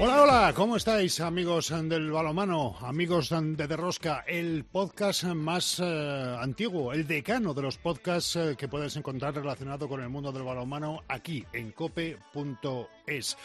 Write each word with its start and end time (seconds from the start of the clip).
Hola, 0.00 0.22
hola, 0.22 0.52
¿cómo 0.54 0.76
estáis 0.76 1.18
amigos 1.18 1.74
del 1.88 2.12
balomano, 2.12 2.76
amigos 2.82 3.30
de 3.30 3.66
Derrosca, 3.66 4.22
el 4.28 4.64
podcast 4.64 5.24
más 5.24 5.80
eh, 5.82 6.36
antiguo, 6.40 6.92
el 6.92 7.04
decano 7.04 7.52
de 7.52 7.62
los 7.62 7.78
podcasts 7.78 8.36
eh, 8.36 8.54
que 8.56 8.68
puedes 8.68 8.94
encontrar 8.94 9.34
relacionado 9.34 9.88
con 9.88 10.00
el 10.00 10.08
mundo 10.08 10.30
del 10.30 10.44
balonmano 10.44 11.02
aquí 11.08 11.44
en 11.52 11.72
cope.es. 11.72 13.36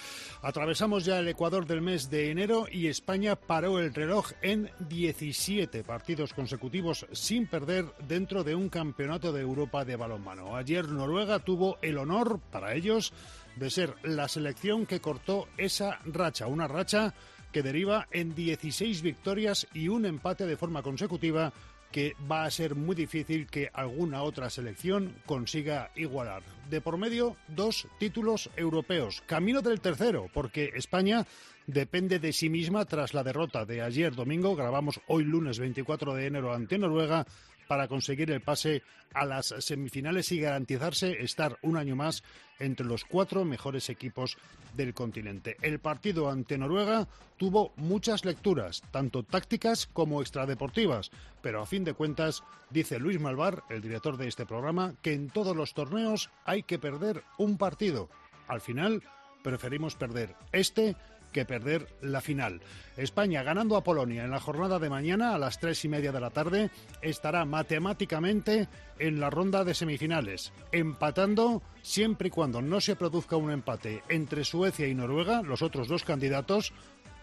Atravesamos 0.44 1.06
ya 1.06 1.18
el 1.18 1.28
Ecuador 1.28 1.66
del 1.66 1.82
mes 1.82 2.12
de 2.12 2.30
enero 2.30 2.68
y 2.72 2.86
España 2.86 3.36
paró 3.36 3.80
el 3.80 3.92
reloj 3.92 4.30
en 4.44 4.70
17 4.90 5.84
partidos 5.84 6.36
consecutivos 6.36 7.08
sin 7.14 7.48
perder 7.48 7.86
dentro 8.08 8.44
de 8.44 8.54
un 8.54 8.70
campeonato 8.70 9.34
de 9.34 9.42
Europa 9.42 9.86
de 9.86 9.96
balonmano. 9.96 10.56
Ayer 10.56 10.88
Noruega 10.88 11.40
tuvo 11.40 11.80
el 11.82 11.98
honor 11.98 12.40
para 12.52 12.76
ellos 12.76 13.12
de 13.56 13.70
ser 13.70 13.96
la 14.04 14.28
selección 14.28 14.86
que 14.86 15.00
cortó 15.00 15.48
esa 15.58 16.00
racha, 16.06 16.48
una 16.48 16.68
racha 16.68 17.14
que 17.52 17.64
deriva 17.64 18.08
en 18.12 18.34
16 18.34 19.02
victorias 19.02 19.68
y 19.74 19.88
un 19.88 20.06
empate 20.06 20.46
de 20.46 20.58
forma 20.58 20.82
consecutiva 20.82 21.54
que 21.94 22.16
va 22.30 22.44
a 22.44 22.52
ser 22.52 22.74
muy 22.74 22.96
difícil 22.96 23.46
que 23.46 23.70
alguna 23.72 24.24
otra 24.24 24.50
selección 24.50 25.14
consiga 25.28 25.92
igualar. 25.96 26.42
De 26.68 26.82
por 26.82 26.98
medio, 26.98 27.38
dos 27.48 27.88
títulos 28.00 28.50
europeos. 28.58 29.22
Camino 29.28 29.62
del 29.62 29.80
tercero, 29.80 30.28
porque 30.34 30.72
España 30.76 31.28
depende 31.68 32.18
de 32.18 32.34
sí 32.34 32.50
misma 32.50 32.86
tras 32.86 33.14
la 33.14 33.24
derrota 33.24 33.64
de 33.66 33.84
ayer 33.84 34.16
domingo. 34.16 34.56
Grabamos 34.56 35.00
hoy 35.08 35.24
lunes 35.24 35.60
24 35.60 36.16
de 36.16 36.26
enero 36.26 36.52
ante 36.52 36.80
Noruega 36.80 37.28
para 37.68 37.88
conseguir 37.88 38.32
el 38.32 38.42
pase 38.42 38.82
a 39.14 39.26
las 39.26 39.54
semifinales 39.60 40.32
y 40.32 40.40
garantizarse 40.40 41.24
estar 41.24 41.58
un 41.62 41.78
año 41.78 41.96
más 41.96 42.24
entre 42.60 42.86
los 42.86 43.06
cuatro 43.06 43.46
mejores 43.46 43.90
equipos 43.90 44.38
del 44.76 44.94
continente. 44.94 45.58
El 45.62 45.80
partido 45.80 46.30
ante 46.30 46.58
Noruega 46.58 47.08
tuvo 47.38 47.74
muchas 47.76 48.26
lecturas, 48.26 48.82
tanto 48.92 49.24
tácticas 49.24 49.88
como 49.88 50.22
extradeportivas, 50.22 51.12
pero 51.42 51.62
a 51.62 51.66
fin 51.66 51.84
de 51.84 51.94
cuentas, 51.94 52.44
dice 52.70 53.00
Luis 53.00 53.20
Malvar, 53.20 53.64
el 53.70 53.82
director 53.82 54.18
de 54.18 54.28
este 54.28 54.46
programa, 54.46 54.96
que 55.02 55.14
en 55.14 55.30
todos 55.30 55.56
los 55.56 55.74
torneos 55.74 56.30
hay 56.46 56.64
que 56.64 56.80
perder 56.80 57.24
un 57.38 57.58
partido. 57.58 58.10
Al 58.48 58.62
final, 58.62 59.04
preferimos 59.44 59.96
perder 59.96 60.36
este 60.52 60.96
que 61.34 61.44
perder 61.44 61.88
la 62.02 62.22
final. 62.22 62.62
España 62.96 63.44
ganando 63.44 63.76
a 63.76 63.84
Polonia 63.84 64.24
en 64.24 64.32
la 64.32 64.40
jornada 64.40 64.80
de 64.80 64.90
mañana 64.90 65.36
a 65.36 65.38
las 65.38 65.60
tres 65.60 65.84
y 65.84 65.90
media 65.90 66.14
de 66.14 66.22
la 66.22 66.30
tarde 66.30 66.70
estará 67.02 67.44
matemáticamente 67.44 68.70
en 69.00 69.20
la 69.20 69.30
ronda 69.30 69.66
de 69.66 69.74
semifinales, 69.74 70.54
empatando 70.72 71.62
siempre 71.82 72.30
y 72.30 72.32
cuando 72.32 72.62
no 72.62 72.80
se 72.80 72.96
produzca 72.96 73.36
un 73.36 73.52
empate 73.52 74.04
entre 74.08 74.46
Suecia 74.46 74.88
y 74.88 74.94
Noruega, 74.94 75.42
los 75.42 75.62
otros 75.62 75.90
dos 75.90 76.04
candidatos, 76.04 76.72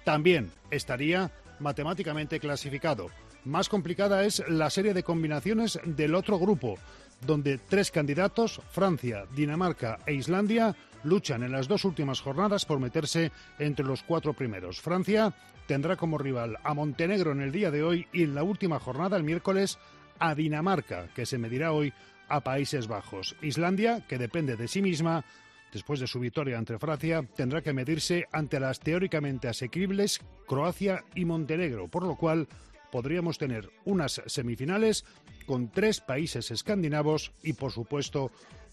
también 0.05 0.53
estaría 0.71 1.31
matemáticamente 1.61 2.41
clasificado. 2.41 3.09
Más 3.45 3.69
complicada 3.69 4.25
es 4.25 4.43
la 4.49 4.69
serie 4.69 4.93
de 4.93 5.03
combinaciones 5.03 5.81
del 5.85 6.15
otro 6.15 6.39
grupo, 6.39 6.77
donde 7.25 7.59
tres 7.59 7.91
candidatos, 7.91 8.61
Francia, 8.71 9.25
Dinamarca 9.35 9.99
e 10.07 10.15
Islandia, 10.15 10.77
luchan 11.05 11.43
en 11.43 11.53
las 11.53 11.69
dos 11.69 11.85
últimas 11.85 12.21
jornadas 12.21 12.65
por 12.65 12.81
meterse 12.81 13.33
entre 13.59 13.85
los 13.85 14.03
cuatro 14.03 14.33
primeros. 14.33 14.81
Francia 14.81 15.35
tendrá 15.67 15.97
como 15.97 16.19
rival 16.19 16.59
a 16.65 16.75
Montenegro 16.75 17.33
en 17.33 17.41
el 17.41 17.53
día 17.53 17.71
de 17.71 17.83
hoy 17.83 18.07
y 18.13 18.25
en 18.25 18.35
la 18.35 18.43
última 18.43 18.81
jornada, 18.81 19.17
el 19.17 19.25
miércoles, 19.25 19.79
a 20.19 20.35
Dinamarca, 20.35 21.09
que 21.15 21.27
se 21.27 21.39
medirá 21.39 21.73
hoy 21.73 21.93
a 22.29 22.41
Países 22.41 22.87
Bajos. 22.87 23.37
Islandia, 23.43 24.05
que 24.07 24.19
depende 24.19 24.57
de 24.57 24.69
sí 24.69 24.83
misma, 24.83 25.25
después 25.73 26.01
de 26.01 26.07
su 26.07 26.21
victoria 26.21 26.59
ante 26.59 26.79
Francia, 26.79 27.23
tendrá 27.37 27.63
que 27.63 27.73
medirse 27.73 28.27
ante 28.33 28.61
las 28.61 28.81
teóricamente 28.81 29.49
asequibles 29.49 30.21
Croacia 30.47 31.05
y 31.15 31.25
Montenegro, 31.25 31.89
por 31.89 32.05
lo 32.05 32.17
cual 32.17 32.49
podríamos 32.91 33.39
tener 33.39 33.71
unas 33.85 34.23
semifinales 34.27 35.05
con 35.47 35.71
tres 35.71 36.01
países 36.01 36.51
escandinavos 36.51 37.33
y, 37.43 37.53
por 37.55 37.73
supuesto, 37.73 38.31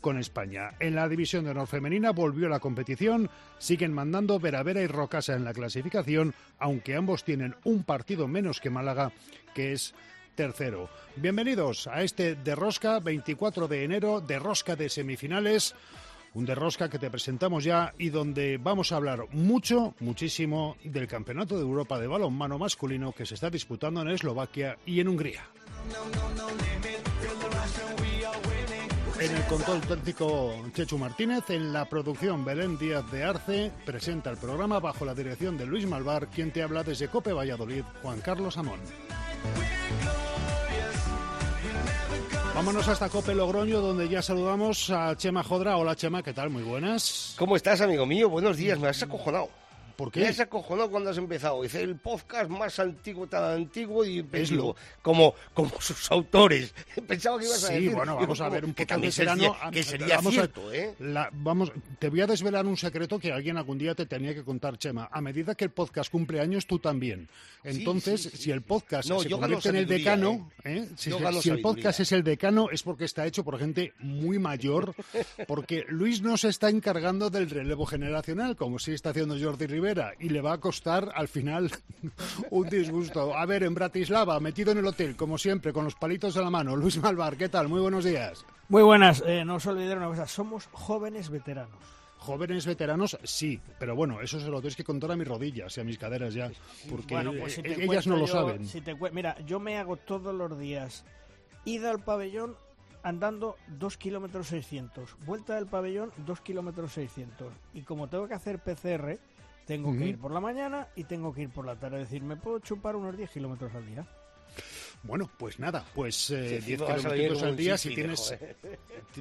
con 0.07 0.17
España. 0.17 0.69
En 0.79 0.95
la 0.95 1.09
división 1.09 1.43
de 1.43 1.51
honor 1.51 1.67
femenina 1.67 2.11
volvió 2.11 2.47
la 2.47 2.61
competición, 2.61 3.29
siguen 3.57 3.91
mandando 3.91 4.39
Veravera 4.39 4.81
y 4.81 4.87
Rocasa 4.87 5.35
en 5.35 5.43
la 5.43 5.51
clasificación, 5.51 6.33
aunque 6.59 6.95
ambos 6.95 7.25
tienen 7.25 7.57
un 7.65 7.83
partido 7.83 8.25
menos 8.25 8.61
que 8.61 8.69
Málaga, 8.69 9.11
que 9.53 9.73
es 9.73 9.93
tercero. 10.33 10.89
Bienvenidos 11.17 11.87
a 11.87 12.03
este 12.03 12.35
de 12.35 12.55
Rosca, 12.55 13.01
24 13.01 13.67
de 13.67 13.83
enero, 13.83 14.21
de 14.21 14.39
Rosca 14.39 14.77
de 14.77 14.87
semifinales. 14.87 15.75
Un 16.33 16.45
de 16.45 16.55
rosca 16.55 16.89
que 16.89 16.99
te 16.99 17.09
presentamos 17.09 17.63
ya 17.63 17.93
y 17.97 18.09
donde 18.09 18.59
vamos 18.59 18.91
a 18.91 18.97
hablar 18.97 19.25
mucho, 19.31 19.95
muchísimo 19.99 20.77
del 20.83 21.07
Campeonato 21.07 21.55
de 21.55 21.63
Europa 21.63 21.99
de 21.99 22.07
balonmano 22.07 22.57
masculino 22.59 23.11
que 23.11 23.25
se 23.25 23.33
está 23.33 23.49
disputando 23.49 24.01
en 24.03 24.09
Eslovaquia 24.09 24.77
y 24.85 24.99
en 24.99 25.07
Hungría. 25.07 25.43
En 29.19 29.35
el 29.35 29.43
control 29.45 29.81
técnico 29.81 30.53
Chechu 30.73 30.97
Martínez, 30.97 31.49
en 31.49 31.73
la 31.73 31.85
producción 31.85 32.45
Belén 32.45 32.77
Díaz 32.77 33.09
de 33.11 33.23
Arce, 33.23 33.71
presenta 33.83 34.29
el 34.29 34.37
programa 34.37 34.79
bajo 34.79 35.05
la 35.05 35.15
dirección 35.15 35.57
de 35.57 35.65
Luis 35.65 35.87
Malvar, 35.87 36.27
quien 36.27 36.51
te 36.51 36.61
habla 36.61 36.83
desde 36.83 37.07
Cope 37.07 37.33
Valladolid, 37.33 37.83
Juan 38.03 38.21
Carlos 38.21 38.57
Amón. 38.57 38.79
Vámonos 42.53 42.87
hasta 42.87 43.09
Cope 43.09 43.33
Logroño, 43.33 43.81
donde 43.81 44.07
ya 44.07 44.21
saludamos 44.21 44.89
a 44.91 45.15
Chema 45.17 45.43
Jodra. 45.43 45.77
Hola 45.77 45.95
Chema, 45.95 46.21
¿qué 46.21 46.33
tal? 46.33 46.51
Muy 46.51 46.63
buenas. 46.63 47.33
¿Cómo 47.39 47.55
estás, 47.55 47.81
amigo 47.81 48.05
mío? 48.05 48.29
Buenos 48.29 48.55
días, 48.55 48.79
me 48.79 48.87
has 48.87 49.01
acojonado. 49.01 49.49
¿Por 49.97 50.11
qué? 50.11 50.27
has 50.27 50.39
acojonado 50.39 50.89
cuando 50.91 51.09
has 51.09 51.17
empezado. 51.17 51.61
Dice 51.63 51.81
el 51.81 51.95
podcast 51.97 52.49
más 52.49 52.77
antiguo, 52.79 53.27
tan 53.27 53.43
antiguo 53.43 54.05
y 54.05 54.21
digo, 54.21 54.75
como, 55.01 55.33
como 55.53 55.71
sus 55.81 56.09
autores. 56.11 56.73
Pensaba 57.07 57.39
que 57.39 57.45
ibas 57.45 57.63
a 57.63 57.67
Sí, 57.67 57.73
decir. 57.73 57.95
bueno, 57.95 58.11
digo, 58.13 58.21
vamos 58.21 58.41
a 58.41 58.49
ver 58.49 58.63
un 58.65 58.73
que 58.73 58.83
poco 58.85 58.93
también 58.93 59.11
de 59.11 59.17
verano. 59.17 59.41
sería, 59.55 59.71
que 59.71 59.83
sería 59.83 60.15
vamos 60.17 60.33
a- 60.33 60.35
cierto, 60.35 60.71
¿eh? 60.73 60.93
la- 60.99 61.29
vamos, 61.33 61.71
te 61.99 62.09
voy 62.09 62.21
a 62.21 62.27
desvelar 62.27 62.65
un 62.67 62.77
secreto 62.77 63.17
que 63.19 63.31
alguien 63.31 63.57
algún 63.57 63.77
día 63.77 63.95
te 63.95 64.05
tenía 64.05 64.33
que 64.33 64.43
contar, 64.43 64.77
Chema. 64.77 65.09
A 65.11 65.19
medida 65.19 65.55
que 65.55 65.65
el 65.65 65.71
podcast 65.71 66.11
cumple 66.11 66.39
años, 66.39 66.67
tú 66.67 66.77
también. 66.79 67.27
Entonces, 67.63 68.21
sí, 68.21 68.29
sí, 68.29 68.37
si 68.37 68.51
el 68.51 68.61
podcast 68.61 69.09
No, 69.09 69.19
se 69.19 69.29
convierte 69.29 69.69
en 69.69 69.75
el 69.77 69.87
decano, 69.87 70.51
¿eh? 70.63 70.87
si, 70.95 71.11
se- 71.11 71.19
gano 71.19 71.41
si 71.41 71.49
el 71.49 71.59
podcast 71.61 71.99
es 72.01 72.11
el 72.11 72.23
decano, 72.23 72.69
es 72.71 72.83
porque 72.83 73.05
está 73.05 73.25
hecho 73.25 73.43
por 73.43 73.57
gente 73.57 73.93
muy 73.99 74.37
mayor, 74.39 74.93
porque 75.47 75.85
Luis 75.89 76.21
no 76.21 76.37
se 76.37 76.49
está 76.49 76.69
encargando 76.69 77.29
del 77.29 77.49
relevo 77.49 77.85
generacional, 77.85 78.55
como 78.55 78.77
sí 78.79 78.91
está 78.93 79.09
haciendo 79.09 79.35
Jordi 79.39 79.65
Rivera, 79.65 79.86
y 80.19 80.29
le 80.29 80.41
va 80.41 80.53
a 80.53 80.57
costar 80.59 81.11
al 81.15 81.27
final 81.27 81.71
un 82.51 82.69
disgusto. 82.69 83.35
A 83.35 83.45
ver, 83.45 83.63
en 83.63 83.73
Bratislava, 83.73 84.39
metido 84.39 84.71
en 84.71 84.79
el 84.79 84.85
hotel, 84.87 85.15
como 85.15 85.37
siempre, 85.37 85.71
con 85.71 85.85
los 85.85 85.95
palitos 85.95 86.35
en 86.35 86.43
la 86.43 86.49
mano. 86.49 86.75
Luis 86.75 86.97
Malvar, 86.97 87.37
¿qué 87.37 87.47
tal? 87.49 87.67
Muy 87.69 87.79
buenos 87.79 88.03
días. 88.03 88.45
Muy 88.69 88.83
buenas, 88.83 89.23
eh, 89.25 89.45
no 89.45 89.55
os 89.55 89.65
olvidéis 89.65 89.95
una 89.95 90.07
cosa, 90.07 90.27
somos 90.27 90.67
jóvenes 90.73 91.29
veteranos. 91.29 91.77
Jóvenes 92.17 92.65
veteranos, 92.65 93.17
sí, 93.23 93.61
pero 93.79 93.95
bueno, 93.95 94.19
eso 94.21 94.39
se 94.41 94.47
lo 94.49 94.59
tienes 94.59 94.75
que 94.75 94.83
contar 94.83 95.11
a 95.11 95.15
mis 95.15 95.27
rodillas 95.27 95.77
y 95.77 95.79
a 95.79 95.83
mis 95.85 95.97
caderas 95.97 96.33
ya, 96.33 96.51
porque 96.89 97.13
Bueno, 97.13 97.31
pues 97.39 97.53
si 97.53 97.61
eh, 97.61 97.75
ellas 97.77 97.85
cuento 97.85 98.09
no 98.09 98.15
lo 98.17 98.25
yo- 98.25 98.33
saben. 98.33 98.67
si 98.67 98.81
te 98.81 98.95
cue- 98.97 99.11
Mira, 99.13 99.37
yo 99.45 99.59
me 99.61 99.77
hago 99.77 99.95
todos 99.95 100.35
los 100.35 100.59
días 100.59 101.05
ida 101.63 101.89
al 101.91 101.99
pabellón 102.03 102.55
andando 103.03 103.55
2 103.79 103.95
kilómetros 103.97 104.47
600, 104.47 105.15
vuelta 105.25 105.55
del 105.55 105.67
pabellón 105.67 106.11
2 106.25 106.41
kilómetros 106.41 106.91
600. 106.91 107.53
Y 107.73 107.83
como 107.83 108.09
tengo 108.09 108.27
que 108.27 108.33
hacer 108.33 108.59
PCR, 108.59 109.17
tengo 109.67 109.95
que 109.95 110.05
ir 110.07 110.17
por 110.17 110.31
la 110.31 110.39
mañana 110.39 110.87
y 110.95 111.03
tengo 111.03 111.33
que 111.33 111.43
ir 111.43 111.49
por 111.49 111.65
la 111.65 111.75
tarde. 111.75 112.01
Es 112.01 112.09
decir, 112.09 112.23
me 112.23 112.35
puedo 112.37 112.57
chupar 112.59 112.95
unos 112.95 113.15
10 113.17 113.29
kilómetros 113.29 113.73
al 113.75 113.85
día. 113.85 114.07
Bueno, 115.03 115.29
pues 115.37 115.59
nada, 115.59 115.85
pues 115.93 116.31
eh, 116.31 116.59
Sí, 116.61 116.65
10 116.65 116.81
encima 116.81 116.85
vas 116.95 117.05
a 117.05 117.09
venir 117.09 117.25
kilómetros 117.27 117.43
al 117.51 117.57
día 117.57 117.77
si 117.77 117.93
tienes... 117.93 118.19
joder. 118.21 118.55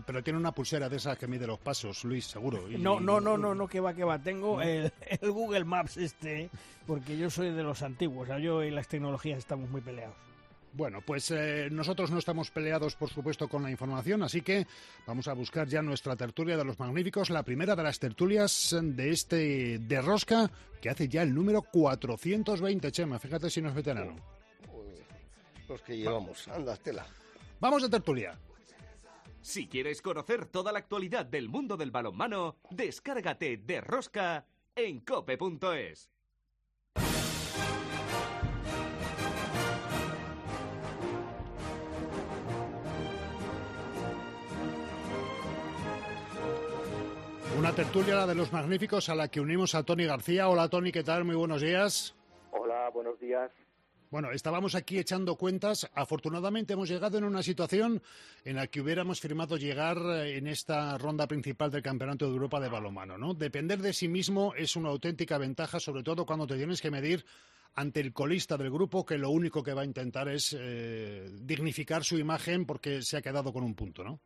Pero 0.06 0.22
tiene 0.22 0.38
una 0.38 0.52
pulsera 0.52 0.88
de 0.88 0.96
esas 0.96 1.18
que 1.18 1.26
mide 1.26 1.46
los 1.46 1.58
pasos, 1.58 2.02
Luis, 2.04 2.24
seguro. 2.26 2.70
y- 2.70 2.78
No, 2.78 2.98
no, 3.00 3.20
no, 3.20 3.36
no, 3.36 3.54
no, 3.54 3.68
que 3.68 3.80
va, 3.80 3.92
que 3.92 4.04
va. 4.04 4.18
Tengo 4.18 4.62
el, 4.62 4.90
el 5.20 5.30
Google 5.30 5.64
Maps 5.64 5.98
este, 5.98 6.48
porque 6.86 7.18
yo 7.18 7.28
soy 7.28 7.50
de 7.52 7.62
los 7.62 7.82
antiguos. 7.82 8.22
O 8.24 8.26
sea, 8.26 8.38
yo 8.38 8.62
y 8.64 8.70
las 8.70 8.88
tecnologías 8.88 9.38
estamos 9.38 9.68
muy 9.68 9.82
peleados. 9.82 10.16
Bueno, 10.76 11.00
pues 11.00 11.30
eh, 11.30 11.68
nosotros 11.72 12.10
no 12.10 12.18
estamos 12.18 12.50
peleados, 12.50 12.96
por 12.96 13.08
supuesto, 13.08 13.48
con 13.48 13.62
la 13.62 13.70
información, 13.70 14.22
así 14.22 14.42
que 14.42 14.66
vamos 15.06 15.26
a 15.26 15.32
buscar 15.32 15.66
ya 15.66 15.80
nuestra 15.80 16.16
tertulia 16.16 16.54
de 16.58 16.64
los 16.66 16.78
magníficos, 16.78 17.30
la 17.30 17.42
primera 17.42 17.74
de 17.74 17.82
las 17.82 17.98
tertulias 17.98 18.76
de 18.82 19.10
este 19.10 19.78
de 19.78 20.02
Rosca, 20.02 20.50
que 20.82 20.90
hace 20.90 21.08
ya 21.08 21.22
el 21.22 21.34
número 21.34 21.62
420, 21.62 22.92
Chema, 22.92 23.18
fíjate 23.18 23.48
si 23.48 23.62
no 23.62 23.70
es 23.70 23.74
veterano. 23.74 24.16
los 25.66 25.80
que 25.80 25.96
llevamos. 25.96 26.46
Anda, 26.48 26.74
Estela. 26.74 27.06
Vamos 27.58 27.82
a 27.82 27.88
tertulia. 27.88 28.38
Si 29.40 29.68
quieres 29.68 30.02
conocer 30.02 30.44
toda 30.44 30.72
la 30.72 30.80
actualidad 30.80 31.24
del 31.24 31.48
mundo 31.48 31.78
del 31.78 31.90
balonmano, 31.90 32.56
descárgate 32.68 33.56
de 33.56 33.80
Rosca 33.80 34.44
en 34.74 35.00
cope.es. 35.00 36.10
Una 47.58 47.74
tertulia 47.74 48.14
la 48.14 48.26
de 48.26 48.34
los 48.34 48.52
magníficos 48.52 49.08
a 49.08 49.14
la 49.14 49.28
que 49.28 49.40
unimos 49.40 49.74
a 49.74 49.82
Tony 49.82 50.04
García. 50.04 50.48
Hola 50.48 50.68
Tony, 50.68 50.92
¿qué 50.92 51.02
tal? 51.02 51.24
Muy 51.24 51.36
buenos 51.36 51.62
días. 51.62 52.14
Hola, 52.50 52.90
buenos 52.90 53.18
días. 53.18 53.50
Bueno, 54.10 54.30
estábamos 54.30 54.74
aquí 54.74 54.98
echando 54.98 55.36
cuentas. 55.36 55.90
Afortunadamente 55.94 56.74
hemos 56.74 56.90
llegado 56.90 57.16
en 57.16 57.24
una 57.24 57.42
situación 57.42 58.02
en 58.44 58.56
la 58.56 58.66
que 58.66 58.82
hubiéramos 58.82 59.20
firmado 59.20 59.56
llegar 59.56 59.96
eh, 59.96 60.36
en 60.36 60.48
esta 60.48 60.98
ronda 60.98 61.26
principal 61.26 61.70
del 61.70 61.82
Campeonato 61.82 62.26
de 62.26 62.32
Europa 62.32 62.60
de 62.60 62.68
balonmano, 62.68 63.16
¿no? 63.16 63.32
Depender 63.32 63.78
de 63.78 63.94
sí 63.94 64.06
mismo 64.06 64.52
es 64.54 64.76
una 64.76 64.90
auténtica 64.90 65.38
ventaja, 65.38 65.80
sobre 65.80 66.02
todo 66.02 66.26
cuando 66.26 66.46
te 66.46 66.56
tienes 66.56 66.82
que 66.82 66.90
medir 66.90 67.24
ante 67.74 68.00
el 68.00 68.12
colista 68.12 68.58
del 68.58 68.70
grupo, 68.70 69.06
que 69.06 69.16
lo 69.16 69.30
único 69.30 69.62
que 69.62 69.72
va 69.72 69.80
a 69.80 69.86
intentar 69.86 70.28
es 70.28 70.54
eh, 70.58 71.30
dignificar 71.42 72.04
su 72.04 72.18
imagen 72.18 72.66
porque 72.66 73.00
se 73.00 73.16
ha 73.16 73.22
quedado 73.22 73.50
con 73.50 73.64
un 73.64 73.74
punto, 73.74 74.04
¿no? 74.04 74.20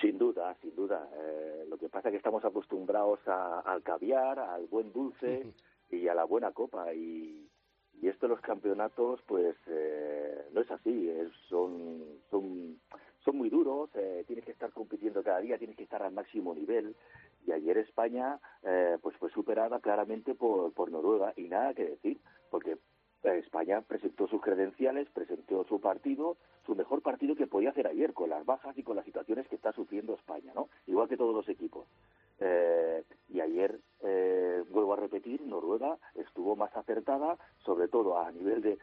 Sin 0.00 0.16
duda, 0.16 0.56
sin 0.62 0.74
duda. 0.76 1.08
Eh, 1.12 1.27
lo 1.78 1.86
que 1.86 1.92
pasa 1.92 2.08
es 2.08 2.12
que 2.12 2.16
estamos 2.16 2.44
acostumbrados 2.44 3.20
a- 3.28 3.60
al 3.60 3.82
caviar, 3.84 4.40
al 4.40 4.66
buen 4.66 4.92
dulce 4.92 5.46
y 5.90 6.08
a 6.08 6.14
la 6.14 6.24
buena 6.24 6.50
copa. 6.50 6.92
Y, 6.92 7.48
y 8.00 8.08
esto 8.08 8.26
de 8.26 8.34
los 8.34 8.40
campeonatos, 8.40 9.22
pues 9.26 9.56
eh, 9.68 10.48
no 10.52 10.60
es 10.60 10.70
así. 10.72 11.08
es- 11.08 11.32
son, 11.48 12.02
son, 12.30 12.80
son 13.20 13.36
muy 13.36 13.48
duros, 13.48 13.90
eh, 13.94 14.24
tienes 14.26 14.44
que 14.44 14.50
estar 14.50 14.72
compitiendo 14.72 15.22
cada 15.22 15.38
día, 15.38 15.56
tienes 15.56 15.76
que 15.76 15.84
estar 15.84 16.02
al 16.02 16.12
máximo 16.12 16.52
nivel. 16.52 16.96
Y 17.46 17.52
ayer 17.52 17.78
España 17.78 18.40
eh, 18.64 18.98
pues 19.00 19.16
fue 19.16 19.30
superada 19.30 19.78
claramente 19.78 20.34
por, 20.34 20.72
por 20.74 20.90
Noruega 20.90 21.32
y 21.36 21.48
nada 21.48 21.74
que 21.74 21.84
decir, 21.90 22.20
porque 22.50 22.76
España 23.24 23.80
presentó 23.80 24.28
sus 24.28 24.40
credenciales, 24.40 25.08
presentó 25.10 25.64
su 25.64 25.80
partido, 25.80 26.36
su 26.66 26.74
mejor 26.74 27.02
partido 27.02 27.34
que 27.34 27.46
podía 27.46 27.70
hacer 27.70 27.86
ayer, 27.86 28.12
con 28.12 28.30
las 28.30 28.44
bajas 28.44 28.76
y 28.78 28.82
con 28.82 28.96
las 28.96 29.04
situaciones 29.04 29.48
que 29.48 29.56
está 29.56 29.72
sufriendo 29.72 30.14
España, 30.14 30.52
¿no? 30.54 30.68
Igual 30.86 31.08
que 31.08 31.16
todos 31.16 31.34
los 31.34 31.48
equipos. 31.48 31.86
Eh, 32.40 33.02
y 33.30 33.40
ayer, 33.40 33.80
eh, 34.02 34.62
vuelvo 34.70 34.92
a 34.92 34.96
repetir, 34.96 35.40
Noruega 35.42 35.98
estuvo 36.14 36.54
más 36.54 36.74
acertada, 36.76 37.36
sobre 37.64 37.88
todo 37.88 38.18
a 38.18 38.30
nivel 38.30 38.62
de, 38.62 38.78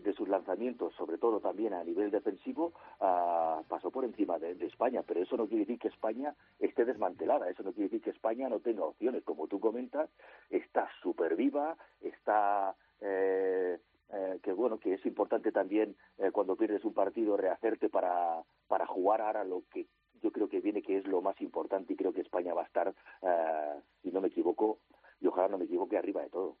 de, 0.00 0.12
sus 0.14 0.28
lanzamientos, 0.28 0.92
sobre 0.94 1.18
todo 1.18 1.40
también 1.40 1.72
a 1.72 1.84
nivel 1.84 2.10
defensivo, 2.10 2.72
ah, 3.00 3.62
pasó 3.68 3.90
por 3.90 4.04
encima 4.04 4.38
de, 4.38 4.54
de 4.54 4.66
España. 4.66 5.02
Pero 5.06 5.22
eso 5.22 5.36
no 5.36 5.46
quiere 5.46 5.64
decir 5.64 5.78
que 5.78 5.88
España 5.88 6.34
esté 6.58 6.84
desmantelada, 6.84 7.48
eso 7.48 7.62
no 7.62 7.72
quiere 7.72 7.88
decir 7.88 8.02
que 8.02 8.10
España 8.10 8.48
no 8.48 8.60
tenga 8.60 8.84
opciones. 8.84 9.22
Como 9.24 9.46
tú 9.46 9.60
comentas, 9.60 10.10
está 10.50 10.88
súper 11.02 11.36
viva, 11.36 11.76
está 12.02 12.74
eh, 13.00 13.78
eh, 14.12 14.40
que 14.42 14.52
bueno 14.52 14.78
que 14.78 14.94
es 14.94 15.06
importante 15.06 15.52
también 15.52 15.96
eh, 16.18 16.30
cuando 16.32 16.56
pierdes 16.56 16.84
un 16.84 16.92
partido 16.92 17.36
rehacerte 17.36 17.88
para 17.88 18.42
para 18.66 18.86
jugar 18.86 19.20
ahora 19.20 19.44
lo 19.44 19.62
que 19.70 19.86
yo 20.20 20.32
creo 20.32 20.48
que 20.48 20.60
viene 20.60 20.82
que 20.82 20.98
es 20.98 21.06
lo 21.06 21.22
más 21.22 21.40
importante 21.40 21.92
y 21.92 21.96
creo 21.96 22.12
que 22.12 22.20
España 22.20 22.52
va 22.52 22.62
a 22.62 22.66
estar 22.66 22.92
eh, 23.22 23.80
si 24.02 24.10
no 24.10 24.20
me 24.20 24.28
equivoco 24.28 24.80
y 25.20 25.28
ojalá 25.28 25.48
no 25.48 25.58
me 25.58 25.66
equivoque 25.66 25.96
arriba 25.96 26.22
de 26.22 26.30
todo 26.30 26.56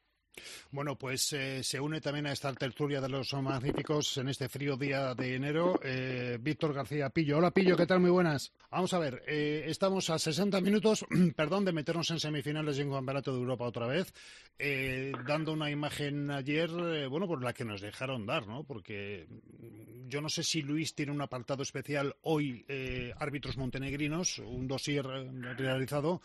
Bueno, 0.70 0.96
pues 0.96 1.32
eh, 1.32 1.62
se 1.62 1.80
une 1.80 2.00
también 2.00 2.26
a 2.26 2.32
esta 2.32 2.52
tertulia 2.54 3.00
de 3.00 3.08
los 3.08 3.32
magníficos 3.34 4.16
en 4.18 4.28
este 4.28 4.48
frío 4.48 4.76
día 4.76 5.14
de 5.14 5.34
enero 5.34 5.78
eh, 5.82 6.38
Víctor 6.40 6.74
García 6.74 7.10
Pillo. 7.10 7.38
Hola 7.38 7.50
Pillo, 7.50 7.76
¿qué 7.76 7.86
tal? 7.86 8.00
Muy 8.00 8.10
buenas. 8.10 8.52
Vamos 8.70 8.92
a 8.94 8.98
ver, 8.98 9.22
eh, 9.26 9.64
estamos 9.66 10.10
a 10.10 10.18
60 10.18 10.60
minutos, 10.60 11.04
perdón, 11.36 11.64
de 11.64 11.72
meternos 11.72 12.10
en 12.10 12.20
semifinales 12.20 12.78
y 12.78 12.82
en 12.82 12.90
Campeonato 12.90 13.32
de 13.32 13.38
Europa 13.38 13.64
otra 13.64 13.86
vez, 13.86 14.12
eh, 14.58 15.12
dando 15.26 15.52
una 15.52 15.70
imagen 15.70 16.30
ayer, 16.30 16.70
eh, 16.70 17.06
bueno, 17.06 17.26
por 17.26 17.42
la 17.42 17.52
que 17.52 17.64
nos 17.64 17.80
dejaron 17.80 18.26
dar, 18.26 18.46
¿no? 18.46 18.64
Porque 18.64 19.26
mm, 19.28 20.08
yo 20.08 20.20
no 20.20 20.28
sé 20.28 20.42
si 20.42 20.62
Luis 20.62 20.94
tiene 20.94 21.12
un 21.12 21.20
apartado 21.22 21.62
especial 21.62 22.14
hoy, 22.22 22.64
eh, 22.68 23.12
árbitros 23.18 23.56
montenegrinos, 23.56 24.38
un 24.38 24.68
dossier 24.68 25.04
realizado 25.06 26.20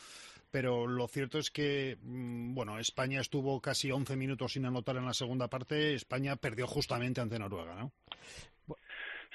pero 0.56 0.88
lo 0.88 1.06
cierto 1.10 1.38
es 1.38 1.52
que, 1.52 1.98
mm, 2.02 2.56
bueno, 2.56 2.80
España 2.80 3.20
estuvo 3.20 3.60
casi 3.60 3.92
11 3.92 4.16
minutos 4.16 4.54
sin 4.54 4.66
anotar 4.66 4.96
en 4.96 5.04
la 5.04 5.12
segunda 5.12 5.50
parte. 5.50 5.96
España 5.96 6.38
perdió 6.38 6.66
justamente 6.66 7.20
ante 7.20 7.38
Noruega, 7.38 7.76
¿no? 7.76 7.92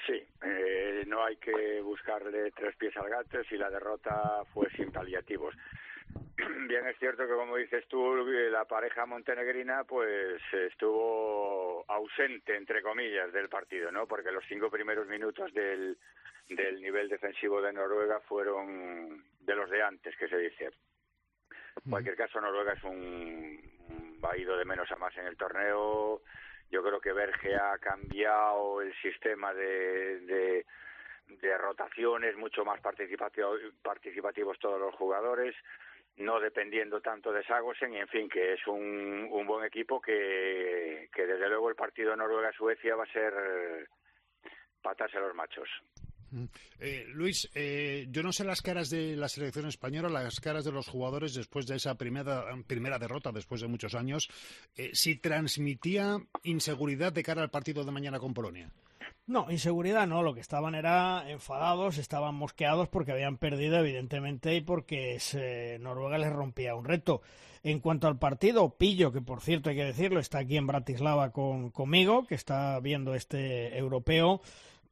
Sí, 0.07 0.19
eh, 0.43 1.03
no 1.05 1.23
hay 1.23 1.35
que 1.35 1.79
buscarle 1.81 2.49
tres 2.53 2.75
pies 2.75 2.97
al 2.97 3.07
gato 3.07 3.37
si 3.43 3.55
la 3.55 3.69
derrota 3.69 4.43
fue 4.51 4.67
sin 4.71 4.91
paliativos. 4.91 5.53
Bien 6.67 6.87
es 6.87 6.97
cierto 6.97 7.27
que, 7.27 7.35
como 7.35 7.55
dices 7.55 7.87
tú, 7.87 8.25
la 8.25 8.65
pareja 8.65 9.05
montenegrina 9.05 9.83
pues 9.83 10.41
estuvo 10.51 11.85
ausente, 11.87 12.57
entre 12.57 12.81
comillas, 12.81 13.31
del 13.31 13.47
partido, 13.47 13.91
¿no? 13.91 14.07
Porque 14.07 14.31
los 14.31 14.43
cinco 14.49 14.71
primeros 14.71 15.07
minutos 15.07 15.53
del, 15.53 15.99
del 16.49 16.81
nivel 16.81 17.09
defensivo 17.09 17.61
de 17.61 17.73
Noruega 17.73 18.19
fueron 18.21 19.23
de 19.39 19.55
los 19.55 19.69
de 19.69 19.83
antes, 19.83 20.17
que 20.17 20.27
se 20.27 20.37
dice. 20.39 20.71
En 21.85 21.89
cualquier 21.91 22.15
caso, 22.15 22.39
Noruega 22.39 22.73
es 22.73 22.83
un, 22.83 24.19
va 24.23 24.37
ido 24.37 24.57
de 24.57 24.65
menos 24.65 24.91
a 24.91 24.95
más 24.97 25.15
en 25.17 25.25
el 25.25 25.37
torneo. 25.37 26.21
Yo 26.69 26.83
creo 26.83 27.01
que 27.01 27.11
Berge 27.11 27.55
ha 27.55 27.77
cambiado 27.79 28.81
el 28.81 28.93
sistema 29.01 29.53
de, 29.53 30.19
de, 30.21 30.65
de 31.27 31.57
rotaciones, 31.57 32.37
mucho 32.37 32.63
más 32.63 32.79
participativo- 32.81 33.57
participativos 33.81 34.59
todos 34.59 34.79
los 34.79 34.95
jugadores, 34.95 35.55
no 36.17 36.39
dependiendo 36.39 37.01
tanto 37.01 37.31
de 37.31 37.43
Sagosen, 37.43 37.93
y 37.93 37.97
en 37.97 38.07
fin, 38.07 38.29
que 38.29 38.53
es 38.53 38.67
un, 38.67 39.27
un 39.31 39.47
buen 39.47 39.65
equipo 39.65 39.99
que, 40.01 41.09
que 41.13 41.25
desde 41.25 41.49
luego 41.49 41.69
el 41.69 41.75
partido 41.75 42.15
Noruega-Suecia 42.15 42.95
va 42.95 43.03
a 43.03 43.13
ser 43.13 43.89
patarse 44.81 45.17
a 45.17 45.21
los 45.21 45.35
machos. 45.35 45.69
Eh, 46.79 47.05
Luis, 47.09 47.49
eh, 47.55 48.07
yo 48.09 48.23
no 48.23 48.31
sé 48.31 48.43
las 48.43 48.61
caras 48.61 48.89
de 48.89 49.15
la 49.15 49.27
selección 49.27 49.67
española, 49.67 50.09
las 50.09 50.39
caras 50.39 50.63
de 50.63 50.71
los 50.71 50.87
jugadores 50.87 51.33
después 51.33 51.67
de 51.67 51.75
esa 51.75 51.95
primera, 51.95 52.45
primera 52.65 52.97
derrota, 52.99 53.31
después 53.31 53.61
de 53.61 53.67
muchos 53.67 53.95
años, 53.95 54.29
eh, 54.75 54.91
si 54.93 55.17
transmitía 55.17 56.17
inseguridad 56.43 57.11
de 57.11 57.23
cara 57.23 57.41
al 57.41 57.49
partido 57.49 57.83
de 57.83 57.91
mañana 57.91 58.19
con 58.19 58.33
Polonia. 58.33 58.71
No, 59.27 59.51
inseguridad 59.51 60.07
no, 60.07 60.23
lo 60.23 60.33
que 60.33 60.41
estaban 60.41 60.75
era 60.75 61.29
enfadados, 61.29 61.97
estaban 61.97 62.35
mosqueados 62.35 62.89
porque 62.89 63.11
habían 63.11 63.37
perdido 63.37 63.77
evidentemente 63.77 64.55
y 64.55 64.61
porque 64.61 65.17
Noruega 65.79 66.17
les 66.17 66.33
rompía 66.33 66.75
un 66.75 66.85
reto. 66.85 67.21
En 67.63 67.79
cuanto 67.79 68.07
al 68.07 68.17
partido, 68.17 68.75
Pillo, 68.75 69.11
que 69.11 69.21
por 69.21 69.41
cierto 69.41 69.69
hay 69.69 69.75
que 69.75 69.85
decirlo, 69.85 70.19
está 70.19 70.39
aquí 70.39 70.57
en 70.57 70.65
Bratislava 70.65 71.31
con, 71.31 71.69
conmigo, 71.69 72.25
que 72.25 72.33
está 72.33 72.79
viendo 72.79 73.13
este 73.13 73.77
europeo, 73.77 74.41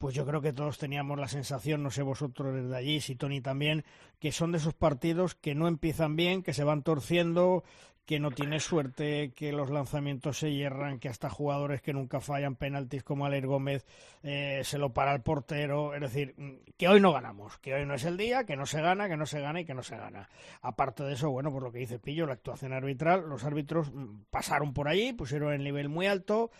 pues 0.00 0.14
yo 0.14 0.24
creo 0.24 0.40
que 0.40 0.54
todos 0.54 0.78
teníamos 0.78 1.18
la 1.18 1.28
sensación, 1.28 1.82
no 1.82 1.90
sé 1.90 2.00
vosotros 2.00 2.54
desde 2.54 2.74
allí, 2.74 3.02
si 3.02 3.16
Tony 3.16 3.42
también, 3.42 3.84
que 4.18 4.32
son 4.32 4.50
de 4.50 4.56
esos 4.56 4.72
partidos 4.72 5.34
que 5.34 5.54
no 5.54 5.68
empiezan 5.68 6.16
bien, 6.16 6.42
que 6.42 6.54
se 6.54 6.64
van 6.64 6.82
torciendo, 6.82 7.64
que 8.06 8.18
no 8.18 8.30
tienes 8.30 8.64
suerte, 8.64 9.34
que 9.36 9.52
los 9.52 9.68
lanzamientos 9.68 10.38
se 10.38 10.54
hierran, 10.54 11.00
que 11.00 11.10
hasta 11.10 11.28
jugadores 11.28 11.82
que 11.82 11.92
nunca 11.92 12.22
fallan 12.22 12.56
penaltis 12.56 13.02
como 13.04 13.26
Alex 13.26 13.46
Gómez 13.46 13.86
eh, 14.22 14.62
se 14.64 14.78
lo 14.78 14.94
para 14.94 15.12
el 15.12 15.20
portero. 15.20 15.94
Es 15.94 16.00
decir, 16.00 16.34
mm, 16.38 16.72
que 16.78 16.88
hoy 16.88 16.98
no 16.98 17.12
ganamos, 17.12 17.58
que 17.58 17.74
hoy 17.74 17.84
no 17.84 17.92
es 17.92 18.06
el 18.06 18.16
día, 18.16 18.44
que 18.44 18.56
no 18.56 18.64
se 18.64 18.80
gana, 18.80 19.06
que 19.06 19.18
no 19.18 19.26
se 19.26 19.40
gana 19.40 19.60
y 19.60 19.66
que 19.66 19.74
no 19.74 19.82
se 19.82 19.98
gana. 19.98 20.30
Aparte 20.62 21.04
de 21.04 21.12
eso, 21.12 21.30
bueno, 21.30 21.52
por 21.52 21.62
lo 21.62 21.72
que 21.72 21.78
dice 21.80 21.98
Pillo, 21.98 22.24
la 22.24 22.32
actuación 22.32 22.72
arbitral, 22.72 23.28
los 23.28 23.44
árbitros 23.44 23.92
mm, 23.92 24.22
pasaron 24.30 24.72
por 24.72 24.88
ahí, 24.88 25.12
pusieron 25.12 25.52
el 25.52 25.62
nivel 25.62 25.90
muy 25.90 26.06
alto. 26.06 26.50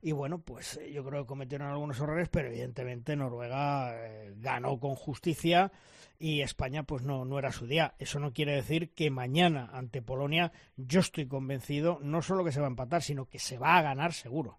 Y 0.00 0.12
bueno, 0.12 0.38
pues 0.38 0.76
eh, 0.76 0.92
yo 0.92 1.04
creo 1.04 1.22
que 1.22 1.28
cometieron 1.28 1.68
algunos 1.68 1.98
errores, 2.00 2.28
pero 2.28 2.48
evidentemente 2.48 3.16
Noruega 3.16 3.94
eh, 3.96 4.34
ganó 4.36 4.78
con 4.78 4.94
justicia 4.94 5.72
y 6.18 6.40
España 6.40 6.84
pues 6.84 7.02
no, 7.02 7.24
no 7.24 7.38
era 7.38 7.50
su 7.50 7.66
día. 7.66 7.94
Eso 7.98 8.20
no 8.20 8.32
quiere 8.32 8.54
decir 8.54 8.90
que 8.94 9.10
mañana 9.10 9.70
ante 9.72 10.02
Polonia 10.02 10.52
yo 10.76 11.00
estoy 11.00 11.26
convencido 11.26 11.98
no 12.00 12.22
solo 12.22 12.44
que 12.44 12.52
se 12.52 12.60
va 12.60 12.66
a 12.66 12.70
empatar, 12.70 13.02
sino 13.02 13.26
que 13.26 13.38
se 13.38 13.58
va 13.58 13.76
a 13.76 13.82
ganar 13.82 14.12
seguro. 14.12 14.58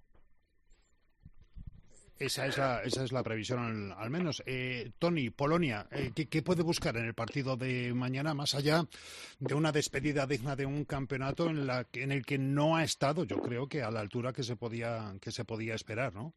Esa 2.19 2.47
es 2.47 2.57
la, 2.57 2.81
esa 2.83 3.05
es 3.05 3.13
la 3.13 3.23
previsión, 3.23 3.59
al, 3.59 3.93
al 3.97 4.09
menos. 4.09 4.43
Eh, 4.45 4.91
Tony, 4.99 5.29
Polonia, 5.29 5.87
eh, 5.89 6.11
¿qué, 6.13 6.41
puede 6.41 6.63
buscar 6.63 6.97
en 6.97 7.05
el 7.05 7.13
partido 7.13 7.55
de 7.55 7.93
mañana, 7.93 8.33
más 8.33 8.55
allá 8.55 8.81
de 9.39 9.55
una 9.55 9.71
despedida 9.71 10.27
digna 10.27 10.57
de 10.57 10.65
un 10.65 10.83
campeonato 10.83 11.49
en, 11.49 11.65
la, 11.65 11.85
en 11.93 12.11
el 12.11 12.25
que 12.25 12.37
no 12.37 12.75
ha 12.75 12.83
estado, 12.83 13.23
yo 13.23 13.37
creo 13.37 13.67
que 13.67 13.83
a 13.83 13.89
la 13.89 14.01
altura 14.01 14.33
que 14.33 14.43
se 14.43 14.57
podía, 14.57 15.13
que 15.21 15.31
se 15.31 15.45
podía 15.45 15.75
esperar, 15.75 16.13
¿no? 16.13 16.33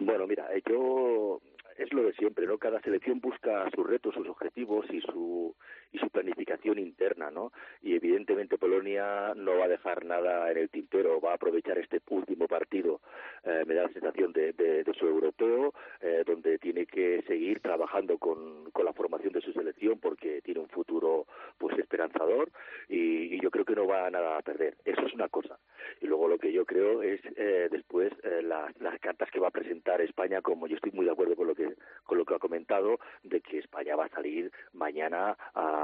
Bueno, 0.00 0.26
mira, 0.26 0.48
eh, 0.52 0.62
yo 0.68 1.40
es 1.78 1.92
lo 1.92 2.02
de 2.02 2.12
siempre, 2.14 2.44
¿no? 2.44 2.58
Cada 2.58 2.80
selección 2.80 3.20
busca 3.20 3.70
sus 3.74 3.86
retos, 3.86 4.14
sus 4.14 4.28
objetivos 4.28 4.86
y 4.90 5.00
su 5.02 5.54
y 5.94 5.98
su 5.98 6.10
planificación 6.10 6.78
interna, 6.78 7.30
¿no? 7.30 7.52
Y 7.80 7.94
evidentemente 7.94 8.58
Polonia 8.58 9.32
no 9.36 9.58
va 9.58 9.66
a 9.66 9.68
dejar 9.68 10.04
nada 10.04 10.50
en 10.50 10.58
el 10.58 10.68
tintero, 10.68 11.20
va 11.20 11.30
a 11.30 11.34
aprovechar 11.34 11.78
este 11.78 12.00
último 12.10 12.48
partido, 12.48 13.00
eh, 13.44 13.62
me 13.64 13.74
da 13.74 13.84
la 13.84 13.92
sensación 13.92 14.32
de, 14.32 14.52
de, 14.52 14.84
su 14.98 15.06
europeo, 15.06 15.72
eh, 16.00 16.24
donde 16.26 16.58
tiene 16.58 16.86
que 16.86 17.22
seguir 17.26 17.60
trabajando 17.60 18.18
con, 18.18 18.64
la 18.84 18.92
formación 18.92 19.32
de 19.32 19.40
su 19.40 19.50
selección 19.52 19.98
porque 19.98 20.42
tiene 20.42 20.60
un 20.60 20.68
futuro 20.68 21.26
pues 21.56 21.78
esperanzador 21.78 22.50
y, 22.86 23.34
y, 23.34 23.40
yo 23.40 23.50
creo 23.50 23.64
que 23.64 23.74
no 23.74 23.86
va 23.86 24.06
a 24.06 24.10
nada 24.10 24.36
a 24.36 24.42
perder. 24.42 24.76
Eso 24.84 25.00
es 25.06 25.14
una 25.14 25.30
cosa. 25.30 25.58
Y 26.02 26.06
luego 26.06 26.28
lo 26.28 26.38
que 26.38 26.52
yo 26.52 26.66
creo 26.66 27.00
es 27.00 27.20
eh, 27.36 27.68
después 27.70 28.12
eh, 28.24 28.42
las, 28.42 28.78
las 28.80 29.00
cartas 29.00 29.30
que 29.30 29.40
va 29.40 29.48
a 29.48 29.52
presentar 29.52 30.02
España, 30.02 30.42
como 30.42 30.66
yo 30.66 30.76
estoy 30.76 30.92
muy 30.92 31.06
de 31.06 31.12
acuerdo 31.12 31.34
con 31.34 31.46
lo 31.46 31.54
que 31.54 31.74
con 32.04 32.18
lo 32.18 32.26
que 32.26 32.34
ha 32.34 32.38
comentado, 32.38 32.98
de 33.22 33.40
que 33.40 33.58
España 33.58 33.96
va 33.96 34.04
a 34.06 34.10
salir 34.10 34.52
mañana 34.74 35.36
a, 35.54 35.83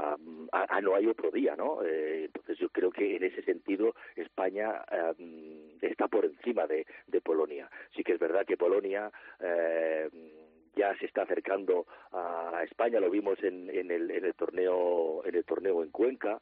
a, 0.51 0.81
no 0.81 0.95
hay 0.95 1.07
otro 1.07 1.31
día, 1.31 1.55
¿no? 1.55 1.83
Eh, 1.83 2.25
entonces 2.25 2.57
yo 2.57 2.69
creo 2.69 2.91
que 2.91 3.15
en 3.15 3.23
ese 3.23 3.41
sentido 3.43 3.95
España 4.15 4.83
eh, 4.91 5.77
está 5.81 6.07
por 6.07 6.25
encima 6.25 6.67
de, 6.67 6.85
Polonia. 7.23 7.69
Sí 7.95 8.03
que 8.03 8.13
es 8.13 8.19
verdad 8.19 8.45
que 8.45 8.57
Polonia 8.57 9.11
eh, 9.39 10.09
ya 10.75 10.97
se 10.97 11.05
está 11.05 11.21
acercando 11.21 11.85
a 12.11 12.63
España, 12.63 12.99
lo 12.99 13.11
vimos 13.11 13.41
en, 13.43 13.69
en, 13.69 13.91
el, 13.91 14.09
en 14.09 14.25
el 14.25 14.33
torneo 14.33 15.23
en 15.23 15.35
el 15.35 15.45
torneo 15.45 15.83
en 15.83 15.91
Cuenca 15.91 16.41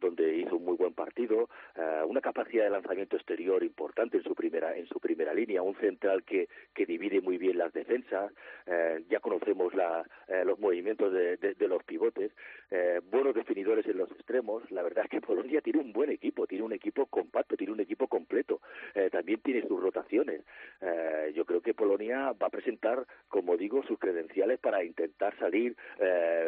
donde 0.00 0.36
hizo 0.36 0.56
un 0.56 0.64
muy 0.64 0.76
buen 0.76 0.92
partido, 0.92 1.48
eh, 1.76 2.02
una 2.06 2.20
capacidad 2.20 2.64
de 2.64 2.70
lanzamiento 2.70 3.16
exterior 3.16 3.62
importante 3.62 4.18
en 4.18 4.22
su 4.22 4.34
primera 4.34 4.76
en 4.76 4.86
su 4.86 5.00
primera 5.00 5.32
línea, 5.34 5.62
un 5.62 5.76
central 5.76 6.22
que, 6.24 6.48
que 6.74 6.86
divide 6.86 7.20
muy 7.20 7.38
bien 7.38 7.58
las 7.58 7.72
defensas, 7.72 8.32
eh, 8.66 9.02
ya 9.08 9.20
conocemos 9.20 9.74
la, 9.74 10.04
eh, 10.28 10.44
los 10.44 10.58
movimientos 10.58 11.12
de, 11.12 11.36
de, 11.36 11.68
los 11.68 11.82
pivotes, 11.84 12.32
buenos 13.10 13.34
definidores 13.34 13.86
en 13.86 13.98
los 13.98 14.10
extremos, 14.12 14.70
la 14.70 14.82
verdad 14.82 15.04
es 15.04 15.10
que 15.10 15.20
Polonia 15.20 15.60
tiene 15.60 15.80
un 15.80 15.92
buen 15.92 16.10
equipo, 16.10 16.46
tiene 16.46 16.64
un 16.64 16.72
equipo 16.72 17.06
compacto, 17.06 17.56
tiene 17.56 17.72
un 17.72 17.80
equipo 17.80 18.08
completo, 18.08 18.60
también 19.10 19.40
tiene 19.40 19.66
sus 19.66 19.80
rotaciones. 19.80 20.42
yo 21.34 21.44
creo 21.44 21.60
que 21.60 21.74
Polonia 21.74 22.32
va 22.32 22.46
a 22.46 22.50
presentar, 22.50 23.06
como 23.28 23.56
digo, 23.56 23.82
sus 23.84 23.98
credenciales 23.98 24.58
para 24.58 24.84
intentar 24.84 25.38
salir 25.38 25.76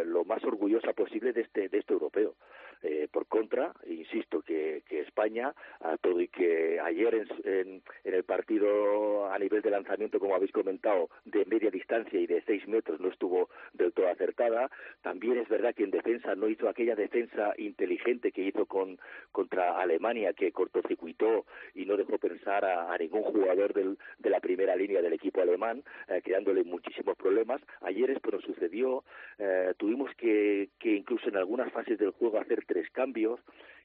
lo 0.06 0.24
más 0.24 0.42
orgullosa 0.44 0.92
posible 0.92 1.32
de 1.32 1.42
este 1.42 1.68
de 1.68 1.78
este 1.78 1.92
europeo. 1.92 2.34
Eh, 2.82 3.08
por 3.12 3.26
contra, 3.26 3.74
insisto 3.86 4.40
que, 4.40 4.82
que 4.88 5.00
España, 5.00 5.54
a 5.80 5.98
todo 5.98 6.18
y 6.18 6.28
que 6.28 6.80
ayer 6.80 7.14
en, 7.14 7.82
en, 8.04 8.14
el 8.14 8.24
partido 8.24 9.30
a 9.30 9.38
nivel 9.38 9.60
de 9.60 9.70
lanzamiento, 9.70 10.18
como 10.18 10.34
habéis 10.34 10.50
comentado, 10.52 11.10
de 11.26 11.44
media 11.44 11.70
distancia 11.70 12.18
y 12.18 12.26
de 12.26 12.42
seis 12.46 12.66
metros 12.66 12.98
no 12.98 13.08
estuvo 13.08 13.50
del 13.74 13.92
todo 13.92 14.08
acertada, 14.08 14.70
también 15.02 15.36
es 15.36 15.48
verdad 15.50 15.74
que 15.74 15.84
en 15.84 15.90
defensa 15.90 16.34
no 16.34 16.48
hizo 16.48 16.70
aquella 16.70 16.94
defensa 16.94 17.52
inteligente 17.58 18.32
que 18.32 18.44
hizo 18.44 18.64
con, 18.64 18.98
contra 19.30 19.78
Alemania, 19.78 20.32
que 20.32 20.50
cortocircuitó 20.50 21.44
y 21.74 21.84
no 21.84 21.98
dejó 21.98 22.16
pensar 22.16 22.64
a, 22.64 22.96
ningún 22.96 23.24
jugador 23.24 23.74
del, 23.74 23.98
de 24.18 24.30
la 24.30 24.40
primera 24.40 24.74
línea 24.74 25.02
del 25.02 25.12
equipo 25.12 25.42
alemán, 25.42 25.82
eh, 26.08 26.22
creándole 26.24 26.64
muchísimos 26.64 27.14
problemas. 27.18 27.60
Ayer 27.82 28.10
esto 28.10 28.30
nos 28.30 28.42
sucedió, 28.42 29.04
eh, 29.38 29.74
tuvimos 29.76 30.14
que, 30.16 30.70
que 30.78 30.96
incluso 30.96 31.28
en 31.28 31.36
algunas 31.36 31.70
fases 31.72 31.98
del 31.98 32.12
juego 32.12 32.38
hacer 32.38 32.64
tres 32.70 32.88
cambios 32.90 33.40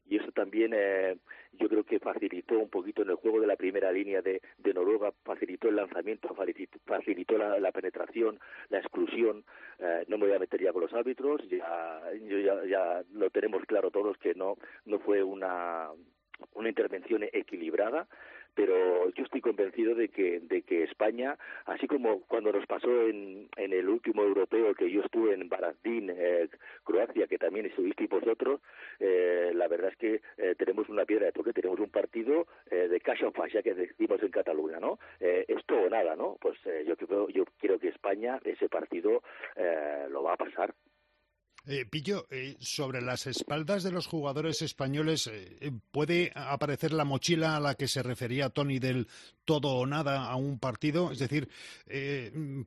y 0.07 0.17
eso 0.17 0.31
también 0.31 0.71
eh, 0.75 1.17
yo 1.53 1.67
creo 1.67 1.83
que 1.83 1.99
facilitó 1.99 2.59
un 2.59 2.69
poquito 2.69 3.01
en 3.01 3.09
el 3.09 3.15
juego 3.15 3.41
de 3.41 3.47
la 3.47 3.55
primera 3.55 3.91
línea 3.91 4.21
de, 4.21 4.39
Noruega, 4.73 5.11
facilitó 5.23 5.69
el 5.69 5.77
lanzamiento, 5.77 6.35
facilitó, 6.85 7.37
la, 7.37 7.59
la, 7.59 7.71
penetración, 7.71 8.39
la 8.69 8.79
exclusión. 8.79 9.43
Eh, 9.79 10.05
no 10.07 10.17
me 10.17 10.27
voy 10.27 10.35
a 10.35 10.39
meter 10.39 10.61
ya 10.61 10.73
con 10.73 10.81
los 10.81 10.93
árbitros, 10.93 11.41
ya, 11.49 12.01
ya, 12.21 12.65
ya 12.65 13.03
lo 13.13 13.29
tenemos 13.31 13.63
claro 13.65 13.89
todos 13.89 14.17
que 14.17 14.35
no, 14.35 14.57
no 14.85 14.99
fue 14.99 15.23
una, 15.23 15.89
una 16.53 16.69
intervención 16.69 17.23
equilibrada 17.31 18.07
pero 18.55 19.09
yo 19.09 19.24
estoy 19.24 19.41
convencido 19.41 19.93
de 19.93 20.09
que, 20.09 20.39
de 20.39 20.62
que 20.63 20.83
España, 20.83 21.38
así 21.65 21.88
como 21.88 22.21
cuando 22.21 22.51
nos 22.51 22.65
pasó 22.65 22.89
en, 23.07 23.50
en 23.57 23.74
el 23.74 23.88
último 23.89 24.24
europeo 24.24 24.74
que 24.74 24.89
yo 24.89 25.01
estuve 25.01 25.33
en 25.33 25.50
Barazdín, 25.50 26.09
eh, 26.09 26.50
Croacia, 26.83 27.27
que 27.27 27.38
también 27.38 27.65
estuvisteis 27.65 28.09
vosotros, 28.09 28.62
eh, 29.00 29.51
la 29.53 29.67
verdad 29.67 29.91
es 29.91 29.97
que 29.97 30.21
eh, 30.38 30.55
tenemos 30.57 30.89
una 30.89 31.05
piedra 31.05 31.27
de 31.27 31.31
toque, 31.33 31.53
tenemos 31.53 31.79
un 31.79 31.89
partido 31.89 32.47
eh, 32.71 32.88
de 32.88 33.00
cash 33.01 33.24
of 33.24 33.35
fascia 33.35 33.62
que 33.62 33.74
decimos 33.74 34.21
en 34.24 34.31
Cataluña, 34.31 34.79
¿no? 34.79 35.00
Eh, 35.19 35.45
esto 35.47 35.75
o 35.75 35.89
nada, 35.89 36.15
¿no? 36.15 36.38
Pues 36.39 36.57
eh, 36.65 36.85
yo, 36.88 36.95
creo, 36.95 37.27
yo 37.29 37.45
quiero 37.59 37.77
que 37.79 37.89
España 37.89 38.39
ese 38.43 38.69
partido 38.69 39.21
lo 40.09 40.24
va 40.24 40.33
a 40.33 40.38
pasar. 40.38 40.74
Eh, 41.67 41.86
Pillo, 41.86 42.27
eh, 42.29 42.55
sobre 42.60 43.01
las 43.01 43.25
espaldas 43.25 43.81
de 43.81 43.91
los 43.91 44.05
jugadores 44.05 44.62
españoles, 44.62 45.27
eh, 45.31 45.72
¿puede 45.91 46.31
aparecer 46.36 46.93
la 46.93 47.05
mochila 47.05 47.55
a 47.55 47.60
la 47.60 47.74
que 47.74 47.88
se 47.88 48.03
refería 48.03 48.50
Tony 48.50 48.77
del 48.77 49.07
todo 49.45 49.69
o 49.69 49.86
nada 49.88 50.25
a 50.25 50.36
un 50.36 50.60
partido? 50.60 51.12
Es 51.12 51.19
decir, 51.19 51.50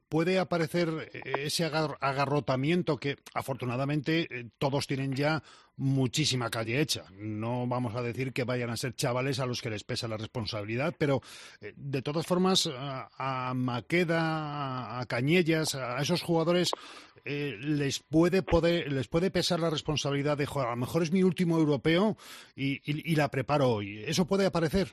¿puede 0.09 0.39
aparecer 0.39 1.11
ese 1.25 1.65
agarrotamiento 1.65 2.97
que 2.97 3.19
afortunadamente 3.35 4.51
todos 4.59 4.87
tienen 4.87 5.15
ya 5.15 5.43
muchísima 5.77 6.51
calle 6.51 6.81
hecha. 6.81 7.05
No 7.13 7.67
vamos 7.67 7.95
a 7.95 8.03
decir 8.03 8.33
que 8.33 8.45
vayan 8.45 8.71
a 8.71 8.77
ser 8.77 8.95
chavales 8.95 9.39
a 9.39 9.47
los 9.47 9.63
que 9.63 9.71
les 9.71 9.85
pesa 9.85 10.09
la 10.09 10.17
responsabilidad, 10.17 10.95
pero 10.99 11.23
de 11.61 12.03
todas 12.03 12.27
formas 12.27 12.69
a, 12.73 13.53
Maqueda, 13.55 15.01
a 15.01 15.07
Cañellas, 15.07 15.75
a 15.77 16.01
esos 16.01 16.23
jugadores 16.23 16.71
les 17.25 18.01
puede 18.01 18.43
poder 18.43 18.93
les 18.93 19.09
puede 19.09 19.31
pesar 19.31 19.61
la 19.61 19.71
responsabilidad 19.71 20.37
de, 20.37 20.45
a 20.45 20.71
lo 20.71 20.77
mejor 20.77 21.03
es 21.03 21.13
mi 21.13 21.23
último 21.23 21.59
europeo 21.59 22.17
y, 22.57 23.17
la 23.17 23.29
preparo 23.29 23.69
hoy. 23.69 24.05
¿Eso 24.07 24.27
puede 24.27 24.47
aparecer? 24.47 24.89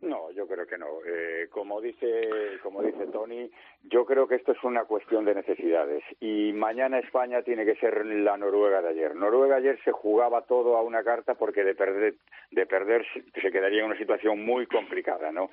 No, 0.00 0.30
yo 0.32 0.46
creo 0.46 0.66
que 0.66 0.78
no. 0.78 0.86
Eh, 1.06 1.48
como 1.50 1.80
dice 1.80 2.58
como 2.62 2.82
dice 2.82 3.06
Tony, 3.08 3.50
yo 3.84 4.04
creo 4.04 4.26
que 4.26 4.36
esto 4.36 4.52
es 4.52 4.64
una 4.64 4.84
cuestión 4.84 5.24
de 5.24 5.34
necesidades 5.34 6.02
y 6.20 6.52
mañana 6.52 6.98
España 6.98 7.42
tiene 7.42 7.64
que 7.64 7.76
ser 7.76 8.04
la 8.06 8.36
Noruega 8.36 8.82
de 8.82 8.88
ayer. 8.88 9.14
Noruega 9.14 9.56
ayer 9.56 9.78
se 9.84 9.92
jugaba 9.92 10.42
todo 10.42 10.76
a 10.76 10.82
una 10.82 11.04
carta 11.04 11.34
porque 11.34 11.64
de 11.64 11.74
perder 11.74 12.14
de 12.50 12.66
perder 12.66 13.06
se 13.40 13.52
quedaría 13.52 13.80
en 13.80 13.86
una 13.86 13.98
situación 13.98 14.44
muy 14.44 14.66
complicada, 14.66 15.30
¿no? 15.30 15.50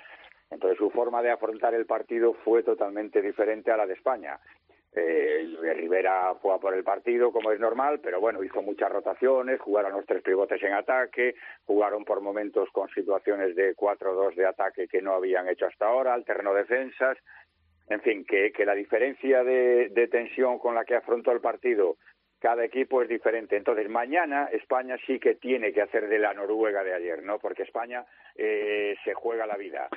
Entonces 0.50 0.77
su 0.77 0.89
forma 0.91 1.22
de 1.22 1.32
afrontar 1.32 1.74
el 1.74 1.86
partido 1.86 2.34
fue 2.46 2.63
totalmente 2.63 3.22
diferente 3.22 3.72
a 3.72 3.77
la 3.77 3.86
de 3.86 3.94
España. 3.94 4.39
Eh, 5.00 5.74
Rivera 5.75 6.34
fue 6.42 6.56
a 6.56 6.58
por 6.58 6.74
el 6.74 6.84
partido, 6.84 7.32
como 7.32 7.51
es 7.51 7.60
normal, 7.60 8.00
pero 8.01 8.20
bueno, 8.20 8.44
hizo 8.44 8.63
muchas 8.63 8.92
rotaciones, 8.92 9.62
jugaron 9.62 9.94
los 9.94 10.06
tres 10.08 10.24
pivotes 10.24 10.62
en 10.63 10.74
ataque, 10.74 11.36
jugaron 11.66 12.04
por 12.04 12.20
momentos 12.22 12.68
con 12.72 12.89
situaciones 12.89 13.56
de 13.56 13.75
4-2 13.75 14.34
de 14.34 14.48
ataque 14.48 14.88
que 14.88 15.01
no 15.04 15.13
habían 15.13 15.48
hecho 15.50 15.68
hasta 15.68 15.86
ahora, 15.86 16.16
alternó 16.16 16.54
defensas. 16.56 17.18
En 17.89 18.01
fin, 18.01 18.25
que, 18.25 18.51
que 18.51 18.66
la 18.66 18.74
diferencia 18.74 19.44
de, 19.44 19.89
de 19.89 20.08
tensión 20.08 20.58
con 20.58 20.74
la 20.74 20.84
que 20.84 20.96
afrontó 20.96 21.32
el 21.32 21.42
partido 21.42 21.98
cada 22.39 22.63
equipo 22.63 23.01
es 23.01 23.10
diferente. 23.10 23.58
Entonces, 23.58 23.89
mañana 23.89 24.50
España 24.51 24.98
sí 25.06 25.20
que 25.20 25.36
tiene 25.36 25.74
que 25.74 25.82
hacer 25.82 26.08
de 26.08 26.20
la 26.20 26.34
Noruega 26.34 26.84
de 26.84 26.94
ayer, 26.94 27.24
¿no? 27.24 27.39
Porque 27.39 27.63
España 27.63 28.06
eh, 28.36 28.96
se 29.03 29.13
juega 29.13 29.46
la 29.46 29.58
vida. 29.58 29.88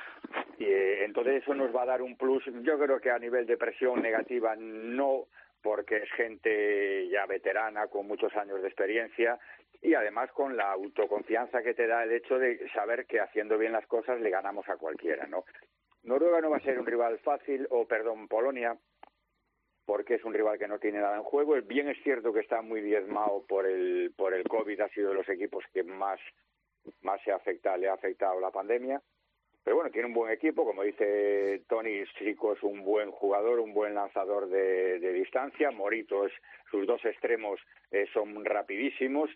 Y, 0.59 0.65
eh, 0.65 1.05
entonces, 1.05 1.43
eso 1.43 1.55
nos 1.55 1.75
va 1.75 1.83
a 1.83 1.87
dar 1.87 2.03
un 2.03 2.17
plus. 2.17 2.45
Yo 2.63 2.79
creo 2.79 3.01
que 3.01 3.11
a 3.11 3.19
nivel 3.19 3.47
de 3.47 3.57
presión 3.57 4.01
negativa 4.01 4.55
no, 4.57 5.27
porque 5.63 5.99
es 5.99 6.13
gente 6.13 7.09
ya 7.09 7.27
veterana, 7.27 7.89
con 7.89 8.07
muchos 8.07 8.35
años 8.37 8.63
de 8.63 8.69
experiencia 8.69 9.39
y 9.83 9.95
además 9.95 10.31
con 10.33 10.57
la 10.57 10.73
autoconfianza 10.73 11.63
que 11.63 11.75
te 11.75 11.87
da 11.87 12.05
el 12.05 12.13
hecho 12.13 12.39
de 12.39 12.69
saber 12.75 13.07
que 13.07 13.21
haciendo 13.21 13.57
bien 13.57 13.73
las 13.73 13.87
cosas 13.87 14.21
le 14.21 14.31
ganamos 14.31 14.69
a 14.69 14.77
cualquiera, 14.77 15.27
¿no? 15.27 15.45
Noruega 16.03 16.41
no 16.41 16.51
va 16.51 16.59
a 16.59 16.61
ser 16.61 16.79
un 16.79 16.87
rival 16.87 17.19
fácil, 17.19 17.67
o 17.71 17.87
perdón, 17.87 18.29
Polonia, 18.29 18.77
porque 19.85 20.15
es 20.15 20.25
un 20.25 20.35
rival 20.35 20.59
que 20.59 20.69
no 20.69 20.79
tiene 20.79 21.01
nada 21.01 21.17
en 21.17 21.23
juego. 21.23 21.61
Bien 21.63 21.89
es 21.89 22.03
cierto 22.03 22.33
que 22.33 22.41
está 22.41 22.63
muy 22.63 22.81
diezmado 22.81 23.45
por 23.49 23.67
el, 23.67 24.13
por 24.17 24.35
el 24.35 24.45
COVID, 24.45 24.81
ha 24.81 24.89
sido 24.91 25.11
de 25.11 25.15
los 25.17 25.29
equipos 25.29 25.65
que 25.73 25.83
más, 25.83 26.21
más 27.03 27.21
se 27.23 27.33
afecta, 27.33 27.77
le 27.77 27.89
ha 27.89 27.95
afectado 27.95 28.41
la 28.41 28.51
pandemia. 28.51 29.01
Pero 29.63 29.77
bueno, 29.77 29.91
tiene 29.91 30.09
un 30.09 30.15
buen 30.15 30.33
equipo, 30.33 30.65
como 30.65 30.83
dice 30.83 31.63
Tony, 31.69 32.03
Chico 32.19 32.55
es 32.55 32.63
un 32.63 32.83
buen 32.83 33.11
jugador, 33.11 33.61
un 33.61 33.75
buen 33.75 33.95
lanzador 33.95 34.49
de, 34.49 34.99
de 34.99 35.13
distancia, 35.13 35.71
Morito 35.71 36.27
es, 36.27 36.33
sus 36.71 36.87
dos 36.87 37.05
extremos 37.05 37.61
eh, 37.91 38.07
son 38.15 38.43
rapidísimos, 38.43 39.29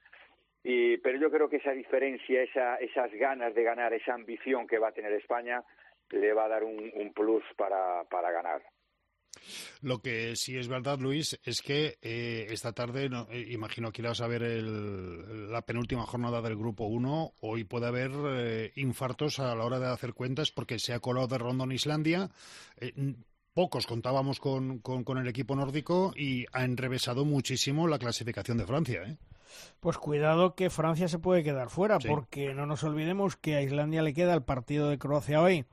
y, 0.62 0.96
pero 0.98 1.18
yo 1.18 1.30
creo 1.30 1.50
que 1.50 1.56
esa 1.56 1.72
diferencia, 1.72 2.42
esa, 2.42 2.76
esas 2.76 3.12
ganas 3.12 3.54
de 3.54 3.64
ganar, 3.64 3.92
esa 3.92 4.14
ambición 4.14 4.66
que 4.66 4.78
va 4.78 4.88
a 4.88 4.92
tener 4.92 5.12
España, 5.12 5.62
le 6.10 6.32
va 6.32 6.46
a 6.46 6.48
dar 6.48 6.64
un, 6.64 6.90
un 6.94 7.12
plus 7.12 7.44
para, 7.56 8.04
para 8.04 8.30
ganar. 8.30 8.62
Lo 9.80 10.00
que 10.00 10.36
sí 10.36 10.56
es 10.56 10.68
verdad, 10.68 10.98
Luis, 10.98 11.38
es 11.44 11.60
que 11.62 11.98
eh, 12.02 12.46
esta 12.50 12.72
tarde, 12.72 13.10
eh, 13.30 13.46
imagino 13.50 13.92
que 13.92 14.02
irás 14.02 14.20
a 14.20 14.26
ver 14.26 14.42
la 14.42 15.62
penúltima 15.62 16.06
jornada 16.06 16.40
del 16.42 16.56
Grupo 16.56 16.84
1. 16.84 17.34
Hoy 17.40 17.64
puede 17.64 17.86
haber 17.86 18.12
eh, 18.26 18.72
infartos 18.76 19.38
a 19.38 19.54
la 19.54 19.64
hora 19.64 19.78
de 19.78 19.86
hacer 19.86 20.14
cuentas 20.14 20.50
porque 20.50 20.78
se 20.78 20.92
ha 20.92 21.00
colado 21.00 21.28
de 21.28 21.38
Rondon 21.38 21.72
Islandia. 21.72 22.30
pocos 23.52 23.86
contábamos 23.86 24.40
con, 24.40 24.78
con, 24.78 25.18
el 25.18 25.28
equipo 25.28 25.54
nórdico 25.54 26.12
y 26.16 26.46
ha 26.52 26.64
enrevesado 26.64 27.24
muchísimo 27.24 27.86
la 27.86 27.98
clasificación 27.98 28.58
de 28.58 28.66
Francia. 28.66 29.02
¿eh? 29.06 29.16
Pues 29.80 29.98
cuidado 29.98 30.54
que 30.54 30.70
Francia 30.70 31.08
se 31.08 31.18
puede 31.18 31.44
quedar 31.44 31.70
fuera, 31.70 31.98
porque 31.98 32.54
no 32.54 32.66
nos 32.66 32.82
olvidemos 32.84 33.36
que 33.36 33.56
a 33.56 33.62
Islandia 33.62 34.02
le 34.02 34.14
queda 34.14 34.34
el 34.34 34.42
partido 34.42 34.88
de 34.88 34.98
Croacia 34.98 35.40
hoy, 35.40 35.66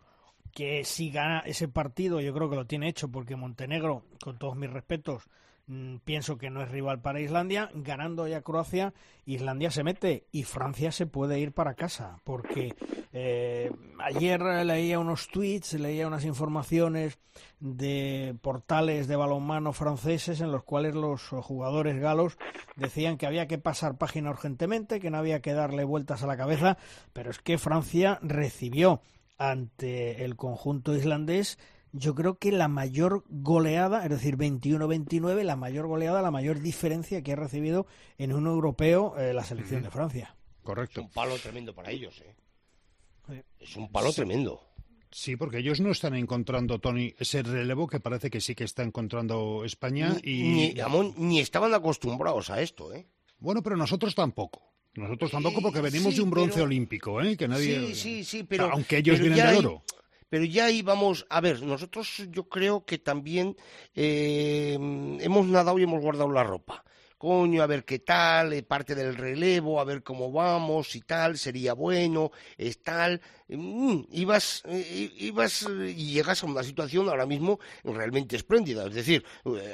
que 0.51 0.83
si 0.83 1.09
gana 1.09 1.39
ese 1.45 1.67
partido, 1.67 2.21
yo 2.21 2.33
creo 2.33 2.49
que 2.49 2.55
lo 2.55 2.67
tiene 2.67 2.89
hecho, 2.89 3.09
porque 3.09 3.35
Montenegro, 3.35 4.03
con 4.23 4.37
todos 4.37 4.55
mis 4.55 4.69
respetos, 4.69 5.23
Mm, 5.67 5.99
pienso 6.03 6.37
que 6.37 6.49
no 6.49 6.61
es 6.61 6.69
rival 6.69 6.99
para 7.01 7.21
Islandia. 7.21 7.69
Ganando 7.73 8.27
ya 8.27 8.41
Croacia, 8.41 8.93
Islandia 9.25 9.71
se 9.71 9.85
mete 9.85 10.25
y 10.31 10.43
Francia 10.43 10.91
se 10.91 11.05
puede 11.05 11.39
ir 11.39 11.53
para 11.53 11.75
casa. 11.75 12.19
Porque 12.25 12.75
eh, 13.13 13.71
ayer 13.99 14.41
leía 14.65 14.99
unos 14.99 15.29
tweets, 15.29 15.73
leía 15.75 16.07
unas 16.07 16.25
informaciones 16.25 17.19
de 17.61 18.35
portales 18.41 19.07
de 19.07 19.15
balonmano 19.15 19.71
franceses 19.71 20.41
en 20.41 20.51
los 20.51 20.63
cuales 20.63 20.93
los 20.93 21.29
jugadores 21.29 21.99
galos 21.99 22.37
decían 22.75 23.17
que 23.17 23.27
había 23.27 23.47
que 23.47 23.57
pasar 23.57 23.97
página 23.97 24.31
urgentemente, 24.31 24.99
que 24.99 25.09
no 25.09 25.19
había 25.19 25.41
que 25.41 25.53
darle 25.53 25.85
vueltas 25.85 26.21
a 26.21 26.27
la 26.27 26.35
cabeza. 26.35 26.77
Pero 27.13 27.31
es 27.31 27.39
que 27.39 27.57
Francia 27.57 28.19
recibió 28.21 29.01
ante 29.41 30.23
el 30.23 30.35
conjunto 30.35 30.95
islandés 30.95 31.57
yo 31.93 32.15
creo 32.15 32.37
que 32.37 32.51
la 32.51 32.67
mayor 32.67 33.25
goleada, 33.27 34.03
es 34.03 34.09
decir, 34.09 34.37
21-29, 34.37 35.43
la 35.43 35.55
mayor 35.55 35.87
goleada, 35.87 36.21
la 36.21 36.31
mayor 36.31 36.61
diferencia 36.61 37.21
que 37.21 37.33
ha 37.33 37.35
recibido 37.35 37.85
en 38.17 38.33
un 38.33 38.47
europeo 38.47 39.17
eh, 39.17 39.33
la 39.33 39.43
selección 39.43 39.83
de 39.83 39.89
Francia. 39.89 40.37
Correcto. 40.63 41.01
Es 41.01 41.07
un 41.07 41.11
palo 41.11 41.37
tremendo 41.37 41.75
para 41.75 41.91
ellos, 41.91 42.21
¿eh? 42.21 43.43
Es 43.59 43.75
un 43.75 43.91
palo 43.91 44.13
tremendo. 44.13 44.61
Sí, 45.09 45.35
porque 45.35 45.57
ellos 45.57 45.81
no 45.81 45.91
están 45.91 46.15
encontrando, 46.15 46.79
Tony, 46.79 47.13
ese 47.17 47.43
relevo 47.43 47.87
que 47.87 47.99
parece 47.99 48.29
que 48.29 48.39
sí 48.39 48.55
que 48.55 48.63
está 48.63 48.83
encontrando 48.83 49.65
España 49.65 50.15
y... 50.23 50.43
Ni, 50.43 50.73
ni 51.17 51.39
estaban 51.39 51.73
acostumbrados 51.73 52.49
a 52.49 52.61
esto, 52.61 52.93
¿eh? 52.93 53.07
Bueno, 53.39 53.61
pero 53.61 53.75
nosotros 53.75 54.15
tampoco. 54.15 54.70
Nosotros 54.95 55.31
tampoco 55.31 55.61
porque 55.61 55.81
venimos 55.81 56.15
de 56.15 56.21
un 56.21 56.29
bronce 56.29 56.61
olímpico, 56.61 57.21
¿eh? 57.21 57.37
Que 57.37 57.47
nadie... 57.47 57.87
Sí, 57.87 57.95
sí, 57.95 58.23
sí, 58.23 58.43
pero... 58.43 58.71
aunque 58.71 58.97
ellos 58.97 59.19
vienen 59.19 59.47
de 59.47 59.57
oro 59.57 59.83
pero 60.31 60.45
ya 60.45 60.71
íbamos, 60.71 61.27
a 61.29 61.41
ver, 61.41 61.61
nosotros 61.61 62.23
yo 62.29 62.47
creo 62.47 62.85
que 62.85 62.97
también 62.97 63.57
eh, 63.93 64.77
hemos 65.19 65.45
nadado 65.45 65.77
y 65.77 65.83
hemos 65.83 65.99
guardado 66.01 66.31
la 66.31 66.45
ropa. 66.45 66.85
Coño, 67.21 67.61
a 67.61 67.67
ver 67.67 67.85
qué 67.85 67.99
tal, 67.99 68.51
eh, 68.51 68.63
parte 68.63 68.95
del 68.95 69.15
relevo, 69.15 69.79
a 69.79 69.83
ver 69.83 70.01
cómo 70.01 70.31
vamos 70.31 70.95
y 70.95 71.01
tal, 71.01 71.37
sería 71.37 71.73
bueno, 71.73 72.31
es 72.57 72.81
tal. 72.81 73.21
Mm, 73.47 74.05
ibas, 74.11 74.63
eh, 74.65 75.11
ibas 75.19 75.67
y 75.69 76.13
llegas 76.13 76.41
a 76.41 76.47
una 76.47 76.63
situación 76.63 77.07
ahora 77.09 77.27
mismo 77.27 77.59
realmente 77.83 78.35
espléndida. 78.35 78.87
Es 78.87 78.95
decir, 78.95 79.23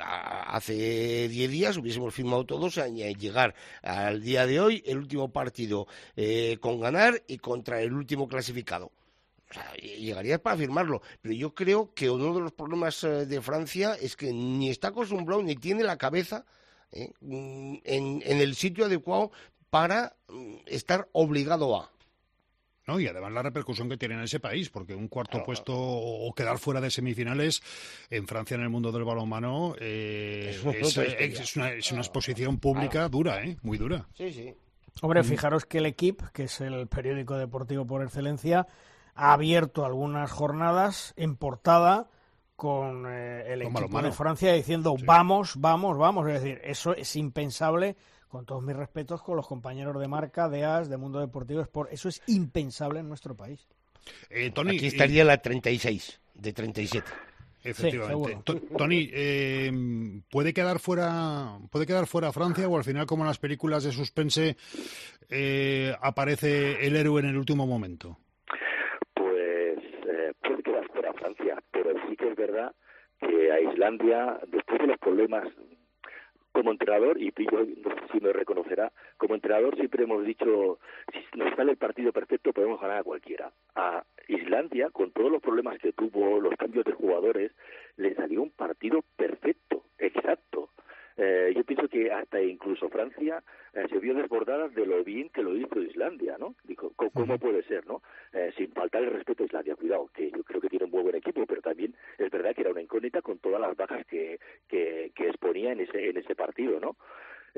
hace 0.02 1.30
10 1.30 1.50
días 1.50 1.78
hubiésemos 1.78 2.14
firmado 2.14 2.46
todos 2.46 2.78
a 2.80 2.90
llegar 2.90 3.56
al 3.82 4.22
día 4.22 4.46
de 4.46 4.60
hoy 4.60 4.84
el 4.86 4.98
último 4.98 5.32
partido 5.32 5.88
con 6.60 6.82
ganar 6.82 7.24
y 7.28 7.38
contra 7.38 7.82
el 7.82 7.94
último 7.94 8.28
clasificado 8.28 8.92
o 9.50 9.54
sea, 9.54 9.74
llegaría 9.76 10.42
para 10.42 10.58
firmarlo. 10.58 11.02
Pero 11.22 11.34
yo 11.34 11.54
creo 11.54 11.94
que 11.94 12.10
uno 12.10 12.34
de 12.34 12.42
los 12.42 12.52
problemas 12.52 13.04
eh, 13.04 13.26
de 13.26 13.42
Francia 13.42 13.96
es 14.00 14.16
que 14.16 14.34
ni 14.34 14.70
está 14.70 14.90
acostumbrado 14.90 15.42
ni 15.42 15.56
tiene 15.56 15.84
la 15.84 15.98
cabeza 15.98 16.46
eh, 16.92 17.12
mm, 17.22 17.76
en, 17.84 18.22
el 18.26 18.56
sitio 18.56 18.86
adecuado 18.86 19.32
para 19.70 20.16
mm, 20.30 20.56
estar 20.68 21.08
obligado 21.12 21.76
a. 21.76 21.92
¿no? 22.86 23.00
Y 23.00 23.08
además 23.08 23.34
la 23.34 23.44
repercusión 23.44 23.90
que 23.90 23.98
tiene 23.98 24.16
en 24.16 24.22
ese 24.22 24.40
país, 24.40 24.70
porque 24.70 24.96
un 24.96 25.10
cuarto 25.10 25.44
puesto 25.44 25.74
o 25.76 26.34
quedar 26.34 26.58
fuera 26.58 26.80
de 26.80 26.90
semifinales 26.90 27.62
en 28.10 28.28
Francia 28.28 28.56
en 28.56 28.62
el 28.62 28.70
mundo 28.70 28.94
del 28.94 29.04
balonmano 29.04 29.76
eh, 29.80 30.56
es, 30.56 31.56
una, 31.58 31.74
exposición 31.74 32.60
pública 32.60 33.10
dura, 33.10 33.44
¿eh? 33.44 33.58
muy 33.62 33.78
dura. 33.78 34.08
Sí, 34.14 34.32
sí. 34.32 34.54
Hombre, 35.02 35.24
fijaros 35.24 35.66
que 35.66 35.80
el 35.80 35.86
equipo, 35.86 36.26
que 36.34 36.44
es 36.44 36.62
el 36.62 36.88
periódico 36.88 37.38
deportivo 37.38 37.86
por 37.86 38.02
excelencia, 38.04 38.68
ha 39.14 39.34
abierto 39.34 39.86
algunas 39.86 40.32
jornadas 40.32 41.14
en 41.18 41.36
portada 41.36 42.10
con 42.58 43.06
eh, 43.08 43.54
el 43.54 43.62
equipo 43.62 44.02
de 44.02 44.12
Francia 44.12 44.52
diciendo 44.52 44.96
vamos, 45.06 45.54
vamos, 45.58 45.96
vamos. 45.96 46.28
Es 46.28 46.42
decir, 46.42 46.60
eso 46.64 46.96
es 46.96 47.16
impensable, 47.16 47.96
con 48.28 48.48
todos 48.48 48.64
mis 48.64 48.76
respetos, 48.76 49.22
con 49.22 49.36
los 49.38 49.48
compañeros 49.48 49.98
de 50.00 50.08
marca, 50.08 50.50
de 50.50 50.66
AS, 50.66 50.90
de 50.90 50.98
Mundo 50.98 51.20
Deportivo 51.20 51.62
Sport. 51.62 51.94
Eso 51.94 52.10
es 52.10 52.24
impensable 52.26 53.00
en 53.00 53.08
nuestro 53.08 53.36
país. 53.38 53.68
Eh, 54.32 54.50
Tony, 54.50 54.78
Aquí 54.78 54.88
estaría 54.88 55.24
la 55.24 55.38
36, 55.38 56.20
de 56.34 56.54
37. 56.54 57.08
Efectivamente. 57.64 58.40
Tony, 58.76 59.08
eh, 59.14 59.72
¿puede 60.32 60.52
quedar 60.52 60.80
fuera 60.80 61.60
puede 61.70 61.86
quedar 61.86 62.08
fuera 62.08 62.32
Francia 62.32 62.68
o 62.68 62.76
al 62.76 62.84
final, 62.84 63.06
como 63.06 63.22
en 63.24 63.28
las 63.28 63.38
películas 63.38 63.84
de 63.84 63.92
suspense, 63.92 64.58
aparece 66.02 66.88
el 66.88 66.96
héroe 66.96 67.22
en 67.22 67.28
el 67.28 67.38
último 67.38 67.68
momento? 67.68 68.18
es 72.28 72.36
verdad 72.36 72.74
que 73.20 73.52
a 73.52 73.60
Islandia, 73.78 74.40
después 74.48 74.82
de 74.82 74.88
los 74.88 74.98
problemas 74.98 75.48
como 76.52 76.72
entrenador, 76.72 77.22
y 77.22 77.32
yo 77.38 77.60
no 77.60 77.96
sé 77.96 78.02
si 78.12 78.20
me 78.20 78.34
reconocerá, 78.34 78.92
como 79.18 79.36
entrenador 79.36 79.76
siempre 79.76 80.04
hemos 80.04 80.26
dicho, 80.26 80.80
si 81.14 81.38
nos 81.38 81.56
sale 81.56 81.74
el 81.74 81.78
partido 81.78 82.12
perfecto 82.12 82.52
podemos 82.54 82.82
ganar 82.82 82.98
a 82.98 83.04
cualquiera. 83.04 83.52
A 83.76 84.04
Islandia, 84.28 84.90
con 84.90 85.12
todos 85.12 85.32
los 85.32 85.44
problemas 85.44 85.78
que 85.78 85.94
tuvo, 85.94 86.42
los 86.42 86.56
cambios 86.56 86.86
de 86.86 86.94
jugadores, 86.94 87.52
le 87.98 88.16
salió 88.16 88.42
un 88.42 88.50
partido 88.50 89.04
perfecto, 89.16 89.84
exacto. 90.00 90.72
Eh, 91.18 91.52
yo 91.56 91.64
pienso 91.64 91.88
que 91.88 92.12
hasta 92.12 92.40
incluso 92.42 92.90
Francia 92.90 93.44
eh, 93.74 93.86
se 93.90 93.98
vio 93.98 94.14
desbordada 94.14 94.70
de 94.70 94.86
lo 94.86 95.04
bien 95.04 95.30
que 95.30 95.42
lo 95.42 95.56
hizo 95.56 95.82
Islandia, 95.82 96.38
¿no? 96.38 96.56
Dijo, 96.64 96.92
¿cómo, 96.96 97.40
puede 97.40 97.64
ser, 97.64 97.88
no? 97.88 98.04
Eh, 98.34 98.52
sin 98.56 98.72
faltar 98.72 99.04
el 99.04 99.12
respeto 99.12 99.44
a 99.44 99.48
Islandia, 99.48 99.76
cuidado, 99.76 100.10
que 100.14 100.30
yo 100.30 100.44
creo 100.44 100.62
que 100.62 100.70
tiene 100.70 100.86
un 100.86 100.92
muy 100.92 101.02
buen 101.02 101.16
equipo, 101.16 101.46
pero 101.48 101.62
también 101.62 101.96
es 102.20 102.30
verdad 102.30 102.54
que 102.54 102.62
era 102.62 102.72
una 102.72 102.82
incógnita 102.82 103.22
con 103.22 103.40
todas 103.40 103.60
las 103.60 103.76
bajas 103.76 104.06
que, 104.06 104.40
que, 104.68 105.12
que 105.16 105.30
exponía 105.30 105.72
en 105.72 105.80
ese, 105.80 106.10
en 106.10 106.18
ese 106.18 106.36
partido, 106.36 106.80
¿no? 106.80 106.96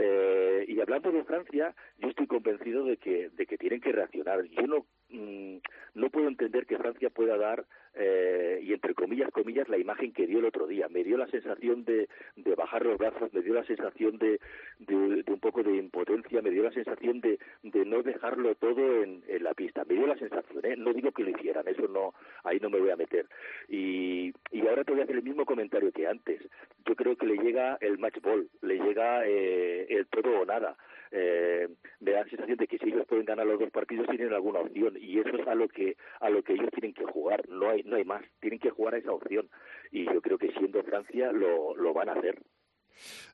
Eh, 0.02 0.64
y 0.66 0.80
hablando 0.80 1.12
de 1.12 1.26
Francia, 1.26 1.76
yo 1.98 2.08
estoy 2.08 2.28
convencido 2.28 2.86
de 2.86 2.96
que, 2.96 3.30
de 3.32 3.46
que 3.46 3.58
tienen 3.58 3.82
que 3.82 3.92
reaccionar. 3.92 4.46
Yo 4.46 4.66
no, 4.66 4.86
mm, 5.10 5.58
no 5.96 6.10
puedo 6.10 6.28
entender 6.28 6.66
que 6.66 6.78
Francia 6.78 7.10
pueda 7.10 7.38
dar, 7.38 7.66
eh, 7.96 8.60
y 8.64 8.74
entre 8.74 8.94
comillas, 8.94 9.32
comillas, 9.32 9.68
la 9.68 9.78
imagen 9.78 10.14
que 10.14 10.28
dio 10.28 10.40
el 10.40 10.46
otro 10.46 10.68
día. 10.68 10.88
Me 10.90 11.04
dio 11.04 11.18
la 11.18 11.28
sensación 11.28 11.84
de, 11.86 12.08
de 12.36 12.56
bajar 12.56 12.86
los 12.86 12.98
brazos, 12.98 13.34
me 13.34 13.42
dio 13.42 13.54
la 13.54 13.66
sensación 13.66 14.18
de, 14.18 14.40
de, 14.80 15.24
un 15.28 15.40
poco 15.40 15.64
de 15.64 15.76
impotencia, 15.76 16.42
me 16.42 16.52
dio 16.52 16.64
la 16.64 16.72
sensación 16.72 17.20
de, 17.22 17.40
de 17.64 17.86
no 17.86 18.04
dejarlo 18.04 18.56
todo 18.56 19.04
en, 19.04 19.24
en 19.28 19.44
la 19.44 19.54
pista. 19.54 19.84
Me 19.86 19.96
dio 19.96 20.08
la 20.08 20.18
sensación, 20.18 20.66
¿eh? 20.66 20.76
no 20.78 20.94
digo 20.94 21.12
que 21.12 21.24
lo 21.24 21.32
hicieran, 21.32 21.68
eso 21.68 21.88
no, 21.88 22.14
ahí 22.44 22.60
no 22.60 22.70
me 22.70 22.80
voy 22.80 22.92
a 22.92 22.96
meter. 22.96 23.28
Y, 23.68 24.32
y 24.52 24.68
ahora 24.68 24.84
te 24.84 24.92
voy 24.92 25.02
a 25.02 25.04
hacer 25.04 25.18
el 25.18 25.24
mismo 25.24 25.46
comentario 25.46 25.92
que 25.92 26.08
antes. 26.08 26.42
Yo 26.86 26.96
creo 26.96 27.16
que 27.16 27.26
le 27.26 27.38
llega 27.38 27.78
el 27.82 27.98
match 27.98 28.22
ball, 28.22 28.50
le 28.62 28.76
llega 28.78 29.26
eh, 29.28 29.88
el 29.90 30.08
todo 30.08 30.42
o 30.42 30.46
nada. 30.46 30.78
Eh, 31.12 31.68
me 32.00 32.12
da 32.12 32.22
la 32.22 32.30
sensación 32.30 32.58
de 32.58 32.68
que 32.68 32.78
si 32.78 32.90
ellos 32.90 33.06
pueden 33.08 33.26
ganar 33.26 33.46
los 33.46 33.60
dos 33.60 33.72
partidos 33.72 34.08
tienen 34.08 34.34
alguna 34.34 34.60
opción 34.60 34.96
y 35.00 35.20
eso 35.20 35.36
es 35.36 35.48
a 35.48 35.56
lo 35.56 35.68
que 35.68 35.98
a 36.20 36.30
lo 36.30 36.44
que 36.44 36.54
ellos 36.54 36.70
tienen 36.72 36.94
que 36.94 37.06
jugar. 37.06 37.48
No 37.50 37.70
hay 37.70 37.84
no 37.84 37.96
hay 37.96 38.06
más. 38.06 38.24
Tienen 38.40 38.60
que 38.60 38.70
jugar 38.70 38.96
a 38.96 38.98
esa 38.98 39.12
opción 39.12 39.50
y 39.92 40.06
yo 40.06 40.22
creo 40.22 40.38
que 40.38 40.52
siendo 40.52 40.84
Francia 40.84 41.32
lo, 41.32 41.76
lo 41.76 41.94
van 41.94 42.10
a 42.10 42.14
hacer. 42.14 42.40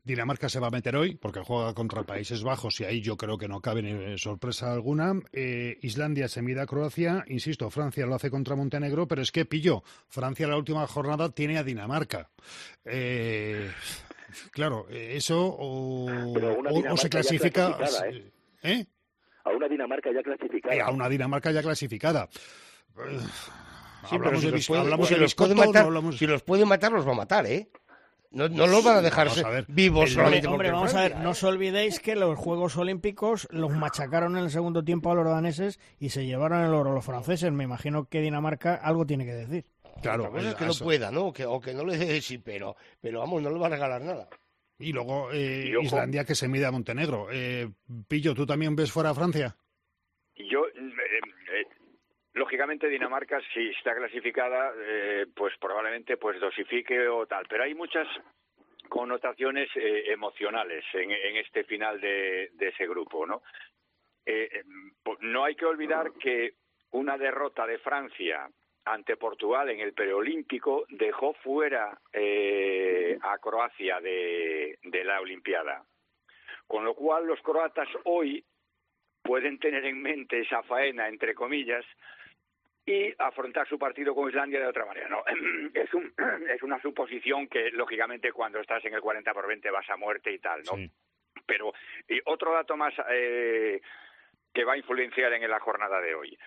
Dinamarca 0.04 0.50
se 0.50 0.60
va 0.60 0.68
a 0.68 0.72
meter 0.72 0.96
hoy 0.96 1.16
porque 1.16 1.42
juega 1.42 1.74
contra 1.74 2.04
Países 2.04 2.44
Bajos 2.44 2.80
y 2.80 2.86
ahí 2.86 3.02
yo 3.02 3.18
creo 3.18 3.38
que 3.38 3.48
no 3.48 3.62
cabe 3.62 3.82
ni 3.82 4.18
sorpresa 4.18 4.72
alguna. 4.72 5.14
Eh, 5.34 5.78
Islandia 5.82 6.28
se 6.28 6.42
mide 6.42 6.62
a 6.62 6.68
Croacia, 6.68 7.24
insisto, 7.28 7.70
Francia 7.70 8.06
lo 8.06 8.16
hace 8.16 8.30
contra 8.30 8.56
Montenegro, 8.56 9.08
pero 9.08 9.22
es 9.22 9.32
que 9.32 9.46
pillo, 9.46 9.84
Francia 10.08 10.48
la 10.48 10.58
última 10.58 10.86
jornada 10.88 11.30
tiene 11.30 11.58
a 11.58 11.64
Dinamarca. 11.64 12.30
Eh, 12.84 13.72
Claro, 14.52 14.88
eh, 14.90 15.14
eso 15.16 15.56
o, 15.58 16.08
se 16.98 17.10
clasifica. 17.10 17.78
¿eh? 18.12 18.32
¿eh? 18.64 18.86
A 19.44 19.52
una 19.52 19.68
Dinamarca 19.68 20.12
ya 20.12 20.24
clasificada. 20.24 20.76
Eh, 20.76 20.82
a 20.82 20.92
una 20.92 21.10
Dinamarca 21.10 21.52
ya 21.52 21.62
clasificada. 21.62 22.30
Sí, 24.10 24.16
hablamos 24.16 24.44
de, 24.44 24.62
si, 24.62 24.74
hablamos 24.74 25.10
de 25.10 25.18
los 25.18 25.36
puede 25.36 25.56
matar, 25.56 25.88
si 26.14 26.28
los 26.28 26.44
puede 26.44 26.66
matar, 26.66 26.92
los 26.92 27.08
va 27.08 27.12
a 27.12 27.16
matar, 27.16 27.46
¿eh? 27.46 27.70
No, 28.36 28.50
no 28.50 28.68
los 28.68 28.84
van 28.84 28.98
a 28.98 29.02
dejar 29.02 29.30
vivos 29.70 30.12
solamente 30.12 30.48
Hombre, 30.48 30.70
vamos 30.70 30.94
a 30.94 31.04
ver, 31.04 31.16
no 31.20 31.30
os 31.30 31.44
olvidéis 31.44 32.02
que 32.02 32.18
los 32.18 32.38
Juegos 32.38 32.76
Olímpicos 32.76 33.48
los 33.50 33.72
machacaron 33.72 34.38
en 34.38 34.44
el 34.44 34.50
segundo 34.50 34.84
tiempo 34.84 35.10
a 35.10 35.16
los 35.16 35.26
daneses 35.26 35.80
y 36.00 36.10
se 36.10 36.26
llevaron 36.26 36.66
el 36.66 36.74
oro 36.74 36.92
a 36.92 36.94
los 36.94 37.06
franceses. 37.06 37.52
Me 37.54 37.64
imagino 37.64 38.10
que 38.10 38.20
Dinamarca 38.20 38.76
algo 38.76 39.06
tiene 39.06 39.26
que 39.26 39.34
decir. 39.34 39.66
Claro, 40.02 40.38
es 40.38 40.56
que 40.56 40.66
no 40.66 40.74
pueda, 40.74 41.12
¿no? 41.12 41.32
Que, 41.34 41.46
o 41.46 41.60
que 41.60 41.74
no 41.74 41.84
le 41.86 41.98
dé 41.98 42.22
sí, 42.22 42.38
pero, 42.38 42.76
pero 43.02 43.20
vamos, 43.20 43.42
no 43.42 43.50
le 43.50 43.60
va 43.60 43.68
a 43.68 43.72
regalar 43.72 44.02
nada. 44.02 44.28
Y 44.78 44.92
luego 44.92 45.32
eh, 45.32 45.74
Islandia 45.82 46.26
que 46.26 46.36
se 46.36 46.48
mide 46.48 46.66
a 46.66 46.72
Montenegro. 46.72 47.28
Eh, 47.32 47.70
Pillo, 48.08 48.34
¿tú 48.34 48.46
también 48.46 48.76
ves 48.76 48.92
fuera 48.92 49.12
a 49.12 49.16
Francia? 49.16 49.56
Yo, 50.36 50.68
eh, 50.68 51.66
lógicamente 52.34 52.90
Dinamarca 52.90 53.40
si 53.54 53.70
está 53.70 53.96
clasificada 53.96 54.74
eh, 54.78 55.26
pues 55.34 55.54
probablemente 55.60 56.18
pues 56.18 56.40
dosifique 56.42 57.08
o 57.08 57.26
tal 57.26 57.46
pero 57.48 57.64
hay 57.64 57.74
muchas 57.74 58.06
connotaciones 58.90 59.70
eh, 59.76 60.12
emocionales 60.12 60.84
en, 60.94 61.12
en, 61.12 61.38
este 61.38 61.64
final 61.64 62.02
de, 62.02 62.52
de 62.54 62.68
ese 62.68 62.86
grupo 62.86 63.26
no 63.26 63.42
no 65.22 65.46
hay 65.46 65.56
que 65.56 65.66
olvidar 65.66 66.12
que 66.14 66.56
una 66.92 67.18
derrota 67.18 67.66
de 67.66 67.78
Francia 67.78 68.50
ante 68.86 69.18
Portugal 69.18 69.70
en 69.70 69.80
el 69.80 69.94
preolímpico 69.94 70.86
dejó 70.90 71.34
fuera 71.34 72.00
eh, 72.14 73.18
a 73.22 73.38
Croacia 73.40 74.00
de, 74.00 74.78
de 74.84 75.04
la 75.04 75.20
Olimpiada 75.22 75.84
con 76.68 76.84
lo 76.84 76.96
cual 76.96 77.26
los 77.28 77.42
croatas 77.42 77.88
hoy 78.06 78.44
pueden 79.22 79.60
tener 79.60 79.86
en 79.86 80.02
mente 80.02 80.40
esa 80.42 80.64
faena 80.64 81.08
entre 81.08 81.34
comillas 81.34 81.86
y 82.86 83.14
afrontar 83.18 83.68
su 83.68 83.80
partido 83.80 84.14
con 84.14 84.30
Islandia 84.30 84.60
de 84.60 84.68
otra 84.68 84.86
manera. 84.86 85.10
No, 85.10 85.24
es, 85.74 85.94
un, 85.94 86.14
es 86.50 86.62
una 86.62 86.80
suposición 86.82 87.48
que, 87.48 87.72
lógicamente, 87.72 88.32
cuando 88.32 88.60
estás 88.60 88.86
en 88.86 88.94
el 88.94 89.02
40 89.02 89.34
por 89.34 89.48
20 89.48 89.72
vas 89.72 89.90
a 89.90 89.98
muerte 89.98 90.32
y 90.32 90.40
tal, 90.40 90.62
¿no? 90.64 90.76
Sí. 90.76 90.92
Pero 91.48 91.74
y 92.08 92.20
otro 92.26 92.54
dato 92.54 92.78
más 92.78 92.94
eh, 93.10 93.82
que 94.54 94.64
va 94.64 94.74
a 94.74 94.78
influenciar 94.78 95.34
en 95.34 95.50
la 95.50 95.60
jornada 95.60 96.00
de 96.00 96.16
hoy. 96.16 96.38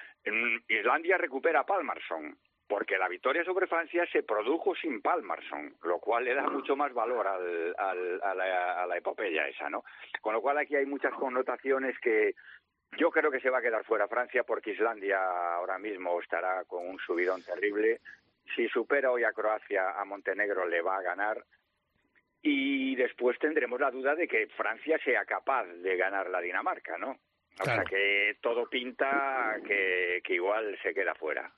Islandia 0.68 1.16
recupera 1.16 1.60
a 1.60 1.66
Palmarsson, 1.66 2.36
porque 2.66 2.98
la 2.98 3.08
victoria 3.08 3.44
sobre 3.44 3.66
Francia 3.66 4.06
se 4.12 4.22
produjo 4.22 4.74
sin 4.74 5.00
Palmarsson, 5.00 5.74
lo 5.84 5.98
cual 5.98 6.24
le 6.24 6.34
da 6.34 6.48
mucho 6.48 6.76
más 6.76 6.92
valor 6.92 7.26
al, 7.26 7.74
al, 7.78 8.22
a, 8.22 8.34
la, 8.34 8.82
a 8.82 8.86
la 8.86 8.96
epopeya 8.96 9.48
esa, 9.48 9.70
¿no? 9.70 9.84
Con 10.20 10.34
lo 10.34 10.42
cual 10.42 10.58
aquí 10.58 10.76
hay 10.76 10.84
muchas 10.84 11.14
connotaciones 11.14 11.98
que 11.98 12.34
yo 12.96 13.10
creo 13.10 13.30
que 13.30 13.40
se 13.40 13.50
va 13.50 13.58
a 13.58 13.62
quedar 13.62 13.84
fuera 13.84 14.08
Francia 14.08 14.44
porque 14.44 14.72
Islandia 14.72 15.18
ahora 15.54 15.78
mismo 15.78 16.20
estará 16.20 16.64
con 16.64 16.86
un 16.86 16.98
subidón 16.98 17.42
terrible. 17.42 18.00
Si 18.54 18.68
supera 18.68 19.10
hoy 19.10 19.24
a 19.24 19.32
Croacia, 19.32 19.90
a 19.98 20.04
Montenegro 20.04 20.66
le 20.66 20.80
va 20.80 20.96
a 20.96 21.02
ganar. 21.02 21.44
Y 22.40 22.96
después 22.96 23.38
tendremos 23.38 23.80
la 23.80 23.90
duda 23.90 24.14
de 24.14 24.28
que 24.28 24.46
Francia 24.48 24.98
sea 25.04 25.24
capaz 25.24 25.66
de 25.66 25.96
ganar 25.96 26.30
la 26.30 26.40
Dinamarca, 26.40 26.96
¿no? 26.96 27.18
O 27.60 27.64
sea 27.64 27.82
que 27.84 28.36
todo 28.40 28.68
pinta 28.68 29.56
que, 29.66 30.20
que 30.22 30.34
igual 30.34 30.76
se 30.82 30.94
queda 30.94 31.14
fuera. 31.14 31.50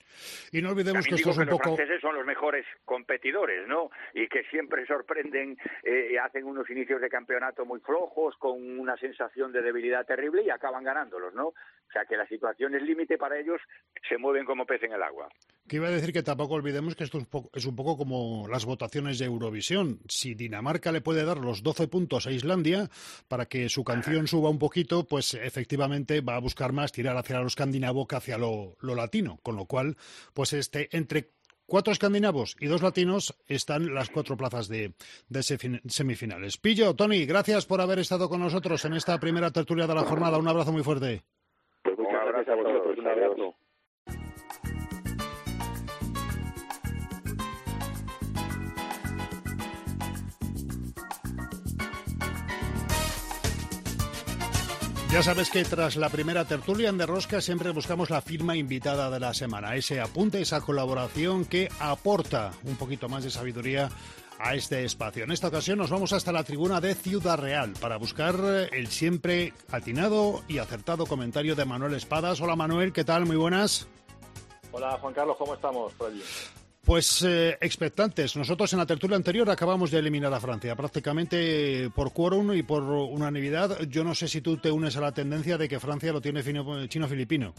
Y 0.53 0.63
no 0.63 0.71
olvidemos 0.71 1.05
También 1.05 1.11
que 1.11 1.15
esto 1.17 1.31
digo 1.31 1.31
es 1.31 1.39
un 1.39 1.45
que 1.45 1.51
los 1.51 1.61
franceses 1.61 2.01
son 2.01 2.15
los 2.15 2.27
mejores 2.27 2.67
competidores, 2.85 3.67
¿no? 3.67 3.91
Y 4.15 4.29
que 4.29 4.45
siempre 4.45 4.87
sorprenden, 4.87 5.59
eh, 5.83 6.19
hacen 6.19 6.45
unos 6.45 6.69
inicios 6.71 7.01
de 7.01 7.09
campeonato 7.09 7.65
muy 7.65 7.81
flojos, 7.81 8.37
con 8.39 8.79
una 8.79 8.97
sensación 8.97 9.53
de 9.53 9.63
debilidad 9.63 10.07
terrible 10.07 10.43
y 10.43 10.51
acaban 10.51 10.85
ganándolos, 10.85 11.35
¿no? 11.35 11.55
O 11.91 11.93
sea 11.93 12.05
que 12.05 12.17
la 12.17 12.27
situación 12.29 12.73
es 12.77 12.83
límite 12.83 13.19
para 13.19 13.37
ellos, 13.37 13.61
se 14.09 14.17
mueven 14.17 14.45
como 14.45 14.65
pez 14.65 14.81
en 14.85 14.93
el 14.93 15.03
agua. 15.03 15.29
Que 15.67 15.77
iba 15.77 15.89
a 15.89 15.91
decir 15.91 16.13
que 16.13 16.23
tampoco 16.23 16.55
olvidemos 16.55 16.95
que 16.95 17.03
esto 17.03 17.19
es 17.19 17.25
un, 17.25 17.31
poco, 17.31 17.51
es 17.53 17.67
un 17.67 17.75
poco 17.75 17.97
como 17.97 18.47
las 18.47 18.65
votaciones 18.65 19.19
de 19.19 19.25
Eurovisión. 19.25 19.99
Si 20.09 20.37
Dinamarca 20.37 20.93
le 20.93 21.01
puede 21.01 21.25
dar 21.25 21.39
los 21.39 21.65
12 21.65 21.89
puntos 21.89 22.29
a 22.29 22.31
Islandia 22.31 22.89
para 23.27 23.47
que 23.47 23.69
su 23.69 23.83
canción 23.83 24.29
suba 24.29 24.51
un 24.51 24.61
poquito, 24.61 25.05
pues 25.05 25.35
efectivamente 25.35 26.21
va 26.21 26.37
a 26.37 26.41
buscar 26.41 26.73
más 26.73 26.93
tirar 26.93 27.17
hacia 27.17 27.41
lo 27.41 27.49
escandinavo 27.49 28.07
que 28.07 28.15
hacia 28.15 28.39
lo, 28.39 28.77
latino. 28.81 29.41
Con 29.43 29.57
lo 29.57 29.65
cual, 29.65 29.97
pues 30.33 30.53
este 30.53 30.97
entre 30.97 31.31
cuatro 31.67 31.93
escandinavos 31.93 32.57
y 32.61 32.67
dos 32.67 32.83
latinos 32.83 33.37
están 33.49 33.93
las 33.93 34.11
cuatro 34.11 34.37
plazas 34.37 34.69
de, 34.69 34.93
de 35.29 35.43
semifinales. 35.43 36.57
Pillo, 36.57 36.95
Tony, 36.95 37.27
gracias 37.27 37.67
por 37.67 37.81
haber 37.81 37.99
estado 37.99 38.29
con 38.29 38.41
nosotros 38.41 38.85
en 38.85 38.93
esta 38.93 39.19
primera 39.19 39.51
tertulia 39.51 39.89
de 39.89 39.95
la 39.97 40.03
jornada. 40.05 40.39
Un 40.39 40.47
abrazo 40.47 40.71
muy 40.71 40.85
fuerte. 40.85 41.25
Pues 41.83 41.99
muchas 41.99 42.13
Un 42.13 42.13
gracias 42.13 42.29
abrazo 42.29 42.40
a 42.51 42.53
a 42.53 42.57
vosotros. 42.57 42.83
todos. 42.83 42.99
Un 42.99 43.07
abrazo. 43.07 43.55
Ya 55.13 55.25
sabes 55.25 55.51
que 55.51 55.65
tras 55.65 55.97
la 55.97 56.09
primera 56.09 56.45
tertulia 56.45 56.89
en 56.89 56.97
De 56.97 57.05
Rosca 57.05 57.41
siempre 57.41 57.73
buscamos 57.73 58.11
la 58.11 58.21
firma 58.21 58.55
invitada 58.55 59.11
de 59.11 59.19
la 59.19 59.35
semana, 59.35 59.75
ese 59.75 60.01
apunte, 60.01 60.41
esa 60.41 60.61
colaboración 60.61 61.47
que 61.47 61.69
aporta 61.81 62.53
un 62.63 62.77
poquito 62.77 63.09
más 63.09 63.25
de 63.25 63.31
sabiduría 63.31 63.89
a 64.43 64.55
este 64.55 64.85
espacio. 64.85 65.25
En 65.25 65.31
esta 65.33 65.49
ocasión 65.49 65.79
nos 65.79 65.91
vamos 65.91 66.13
hasta 66.13 66.33
la 66.33 66.45
tribuna 66.45 66.81
de 66.81 66.95
Ciudad 66.95 67.39
Real 67.39 67.73
para 67.81 67.97
buscar 67.99 68.35
eh, 68.43 68.69
el 68.73 68.89
siempre 68.89 69.53
atinado 69.71 70.43
y 70.49 70.59
acertado 70.59 71.07
comentario 71.07 71.55
de 71.55 71.65
Manuel 71.65 71.95
Espadas. 71.95 72.41
Hola 72.41 72.57
Manuel, 72.57 72.93
¿qué 72.93 73.05
tal? 73.05 73.27
Muy 73.27 73.37
buenas. 73.37 73.87
Hola 74.73 74.99
Juan 75.01 75.13
Carlos, 75.15 75.37
¿cómo 75.39 75.55
estamos 75.55 75.93
por 75.95 76.11
allí? 76.11 76.23
Pues 76.83 77.23
eh, 77.23 77.59
expectantes. 77.61 78.35
Nosotros 78.37 78.73
en 78.73 78.79
la 78.79 78.87
tertulia 78.87 79.17
anterior 79.17 79.49
acabamos 79.51 79.91
de 79.91 79.99
eliminar 79.99 80.33
a 80.33 80.41
Francia, 80.41 80.75
prácticamente 80.75 81.85
eh, 81.85 81.91
por 81.91 82.13
quórum 82.13 82.55
y 82.55 82.63
por 82.63 82.83
unanimidad. 82.83 83.81
Yo 83.83 84.03
no 84.03 84.15
sé 84.15 84.29
si 84.29 84.41
tú 84.41 84.57
te 84.57 84.71
unes 84.71 84.97
a 84.97 85.01
la 85.03 85.13
tendencia 85.13 85.59
de 85.59 85.69
que 85.69 85.79
Francia 85.79 86.13
lo 86.13 86.23
tiene 86.23 86.43
fino- 86.43 86.87
chino-filipino. 86.87 87.53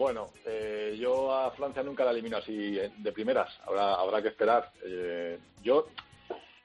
Bueno, 0.00 0.30
eh, 0.46 0.96
yo 0.98 1.30
a 1.30 1.50
Francia 1.50 1.82
nunca 1.82 2.06
la 2.06 2.12
elimino 2.12 2.38
así 2.38 2.78
eh, 2.78 2.90
de 2.96 3.12
primeras, 3.12 3.50
habrá, 3.66 3.96
habrá 3.96 4.22
que 4.22 4.28
esperar. 4.28 4.72
Eh, 4.82 5.38
yo 5.62 5.88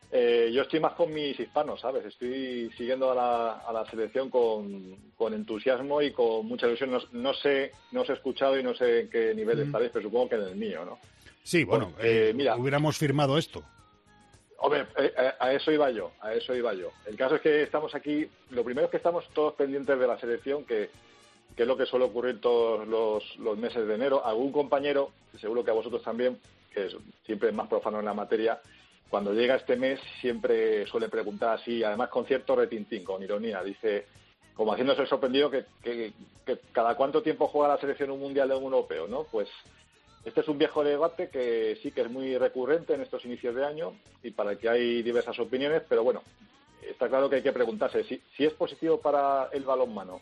eh, 0.10 0.50
yo 0.54 0.62
estoy 0.62 0.80
más 0.80 0.94
con 0.94 1.14
mis 1.14 1.38
hispanos, 1.38 1.82
¿sabes? 1.82 2.06
Estoy 2.06 2.72
siguiendo 2.78 3.12
a 3.12 3.16
la, 3.16 3.52
a 3.68 3.74
la 3.74 3.86
selección 3.90 4.30
con, 4.30 4.96
con 5.18 5.34
entusiasmo 5.34 6.02
y 6.02 6.14
con 6.14 6.46
mucha 6.46 6.66
ilusión. 6.68 6.92
No, 6.92 7.00
no 7.12 7.34
sé, 7.34 7.74
no 7.92 8.04
os 8.04 8.10
he 8.10 8.14
escuchado 8.14 8.58
y 8.58 8.64
no 8.64 8.74
sé 8.74 9.02
en 9.02 9.10
qué 9.10 9.36
nivel 9.36 9.58
Mm. 9.58 9.64
estaréis, 9.66 9.92
pero 9.92 10.06
supongo 10.06 10.30
que 10.30 10.36
en 10.36 10.44
el 10.44 10.56
mío, 10.56 10.86
¿no? 10.86 10.98
Sí, 11.44 11.66
bueno, 11.66 11.88
Bueno, 11.94 11.98
eh, 12.10 12.32
mira. 12.34 12.56
hubiéramos 12.56 12.98
firmado 12.98 13.38
esto. 13.38 13.62
Hombre, 14.60 14.86
a 15.42 15.52
eso 15.52 15.74
iba 15.74 15.92
yo, 15.92 16.12
a 16.22 16.34
eso 16.34 16.56
iba 16.56 16.74
yo. 16.74 16.90
El 17.06 17.18
caso 17.18 17.36
es 17.36 17.42
que 17.42 17.64
estamos 17.64 17.94
aquí, 17.96 18.30
lo 18.52 18.64
primero 18.64 18.86
es 18.86 18.92
que 18.92 18.98
estamos 18.98 19.28
todos 19.34 19.56
pendientes 19.56 20.00
de 20.00 20.08
la 20.08 20.18
selección, 20.18 20.64
que, 20.64 20.90
que 21.56 21.64
es 21.64 21.68
lo 21.68 21.78
que 21.78 21.86
suele 21.86 22.06
ocurrir 22.06 22.42
todos 22.42 22.88
los, 22.88 23.38
los 23.38 23.58
meses 23.58 23.88
de 23.88 23.96
enero. 23.96 24.26
Algún 24.26 24.52
compañero, 24.52 25.12
seguro 25.40 25.64
que 25.64 25.72
a 25.72 25.76
vosotros 25.76 26.04
también, 26.04 26.40
que 26.74 26.88
es 26.88 26.98
siempre 27.26 27.52
más 27.52 27.68
profano 27.68 28.00
en 28.00 28.06
la 28.06 28.14
materia, 28.14 28.60
cuando 29.10 29.34
llega 29.34 29.56
este 29.56 29.78
mes 29.78 30.00
siempre 30.20 30.86
suele 30.88 31.08
preguntar 31.08 31.58
así, 31.58 31.84
además 31.84 32.10
con 32.10 32.26
cierto 32.26 32.56
retintín, 32.56 33.04
con 33.06 33.24
ironía, 33.24 33.64
dice, 33.64 34.06
como 34.56 34.74
haciéndose 34.74 35.06
sorprendido, 35.06 35.50
que, 35.50 35.66
que- 35.82 36.14
cada 36.74 36.96
cuánto 36.96 37.24
tiempo 37.24 37.48
juega 37.48 37.70
la 37.74 37.80
selección 37.80 38.12
un 38.12 38.20
mundial 38.20 38.50
de 38.50 38.56
un 38.56 38.64
europeo, 38.66 39.08
¿no? 39.08 39.24
Pues 39.24 39.48
este 40.26 40.42
es 40.42 40.48
un 40.48 40.58
viejo 40.58 40.84
debate 40.84 41.30
que 41.30 41.78
sí 41.82 41.92
que 41.92 42.02
es 42.02 42.10
muy 42.10 42.38
recurrente 42.38 42.94
en 42.94 43.02
estos 43.02 43.24
inicios 43.26 43.56
de 43.56 43.66
año 43.66 43.94
y 44.22 44.32
para 44.32 44.52
el 44.52 44.58
que 44.58 44.70
hay 44.70 45.02
diversas 45.02 45.40
opiniones, 45.40 45.84
pero 45.88 46.04
bueno, 46.04 46.22
está 46.88 47.08
claro 47.08 47.30
que 47.30 47.38
hay 47.38 47.42
que 47.42 47.52
preguntarse 47.54 48.04
si, 48.04 48.22
si 48.36 48.46
es 48.46 48.54
positivo 48.54 49.00
para 49.00 49.50
el 49.54 49.64
balonmano 49.64 50.20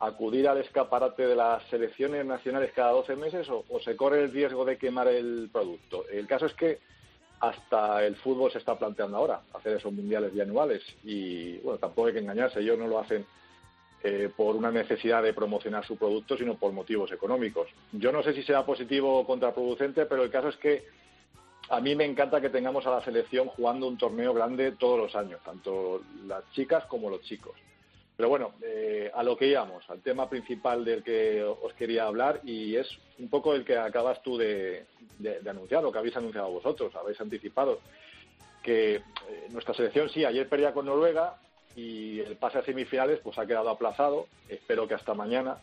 acudir 0.00 0.48
al 0.48 0.58
escaparate 0.58 1.26
de 1.26 1.36
las 1.36 1.62
selecciones 1.68 2.24
nacionales 2.26 2.72
cada 2.74 2.92
12 2.92 3.16
meses 3.16 3.48
o, 3.48 3.64
se 3.80 3.96
corre 3.96 4.22
el 4.22 4.32
riesgo 4.32 4.64
de 4.64 4.76
quemar 4.76 5.08
el 5.08 5.48
producto. 5.52 6.04
El 6.08 6.26
caso 6.26 6.46
es 6.46 6.54
que 6.54 6.78
hasta 7.40 8.04
el 8.04 8.16
fútbol 8.16 8.50
se 8.50 8.58
está 8.58 8.78
planteando 8.78 9.16
ahora 9.16 9.42
hacer 9.54 9.76
esos 9.76 9.92
mundiales 9.92 10.32
bianuales 10.32 10.82
y 11.04 11.58
bueno, 11.58 11.78
tampoco 11.78 12.08
hay 12.08 12.14
que 12.14 12.20
engañarse, 12.20 12.60
ellos 12.60 12.78
no 12.78 12.86
lo 12.86 12.98
hacen 12.98 13.26
eh, 14.02 14.30
por 14.34 14.56
una 14.56 14.70
necesidad 14.70 15.22
de 15.22 15.34
promocionar 15.34 15.84
su 15.84 15.96
producto, 15.96 16.36
sino 16.36 16.56
por 16.56 16.72
motivos 16.72 17.10
económicos. 17.12 17.68
Yo 17.92 18.12
no 18.12 18.22
sé 18.22 18.32
si 18.34 18.42
sea 18.42 18.64
positivo 18.64 19.18
o 19.18 19.26
contraproducente, 19.26 20.06
pero 20.06 20.22
el 20.22 20.30
caso 20.30 20.48
es 20.48 20.56
que 20.56 20.84
a 21.68 21.80
mí 21.80 21.94
me 21.96 22.04
encanta 22.04 22.40
que 22.40 22.50
tengamos 22.50 22.86
a 22.86 22.90
la 22.90 23.04
selección 23.04 23.48
jugando 23.48 23.88
un 23.88 23.98
torneo 23.98 24.32
grande 24.32 24.72
todos 24.72 24.98
los 24.98 25.16
años, 25.16 25.40
tanto 25.44 26.02
las 26.26 26.48
chicas 26.52 26.84
como 26.86 27.10
los 27.10 27.22
chicos. 27.22 27.54
Pero 28.16 28.30
bueno, 28.30 28.54
eh, 28.62 29.10
a 29.14 29.22
lo 29.22 29.36
que 29.36 29.46
íbamos, 29.46 29.88
al 29.90 30.00
tema 30.00 30.28
principal 30.28 30.84
del 30.84 31.02
que 31.02 31.42
os 31.42 31.72
quería 31.74 32.06
hablar 32.06 32.40
y 32.44 32.76
es 32.76 32.88
un 33.18 33.28
poco 33.28 33.54
el 33.54 33.64
que 33.64 33.76
acabas 33.76 34.22
tú 34.22 34.38
de, 34.38 34.86
anunciar, 35.48 35.82
lo 35.82 35.92
que 35.92 35.98
habéis 35.98 36.16
anunciado 36.16 36.50
vosotros, 36.50 36.94
habéis 36.96 37.20
anticipado, 37.20 37.80
que 38.62 38.96
eh, 38.96 39.02
nuestra 39.50 39.74
selección 39.74 40.08
sí, 40.08 40.24
ayer 40.24 40.48
perdía 40.48 40.72
con 40.72 40.86
Noruega 40.86 41.36
y 41.76 42.20
el 42.20 42.36
pase 42.36 42.58
a 42.58 42.64
semifinales 42.64 43.20
pues 43.20 43.38
ha 43.38 43.46
quedado 43.46 43.68
aplazado, 43.68 44.28
espero 44.48 44.88
que 44.88 44.94
hasta 44.94 45.12
mañana. 45.12 45.58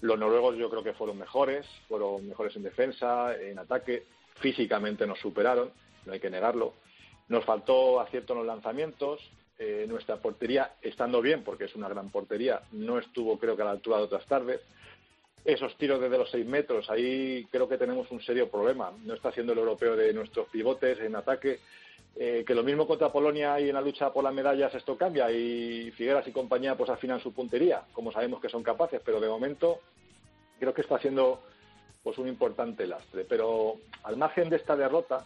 Los 0.00 0.18
noruegos 0.18 0.56
yo 0.56 0.68
creo 0.68 0.82
que 0.82 0.94
fueron 0.94 1.16
mejores, 1.16 1.64
fueron 1.86 2.26
mejores 2.28 2.56
en 2.56 2.64
defensa, 2.64 3.36
en 3.36 3.60
ataque, 3.60 4.02
físicamente 4.40 5.06
nos 5.06 5.20
superaron, 5.20 5.70
no 6.04 6.12
hay 6.12 6.18
que 6.18 6.28
negarlo. 6.28 6.74
Nos 7.28 7.44
faltó 7.44 8.00
acierto 8.00 8.32
en 8.32 8.40
los 8.40 8.46
lanzamientos, 8.48 9.20
eh, 9.64 9.86
nuestra 9.86 10.16
portería, 10.16 10.72
estando 10.82 11.22
bien, 11.22 11.44
porque 11.44 11.66
es 11.66 11.76
una 11.76 11.88
gran 11.88 12.10
portería, 12.10 12.62
no 12.72 12.98
estuvo 12.98 13.38
creo 13.38 13.54
que 13.54 13.62
a 13.62 13.66
la 13.66 13.70
altura 13.70 13.98
de 13.98 14.02
otras 14.02 14.26
tardes. 14.26 14.60
Esos 15.44 15.76
tiros 15.76 16.00
desde 16.00 16.18
los 16.18 16.28
seis 16.30 16.44
metros, 16.44 16.90
ahí 16.90 17.46
creo 17.48 17.68
que 17.68 17.78
tenemos 17.78 18.10
un 18.10 18.20
serio 18.22 18.50
problema. 18.50 18.92
No 19.04 19.14
está 19.14 19.30
siendo 19.30 19.52
el 19.52 19.60
europeo 19.60 19.94
de 19.94 20.12
nuestros 20.12 20.48
pivotes 20.48 20.98
en 20.98 21.14
ataque. 21.14 21.60
Eh, 22.16 22.42
que 22.44 22.56
lo 22.56 22.64
mismo 22.64 22.88
contra 22.88 23.12
Polonia 23.12 23.60
y 23.60 23.68
en 23.68 23.74
la 23.74 23.80
lucha 23.80 24.12
por 24.12 24.24
las 24.24 24.34
medallas 24.34 24.74
esto 24.74 24.98
cambia 24.98 25.30
y 25.30 25.92
Figueras 25.92 26.26
y 26.26 26.32
compañía 26.32 26.76
pues 26.76 26.90
afinan 26.90 27.20
su 27.20 27.32
puntería, 27.32 27.84
como 27.92 28.12
sabemos 28.12 28.40
que 28.40 28.50
son 28.50 28.62
capaces, 28.62 29.00
pero 29.02 29.18
de 29.18 29.28
momento 29.28 29.78
creo 30.58 30.74
que 30.74 30.82
está 30.82 30.98
siendo 30.98 31.40
pues 32.02 32.18
un 32.18 32.26
importante 32.26 32.86
lastre. 32.86 33.24
Pero 33.24 33.76
al 34.02 34.16
margen 34.16 34.50
de 34.50 34.56
esta 34.56 34.74
derrota, 34.74 35.24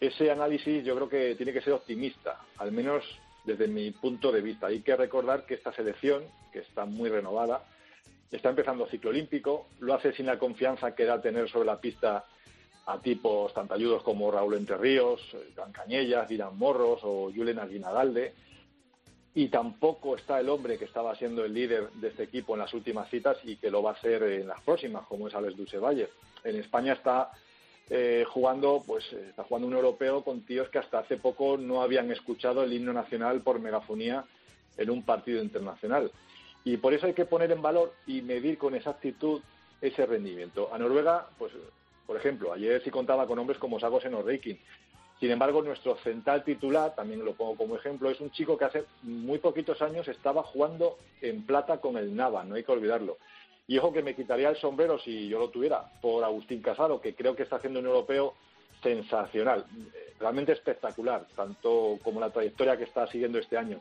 ese 0.00 0.30
análisis 0.30 0.82
yo 0.84 0.94
creo 0.96 1.08
que 1.08 1.34
tiene 1.34 1.52
que 1.52 1.60
ser 1.60 1.74
optimista, 1.74 2.40
al 2.56 2.72
menos 2.72 3.04
desde 3.44 3.68
mi 3.68 3.90
punto 3.90 4.30
de 4.32 4.40
vista. 4.40 4.66
Hay 4.66 4.80
que 4.80 4.96
recordar 4.96 5.46
que 5.46 5.54
esta 5.54 5.72
selección, 5.72 6.24
que 6.52 6.60
está 6.60 6.84
muy 6.84 7.08
renovada, 7.08 7.64
está 8.30 8.50
empezando 8.50 8.86
ciclo 8.86 9.10
olímpico, 9.10 9.68
lo 9.80 9.94
hace 9.94 10.12
sin 10.12 10.26
la 10.26 10.38
confianza 10.38 10.94
que 10.94 11.04
da 11.04 11.20
tener 11.20 11.48
sobre 11.48 11.66
la 11.66 11.80
pista 11.80 12.24
a 12.86 12.98
tipos 13.00 13.52
tan 13.52 13.68
talludos 13.68 14.02
como 14.02 14.30
Raúl 14.30 14.54
Entre 14.54 14.76
Ríos, 14.76 15.20
Dan 15.54 15.72
Cañellas, 15.72 16.28
Dirán 16.28 16.56
Morros 16.56 17.00
o 17.02 17.30
Julen 17.34 17.58
Aguinadalde. 17.58 18.34
Y 19.34 19.48
tampoco 19.48 20.16
está 20.16 20.40
el 20.40 20.48
hombre 20.48 20.78
que 20.78 20.86
estaba 20.86 21.14
siendo 21.14 21.44
el 21.44 21.52
líder 21.52 21.90
de 21.92 22.08
este 22.08 22.24
equipo 22.24 22.54
en 22.54 22.60
las 22.60 22.72
últimas 22.72 23.08
citas 23.10 23.36
y 23.44 23.56
que 23.56 23.70
lo 23.70 23.82
va 23.82 23.92
a 23.92 24.00
ser 24.00 24.22
en 24.22 24.48
las 24.48 24.60
próximas, 24.62 25.06
como 25.06 25.28
es 25.28 25.34
Alex 25.34 25.54
Valle. 25.80 26.08
En 26.42 26.56
España 26.56 26.94
está 26.94 27.30
eh, 27.90 28.24
jugando, 28.28 28.82
pues 28.86 29.12
está 29.12 29.44
jugando 29.44 29.68
un 29.68 29.74
europeo 29.74 30.22
con 30.22 30.42
tíos 30.42 30.68
que 30.68 30.78
hasta 30.78 30.98
hace 30.98 31.16
poco 31.16 31.56
no 31.56 31.82
habían 31.82 32.10
escuchado 32.10 32.62
el 32.62 32.72
himno 32.72 32.92
nacional 32.92 33.40
por 33.40 33.60
megafonía 33.60 34.24
en 34.76 34.90
un 34.90 35.02
partido 35.02 35.42
internacional. 35.42 36.10
Y 36.64 36.76
por 36.76 36.92
eso 36.92 37.06
hay 37.06 37.14
que 37.14 37.24
poner 37.24 37.50
en 37.50 37.62
valor 37.62 37.94
y 38.06 38.20
medir 38.20 38.58
con 38.58 38.74
exactitud 38.74 39.40
ese 39.80 40.04
rendimiento. 40.06 40.68
A 40.72 40.78
Noruega, 40.78 41.28
pues, 41.38 41.52
por 42.06 42.16
ejemplo, 42.16 42.52
ayer 42.52 42.82
sí 42.82 42.90
contaba 42.90 43.26
con 43.26 43.38
hombres 43.38 43.58
como 43.58 43.80
Sagos 43.80 44.04
en 44.04 44.14
Orreikin. 44.14 44.58
Sin 45.20 45.30
embargo, 45.30 45.62
nuestro 45.62 45.96
central 45.96 46.44
titular, 46.44 46.94
también 46.94 47.24
lo 47.24 47.34
pongo 47.34 47.56
como 47.56 47.74
ejemplo, 47.76 48.08
es 48.08 48.20
un 48.20 48.30
chico 48.30 48.56
que 48.56 48.66
hace 48.66 48.84
muy 49.02 49.38
poquitos 49.38 49.82
años 49.82 50.06
estaba 50.06 50.42
jugando 50.42 50.96
en 51.20 51.44
plata 51.44 51.80
con 51.80 51.96
el 51.96 52.14
Nava, 52.14 52.44
no 52.44 52.54
hay 52.54 52.62
que 52.62 52.72
olvidarlo. 52.72 53.18
Y 53.68 53.76
ojo 53.78 53.92
que 53.92 54.02
me 54.02 54.16
quitaría 54.16 54.48
el 54.48 54.56
sombrero 54.56 54.98
si 54.98 55.28
yo 55.28 55.38
lo 55.38 55.50
tuviera 55.50 55.84
por 56.00 56.24
Agustín 56.24 56.62
Casado, 56.62 57.00
que 57.00 57.14
creo 57.14 57.36
que 57.36 57.42
está 57.42 57.56
haciendo 57.56 57.80
un 57.80 57.86
europeo 57.86 58.34
sensacional, 58.82 59.66
realmente 60.18 60.52
espectacular, 60.52 61.26
tanto 61.36 61.98
como 62.02 62.18
la 62.18 62.30
trayectoria 62.30 62.78
que 62.78 62.84
está 62.84 63.06
siguiendo 63.08 63.38
este 63.38 63.58
año, 63.58 63.80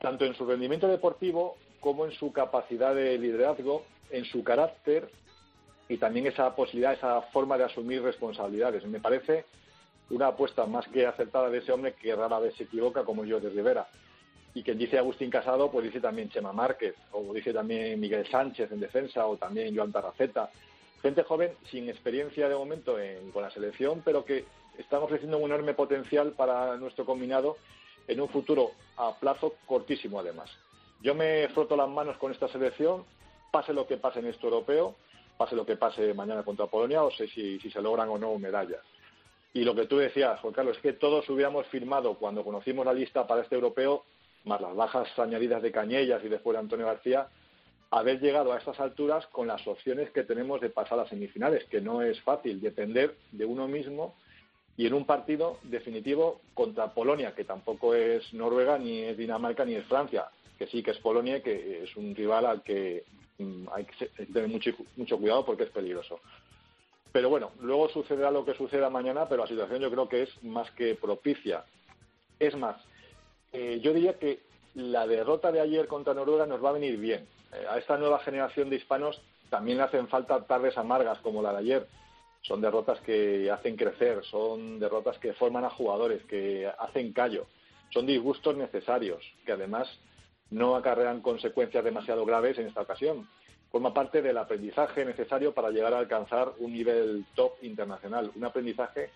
tanto 0.00 0.24
en 0.24 0.34
su 0.34 0.46
rendimiento 0.46 0.86
deportivo 0.86 1.56
como 1.80 2.04
en 2.04 2.12
su 2.12 2.32
capacidad 2.32 2.94
de 2.94 3.18
liderazgo, 3.18 3.84
en 4.10 4.24
su 4.26 4.44
carácter 4.44 5.10
y 5.88 5.96
también 5.96 6.28
esa 6.28 6.54
posibilidad, 6.54 6.92
esa 6.92 7.20
forma 7.32 7.58
de 7.58 7.64
asumir 7.64 8.02
responsabilidades. 8.02 8.86
Me 8.86 9.00
parece 9.00 9.44
una 10.10 10.28
apuesta 10.28 10.66
más 10.66 10.86
que 10.86 11.04
acertada 11.04 11.50
de 11.50 11.58
ese 11.58 11.72
hombre 11.72 11.94
que 11.94 12.14
rara 12.14 12.38
vez 12.38 12.54
se 12.54 12.62
equivoca, 12.62 13.04
como 13.04 13.24
yo 13.24 13.40
de 13.40 13.50
Rivera. 13.50 13.88
Y 14.54 14.62
quien 14.62 14.78
dice 14.78 14.98
Agustín 14.98 15.30
Casado, 15.30 15.70
pues 15.70 15.84
dice 15.84 16.00
también 16.00 16.28
Chema 16.28 16.52
Márquez, 16.52 16.94
o 17.12 17.32
dice 17.32 17.52
también 17.52 18.00
Miguel 18.00 18.26
Sánchez 18.28 18.72
en 18.72 18.80
defensa, 18.80 19.26
o 19.26 19.36
también 19.36 19.76
Joan 19.76 19.92
Tarraceta. 19.92 20.50
Gente 21.02 21.22
joven 21.22 21.52
sin 21.70 21.88
experiencia 21.88 22.48
de 22.48 22.54
momento 22.54 22.96
con 23.32 23.42
la 23.42 23.50
selección, 23.50 24.02
pero 24.04 24.24
que 24.24 24.44
están 24.76 25.02
ofreciendo 25.02 25.38
un 25.38 25.50
enorme 25.50 25.74
potencial 25.74 26.32
para 26.32 26.76
nuestro 26.76 27.04
combinado 27.04 27.56
en 28.08 28.20
un 28.20 28.28
futuro 28.28 28.72
a 28.96 29.14
plazo 29.14 29.54
cortísimo, 29.66 30.18
además. 30.18 30.50
Yo 31.00 31.14
me 31.14 31.48
froto 31.48 31.76
las 31.76 31.88
manos 31.88 32.16
con 32.18 32.32
esta 32.32 32.48
selección, 32.48 33.04
pase 33.50 33.72
lo 33.72 33.86
que 33.86 33.96
pase 33.96 34.18
en 34.18 34.26
este 34.26 34.44
europeo, 34.44 34.96
pase 35.36 35.56
lo 35.56 35.64
que 35.64 35.76
pase 35.76 36.12
mañana 36.12 36.42
contra 36.42 36.66
Polonia, 36.66 37.02
o 37.02 37.10
sé 37.10 37.28
si, 37.28 37.58
se 37.58 37.80
logran 37.80 38.08
o 38.08 38.18
no 38.18 38.38
medallas. 38.38 38.82
Y 39.54 39.64
lo 39.64 39.74
que 39.74 39.86
tú 39.86 39.96
decías, 39.96 40.38
Juan 40.40 40.52
Carlos, 40.52 40.76
es 40.76 40.82
que 40.82 40.92
todos 40.92 41.28
hubiéramos 41.30 41.66
firmado 41.68 42.14
cuando 42.14 42.44
conocimos 42.44 42.84
la 42.84 42.92
lista 42.92 43.26
para 43.26 43.42
este 43.42 43.54
europeo, 43.54 44.04
más 44.44 44.60
las 44.60 44.74
bajas 44.74 45.18
añadidas 45.18 45.62
de 45.62 45.72
Cañellas 45.72 46.22
y 46.24 46.28
después 46.28 46.54
de 46.54 46.60
Antonio 46.60 46.86
García, 46.86 47.28
haber 47.90 48.20
llegado 48.20 48.52
a 48.52 48.58
estas 48.58 48.78
alturas 48.80 49.26
con 49.28 49.48
las 49.48 49.66
opciones 49.66 50.10
que 50.10 50.22
tenemos 50.22 50.60
de 50.60 50.70
pasar 50.70 50.98
a 51.00 51.08
semifinales, 51.08 51.64
que 51.64 51.80
no 51.80 52.02
es 52.02 52.20
fácil 52.22 52.60
depender 52.60 53.16
de 53.32 53.44
uno 53.44 53.66
mismo 53.66 54.14
y 54.76 54.86
en 54.86 54.94
un 54.94 55.04
partido 55.04 55.58
definitivo 55.64 56.40
contra 56.54 56.94
Polonia, 56.94 57.34
que 57.34 57.44
tampoco 57.44 57.94
es 57.94 58.32
Noruega, 58.32 58.78
ni 58.78 59.00
es 59.00 59.16
Dinamarca, 59.16 59.64
ni 59.64 59.74
es 59.74 59.84
Francia 59.86 60.28
que 60.60 60.66
sí 60.66 60.82
que 60.82 60.90
es 60.90 60.98
Polonia 60.98 61.42
que 61.42 61.84
es 61.84 61.96
un 61.96 62.14
rival 62.14 62.44
al 62.44 62.62
que 62.62 63.04
mm, 63.38 63.66
hay 63.72 63.86
que 63.86 64.08
tener 64.26 64.46
mucho, 64.50 64.72
mucho 64.94 65.16
cuidado 65.16 65.46
porque 65.46 65.62
es 65.62 65.70
peligroso. 65.70 66.20
Pero 67.12 67.30
bueno, 67.30 67.52
luego 67.60 67.88
sucederá 67.88 68.30
lo 68.30 68.44
que 68.44 68.52
suceda 68.52 68.90
mañana, 68.90 69.26
pero 69.26 69.42
la 69.42 69.48
situación 69.48 69.80
yo 69.80 69.90
creo 69.90 70.06
que 70.06 70.24
es 70.24 70.44
más 70.44 70.70
que 70.72 70.94
propicia. 70.96 71.64
Es 72.38 72.54
más, 72.54 72.76
eh, 73.52 73.80
yo 73.82 73.92
diría 73.92 74.18
que 74.18 74.40
la 74.74 75.06
derrota 75.06 75.50
de 75.50 75.60
ayer 75.60 75.86
contra 75.88 76.14
Noruega 76.14 76.46
nos 76.46 76.64
va 76.64 76.70
a 76.70 76.74
venir 76.74 76.96
bien. 76.98 77.26
Eh, 77.52 77.66
a 77.68 77.78
esta 77.78 77.96
nueva 77.96 78.20
generación 78.20 78.70
de 78.70 78.76
hispanos 78.76 79.20
también 79.48 79.78
le 79.78 79.84
hacen 79.84 80.08
falta 80.08 80.44
tardes 80.46 80.78
amargas 80.78 81.18
como 81.20 81.42
la 81.42 81.52
de 81.52 81.58
ayer. 81.58 81.88
Son 82.42 82.60
derrotas 82.60 83.00
que 83.00 83.50
hacen 83.50 83.76
crecer, 83.76 84.24
son 84.24 84.78
derrotas 84.78 85.18
que 85.18 85.34
forman 85.34 85.64
a 85.64 85.70
jugadores, 85.70 86.22
que 86.24 86.70
hacen 86.78 87.12
callo. 87.12 87.46
Son 87.92 88.06
disgustos 88.06 88.56
necesarios, 88.56 89.22
que 89.44 89.52
además 89.52 89.88
no 90.50 90.76
acarrean 90.76 91.20
consecuencias 91.20 91.84
demasiado 91.84 92.24
graves 92.24 92.58
en 92.58 92.68
esta 92.68 92.82
ocasión. 92.82 93.28
Forma 93.70 93.92
parte 93.92 94.22
del 94.22 94.38
aprendizaje 94.38 95.04
necesario 95.04 95.52
para 95.52 95.70
llegar 95.70 95.92
a 95.92 95.98
alcanzar 95.98 96.52
un 96.58 96.72
nivel 96.72 97.24
top 97.34 97.52
internacional. 97.62 98.32
Un 98.34 98.44
aprendizaje 98.44 99.10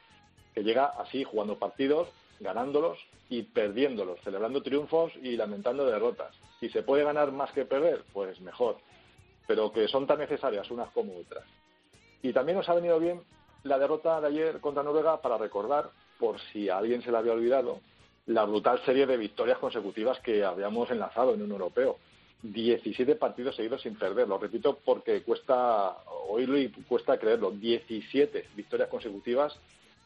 que 0.54 0.62
llega 0.62 0.86
así, 0.86 1.24
jugando 1.24 1.58
partidos, 1.58 2.08
ganándolos 2.40 2.98
y 3.28 3.42
perdiéndolos, 3.42 4.20
celebrando 4.22 4.62
triunfos 4.62 5.12
y 5.22 5.36
lamentando 5.36 5.86
derrotas. 5.86 6.34
Si 6.60 6.68
se 6.68 6.82
puede 6.82 7.04
ganar 7.04 7.32
más 7.32 7.52
que 7.52 7.64
perder, 7.64 8.04
pues 8.12 8.40
mejor. 8.40 8.76
Pero 9.46 9.72
que 9.72 9.88
son 9.88 10.06
tan 10.06 10.18
necesarias 10.18 10.70
unas 10.70 10.90
como 10.90 11.16
otras. 11.18 11.44
Y 12.22 12.32
también 12.32 12.58
nos 12.58 12.68
ha 12.68 12.74
venido 12.74 12.98
bien 12.98 13.20
la 13.64 13.78
derrota 13.78 14.20
de 14.20 14.28
ayer 14.28 14.60
contra 14.60 14.82
Noruega 14.82 15.20
para 15.20 15.38
recordar, 15.38 15.90
por 16.18 16.40
si 16.52 16.68
a 16.68 16.78
alguien 16.78 17.02
se 17.02 17.10
la 17.10 17.18
había 17.18 17.32
olvidado, 17.32 17.80
la 18.26 18.44
brutal 18.44 18.80
serie 18.84 19.06
de 19.06 19.16
victorias 19.16 19.58
consecutivas 19.58 20.18
que 20.20 20.44
habíamos 20.44 20.90
enlazado 20.90 21.34
en 21.34 21.42
un 21.42 21.50
europeo. 21.50 21.98
17 22.42 23.16
partidos 23.16 23.56
seguidos 23.56 23.82
sin 23.82 23.96
perder, 23.96 24.28
lo 24.28 24.38
repito 24.38 24.78
porque 24.84 25.22
cuesta 25.22 25.96
oírlo 26.28 26.58
y 26.58 26.68
cuesta 26.68 27.18
creerlo. 27.18 27.50
17 27.50 28.48
victorias 28.54 28.88
consecutivas 28.88 29.58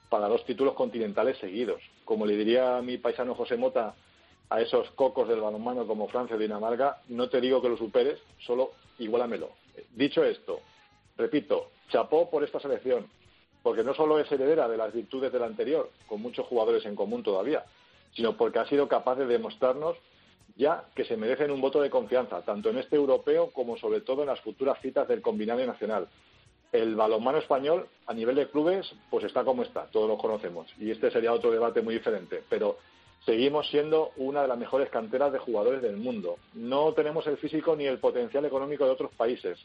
para 0.09 0.29
dos 0.29 0.45
títulos 0.45 0.75
continentales 0.75 1.39
seguidos. 1.39 1.83
Como 2.05 2.27
le 2.27 2.37
diría 2.37 2.79
a 2.79 2.83
mi 2.83 2.99
paisano 2.99 3.35
José 3.35 3.57
Mota 3.57 3.95
a 4.51 4.61
esos 4.61 4.91
cocos 4.93 5.29
del 5.29 5.41
balonmano 5.41 5.87
como 5.87 6.09
Francia 6.09 6.37
o 6.37 6.39
Dinamarca, 6.39 7.03
no 7.09 7.29
te 7.29 7.41
digo 7.41 7.61
que 7.61 7.69
lo 7.69 7.77
superes, 7.77 8.19
solo 8.39 8.73
igualamelo. 8.99 9.51
Dicho 9.95 10.25
esto, 10.25 10.61
repito, 11.17 11.71
chapó 11.91 12.31
por 12.31 12.45
esta 12.45 12.59
selección, 12.61 13.07
porque 13.63 13.85
no 13.85 13.95
solo 13.95 14.19
es 14.19 14.31
heredera 14.33 14.69
de 14.69 14.77
las 14.77 14.93
virtudes 14.93 15.33
de 15.33 15.39
la 15.39 15.47
anterior, 15.47 15.91
con 16.07 16.23
muchos 16.23 16.47
jugadores 16.47 16.85
en 16.87 16.97
común 16.97 17.23
todavía, 17.23 17.65
sino 18.15 18.37
porque 18.37 18.59
ha 18.59 18.67
sido 18.67 18.89
capaz 18.89 19.17
de 19.17 19.27
demostrarnos 19.27 19.97
ya 20.57 20.87
que 20.95 21.05
se 21.05 21.17
merecen 21.17 21.51
un 21.51 21.61
voto 21.61 21.81
de 21.81 21.91
confianza, 21.91 22.43
tanto 22.43 22.71
en 22.71 22.79
este 22.79 22.97
europeo 22.97 23.51
como 23.53 23.77
sobre 23.77 24.01
todo 24.01 24.23
en 24.23 24.29
las 24.29 24.41
futuras 24.41 24.81
citas 24.83 25.07
del 25.07 25.23
combinado 25.23 25.65
nacional. 25.65 26.09
El 26.73 26.97
balonmano 26.97 27.39
español 27.39 27.89
a 28.07 28.13
nivel 28.13 28.37
de 28.37 28.49
clubes 28.49 28.93
pues 29.11 29.25
está 29.25 29.45
como 29.45 29.63
está, 29.63 29.87
todos 29.87 30.09
lo 30.09 30.19
conocemos 30.19 30.69
y 30.79 30.91
este 30.91 31.11
sería 31.11 31.33
otro 31.33 31.51
debate 31.51 31.81
muy 31.81 31.95
diferente, 31.95 32.43
pero 32.49 32.79
seguimos 33.25 33.69
siendo 33.71 34.13
una 34.17 34.43
de 34.43 34.49
las 34.49 34.59
mejores 34.59 34.91
canteras 34.91 35.33
de 35.33 35.39
jugadores 35.39 35.81
del 35.81 35.97
mundo. 35.97 36.37
No 36.53 36.93
tenemos 36.93 37.27
el 37.27 37.39
físico 37.39 37.75
ni 37.75 37.87
el 37.87 37.99
potencial 37.99 38.45
económico 38.45 38.85
de 38.85 38.91
otros 38.91 39.15
países, 39.15 39.59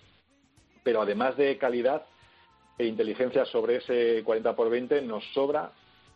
pero 0.82 1.02
además 1.02 1.36
de 1.36 1.58
calidad 1.58 2.06
e 2.78 2.86
inteligencia 2.86 3.46
sobre 3.46 3.78
ese 3.78 4.24
40 4.24 4.56
por 4.56 4.70
20 4.70 5.02
nos 5.02 5.24
sobra 5.34 5.72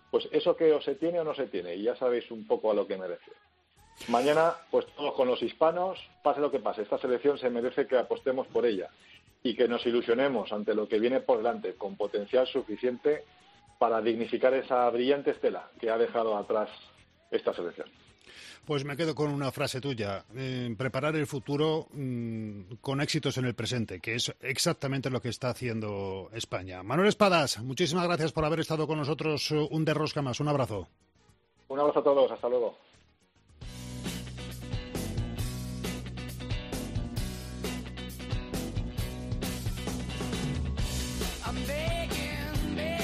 pues 0.09 0.27
eso 0.31 0.55
que 0.55 0.71
o 0.71 0.81
se 0.81 0.95
tiene 0.95 1.19
o 1.19 1.25
no 1.25 1.35
se 1.35 1.47
tiene, 1.47 1.75
y 1.75 1.83
ya 1.83 1.95
sabéis 1.97 2.31
un 2.31 2.47
poco 2.47 2.71
a 2.71 2.73
lo 2.73 2.87
que 2.87 2.97
merece. 2.97 3.29
Mañana, 4.07 4.53
pues 4.71 4.85
todos 4.95 5.13
con 5.15 5.27
los 5.27 5.41
hispanos, 5.41 5.99
pase 6.23 6.39
lo 6.39 6.49
que 6.49 6.59
pase, 6.59 6.83
esta 6.83 6.97
selección 6.97 7.37
se 7.37 7.49
merece 7.49 7.87
que 7.87 7.97
apostemos 7.97 8.47
por 8.47 8.65
ella 8.65 8.89
y 9.43 9.55
que 9.55 9.67
nos 9.67 9.85
ilusionemos 9.85 10.51
ante 10.51 10.73
lo 10.73 10.87
que 10.87 10.99
viene 10.99 11.21
por 11.21 11.37
delante 11.37 11.75
con 11.75 11.95
potencial 11.95 12.47
suficiente 12.47 13.23
para 13.79 14.01
dignificar 14.01 14.53
esa 14.53 14.89
brillante 14.89 15.31
estela 15.31 15.69
que 15.79 15.89
ha 15.89 15.97
dejado 15.97 16.35
atrás 16.35 16.69
esta 17.31 17.53
selección. 17.53 17.87
Pues 18.65 18.83
me 18.83 18.97
quedo 18.97 19.15
con 19.15 19.31
una 19.31 19.51
frase 19.53 19.79
tuya, 19.79 20.25
preparar 20.77 21.15
el 21.15 21.25
futuro 21.25 21.87
mm, 21.93 22.75
con 22.81 22.99
éxitos 22.99 23.37
en 23.37 23.45
el 23.45 23.55
presente, 23.55 24.01
que 24.01 24.15
es 24.15 24.35
exactamente 24.41 25.09
lo 25.09 25.21
que 25.21 25.29
está 25.29 25.49
haciendo 25.49 26.29
España. 26.33 26.83
Manuel 26.83 27.07
Espadas, 27.07 27.59
muchísimas 27.63 28.05
gracias 28.05 28.33
por 28.33 28.43
haber 28.43 28.59
estado 28.59 28.85
con 28.85 28.97
nosotros 28.97 29.51
uh, 29.51 29.69
un 29.71 29.85
derrosca 29.85 30.21
más. 30.21 30.41
Un 30.41 30.49
abrazo. 30.49 30.89
Un 31.69 31.79
abrazo 31.79 31.99
a 31.99 32.03
todos, 32.03 32.29
hasta 32.29 32.49
luego. 32.49 32.77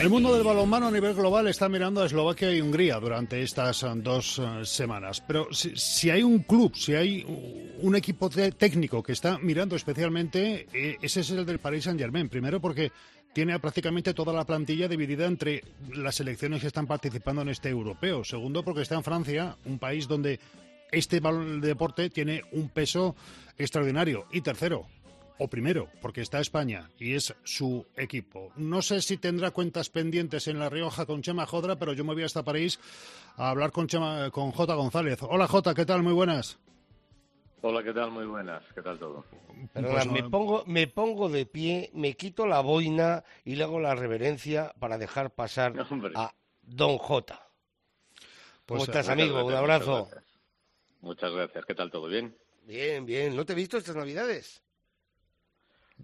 El 0.04 0.10
mundo 0.10 0.34
del 0.34 0.44
balonmano 0.44 0.88
a 0.88 0.92
nivel 0.92 1.14
global 1.14 1.48
está 1.48 1.70
mirando 1.70 2.02
a 2.02 2.06
Eslovaquia 2.06 2.54
y 2.54 2.60
Hungría 2.60 3.00
durante 3.00 3.42
estas 3.42 3.84
eh, 3.84 3.88
dos 3.96 4.38
eh, 4.38 4.66
semanas. 4.66 5.24
Pero 5.26 5.48
si, 5.54 6.10
hay 6.10 6.22
un 6.22 6.40
club, 6.40 6.76
si 6.76 6.94
hay 6.94 7.24
un 7.80 7.96
equipo 7.96 8.30
técnico 8.30 9.02
que 9.02 9.14
está 9.14 9.38
mirando 9.38 9.78
especialmente, 9.78 10.68
eh, 10.74 10.98
ese 11.02 11.22
es 11.22 11.30
el 11.30 11.46
del 11.46 11.60
Paris 11.60 11.86
Saint-Germain. 11.86 12.28
Primero 12.28 12.60
porque 12.60 12.92
tiene 13.32 13.58
prácticamente 13.62 14.14
toda 14.14 14.34
la 14.34 14.44
plantilla 14.44 14.90
dividida 14.90 15.26
entre 15.26 15.64
las 15.96 16.16
selecciones 16.16 16.60
que 16.60 16.68
están 16.68 16.86
participando 16.86 17.42
en 17.42 17.48
este 17.48 17.70
europeo. 17.70 18.26
Segundo, 18.26 18.62
porque 18.62 18.82
está 18.82 18.96
en 18.96 19.06
Francia, 19.06 19.56
un 19.64 19.80
país 19.80 20.06
donde 20.06 20.38
este 20.92 21.22
deporte 21.62 22.10
tiene 22.10 22.44
un 22.52 22.68
peso 22.68 23.16
extraordinario. 23.58 24.26
Y 24.34 24.42
tercero, 24.42 24.86
o 25.38 25.48
primero, 25.48 25.90
porque 26.02 26.22
está 26.22 26.40
España 26.40 26.90
y 27.00 27.16
es 27.16 27.34
su 27.44 27.86
equipo. 27.96 28.52
No 28.56 28.82
sé 28.82 29.02
si 29.02 29.18
tendrá 29.18 29.52
cuentas 29.52 29.90
pendientes 29.90 30.48
en 30.48 30.60
La 30.60 30.70
Rioja 30.70 31.06
con 31.06 31.22
Chema 31.22 31.46
Jodra, 31.46 31.78
pero 31.78 31.94
yo 31.94 32.04
me 32.04 32.14
voy 32.14 32.24
hasta 32.24 32.44
París 32.44 32.80
a 33.36 33.50
hablar 33.50 33.72
con, 33.72 33.88
Chema, 33.88 34.30
con 34.32 34.52
J. 34.52 34.74
González. 34.76 35.20
Hola 35.24 35.48
J, 35.48 35.74
¿qué 35.74 35.86
tal? 35.86 36.04
Muy 36.04 36.14
buenas. 36.14 36.60
Hola, 37.66 37.82
¿qué 37.82 37.94
tal? 37.94 38.12
Muy 38.12 38.26
buenas. 38.26 38.62
¿Qué 38.76 38.82
tal 38.82 39.00
todo? 39.00 39.24
Pues 39.74 40.06
me, 40.08 40.24
pongo, 40.24 40.64
me 40.68 40.88
pongo 40.88 41.30
de 41.30 41.46
pie, 41.46 41.90
me 41.94 42.14
quito 42.16 42.46
la 42.46 42.60
boina 42.60 43.24
y 43.46 43.56
le 43.56 43.64
hago 43.64 43.80
la 43.80 43.96
reverencia 43.96 44.74
para 44.80 44.98
dejar 44.98 45.32
pasar 45.32 45.74
a 46.16 46.34
Don 46.62 46.98
J. 46.98 47.40
Pues, 48.66 48.80
¿Cómo 48.80 48.84
estás, 48.84 49.08
amigo? 49.08 49.46
Un 49.46 49.54
abrazo. 49.54 50.10
Muchas 51.00 51.32
gracias. 51.32 51.66
¿Qué 51.66 51.74
tal 51.74 51.90
todo? 51.90 52.08
¿Bien? 52.08 52.36
Bien, 52.66 53.06
bien. 53.06 53.34
¿No 53.34 53.46
te 53.46 53.54
he 53.54 53.56
visto 53.56 53.78
estas 53.78 53.96
navidades? 53.96 54.62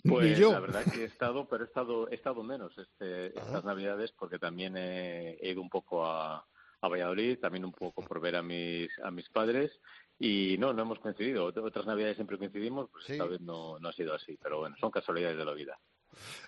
Pues 0.03 0.39
la 0.39 0.59
verdad 0.59 0.83
que 0.91 1.01
he 1.01 1.05
estado, 1.05 1.47
pero 1.47 1.63
he 1.63 1.67
estado, 1.67 2.09
he 2.09 2.15
estado 2.15 2.43
menos 2.43 2.77
este, 2.77 3.27
estas 3.27 3.63
navidades 3.63 4.11
porque 4.11 4.39
también 4.39 4.75
he, 4.77 5.37
ido 5.41 5.61
un 5.61 5.69
poco 5.69 6.05
a, 6.05 6.45
a, 6.81 6.87
Valladolid, 6.87 7.39
también 7.39 7.65
un 7.65 7.73
poco 7.73 8.01
por 8.03 8.19
ver 8.21 8.35
a 8.35 8.41
mis, 8.41 8.89
a 9.03 9.11
mis 9.11 9.29
padres 9.29 9.71
y 10.17 10.57
no, 10.59 10.73
no 10.73 10.83
hemos 10.83 10.99
coincidido. 10.99 11.45
Otras 11.45 11.85
navidades 11.85 12.15
siempre 12.15 12.37
coincidimos, 12.37 12.89
pues 12.91 13.09
esta 13.09 13.25
vez 13.25 13.41
no, 13.41 13.79
no 13.79 13.89
ha 13.89 13.93
sido 13.93 14.13
así, 14.13 14.37
pero 14.41 14.59
bueno, 14.59 14.75
son 14.79 14.91
casualidades 14.91 15.37
de 15.37 15.45
la 15.45 15.53
vida. 15.53 15.79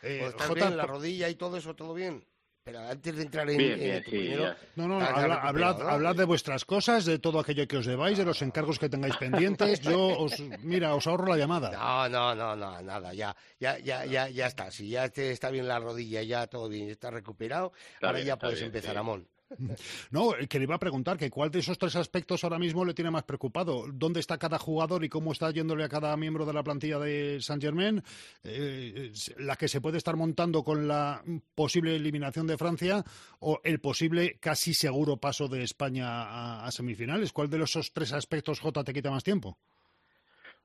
Eh, 0.02 0.32
pues 0.36 0.54
bien, 0.54 0.78
la 0.78 0.86
rodilla 0.86 1.30
y 1.30 1.36
todo 1.36 1.58
eso, 1.58 1.76
todo 1.76 1.94
bien. 1.94 2.26
Pero 2.72 2.88
antes 2.88 3.16
de 3.18 3.24
entrar 3.24 3.50
en, 3.50 3.58
bien, 3.58 4.56
No, 4.78 4.88
no, 4.88 5.02
hablad, 5.02 6.16
de 6.16 6.24
vuestras 6.24 6.64
cosas, 6.64 7.04
de 7.04 7.20
todo 7.20 7.40
aquello 7.40 7.68
que 7.68 7.76
os 7.76 7.86
debáis, 7.86 8.18
de 8.18 8.24
los 8.24 8.42
encargos 8.42 8.80
que 8.80 8.88
tengáis 8.88 9.18
pendientes. 9.18 9.82
Yo 9.82 10.18
os, 10.18 10.40
mira, 10.62 10.96
os 10.96 11.06
ahorro 11.06 11.28
la 11.28 11.36
llamada. 11.36 11.72
No, 11.72 12.08
no, 12.08 12.34
no, 12.34 12.56
no, 12.56 12.82
nada, 12.82 13.14
ya, 13.14 13.36
ya, 13.60 13.78
ya, 13.80 14.06
ya, 14.06 14.30
ya 14.30 14.48
está. 14.48 14.72
Si 14.72 14.88
ya 14.88 15.10
te 15.10 15.32
está 15.32 15.50
bien 15.50 15.68
la 15.68 15.80
rodilla, 15.80 16.24
ya 16.24 16.48
todo 16.48 16.70
bien, 16.70 16.90
está 16.90 17.12
recuperado, 17.12 17.74
ahora 18.02 18.22
ya 18.22 18.38
puedes 18.38 18.62
empezar, 18.62 18.98
Amón. 18.98 19.28
No, 20.12 20.32
que 20.50 20.60
le 20.60 20.64
iba 20.64 20.76
a 20.76 20.80
preguntar 20.80 21.18
que 21.18 21.30
cuál 21.30 21.52
de 21.52 21.60
esos 21.60 21.78
tres 21.78 21.96
aspectos 21.96 22.44
ahora 22.44 22.60
mismo 22.60 22.86
le 22.86 22.94
tiene 22.94 23.12
más 23.12 23.24
preocupado. 23.24 23.86
¿Dónde 23.92 24.20
está 24.20 24.38
cada 24.38 24.60
jugador 24.60 25.04
y 25.04 25.10
cómo 25.10 25.32
está 25.32 25.52
yéndole 25.52 25.84
a 25.84 25.90
cada 25.90 26.16
miembro 26.18 26.46
de 26.46 26.54
la 26.54 26.64
plantilla 26.64 27.00
de 27.00 27.40
Saint 27.42 27.62
Germain? 27.62 28.04
Eh, 28.44 29.12
la 29.38 29.56
que 29.56 29.68
se 29.68 29.82
puede 29.82 29.98
estar 29.98 30.16
montando 30.16 30.64
con 30.64 30.88
la 30.88 31.24
posible 31.56 31.96
eliminación 31.96 32.48
de 32.48 32.58
Francia 32.58 33.04
o 33.40 33.60
el 33.64 33.80
posible 33.80 34.38
casi 34.40 34.74
seguro 34.74 35.18
paso 35.18 35.48
de 35.48 35.64
España 35.64 36.66
a, 36.66 36.72
semifinales. 36.72 37.34
¿Cuál 37.34 37.50
de 37.50 37.62
esos 37.64 37.92
tres 37.94 38.14
aspectos, 38.14 38.60
J, 38.60 38.84
te 38.84 38.94
quita 38.94 39.12
más 39.12 39.24
tiempo? 39.24 39.58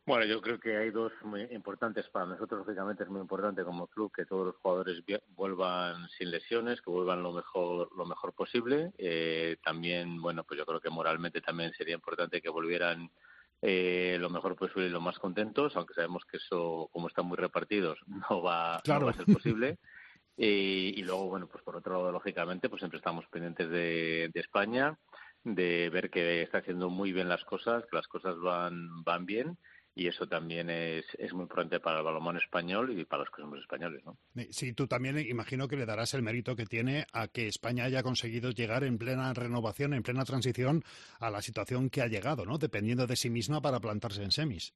Bueno, 0.07 0.25
yo 0.25 0.41
creo 0.41 0.61
que 0.61 0.77
hay 0.77 0.91
dos 0.91 1.13
muy 1.25 1.43
importantes 1.51 2.09
para 2.11 2.27
nosotros. 2.27 2.61
Lógicamente 2.61 3.03
es 3.03 3.09
muy 3.09 3.21
importante 3.21 3.65
como 3.65 3.89
club 3.89 4.13
que 4.15 4.25
todos 4.25 4.47
los 4.47 4.57
jugadores 4.59 5.03
vuelvan 5.31 6.09
sin 6.11 6.31
lesiones, 6.31 6.81
que 6.81 6.91
vuelvan 6.91 7.25
lo 7.25 7.33
mejor 7.33 7.91
lo 7.97 8.07
mejor 8.07 8.33
posible. 8.33 8.93
Eh, 8.99 9.57
también, 9.65 10.23
bueno, 10.23 10.45
pues 10.45 10.59
yo 10.59 10.65
creo 10.65 10.81
que 10.81 10.91
moralmente 10.91 11.41
también 11.41 11.73
sería 11.73 11.97
importante 11.97 12.41
que 12.41 12.49
volvieran 12.49 13.11
eh, 13.61 14.17
lo 14.21 14.31
mejor 14.31 14.55
posible 14.55 14.87
y 14.87 14.91
lo 14.91 15.01
más 15.01 15.19
contentos, 15.19 15.75
aunque 15.75 15.95
sabemos 15.95 16.25
que 16.25 16.37
eso, 16.37 16.89
como 16.93 17.09
están 17.09 17.27
muy 17.27 17.37
repartidos, 17.37 17.99
no 18.31 18.43
va, 18.43 18.77
a 18.77 19.13
ser 19.13 19.27
posible. 19.27 19.77
y, 20.37 21.03
luego, 21.03 21.31
bueno, 21.31 21.49
pues 21.49 21.65
por 21.65 21.75
otro 21.75 21.95
lado, 21.95 22.13
lógicamente, 22.13 22.69
pues 22.69 22.79
siempre 22.79 22.99
estamos 22.99 23.27
pendientes 23.27 23.69
de, 23.71 24.31
de 24.33 24.41
España, 24.41 24.97
de 25.43 25.91
ver 25.91 26.11
que 26.11 26.43
está 26.43 26.59
haciendo 26.59 26.91
muy 26.91 27.11
bien 27.13 27.29
las 27.29 27.45
cosas, 27.45 27.85
que 27.87 27.97
las 27.97 28.07
cosas 28.07 28.39
van, 28.39 29.03
van 29.03 29.27
bien 29.27 29.59
y 29.99 30.09
eso 30.09 30.29
también 30.29 30.69
es, 30.69 31.07
es 31.19 31.33
muy 31.33 31.45
importante 31.45 31.81
para 31.81 31.99
el 31.99 32.05
balonmano 32.05 32.39
español 32.39 32.97
y 32.97 33.07
para 33.07 33.23
los 33.23 33.31
que 33.31 33.41
somos 33.41 33.59
españoles, 33.59 34.05
¿no? 34.05 34.19
Sí, 34.51 34.75
tú 34.75 34.87
también 34.87 35.19
imagino 35.19 35.67
que 35.67 35.77
le 35.77 35.87
darás 35.87 36.13
el 36.13 36.23
mérito 36.23 36.55
que 36.55 36.67
tiene 36.67 37.07
a 37.15 37.29
que 37.29 37.49
España 37.49 37.85
haya 37.85 38.03
conseguido 38.03 38.51
llegar 38.51 38.85
en 38.85 38.99
plena 38.99 39.33
renovación, 39.33 39.95
en 39.95 40.03
plena 40.03 40.27
transición 40.27 40.85
a 41.19 41.31
la 41.31 41.41
situación 41.41 41.89
que 41.89 42.03
ha 42.03 42.09
llegado, 42.09 42.45
¿no? 42.45 42.59
Dependiendo 42.59 43.07
de 43.07 43.17
sí 43.17 43.31
misma 43.31 43.63
para 43.63 43.81
plantarse 43.81 44.23
en 44.23 44.33
semis. 44.33 44.75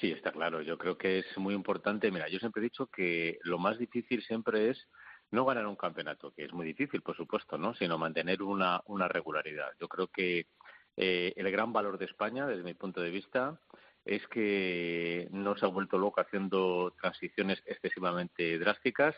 Sí, 0.00 0.10
está 0.10 0.32
claro. 0.32 0.62
Yo 0.62 0.76
creo 0.76 0.98
que 0.98 1.20
es 1.20 1.38
muy 1.38 1.54
importante. 1.54 2.10
Mira, 2.10 2.28
yo 2.28 2.40
siempre 2.40 2.60
he 2.60 2.64
dicho 2.64 2.88
que 2.88 3.38
lo 3.42 3.58
más 3.58 3.78
difícil 3.78 4.24
siempre 4.24 4.70
es 4.70 4.88
no 5.30 5.44
ganar 5.44 5.68
un 5.68 5.76
campeonato, 5.76 6.32
que 6.32 6.44
es 6.44 6.52
muy 6.52 6.66
difícil, 6.66 7.02
por 7.02 7.16
supuesto, 7.16 7.56
¿no? 7.56 7.72
Sino 7.74 7.98
mantener 7.98 8.42
una, 8.42 8.82
una 8.86 9.06
regularidad. 9.06 9.70
Yo 9.80 9.86
creo 9.86 10.08
que 10.08 10.48
eh, 10.96 11.32
el 11.36 11.48
gran 11.52 11.72
valor 11.72 11.98
de 11.98 12.06
España, 12.06 12.48
desde 12.48 12.64
mi 12.64 12.74
punto 12.74 13.00
de 13.00 13.10
vista, 13.10 13.60
es 14.08 14.26
que 14.28 15.28
no 15.30 15.56
se 15.56 15.66
ha 15.66 15.68
vuelto 15.68 15.98
loco 15.98 16.20
haciendo 16.20 16.94
transiciones 17.00 17.62
excesivamente 17.66 18.58
drásticas. 18.58 19.14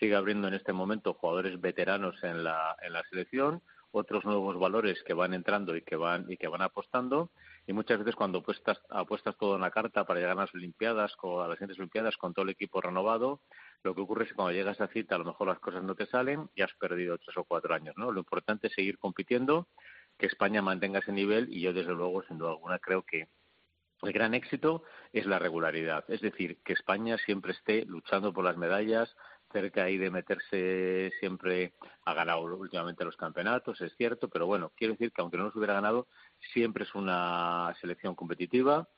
Sigue 0.00 0.16
abriendo 0.16 0.48
en 0.48 0.54
este 0.54 0.72
momento 0.72 1.14
jugadores 1.14 1.60
veteranos 1.60 2.16
en 2.24 2.42
la, 2.42 2.76
en 2.82 2.92
la 2.92 3.04
selección, 3.08 3.62
otros 3.92 4.24
nuevos 4.24 4.58
valores 4.58 5.00
que 5.04 5.14
van 5.14 5.34
entrando 5.34 5.76
y 5.76 5.82
que 5.82 5.96
van 5.96 6.24
y 6.28 6.38
que 6.38 6.48
van 6.48 6.62
apostando 6.62 7.30
y 7.66 7.72
muchas 7.72 7.98
veces 7.98 8.16
cuando 8.16 8.38
apuestas, 8.38 8.80
apuestas 8.88 9.36
todo 9.36 9.54
en 9.54 9.60
la 9.60 9.70
carta 9.70 10.04
para 10.04 10.18
llegar 10.18 10.38
a 10.38 10.40
las 10.40 10.54
Olimpiadas 10.54 11.12
a 11.22 11.46
las 11.46 11.58
siguientes 11.58 11.78
Olimpiadas 11.78 12.16
con 12.16 12.32
todo 12.32 12.44
el 12.44 12.50
equipo 12.50 12.80
renovado 12.80 13.42
lo 13.82 13.94
que 13.94 14.00
ocurre 14.00 14.24
es 14.24 14.30
que 14.30 14.34
cuando 14.34 14.52
llegas 14.52 14.80
a 14.80 14.88
cita 14.88 15.16
a 15.16 15.18
lo 15.18 15.26
mejor 15.26 15.46
las 15.46 15.58
cosas 15.58 15.82
no 15.84 15.94
te 15.94 16.06
salen 16.06 16.48
y 16.54 16.62
has 16.62 16.72
perdido 16.80 17.18
tres 17.18 17.36
o 17.36 17.44
cuatro 17.44 17.74
años 17.74 17.94
no 17.98 18.10
lo 18.10 18.18
importante 18.18 18.68
es 18.68 18.72
seguir 18.72 18.98
compitiendo 18.98 19.68
que 20.18 20.26
España 20.26 20.62
mantenga 20.62 21.00
ese 21.00 21.12
nivel 21.12 21.52
y 21.52 21.60
yo 21.60 21.74
desde 21.74 21.92
luego 21.92 22.22
sin 22.22 22.38
duda 22.38 22.50
alguna 22.52 22.78
creo 22.78 23.02
que 23.02 23.28
el 24.02 24.12
gran 24.12 24.34
éxito 24.34 24.82
es 25.12 25.26
la 25.26 25.38
regularidad, 25.38 26.04
es 26.08 26.20
decir, 26.20 26.58
que 26.64 26.72
España 26.72 27.16
siempre 27.18 27.52
esté 27.52 27.84
luchando 27.84 28.32
por 28.32 28.44
las 28.44 28.56
medallas, 28.56 29.14
cerca 29.52 29.84
ahí 29.84 29.98
de 29.98 30.10
meterse 30.10 31.12
siempre, 31.20 31.74
ha 32.04 32.14
ganado 32.14 32.42
últimamente 32.42 33.04
los 33.04 33.16
campeonatos, 33.16 33.80
es 33.80 33.94
cierto, 33.96 34.28
pero 34.28 34.46
bueno, 34.46 34.72
quiero 34.76 34.94
decir 34.94 35.12
que 35.12 35.20
aunque 35.20 35.36
no 35.36 35.44
los 35.44 35.56
hubiera 35.56 35.74
ganado, 35.74 36.08
siempre 36.52 36.84
es 36.84 36.94
una 36.94 37.74
selección 37.80 38.14
competitiva, 38.14 38.88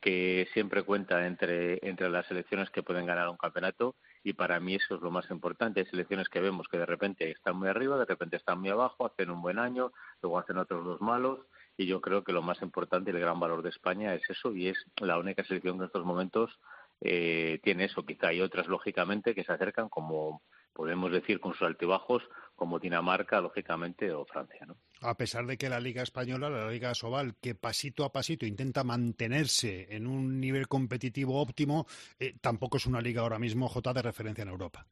que 0.00 0.48
siempre 0.52 0.82
cuenta 0.82 1.26
entre, 1.26 1.78
entre 1.88 2.08
las 2.08 2.26
selecciones 2.26 2.70
que 2.70 2.82
pueden 2.82 3.06
ganar 3.06 3.28
un 3.28 3.36
campeonato 3.36 3.94
y 4.24 4.32
para 4.32 4.58
mí 4.58 4.74
eso 4.74 4.96
es 4.96 5.00
lo 5.00 5.12
más 5.12 5.30
importante. 5.30 5.80
Hay 5.80 5.86
selecciones 5.86 6.28
que 6.28 6.40
vemos 6.40 6.66
que 6.68 6.78
de 6.78 6.86
repente 6.86 7.30
están 7.30 7.56
muy 7.56 7.68
arriba, 7.68 7.96
de 7.96 8.04
repente 8.04 8.36
están 8.36 8.58
muy 8.58 8.70
abajo, 8.70 9.06
hacen 9.06 9.30
un 9.30 9.42
buen 9.42 9.60
año, 9.60 9.92
luego 10.22 10.40
hacen 10.40 10.58
otros 10.58 10.84
dos 10.84 11.00
malos 11.00 11.46
y 11.76 11.86
yo 11.86 12.00
creo 12.00 12.24
que 12.24 12.32
lo 12.32 12.42
más 12.42 12.60
importante 12.62 13.10
y 13.10 13.14
el 13.14 13.20
gran 13.20 13.38
valor 13.38 13.62
de 13.62 13.70
España 13.70 14.14
es 14.14 14.22
eso 14.28 14.54
y 14.54 14.68
es 14.68 14.78
la 15.00 15.18
única 15.18 15.44
selección 15.44 15.76
que 15.76 15.84
en 15.84 15.86
estos 15.86 16.04
momentos 16.04 16.58
eh, 17.00 17.60
tiene 17.62 17.84
eso. 17.84 18.04
Quizá 18.04 18.28
hay 18.28 18.40
otras, 18.40 18.66
lógicamente, 18.66 19.34
que 19.34 19.44
se 19.44 19.52
acercan 19.52 19.88
como 19.88 20.42
podemos 20.72 21.10
decir 21.10 21.40
con 21.40 21.52
sus 21.52 21.66
altibajos 21.66 22.22
como 22.54 22.78
Dinamarca, 22.78 23.40
lógicamente, 23.40 24.12
o 24.12 24.24
Francia. 24.24 24.66
A 25.00 25.14
pesar 25.16 25.46
de 25.46 25.58
que 25.58 25.68
la 25.68 25.80
Liga 25.80 26.02
Española, 26.02 26.48
la 26.48 26.70
Liga 26.70 26.94
Sobal, 26.94 27.34
que 27.36 27.54
pasito 27.54 28.04
a 28.04 28.12
pasito 28.12 28.46
intenta 28.46 28.84
mantenerse 28.84 29.94
en 29.94 30.06
un 30.06 30.40
nivel 30.40 30.68
competitivo 30.68 31.40
óptimo, 31.40 31.86
eh, 32.18 32.34
tampoco 32.40 32.78
es 32.78 32.86
una 32.86 33.00
liga 33.00 33.22
ahora 33.22 33.38
mismo 33.38 33.68
J 33.68 33.92
de 33.92 34.02
referencia 34.02 34.42
en 34.42 34.48
Europa. 34.48 34.86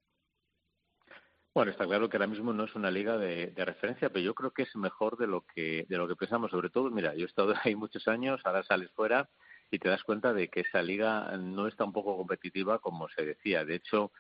Bueno, 1.54 1.70
está 1.70 1.86
claro 1.86 2.08
que 2.08 2.16
ahora 2.16 2.26
mismo 2.26 2.52
no 2.52 2.64
es 2.64 2.74
una 2.74 2.90
liga 2.90 3.16
de, 3.16 3.52
referencia, 3.56 4.08
pero 4.08 4.24
yo 4.24 4.34
creo 4.34 4.50
que 4.50 4.64
es 4.64 4.74
mejor 4.74 5.16
de 5.16 5.28
lo 5.28 5.42
que 5.42 5.86
de 5.88 5.96
lo 5.96 6.08
que 6.08 6.16
pensamos. 6.16 6.50
Sobre 6.50 6.68
todo, 6.68 6.90
mira, 6.90 7.14
yo 7.14 7.22
he 7.22 7.28
estado 7.28 7.54
ahí 7.64 7.76
muchos 7.76 8.08
años, 8.08 8.40
ahora 8.44 8.64
sales 8.64 8.90
fuera 8.90 9.28
y 9.70 9.78
te 9.78 9.88
das 9.88 10.02
cuenta 10.02 10.32
de 10.32 10.48
que 10.48 10.60
esa 10.60 10.82
liga 10.82 11.36
no 11.36 11.68
es 11.68 11.76
tan 11.76 11.92
poco 11.92 12.16
competitiva 12.16 12.80
como 12.80 13.08
se 13.08 13.24
decía. 13.24 13.64
De 13.64 13.76
hecho, 13.76 14.10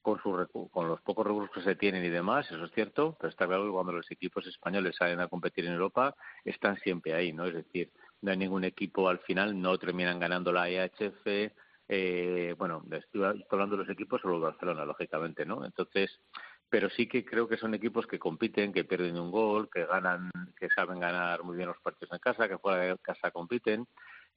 con, 0.00 0.18
con 0.70 0.88
los 0.88 1.00
pocos 1.00 1.26
recursos 1.26 1.50
que 1.56 1.62
se 1.62 1.74
tienen 1.74 2.04
y 2.04 2.08
demás, 2.08 2.46
eso 2.52 2.64
es 2.64 2.72
cierto, 2.72 3.16
pero 3.18 3.30
está 3.30 3.48
claro 3.48 3.64
que 3.64 3.72
cuando 3.72 3.92
los 3.92 4.08
equipos 4.12 4.46
españoles 4.46 4.94
salen 4.96 5.18
a 5.18 5.26
competir 5.26 5.66
en 5.66 5.72
Europa, 5.72 6.14
están 6.44 6.78
siempre 6.78 7.14
ahí, 7.14 7.32
¿no? 7.32 7.46
Es 7.46 7.54
decir, 7.54 7.90
no 8.22 8.30
hay 8.30 8.36
ningún 8.36 8.62
equipo 8.62 9.08
al 9.08 9.18
final, 9.18 9.60
no 9.60 9.76
terminan 9.76 10.20
ganando 10.20 10.52
la 10.52 10.70
IHF, 10.70 11.50
eh, 11.88 12.54
bueno, 12.58 12.82
estoy 12.90 13.22
hablando 13.50 13.76
de 13.76 13.84
los 13.84 13.90
equipos 13.90 14.20
solo 14.20 14.40
Barcelona, 14.40 14.84
lógicamente, 14.84 15.46
¿no? 15.46 15.64
Entonces, 15.64 16.20
pero 16.68 16.90
sí 16.90 17.06
que 17.06 17.24
creo 17.24 17.48
que 17.48 17.56
son 17.56 17.74
equipos 17.74 18.06
que 18.06 18.18
compiten, 18.18 18.72
que 18.72 18.84
pierden 18.84 19.18
un 19.18 19.30
gol, 19.30 19.68
que 19.70 19.84
ganan, 19.86 20.30
que 20.58 20.68
saben 20.70 21.00
ganar 21.00 21.44
muy 21.44 21.56
bien 21.56 21.68
los 21.68 21.80
partidos 21.80 22.12
en 22.12 22.18
casa, 22.18 22.48
que 22.48 22.58
fuera 22.58 22.78
de 22.78 22.98
casa 22.98 23.30
compiten, 23.30 23.86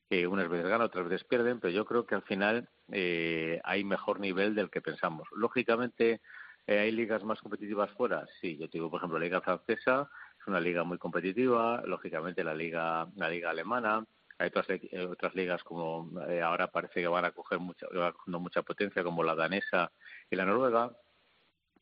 que 0.09 0.27
unas 0.27 0.47
veces 0.47 0.67
ganan, 0.67 0.87
otras 0.87 1.07
veces 1.07 1.27
pierden, 1.27 1.59
pero 1.59 1.73
yo 1.73 1.85
creo 1.85 2.05
que 2.05 2.15
al 2.15 2.21
final 2.23 2.69
eh, 2.91 3.59
hay 3.63 3.83
mejor 3.83 4.19
nivel 4.19 4.53
del 4.55 4.69
que 4.69 4.81
pensamos. 4.81 5.27
Lógicamente, 5.31 6.21
eh, 6.67 6.79
¿hay 6.79 6.91
ligas 6.91 7.23
más 7.23 7.41
competitivas 7.41 7.91
fuera? 7.91 8.25
Sí, 8.39 8.57
yo 8.57 8.67
digo, 8.67 8.89
por 8.91 8.99
ejemplo, 8.99 9.17
la 9.17 9.25
liga 9.25 9.41
francesa 9.41 10.09
es 10.39 10.47
una 10.47 10.59
liga 10.59 10.83
muy 10.83 10.99
competitiva, 10.99 11.81
lógicamente 11.85 12.43
la 12.43 12.53
liga, 12.53 13.07
la 13.15 13.29
liga 13.29 13.49
alemana, 13.49 14.05
hay 14.37 14.47
otras, 14.47 14.69
eh, 14.69 15.05
otras 15.05 15.35
ligas 15.35 15.63
como 15.63 16.11
ahora 16.43 16.67
parece 16.67 17.01
que 17.01 17.07
van 17.07 17.25
a 17.25 17.31
coger 17.31 17.59
mucha, 17.59 17.87
van 17.91 18.13
mucha 18.41 18.61
potencia 18.61 19.03
como 19.03 19.23
la 19.23 19.35
danesa 19.35 19.91
y 20.29 20.35
la 20.35 20.45
noruega, 20.45 20.91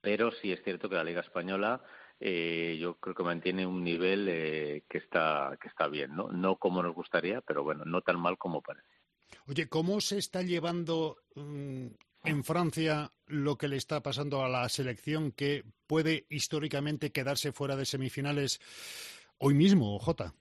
pero 0.01 0.31
sí 0.31 0.51
es 0.51 0.63
cierto 0.63 0.89
que 0.89 0.95
la 0.95 1.03
Liga 1.03 1.21
Española 1.21 1.83
eh, 2.19 2.77
yo 2.79 2.95
creo 2.95 3.15
que 3.15 3.23
mantiene 3.23 3.67
un 3.67 3.83
nivel 3.83 4.27
eh, 4.29 4.83
que 4.89 4.97
está 4.97 5.57
que 5.61 5.67
está 5.67 5.87
bien, 5.87 6.15
¿no? 6.15 6.29
No 6.29 6.57
como 6.57 6.81
nos 6.81 6.95
gustaría, 6.95 7.41
pero 7.41 7.63
bueno, 7.63 7.85
no 7.85 8.01
tan 8.01 8.19
mal 8.19 8.37
como 8.37 8.61
parece. 8.61 8.87
Oye, 9.47 9.67
¿cómo 9.67 10.01
se 10.01 10.17
está 10.17 10.41
llevando 10.41 11.17
mm, 11.35 11.87
en 12.23 12.43
Francia 12.43 13.11
lo 13.27 13.57
que 13.57 13.67
le 13.67 13.75
está 13.75 14.01
pasando 14.01 14.43
a 14.43 14.49
la 14.49 14.67
selección 14.69 15.31
que 15.31 15.63
puede 15.85 16.25
históricamente 16.29 17.11
quedarse 17.11 17.51
fuera 17.51 17.75
de 17.75 17.85
semifinales 17.85 18.59
hoy 19.37 19.53
mismo, 19.53 19.99
Jota? 19.99 20.33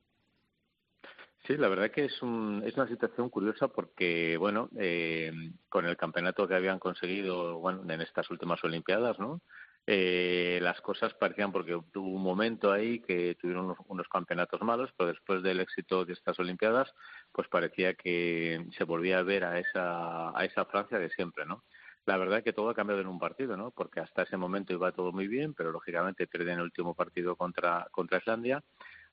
Sí, 1.46 1.56
la 1.56 1.68
verdad 1.68 1.92
que 1.92 2.06
es, 2.06 2.22
un, 2.22 2.62
es 2.66 2.74
una 2.74 2.88
situación 2.88 3.30
curiosa 3.30 3.68
porque, 3.68 4.36
bueno, 4.36 4.68
eh, 4.76 5.30
con 5.68 5.86
el 5.86 5.96
campeonato 5.96 6.48
que 6.48 6.56
habían 6.56 6.80
conseguido 6.80 7.58
bueno, 7.58 7.82
en 7.88 8.00
estas 8.00 8.28
últimas 8.30 8.62
Olimpiadas, 8.64 9.18
¿no? 9.20 9.40
Eh, 9.86 10.58
las 10.60 10.80
cosas 10.80 11.14
parecían 11.14 11.52
porque 11.52 11.78
tuvo 11.92 12.08
un 12.08 12.22
momento 12.22 12.72
ahí 12.72 12.98
que 12.98 13.36
tuvieron 13.36 13.66
unos, 13.66 13.78
unos, 13.86 14.08
campeonatos 14.08 14.60
malos, 14.62 14.90
pero 14.96 15.10
después 15.12 15.44
del 15.44 15.60
éxito 15.60 16.04
de 16.04 16.14
estas 16.14 16.36
Olimpiadas, 16.40 16.92
pues 17.30 17.46
parecía 17.46 17.94
que 17.94 18.66
se 18.76 18.82
volvía 18.82 19.18
a 19.20 19.22
ver 19.22 19.44
a 19.44 19.60
esa, 19.60 20.36
a 20.36 20.44
esa 20.44 20.64
Francia 20.64 20.98
de 20.98 21.10
siempre, 21.10 21.46
¿no? 21.46 21.62
La 22.06 22.16
verdad 22.16 22.42
que 22.42 22.52
todo 22.52 22.70
ha 22.70 22.74
cambiado 22.74 23.00
en 23.00 23.06
un 23.06 23.20
partido, 23.20 23.56
¿no? 23.56 23.70
Porque 23.70 24.00
hasta 24.00 24.22
ese 24.22 24.36
momento 24.36 24.72
iba 24.72 24.90
todo 24.90 25.12
muy 25.12 25.28
bien, 25.28 25.54
pero 25.54 25.70
lógicamente 25.70 26.26
pierden 26.26 26.58
el 26.58 26.64
último 26.64 26.94
partido 26.94 27.36
contra, 27.36 27.86
contra 27.92 28.18
Islandia 28.18 28.64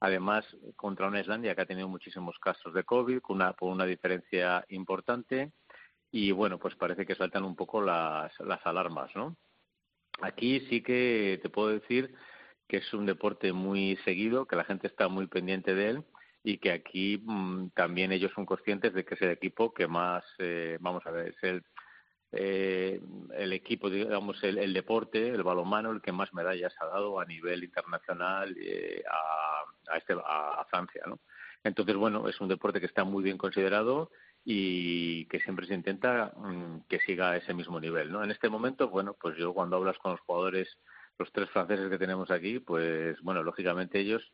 Además, 0.04 0.45
contra 0.76 1.08
una 1.08 1.22
Islandia 1.22 1.56
que 1.56 1.62
ha 1.62 1.66
tenido 1.66 1.88
muchísimos 1.88 2.38
casos 2.38 2.74
de 2.74 2.84
COVID, 2.84 3.22
con 3.22 3.38
una, 3.38 3.54
por 3.54 3.72
una 3.72 3.86
diferencia 3.86 4.66
importante, 4.68 5.54
y 6.12 6.32
bueno, 6.32 6.60
pues 6.60 6.76
parece 6.76 7.06
que 7.06 7.16
saltan 7.16 7.45
un 7.45 7.56
poco 7.56 7.82
las, 7.82 8.38
las 8.41 8.60
alarmas, 8.66 9.16
¿no? 9.16 9.38
Aquí 10.20 10.60
sí 10.70 10.84
que 10.84 11.39
te 11.41 11.47
puedo 11.49 11.70
decir 11.70 12.14
que 12.68 12.78
es 12.78 12.93
un 12.93 13.06
deporte 13.06 13.54
muy 13.54 13.95
seguido, 14.04 14.45
que 14.45 14.58
la 14.58 14.66
gente 14.66 14.88
está 14.88 15.08
muy 15.08 15.28
pendiente 15.28 15.74
de 15.74 15.91
él 15.91 16.04
y 16.43 16.58
que 16.58 16.74
aquí 16.74 17.24
mmm, 17.24 17.70
también 17.70 18.12
ellos 18.12 18.34
son 18.36 18.45
conscientes 18.45 18.93
de 18.93 19.06
que 19.06 19.16
es 19.16 19.22
el 19.22 19.30
equipo 19.30 19.74
que 19.74 19.88
más, 19.88 20.26
eh, 20.39 20.78
vamos 20.82 21.06
a 21.06 21.12
ver, 21.12 21.30
es 21.30 21.43
el, 21.43 21.64
eh, 22.36 22.99
el 23.36 23.53
equipo, 23.53 23.89
digamos, 23.89 24.43
el, 24.43 24.57
el, 24.57 24.73
deporte, 24.73 25.29
el 25.29 25.43
balonmano, 25.43 25.91
el 25.91 26.01
que 26.01 26.11
más 26.11 26.34
medallas 26.34 26.73
ha 26.79 26.88
dado 26.88 27.19
a 27.19 27.25
nivel 27.25 27.63
internacional 27.63 28.55
eh, 28.59 29.03
a, 29.07 29.93
a, 29.93 29.97
este, 29.97 30.13
a, 30.13 30.61
a, 30.61 30.65
Francia, 30.65 31.03
¿no? 31.05 31.19
Entonces, 31.63 31.95
bueno, 31.95 32.27
es 32.27 32.41
un 32.41 32.49
deporte 32.49 32.79
que 32.79 32.88
está 32.88 33.03
muy 33.03 33.23
bien 33.23 33.38
considerado 33.38 34.09
y 34.43 35.25
que 35.27 35.39
siempre 35.41 35.67
se 35.67 35.75
intenta 35.75 36.34
mmm, 36.36 36.79
que 36.89 36.99
siga 37.01 37.31
a 37.31 37.38
ese 37.38 37.53
mismo 37.53 37.79
nivel, 37.79 38.11
¿no? 38.11 38.23
En 38.23 38.31
este 38.31 38.49
momento, 38.49 38.89
bueno, 38.89 39.15
pues 39.19 39.38
yo 39.38 39.53
cuando 39.53 39.77
hablas 39.77 39.97
con 39.99 40.11
los 40.11 40.21
jugadores, 40.21 40.77
los 41.19 41.31
tres 41.31 41.49
franceses 41.51 41.89
que 41.89 41.99
tenemos 41.99 42.31
aquí, 42.31 42.59
pues, 42.59 43.21
bueno, 43.21 43.43
lógicamente 43.43 43.99
ellos 43.99 44.34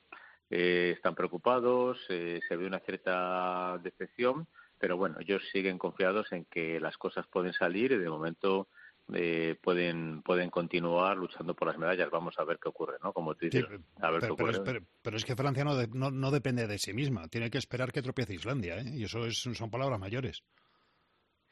eh, 0.50 0.94
están 0.96 1.16
preocupados, 1.16 2.00
eh, 2.10 2.40
se 2.48 2.56
ve 2.56 2.66
una 2.66 2.80
cierta 2.80 3.78
decepción, 3.84 4.48
pero 4.80 4.98
bueno, 4.98 5.18
ellos 5.20 5.44
siguen 5.52 5.78
confiados 5.78 6.32
en 6.32 6.46
que 6.46 6.80
las 6.80 6.98
cosas 6.98 7.28
pueden 7.28 7.54
salir 7.54 7.92
y 7.92 7.98
de 7.98 8.10
momento 8.10 8.68
eh, 9.14 9.56
pueden 9.62 10.22
pueden 10.22 10.50
continuar 10.50 11.18
luchando 11.18 11.56
por 11.56 11.68
las 11.68 11.78
medallas. 11.78 12.10
Vamos 12.10 12.36
a 12.38 12.44
ver 12.44 12.60
qué 12.62 12.70
ocurre, 12.70 12.98
¿no? 13.04 13.12
Como 13.12 13.36
tú 13.36 13.46
dices, 13.46 13.66
sí, 13.68 13.76
a 14.02 14.12
ver 14.12 14.22
pero, 14.22 14.36
qué 14.36 14.42
ocurre. 14.42 14.52
Pero, 14.54 14.64
pero, 14.64 14.86
pero, 15.02 15.18
es 15.18 15.26
que 15.26 15.36
Francia 15.36 15.64
no, 15.64 15.76
de, 15.76 15.88
no, 15.88 16.12
no, 16.12 16.32
depende 16.32 16.68
de 16.68 16.78
sí 16.78 16.94
misma. 16.94 17.28
Tiene 17.28 17.50
que 17.50 17.58
esperar 17.58 17.92
que 17.92 18.02
tropiece 18.02 18.34
Islandia, 18.34 18.78
¿eh? 18.80 18.86
Y 18.86 19.04
eso 19.04 19.26
es, 19.26 19.38
son 19.40 19.70
palabras 19.70 20.00
mayores. 20.00 20.44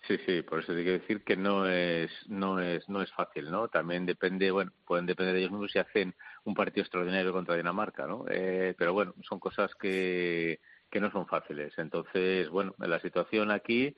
Sí, 0.08 0.18
sí, 0.26 0.42
por 0.42 0.60
eso 0.60 0.72
hay 0.72 0.86
que 0.86 1.00
decir 1.00 1.24
que 1.24 1.36
no 1.36 1.68
es, 1.68 2.12
no 2.28 2.62
es, 2.62 2.88
no 2.88 3.02
es 3.02 3.12
fácil, 3.12 3.52
¿no? 3.52 3.68
También 3.68 4.06
depende, 4.06 4.52
bueno, 4.52 4.72
pueden 4.86 5.06
depender 5.06 5.34
de 5.34 5.42
ellos 5.42 5.52
mismos 5.52 5.72
si 5.72 5.80
hacen 5.80 6.16
un 6.46 6.54
partido 6.54 6.84
extraordinario 6.84 7.34
contra 7.34 7.58
Dinamarca, 7.58 8.08
¿no? 8.08 8.24
Eh, 8.30 8.74
pero 8.78 8.94
bueno, 8.94 9.14
son 9.28 9.40
cosas 9.40 9.76
que 9.76 10.62
que 10.90 11.00
no 11.00 11.12
son 11.12 11.28
fáciles. 11.28 11.74
Entonces, 11.78 12.50
bueno, 12.50 12.74
la 12.80 13.00
situación 13.00 13.52
aquí 13.52 13.96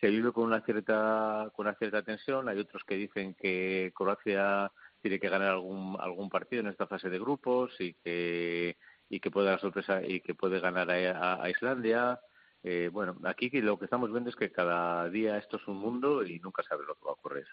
se 0.00 0.08
vive 0.08 0.32
con 0.32 0.44
una 0.44 0.62
cierta 0.62 1.50
con 1.54 1.66
una 1.66 1.76
cierta 1.76 2.02
tensión. 2.02 2.48
Hay 2.48 2.58
otros 2.58 2.82
que 2.84 2.96
dicen 2.96 3.34
que 3.34 3.92
Croacia 3.94 4.72
tiene 5.02 5.20
que 5.20 5.28
ganar 5.28 5.50
algún 5.50 5.96
algún 6.00 6.28
partido 6.30 6.60
en 6.60 6.68
esta 6.68 6.86
fase 6.86 7.10
de 7.10 7.18
grupos 7.18 7.74
y 7.80 7.94
que 7.94 8.76
y 9.08 9.20
que 9.20 9.30
puede 9.30 9.58
sorpresa 9.58 10.02
y 10.06 10.20
que 10.20 10.34
puede 10.34 10.60
ganar 10.60 10.90
a, 10.90 11.42
a 11.42 11.50
Islandia. 11.50 12.20
Eh, 12.62 12.90
bueno, 12.92 13.16
aquí 13.24 13.50
lo 13.60 13.78
que 13.78 13.86
estamos 13.86 14.10
viendo 14.10 14.30
es 14.30 14.36
que 14.36 14.52
cada 14.52 15.08
día 15.08 15.38
esto 15.38 15.56
es 15.56 15.66
un 15.66 15.78
mundo 15.78 16.24
y 16.24 16.38
nunca 16.40 16.62
sabes 16.62 16.86
lo 16.86 16.94
que 16.94 17.04
va 17.04 17.10
a 17.10 17.14
ocurrir. 17.14 17.46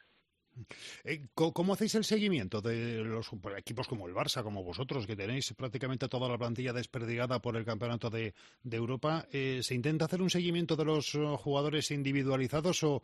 Eh, 1.03 1.27
¿Cómo 1.33 1.73
hacéis 1.73 1.95
el 1.95 2.03
seguimiento 2.03 2.61
de 2.61 3.03
los 3.03 3.29
equipos 3.57 3.87
como 3.87 4.07
el 4.07 4.13
Barça, 4.13 4.43
como 4.43 4.63
vosotros, 4.63 5.05
que 5.05 5.15
tenéis 5.15 5.53
prácticamente 5.53 6.07
toda 6.07 6.29
la 6.29 6.37
plantilla 6.37 6.73
desperdigada 6.73 7.39
por 7.39 7.55
el 7.55 7.65
Campeonato 7.65 8.09
de, 8.09 8.33
Europa? 8.69 9.25
Eh, 9.31 9.59
¿Se 9.61 9.75
intenta 9.75 10.05
hacer 10.05 10.21
un 10.21 10.29
seguimiento 10.29 10.75
de 10.75 10.85
los 10.85 11.15
eh, 11.15 11.19
jugadores 11.37 11.91
individualizados 11.91 12.83
o 12.83 13.01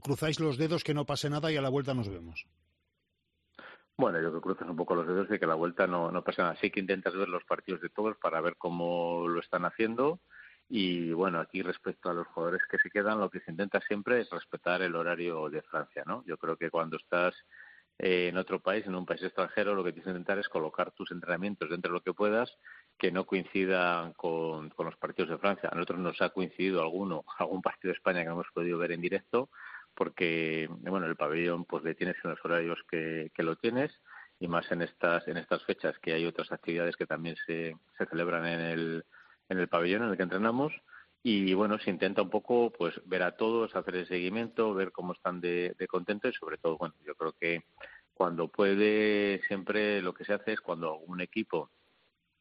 cruzáis 0.00 0.40
los 0.40 0.58
dedos 0.58 0.84
que 0.84 0.94
no 0.94 1.06
pase 1.06 1.30
nada 1.30 1.50
y 1.52 1.56
a 1.56 1.62
la 1.62 1.68
vuelta 1.68 1.94
nos 1.94 2.08
vemos? 2.08 2.46
Bueno, 3.98 4.20
yo 4.20 4.28
creo 4.28 4.40
que 4.40 4.48
cruzas 4.48 4.68
un 4.68 4.76
poco 4.76 4.94
los 4.94 5.06
dedos 5.06 5.28
de 5.28 5.38
que 5.38 5.46
a 5.46 5.48
la 5.48 5.54
vuelta 5.54 5.86
no, 5.86 6.10
no 6.10 6.22
pasa 6.22 6.42
nada. 6.42 6.56
Sí 6.60 6.70
que 6.70 6.80
intentas 6.80 7.14
ver 7.14 7.28
los 7.28 7.44
partidos 7.44 7.80
de 7.80 7.88
todos 7.88 8.16
para 8.18 8.40
ver 8.40 8.56
cómo 8.58 9.26
lo 9.26 9.40
están 9.40 9.64
haciendo 9.64 10.20
y 10.68 11.12
bueno, 11.12 11.38
aquí 11.38 11.62
respecto 11.62 12.10
a 12.10 12.14
los 12.14 12.26
jugadores 12.28 12.62
que 12.68 12.78
se 12.78 12.90
quedan, 12.90 13.20
lo 13.20 13.30
que 13.30 13.40
se 13.40 13.52
intenta 13.52 13.80
siempre 13.80 14.20
es 14.20 14.30
respetar 14.30 14.82
el 14.82 14.96
horario 14.96 15.48
de 15.48 15.62
Francia, 15.62 16.02
¿no? 16.06 16.24
Yo 16.26 16.36
creo 16.38 16.56
que 16.56 16.70
cuando 16.70 16.96
estás 16.96 17.34
eh, 17.98 18.28
en 18.28 18.36
otro 18.36 18.60
país, 18.60 18.84
en 18.86 18.94
un 18.94 19.06
país 19.06 19.22
extranjero, 19.22 19.74
lo 19.74 19.84
que 19.84 19.92
tienes 19.92 20.04
que 20.04 20.10
intentar 20.10 20.38
es 20.38 20.48
colocar 20.48 20.90
tus 20.90 21.10
entrenamientos 21.12 21.70
dentro 21.70 21.92
de 21.92 21.98
lo 21.98 22.02
que 22.02 22.12
puedas 22.12 22.58
que 22.98 23.12
no 23.12 23.26
coincidan 23.26 24.12
con, 24.14 24.70
con 24.70 24.86
los 24.86 24.96
partidos 24.96 25.30
de 25.30 25.38
Francia. 25.38 25.70
A 25.70 25.74
nosotros 25.74 26.00
nos 26.00 26.20
ha 26.20 26.30
coincidido 26.30 26.82
alguno, 26.82 27.24
algún 27.38 27.62
partido 27.62 27.92
de 27.92 27.98
España 27.98 28.20
que 28.20 28.26
no 28.26 28.32
hemos 28.32 28.50
podido 28.52 28.78
ver 28.78 28.92
en 28.92 29.00
directo, 29.00 29.50
porque 29.94 30.68
bueno, 30.80 31.06
el 31.06 31.16
pabellón 31.16 31.64
pues 31.64 31.84
le 31.84 31.94
tienes 31.94 32.16
en 32.24 32.34
horarios 32.42 32.78
que, 32.90 33.30
que 33.34 33.42
lo 33.42 33.56
tienes 33.56 33.92
y 34.38 34.48
más 34.48 34.70
en 34.70 34.82
estas 34.82 35.26
en 35.28 35.38
estas 35.38 35.64
fechas 35.64 35.98
que 36.00 36.12
hay 36.12 36.26
otras 36.26 36.52
actividades 36.52 36.96
que 36.96 37.06
también 37.06 37.36
se, 37.46 37.74
se 37.96 38.06
celebran 38.06 38.44
en 38.46 38.60
el 38.60 39.04
en 39.48 39.58
el 39.58 39.68
pabellón 39.68 40.04
en 40.04 40.10
el 40.10 40.16
que 40.16 40.22
entrenamos 40.22 40.72
y 41.22 41.54
bueno, 41.54 41.78
se 41.78 41.90
intenta 41.90 42.22
un 42.22 42.30
poco 42.30 42.70
pues 42.70 43.00
ver 43.04 43.22
a 43.22 43.36
todos, 43.36 43.74
hacer 43.74 43.96
el 43.96 44.06
seguimiento, 44.06 44.74
ver 44.74 44.92
cómo 44.92 45.12
están 45.12 45.40
de, 45.40 45.74
de 45.76 45.86
contentos 45.88 46.32
y 46.32 46.38
sobre 46.38 46.58
todo, 46.58 46.78
bueno, 46.78 46.94
yo 47.04 47.14
creo 47.16 47.32
que 47.32 47.64
cuando 48.14 48.48
puede 48.48 49.40
siempre 49.46 50.00
lo 50.02 50.14
que 50.14 50.24
se 50.24 50.34
hace 50.34 50.52
es 50.52 50.60
cuando 50.60 50.92
algún 50.92 51.20
equipo 51.20 51.70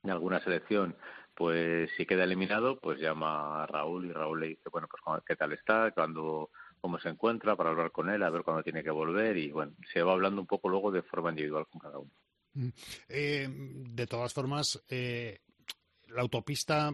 de 0.03 0.12
alguna 0.12 0.39
selección 0.39 0.95
pues 1.36 1.89
si 1.97 2.06
queda 2.06 2.24
eliminado, 2.24 2.80
pues 2.80 2.99
llama 2.99 3.64
a 3.64 3.68
Raúl 3.68 4.06
y 4.06 4.12
Raúl 4.14 4.39
le 4.39 4.47
dice, 4.47 4.70
bueno, 4.72 4.88
pues 4.88 5.24
qué 5.26 5.36
tal 5.36 5.51
está, 5.51 5.91
cuando 5.91 6.49
cómo 6.80 6.97
se 6.99 7.10
encuentra 7.10 7.56
para 7.56 7.72
hablar 7.72 7.91
con 7.91 8.10
él, 8.10 8.24
a 8.24 8.30
ver 8.30 8.43
cuándo 8.43 8.64
tiene 8.64 8.84
que 8.84 8.91
volver 8.91 9.38
y 9.38 9.51
bueno, 9.51 9.74
se 9.91 10.01
va 10.01 10.14
hablando 10.14 10.39
un 10.39 10.47
poco 10.47 10.70
luego 10.70 10.91
de 10.91 11.01
forma 11.01 11.32
individual 11.32 11.68
con 11.68 11.82
cada 11.82 11.99
uno. 11.99 12.12
Eh, 13.10 13.49
de 13.49 14.08
todas 14.08 14.34
formas, 14.34 14.82
eh, 14.89 15.39
la 16.16 16.22
autopista 16.22 16.93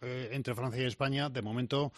eh, 0.00 0.30
entre 0.32 0.54
Francia 0.54 0.82
y 0.82 0.86
España, 0.86 1.28
de 1.28 1.42
momento, 1.42 1.92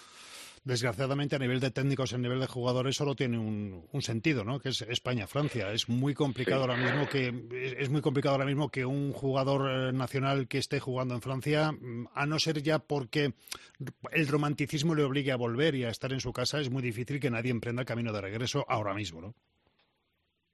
desgraciadamente, 0.65 1.37
a 1.37 1.39
nivel 1.39 1.61
de 1.61 1.71
técnicos, 1.71 2.13
a 2.13 2.19
nivel 2.19 2.41
de 2.41 2.49
jugadores, 2.49 2.97
solo 2.97 3.15
tiene 3.15 3.39
un, 3.39 3.87
un 3.93 4.03
sentido, 4.03 4.43
¿no? 4.43 4.59
Que 4.59 4.71
es 4.71 4.83
España-Francia. 4.83 5.71
Es 5.73 5.89
muy 5.89 6.13
complicado 6.13 6.65
sí. 6.65 6.71
ahora 6.71 6.83
mismo 6.83 7.09
que 7.09 7.77
es 7.79 7.91
muy 7.91 8.01
complicado 8.01 8.35
ahora 8.35 8.47
mismo 8.47 8.71
que 8.71 8.85
un 8.85 9.13
jugador 9.13 9.71
eh, 9.71 9.93
nacional 9.93 10.49
que 10.49 10.59
esté 10.59 10.81
jugando 10.81 11.15
en 11.15 11.23
Francia, 11.23 11.71
mm, 11.71 12.09
a 12.13 12.27
no 12.27 12.41
ser 12.41 12.61
ya 12.61 12.81
porque 12.81 13.35
el 14.11 14.27
romanticismo 14.27 14.97
le 14.97 15.05
obligue 15.05 15.31
a 15.31 15.37
volver 15.37 15.77
y 15.77 15.85
a 15.85 15.91
estar 15.91 16.13
en 16.13 16.21
su 16.21 16.33
casa, 16.33 16.59
es 16.59 16.71
muy 16.71 16.83
difícil 16.83 17.21
que 17.21 17.31
nadie 17.31 17.53
emprenda 17.53 17.83
el 17.83 17.87
camino 17.87 18.13
de 18.13 18.21
regreso 18.21 18.65
ahora 18.69 18.95
mismo, 18.95 19.21
¿no? 19.21 19.35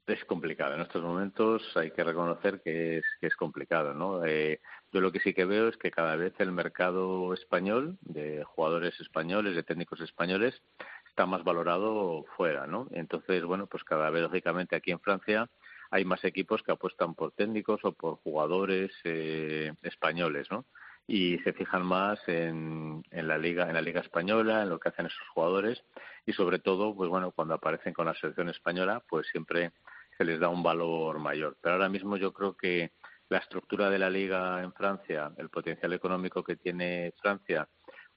Es 0.09 0.25
complicado. 0.25 0.75
En 0.75 0.81
estos 0.81 1.03
momentos 1.03 1.63
hay 1.77 1.91
que 1.91 2.03
reconocer 2.03 2.63
que 2.63 2.99
es, 2.99 3.05
que 3.21 3.27
es 3.27 3.37
complicado, 3.37 3.93
¿no? 3.93 4.25
Eh, 4.25 4.61
yo 4.93 5.01
lo 5.01 5.13
que 5.13 5.21
sí 5.21 5.35
que 5.35 5.45
veo 5.45 5.69
es 5.69 5.77
que 5.77 5.91
cada 5.91 6.17
vez 6.17 6.35
el 6.39 6.53
mercado 6.53 7.35
español, 7.35 7.99
de 8.01 8.45
jugadores 8.45 8.99
españoles, 9.01 9.55
de 9.55 9.63
técnicos 9.63 10.01
españoles, 10.01 10.63
está 11.09 11.27
más 11.27 11.45
valorado 11.45 12.25
fuera, 12.37 12.67
¿no? 12.67 12.89
Entonces, 12.93 13.45
bueno, 13.45 13.67
pues 13.67 13.85
cada 13.85 14.11
vez, 14.11 14.23
lógicamente, 14.23 14.77
aquí 14.77 14.91
en 14.91 15.01
Francia 15.01 15.49
hay 15.91 16.05
más 16.05 16.25
equipos 16.25 16.63
que 16.63 16.73
apuestan 16.73 17.15
por 17.15 17.33
técnicos 17.33 17.81
o 17.85 17.93
por 17.93 18.17
jugadores 18.17 18.93
eh, 19.05 19.73
españoles, 19.83 20.49
¿no? 20.51 20.65
y 21.11 21.39
se 21.39 21.55
fijan 21.55 21.85
más 21.85 22.21
en, 22.29 23.03
en, 23.11 23.27
la 23.27 23.39
liga 23.39 23.67
en 23.67 23.75
la 23.75 23.81
liga 23.81 24.03
española 24.03 24.63
en 24.63 24.69
lo 24.69 24.79
que 24.79 24.91
hacen 24.91 25.07
esos 25.07 25.27
jugadores 25.33 25.83
y 26.27 26.35
sobre 26.35 26.59
todo 26.59 26.95
pues 26.95 27.09
bueno 27.09 27.33
cuando 27.33 27.55
aparecen 27.55 27.95
con 27.95 28.05
la 28.05 28.15
selección 28.15 28.51
española 28.51 29.03
pues 29.09 29.27
siempre 29.29 29.73
se 30.19 30.25
les 30.25 30.39
da 30.39 30.51
un 30.51 30.63
valor 30.63 31.19
mayor 31.19 31.57
pero 31.63 31.77
ahora 31.77 31.89
mismo 31.89 32.19
yo 32.19 32.35
creo 32.35 32.55
que 32.55 32.93
la 33.29 33.39
estructura 33.39 33.91
de 33.91 33.99
la 33.99 34.11
liga 34.11 34.63
en 34.63 34.73
Francia 34.73 35.33
el 35.37 35.49
potencial 35.49 35.93
económico 35.93 36.43
que 36.43 36.57
tiene 36.57 37.13
Francia 37.21 37.69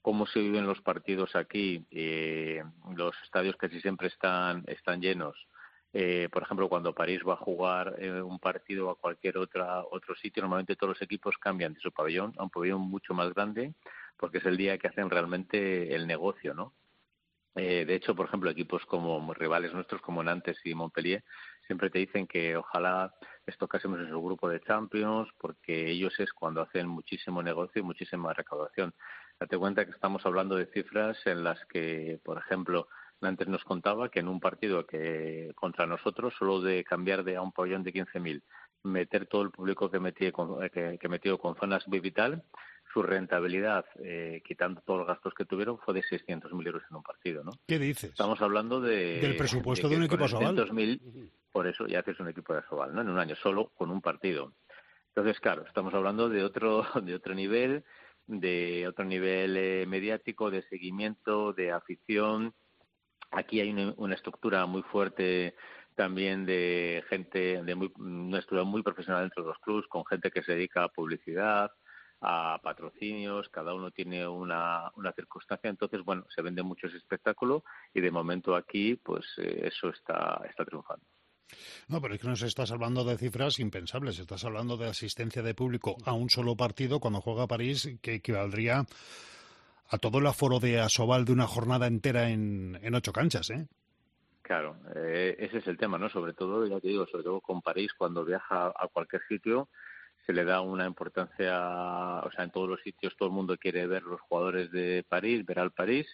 cómo 0.01 0.25
se 0.25 0.39
viven 0.39 0.65
los 0.65 0.81
partidos 0.81 1.35
aquí 1.35 1.85
eh, 1.91 2.63
los 2.95 3.15
estadios 3.23 3.55
casi 3.55 3.79
siempre 3.81 4.07
están 4.07 4.63
están 4.67 5.01
llenos 5.01 5.35
eh, 5.93 6.29
por 6.31 6.43
ejemplo, 6.43 6.69
cuando 6.69 6.95
París 6.95 7.19
va 7.27 7.33
a 7.33 7.37
jugar 7.37 7.95
eh, 7.99 8.21
un 8.21 8.39
partido 8.39 8.89
a 8.89 8.95
cualquier 8.95 9.37
otra, 9.37 9.83
otro 9.83 10.15
sitio, 10.15 10.41
normalmente 10.41 10.77
todos 10.77 10.91
los 10.91 11.01
equipos 11.01 11.37
cambian 11.37 11.73
de 11.73 11.81
su 11.81 11.91
pabellón 11.91 12.33
a 12.37 12.43
un 12.43 12.49
pabellón 12.49 12.81
mucho 12.81 13.13
más 13.13 13.33
grande 13.33 13.73
porque 14.17 14.37
es 14.37 14.45
el 14.45 14.55
día 14.55 14.77
que 14.77 14.87
hacen 14.87 15.09
realmente 15.09 15.93
el 15.93 16.07
negocio, 16.07 16.53
¿no? 16.53 16.73
Eh, 17.55 17.83
de 17.85 17.95
hecho, 17.95 18.15
por 18.15 18.27
ejemplo, 18.27 18.49
equipos 18.49 18.85
como 18.85 19.33
rivales 19.33 19.73
nuestros 19.73 20.01
como 20.01 20.23
Nantes 20.23 20.57
y 20.63 20.73
Montpellier 20.73 21.23
siempre 21.71 21.89
te 21.89 21.99
dicen 21.99 22.27
que 22.27 22.57
ojalá 22.57 23.13
estocásemos 23.45 23.97
en 24.01 24.09
su 24.09 24.21
grupo 24.21 24.49
de 24.49 24.59
Champions 24.59 25.29
porque 25.37 25.89
ellos 25.89 26.13
es 26.19 26.33
cuando 26.33 26.61
hacen 26.61 26.85
muchísimo 26.85 27.41
negocio 27.41 27.79
y 27.79 27.85
muchísima 27.85 28.33
recaudación. 28.33 28.93
Date 29.39 29.57
cuenta 29.57 29.85
que 29.85 29.91
estamos 29.91 30.25
hablando 30.25 30.57
de 30.57 30.65
cifras 30.65 31.17
en 31.25 31.45
las 31.45 31.65
que, 31.67 32.19
por 32.25 32.37
ejemplo, 32.37 32.89
antes 33.21 33.47
nos 33.47 33.63
contaba 33.63 34.09
que 34.09 34.19
en 34.19 34.27
un 34.27 34.41
partido 34.41 34.85
que 34.85 35.53
contra 35.55 35.85
nosotros, 35.87 36.33
solo 36.37 36.59
de 36.59 36.83
cambiar 36.83 37.23
de 37.23 37.37
a 37.37 37.41
un 37.41 37.53
pabellón 37.53 37.83
de 37.83 37.93
15.000, 37.93 38.43
meter 38.83 39.27
todo 39.27 39.43
el 39.43 39.51
público 39.51 39.89
que 39.89 40.33
con, 40.33 40.69
que, 40.71 40.97
que 40.99 41.07
metió 41.07 41.37
con 41.37 41.55
zonas 41.55 41.85
Vital, 41.87 42.43
su 42.91 43.03
rentabilidad, 43.03 43.85
eh, 44.03 44.41
quitando 44.45 44.81
todos 44.81 44.99
los 44.99 45.07
gastos 45.07 45.33
que 45.33 45.45
tuvieron, 45.45 45.77
fue 45.79 45.93
de 45.93 46.01
600.000 46.01 46.65
euros 46.67 46.83
en 46.89 46.97
un 46.97 47.03
partido, 47.03 47.43
¿no? 47.43 47.51
¿Qué 47.67 47.79
dices? 47.79 48.11
Estamos 48.11 48.41
hablando 48.41 48.81
de... 48.81 49.19
Del 49.19 49.37
presupuesto 49.37 49.87
de, 49.87 49.97
un 49.97 50.03
equipo 50.03 50.27
Sobal. 50.27 50.99
por 51.51 51.67
eso 51.67 51.87
ya 51.87 51.99
haces 51.99 52.19
un 52.19 52.29
equipo 52.29 52.53
de 52.53 52.63
Sobal, 52.63 52.93
¿no? 52.93 53.01
En 53.01 53.09
un 53.09 53.19
año 53.19 53.35
solo 53.35 53.71
con 53.75 53.91
un 53.91 54.01
partido. 54.01 54.53
Entonces, 55.09 55.39
claro, 55.39 55.65
estamos 55.65 55.93
hablando 55.93 56.29
de 56.29 56.43
otro, 56.43 56.85
de 57.03 57.15
otro 57.15 57.33
nivel, 57.33 57.83
de 58.27 58.87
otro 58.87 59.05
nivel 59.05 59.57
eh, 59.57 59.85
mediático, 59.87 60.51
de 60.51 60.63
seguimiento, 60.63 61.53
de 61.53 61.71
afición, 61.71 62.53
Aquí 63.31 63.61
hay 63.61 63.71
una, 63.95 64.13
estructura 64.13 64.65
muy 64.65 64.83
fuerte 64.83 65.55
también 65.95 66.45
de 66.45 67.01
gente, 67.09 67.63
de 67.63 67.75
muy, 67.75 67.91
una 67.97 68.39
estructura 68.39 68.65
muy 68.65 68.83
profesional 68.83 69.21
dentro 69.21 69.43
de 69.43 69.49
los 69.49 69.59
clubs, 69.59 69.87
con 69.87 70.05
gente 70.05 70.31
que 70.31 70.43
se 70.43 70.53
dedica 70.53 70.83
a 70.83 70.89
publicidad, 70.89 71.71
a 72.21 72.59
patrocinios, 72.61 73.49
cada 73.49 73.73
uno 73.73 73.91
tiene 73.91 74.27
una, 74.27 74.91
una 74.95 75.11
circunstancia, 75.11 75.69
entonces, 75.69 76.01
bueno, 76.05 76.25
se 76.33 76.41
vende 76.41 76.61
mucho 76.61 76.87
ese 76.87 76.97
espectáculo 76.97 77.63
y 77.93 78.01
de 78.01 78.11
momento 78.11 78.55
aquí, 78.55 78.95
pues 78.95 79.25
eh, 79.37 79.67
eso 79.67 79.89
está, 79.89 80.41
está 80.47 80.63
triunfando. 80.63 81.05
No, 81.87 81.99
pero 81.99 82.13
es 82.13 82.21
que 82.21 82.27
nos 82.27 82.41
estás 82.43 82.71
hablando 82.71 83.03
de 83.03 83.17
cifras 83.17 83.59
impensables. 83.59 84.19
Estás 84.19 84.45
hablando 84.45 84.77
de 84.77 84.87
asistencia 84.87 85.41
de 85.41 85.53
público 85.53 85.97
a 86.05 86.13
un 86.13 86.29
solo 86.29 86.55
partido 86.55 86.99
cuando 86.99 87.19
juega 87.19 87.47
París, 87.47 87.89
que 88.01 88.15
equivaldría 88.15 88.85
a 89.89 89.97
todo 89.97 90.19
el 90.19 90.27
aforo 90.27 90.59
de 90.59 90.79
Asobal 90.79 91.25
de 91.25 91.33
una 91.33 91.47
jornada 91.47 91.87
entera 91.87 92.29
en, 92.29 92.79
en 92.81 92.95
ocho 92.95 93.11
canchas, 93.11 93.49
¿eh? 93.49 93.67
Claro, 94.41 94.77
eh, 94.95 95.35
ese 95.39 95.57
es 95.57 95.67
el 95.67 95.77
tema, 95.77 95.97
¿no? 95.97 96.09
Sobre 96.09 96.33
todo, 96.33 96.65
ya 96.65 96.79
te 96.79 96.87
digo, 96.87 97.05
sobre 97.07 97.23
todo 97.23 97.41
con 97.41 97.61
París, 97.61 97.91
cuando 97.97 98.23
viaja 98.25 98.67
a 98.67 98.87
cualquier 98.87 99.21
sitio, 99.27 99.69
se 100.25 100.33
le 100.33 100.43
da 100.43 100.61
una 100.61 100.85
importancia, 100.85 102.21
o 102.23 102.31
sea, 102.31 102.43
en 102.43 102.51
todos 102.51 102.69
los 102.69 102.81
sitios 102.81 103.15
todo 103.17 103.29
el 103.29 103.35
mundo 103.35 103.57
quiere 103.57 103.87
ver 103.87 104.03
los 104.03 104.21
jugadores 104.21 104.71
de 104.71 105.03
París, 105.07 105.45
ver 105.45 105.59
al 105.59 105.71
París, 105.71 106.07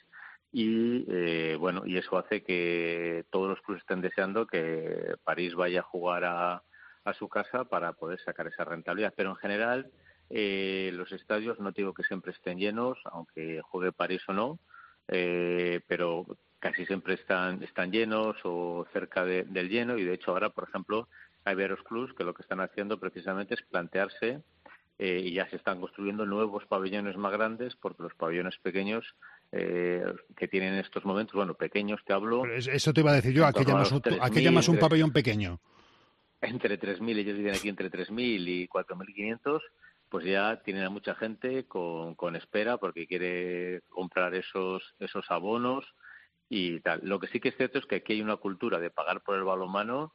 y 0.51 1.05
eh, 1.09 1.57
bueno, 1.59 1.83
y 1.85 1.97
eso 1.97 2.17
hace 2.17 2.43
que 2.43 3.25
todos 3.29 3.49
los 3.49 3.61
clubes 3.61 3.81
estén 3.81 4.01
deseando 4.01 4.47
que 4.47 5.15
París 5.23 5.55
vaya 5.55 5.81
a 5.81 5.83
jugar 5.83 6.23
a, 6.23 6.63
a 7.03 7.13
su 7.13 7.27
casa 7.29 7.65
para 7.65 7.93
poder 7.93 8.19
sacar 8.21 8.47
esa 8.47 8.65
rentabilidad. 8.65 9.13
Pero 9.15 9.31
en 9.31 9.35
general, 9.37 9.91
eh, 10.29 10.91
los 10.93 11.11
estadios 11.11 11.59
no 11.59 11.71
digo 11.71 11.93
que 11.93 12.03
siempre 12.03 12.31
estén 12.31 12.59
llenos, 12.59 12.97
aunque 13.05 13.61
juegue 13.61 13.91
París 13.91 14.21
o 14.27 14.33
no, 14.33 14.59
eh, 15.07 15.81
pero 15.87 16.25
casi 16.59 16.85
siempre 16.85 17.13
están, 17.13 17.63
están 17.63 17.91
llenos 17.91 18.35
o 18.43 18.85
cerca 18.91 19.23
del 19.23 19.69
lleno 19.69 19.97
y 19.97 20.03
de 20.03 20.15
hecho 20.15 20.31
ahora, 20.31 20.49
por 20.49 20.67
ejemplo, 20.67 21.07
hay 21.47 21.55
varios 21.55 21.81
clubs 21.83 22.13
que 22.13 22.25
lo 22.25 22.33
que 22.33 22.41
están 22.41 22.59
haciendo 22.59 22.99
precisamente 22.99 23.53
es 23.53 23.61
plantearse 23.61 24.41
eh, 24.99 25.21
y 25.23 25.33
ya 25.33 25.49
se 25.49 25.55
están 25.55 25.79
construyendo 25.79 26.25
nuevos 26.25 26.65
pabellones 26.65 27.15
más 27.15 27.31
grandes 27.31 27.75
porque 27.77 28.03
los 28.03 28.13
pabellones 28.15 28.57
pequeños 28.57 29.15
eh, 29.53 30.03
que 30.35 30.49
tienen 30.49 30.73
en 30.73 30.79
estos 30.79 31.05
momentos, 31.05 31.35
bueno, 31.35 31.53
pequeños 31.53 32.01
te 32.05 32.11
hablo. 32.11 32.43
eso 32.45 32.93
te 32.93 32.99
iba 32.99 33.11
a 33.11 33.15
decir 33.15 33.33
yo, 33.33 33.45
¿a 33.45 33.53
qué 33.53 33.63
llamas, 33.63 33.91
un, 33.93 34.01
¿a 34.19 34.29
qué 34.29 34.41
llamas 34.41 34.67
un 34.67 34.77
pabellón 34.77 35.13
pequeño? 35.13 35.61
Entre 36.41 36.77
3.000, 36.77 37.17
ellos 37.17 37.37
dicen 37.37 37.55
aquí 37.55 37.69
entre 37.69 37.89
3.000 37.89 38.47
y 38.47 38.67
4.500 38.67 39.61
pues 40.09 40.25
ya 40.25 40.61
tienen 40.63 40.83
a 40.83 40.89
mucha 40.89 41.15
gente 41.15 41.65
con, 41.65 42.15
con 42.15 42.35
espera 42.35 42.77
porque 42.77 43.07
quiere 43.07 43.81
comprar 43.89 44.35
esos, 44.35 44.95
esos 44.99 45.29
abonos 45.29 45.85
y 46.49 46.79
tal. 46.81 47.01
Lo 47.03 47.19
que 47.19 47.27
sí 47.27 47.39
que 47.39 47.49
es 47.49 47.57
cierto 47.57 47.79
es 47.79 47.85
que 47.85 47.95
aquí 47.97 48.13
hay 48.13 48.21
una 48.21 48.37
cultura 48.37 48.79
de 48.79 48.89
pagar 48.89 49.21
por 49.21 49.35
el 49.35 49.43
balonmano 49.43 50.13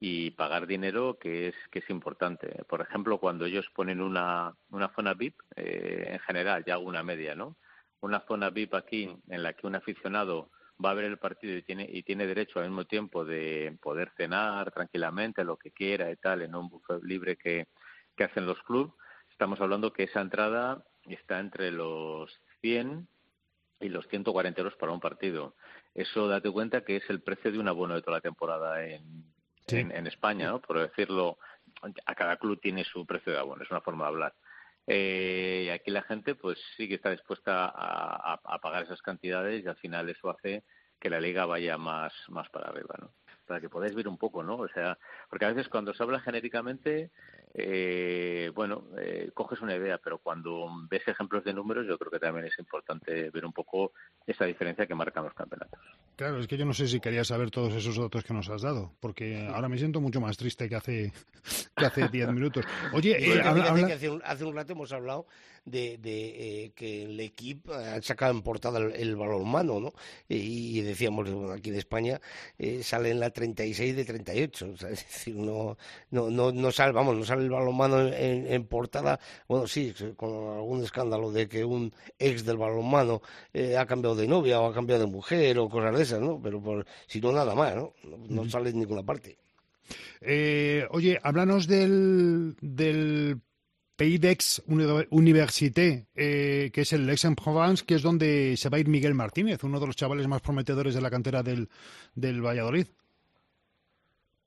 y 0.00 0.30
pagar 0.30 0.66
dinero 0.66 1.18
que 1.20 1.48
es 1.48 1.54
que 1.70 1.80
es 1.80 1.90
importante. 1.90 2.64
Por 2.68 2.80
ejemplo, 2.80 3.18
cuando 3.18 3.44
ellos 3.44 3.66
ponen 3.74 4.00
una, 4.00 4.54
una 4.70 4.88
zona 4.94 5.14
VIP, 5.14 5.38
eh, 5.56 6.08
en 6.12 6.18
general, 6.20 6.64
ya 6.66 6.78
una 6.78 7.02
media, 7.02 7.34
¿no? 7.34 7.56
Una 8.00 8.20
zona 8.20 8.50
VIP 8.50 8.74
aquí 8.74 9.14
en 9.28 9.42
la 9.42 9.52
que 9.52 9.66
un 9.66 9.74
aficionado 9.76 10.50
va 10.82 10.92
a 10.92 10.94
ver 10.94 11.04
el 11.04 11.18
partido 11.18 11.54
y 11.54 11.62
tiene 11.62 11.86
y 11.92 12.02
tiene 12.02 12.26
derecho 12.26 12.58
al 12.58 12.66
mismo 12.66 12.86
tiempo 12.86 13.24
de 13.26 13.76
poder 13.82 14.10
cenar 14.16 14.72
tranquilamente 14.72 15.44
lo 15.44 15.58
que 15.58 15.70
quiera 15.72 16.10
y 16.10 16.16
tal 16.16 16.40
en 16.40 16.54
un 16.54 16.70
buffet 16.70 17.02
libre 17.02 17.36
que, 17.36 17.68
que 18.16 18.24
hacen 18.24 18.46
los 18.46 18.62
clubes 18.62 18.94
estamos 19.40 19.58
hablando 19.62 19.94
que 19.94 20.02
esa 20.02 20.20
entrada 20.20 20.84
está 21.08 21.40
entre 21.40 21.70
los 21.70 22.30
100 22.60 23.08
y 23.80 23.88
los 23.88 24.06
140 24.08 24.60
euros 24.60 24.76
para 24.76 24.92
un 24.92 25.00
partido. 25.00 25.54
Eso 25.94 26.28
date 26.28 26.50
cuenta 26.50 26.84
que 26.84 26.96
es 26.96 27.08
el 27.08 27.22
precio 27.22 27.50
de 27.50 27.58
un 27.58 27.66
abono 27.66 27.94
de 27.94 28.02
toda 28.02 28.18
la 28.18 28.20
temporada 28.20 28.84
en, 28.84 29.24
en, 29.68 30.06
España, 30.06 30.48
¿no? 30.48 30.60
por 30.60 30.78
decirlo, 30.78 31.38
a 32.06 32.14
cada 32.14 32.36
club 32.36 32.60
tiene 32.60 32.84
su 32.84 33.06
precio 33.06 33.32
de 33.32 33.38
abono, 33.38 33.62
es 33.62 33.70
una 33.70 33.80
forma 33.80 34.04
de 34.04 34.08
hablar. 34.08 34.34
Eh, 34.86 35.64
y 35.66 35.68
aquí 35.70 35.90
la 35.90 36.02
gente 36.02 36.34
pues 36.34 36.58
sí 36.76 36.88
que 36.88 36.94
está 36.94 37.10
dispuesta 37.10 37.66
a, 37.66 38.40
a, 38.42 38.58
pagar 38.58 38.82
esas 38.82 39.02
cantidades 39.02 39.62
y 39.64 39.68
al 39.68 39.76
final 39.76 40.08
eso 40.08 40.30
hace 40.30 40.64
que 40.98 41.10
la 41.10 41.20
liga 41.20 41.46
vaya 41.46 41.78
más, 41.78 42.12
más 42.28 42.48
para 42.50 42.68
arriba, 42.68 42.96
¿no? 42.98 43.12
Para 43.50 43.60
que 43.60 43.68
podáis 43.68 43.96
ver 43.96 44.06
un 44.06 44.16
poco, 44.16 44.44
¿no? 44.44 44.58
O 44.58 44.68
sea, 44.68 44.96
porque 45.28 45.44
a 45.44 45.48
veces 45.48 45.68
cuando 45.68 45.92
se 45.92 46.00
habla 46.04 46.20
genéricamente 46.20 47.10
eh, 47.52 48.52
bueno, 48.54 48.84
eh, 48.98 49.30
coges 49.34 49.60
una 49.60 49.74
idea, 49.74 49.98
pero 49.98 50.18
cuando 50.18 50.68
ves 50.88 51.02
ejemplos 51.08 51.42
de 51.42 51.52
números, 51.52 51.86
yo 51.86 51.98
creo 51.98 52.10
que 52.10 52.20
también 52.20 52.46
es 52.46 52.56
importante 52.58 53.28
ver 53.30 53.44
un 53.44 53.52
poco 53.52 53.92
esa 54.24 54.44
diferencia 54.44 54.86
que 54.86 54.94
marcan 54.94 55.24
los 55.24 55.34
campeonatos. 55.34 55.80
Claro, 56.14 56.38
es 56.38 56.46
que 56.46 56.56
yo 56.56 56.64
no 56.64 56.74
sé 56.74 56.86
si 56.86 57.00
quería 57.00 57.24
saber 57.24 57.50
todos 57.50 57.74
esos 57.74 57.96
datos 57.96 58.22
que 58.22 58.34
nos 58.34 58.48
has 58.50 58.62
dado, 58.62 58.92
porque 59.00 59.48
ahora 59.52 59.68
me 59.68 59.78
siento 59.78 60.00
mucho 60.00 60.20
más 60.20 60.36
triste 60.36 60.68
que 60.68 60.76
hace 60.76 61.12
que 61.76 61.86
hace 61.86 62.08
diez 62.08 62.28
minutos. 62.30 62.64
Oye, 62.92 63.16
eh, 63.18 63.40
hace, 63.40 64.08
un, 64.08 64.22
hace, 64.24 64.44
un, 64.44 64.54
rato 64.54 64.72
hemos 64.72 64.92
hablado 64.92 65.26
de, 65.64 65.98
de 65.98 66.64
eh, 66.64 66.72
que 66.76 67.04
el 67.04 67.18
equipo 67.18 67.72
ha 67.72 68.00
sacado 68.02 68.32
en 68.32 68.42
portada 68.42 68.78
el, 68.78 69.16
balón 69.16 69.40
balonmano, 69.40 69.80
¿no? 69.80 69.92
Y, 70.28 70.80
decíamos, 70.82 71.28
aquí 71.50 71.70
de 71.70 71.78
España 71.78 72.20
eh, 72.58 72.82
sale 72.82 73.10
en 73.10 73.18
la 73.20 73.30
36 73.40 73.96
de 73.96 74.04
38, 74.04 74.70
o 74.74 74.76
sea, 74.76 74.90
es 74.90 75.06
decir, 75.06 75.34
no, 75.34 75.78
no, 76.10 76.28
no, 76.28 76.52
no 76.52 76.70
sale, 76.70 76.92
vamos, 76.92 77.16
no 77.16 77.24
sale 77.24 77.44
el 77.44 77.50
balonmano 77.50 78.00
en, 78.08 78.46
en, 78.46 78.66
portada, 78.66 79.18
bueno, 79.48 79.66
sí, 79.66 79.94
con 80.16 80.30
algún 80.58 80.84
escándalo 80.84 81.32
de 81.32 81.48
que 81.48 81.64
un 81.64 81.92
ex 82.18 82.44
del 82.44 82.58
balonmano 82.58 83.22
eh, 83.54 83.78
ha 83.78 83.86
cambiado 83.86 84.14
de 84.14 84.28
novia 84.28 84.60
o 84.60 84.66
ha 84.66 84.74
cambiado 84.74 85.06
de 85.06 85.10
mujer 85.10 85.58
o 85.58 85.70
cosas 85.70 85.96
de 85.96 86.02
esas, 86.02 86.20
¿no? 86.20 86.38
Pero 86.42 86.60
por, 86.60 86.86
si 87.06 87.20
no, 87.20 87.32
nada 87.32 87.54
más, 87.54 87.74
¿no? 87.74 87.94
No, 88.28 88.48
sale 88.50 88.70
en 88.70 88.80
ninguna 88.80 89.02
parte. 89.02 89.38
Eh, 90.20 90.86
oye, 90.90 91.18
háblanos 91.22 91.66
del, 91.66 92.56
del 92.60 93.40
Peidex 94.00 94.62
Université, 95.10 96.06
eh, 96.14 96.70
que 96.72 96.80
es 96.80 96.92
el 96.94 97.06
Aix-en-Provence, 97.06 97.84
que 97.84 97.96
es 97.96 98.02
donde 98.02 98.56
se 98.56 98.70
va 98.70 98.78
a 98.78 98.80
ir 98.80 98.88
Miguel 98.88 99.12
Martínez, 99.12 99.62
uno 99.62 99.78
de 99.78 99.86
los 99.86 99.94
chavales 99.94 100.26
más 100.26 100.40
prometedores 100.40 100.94
de 100.94 101.02
la 101.02 101.10
cantera 101.10 101.42
del, 101.42 101.68
del 102.14 102.40
Valladolid. 102.40 102.86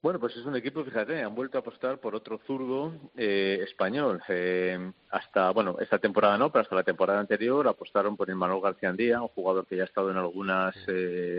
Bueno, 0.04 0.20
pues 0.20 0.36
es 0.36 0.46
un 0.46 0.58
equipo, 0.58 0.84
fíjate, 0.84 1.24
han 1.24 1.34
vuelto 1.34 1.58
a 1.58 1.62
apostar 1.62 1.98
por 1.98 2.14
otro 2.14 2.38
zurdo 2.46 2.94
eh, 3.16 3.62
español. 3.64 4.22
Eh, 4.28 4.92
hasta, 5.10 5.52
bueno, 5.52 5.78
esta 5.80 5.98
temporada 5.98 6.38
no, 6.38 6.52
pero 6.52 6.64
hasta 6.64 6.76
la 6.76 6.84
temporada 6.84 7.22
anterior 7.22 7.66
apostaron 7.70 8.18
por 8.18 8.30
Manuel 8.36 8.62
García 8.62 8.90
Andía, 8.90 9.22
un 9.22 9.30
jugador 9.30 9.66
que 9.66 9.78
ya 9.78 9.84
ha 9.84 9.86
estado 9.86 10.12
en 10.12 10.18
algunas 10.18 10.76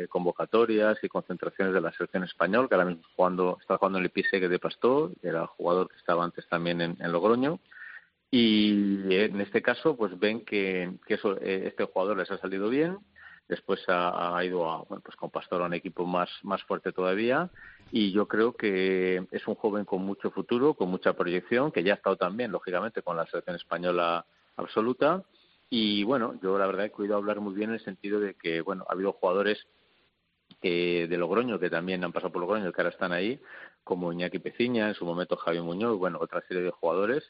convocatorias 0.08 0.96
y 1.02 1.08
concentraciones 1.10 1.74
de 1.74 1.82
la 1.82 1.92
selección 1.92 2.24
español, 2.24 2.66
que 2.66 2.74
ahora 2.74 2.86
mismo 2.86 3.02
jugando, 3.14 3.58
está 3.60 3.76
jugando 3.76 3.98
en 3.98 4.04
el 4.04 4.10
Pisegue 4.10 4.48
de 4.48 4.58
Pastor, 4.58 5.12
que 5.20 5.28
era 5.28 5.46
jugador 5.46 5.90
que 5.90 5.96
estaba 5.96 6.24
antes 6.24 6.48
también 6.48 6.80
en 6.80 7.12
Logroño 7.12 7.60
y 8.36 9.14
en 9.14 9.40
este 9.40 9.62
caso 9.62 9.96
pues 9.96 10.18
ven 10.18 10.44
que, 10.44 10.90
que 11.06 11.14
eso, 11.14 11.36
eh, 11.40 11.68
este 11.68 11.84
jugador 11.84 12.16
les 12.16 12.28
ha 12.32 12.38
salido 12.38 12.68
bien 12.68 12.98
después 13.48 13.82
ha, 13.88 14.40
ido 14.44 14.70
a, 14.70 14.82
bueno, 14.82 15.02
pues 15.04 15.16
con 15.16 15.30
Pastor 15.30 15.62
a 15.62 15.66
un 15.66 15.74
equipo 15.74 16.06
más, 16.06 16.30
más 16.42 16.62
fuerte 16.64 16.92
todavía. 16.92 17.50
Y 17.90 18.12
yo 18.12 18.26
creo 18.26 18.54
que 18.54 19.26
es 19.30 19.46
un 19.46 19.54
joven 19.54 19.84
con 19.84 20.04
mucho 20.04 20.30
futuro, 20.30 20.74
con 20.74 20.90
mucha 20.90 21.12
proyección, 21.12 21.70
que 21.70 21.82
ya 21.82 21.92
ha 21.92 21.96
estado 21.96 22.16
también, 22.16 22.50
lógicamente, 22.50 23.02
con 23.02 23.16
la 23.16 23.26
selección 23.26 23.56
española 23.56 24.24
absoluta. 24.56 25.22
Y 25.70 26.04
bueno, 26.04 26.38
yo 26.42 26.58
la 26.58 26.66
verdad 26.66 26.86
he 26.86 26.90
cuidado 26.90 27.18
hablar 27.18 27.40
muy 27.40 27.54
bien 27.54 27.70
en 27.70 27.74
el 27.74 27.84
sentido 27.84 28.20
de 28.20 28.34
que, 28.34 28.60
bueno, 28.60 28.84
ha 28.88 28.92
habido 28.92 29.12
jugadores 29.12 29.66
de 30.62 31.16
Logroño, 31.18 31.58
que 31.58 31.68
también 31.68 32.02
han 32.04 32.12
pasado 32.12 32.32
por 32.32 32.40
Logroño, 32.40 32.72
que 32.72 32.80
ahora 32.80 32.90
están 32.90 33.12
ahí, 33.12 33.38
como 33.82 34.12
Iñaki 34.12 34.38
Peciña, 34.38 34.88
en 34.88 34.94
su 34.94 35.04
momento 35.04 35.36
Javier 35.36 35.62
Muñoz, 35.62 35.98
bueno, 35.98 36.18
otra 36.20 36.42
serie 36.48 36.62
de 36.62 36.70
jugadores 36.70 37.22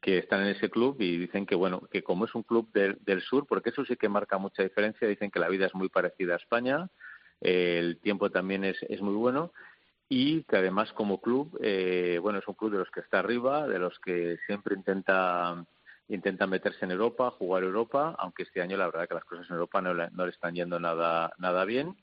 que 0.00 0.18
están 0.18 0.42
en 0.42 0.48
ese 0.48 0.70
club 0.70 0.96
y 1.00 1.16
dicen 1.16 1.46
que 1.46 1.54
bueno 1.54 1.82
que 1.90 2.02
como 2.02 2.26
es 2.26 2.34
un 2.34 2.42
club 2.42 2.70
del, 2.72 2.98
del 3.04 3.22
sur 3.22 3.46
porque 3.46 3.70
eso 3.70 3.84
sí 3.84 3.96
que 3.96 4.08
marca 4.08 4.38
mucha 4.38 4.62
diferencia 4.62 5.08
dicen 5.08 5.30
que 5.30 5.40
la 5.40 5.48
vida 5.48 5.66
es 5.66 5.74
muy 5.74 5.88
parecida 5.88 6.34
a 6.34 6.38
España 6.38 6.88
el 7.40 7.98
tiempo 8.00 8.30
también 8.30 8.64
es, 8.64 8.76
es 8.88 9.00
muy 9.00 9.14
bueno 9.14 9.52
y 10.08 10.44
que 10.44 10.56
además 10.56 10.92
como 10.92 11.20
club 11.20 11.58
eh, 11.62 12.18
bueno 12.20 12.38
es 12.38 12.48
un 12.48 12.54
club 12.54 12.72
de 12.72 12.78
los 12.78 12.90
que 12.90 13.00
está 13.00 13.20
arriba 13.20 13.66
de 13.66 13.78
los 13.78 13.98
que 14.00 14.38
siempre 14.46 14.74
intenta 14.74 15.64
intenta 16.08 16.46
meterse 16.46 16.84
en 16.84 16.90
Europa 16.90 17.30
jugar 17.30 17.62
Europa 17.62 18.14
aunque 18.18 18.42
este 18.42 18.60
año 18.60 18.76
la 18.76 18.86
verdad 18.86 19.08
que 19.08 19.14
las 19.14 19.24
cosas 19.24 19.46
en 19.48 19.54
Europa 19.54 19.80
no 19.80 19.94
le, 19.94 20.10
no 20.10 20.26
le 20.26 20.32
están 20.32 20.54
yendo 20.54 20.78
nada 20.78 21.32
nada 21.38 21.64
bien 21.64 21.96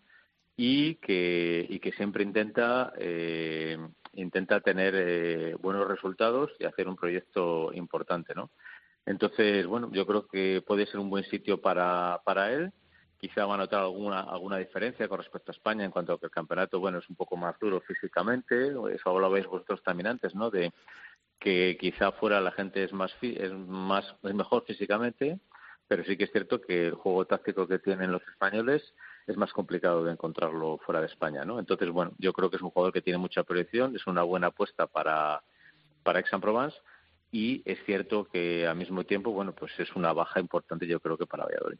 y 0.58 0.96
que 0.96 1.66
y 1.70 1.80
que 1.80 1.92
siempre 1.94 2.24
intenta 2.24 2.94
eh, 2.98 3.78
intenta 4.14 4.60
tener 4.60 4.94
eh, 4.96 5.56
buenos 5.60 5.88
resultados 5.88 6.52
y 6.60 6.66
hacer 6.66 6.88
un 6.88 6.96
proyecto 6.96 7.72
importante, 7.74 8.34
¿no? 8.36 8.52
Entonces, 9.06 9.66
bueno, 9.66 9.90
yo 9.92 10.06
creo 10.06 10.28
que 10.28 10.62
puede 10.66 10.86
ser 10.86 11.00
un 11.00 11.10
buen 11.10 11.24
sitio 11.26 11.60
para, 11.60 12.22
para 12.24 12.52
él. 12.52 12.72
Quizá 13.18 13.46
va 13.46 13.56
a 13.56 13.58
notar 13.58 13.82
alguna, 13.82 14.22
alguna 14.22 14.58
diferencia 14.58 15.08
con 15.08 15.20
respecto 15.20 15.52
a 15.52 15.56
España 15.56 15.86
en 15.86 15.92
cuanto 15.92 16.14
a 16.14 16.20
que 16.20 16.26
el 16.26 16.32
campeonato, 16.32 16.80
bueno, 16.80 17.00
es 17.00 17.10
un 17.10 17.16
poco 17.16 17.38
más 17.38 17.58
duro 17.60 17.82
físicamente. 17.82 18.74
Eso 18.94 19.10
hablabais 19.10 19.46
vosotros 19.46 19.82
también 19.84 20.08
antes, 20.08 20.36
¿no? 20.36 20.50
De 20.50 20.72
que 21.40 21.78
quizá 21.80 22.12
fuera 22.12 22.40
la 22.40 22.52
gente 22.52 22.84
es 22.84 22.94
más, 22.94 23.12
es 23.22 23.52
más, 23.52 24.16
es 24.24 24.34
mejor 24.34 24.64
físicamente, 24.66 25.40
pero 25.88 26.04
sí 26.04 26.16
que 26.16 26.26
es 26.26 26.32
cierto 26.32 26.62
que 26.62 26.88
el 26.88 26.94
juego 26.94 27.26
táctico 27.26 27.68
que 27.68 27.80
tienen 27.80 28.12
los 28.12 28.22
españoles 28.28 28.94
es 29.28 29.38
más 29.38 29.54
complicado 29.54 30.04
de 30.04 30.12
encontrarlo 30.12 30.78
fuera 30.86 31.02
de 31.02 31.08
España, 31.08 31.46
¿no? 31.46 31.60
Entonces, 31.60 31.90
bueno, 31.90 32.12
yo 32.18 32.34
creo 32.34 32.50
que 32.50 32.58
es 32.58 32.62
un 32.62 32.72
jugador 32.72 32.94
que 32.94 33.02
tiene 33.02 33.18
mucha 33.18 33.44
proyección, 33.44 33.96
es 33.96 34.08
una 34.08 34.24
buena 34.24 34.48
apuesta 34.48 34.88
para, 34.88 35.42
para 36.04 36.20
Aix-en-Provence 36.20 36.78
y 37.32 37.62
es 37.66 37.80
cierto 37.86 38.26
que 38.26 38.68
al 38.68 38.76
mismo 38.76 39.04
tiempo, 39.04 39.32
bueno, 39.32 39.54
pues 39.54 39.72
es 39.80 39.96
una 39.96 40.14
baja 40.14 40.40
importante 40.40 40.88
yo 40.88 41.00
creo 41.00 41.18
que 41.18 41.26
para 41.26 41.46
Valladolid. 41.46 41.80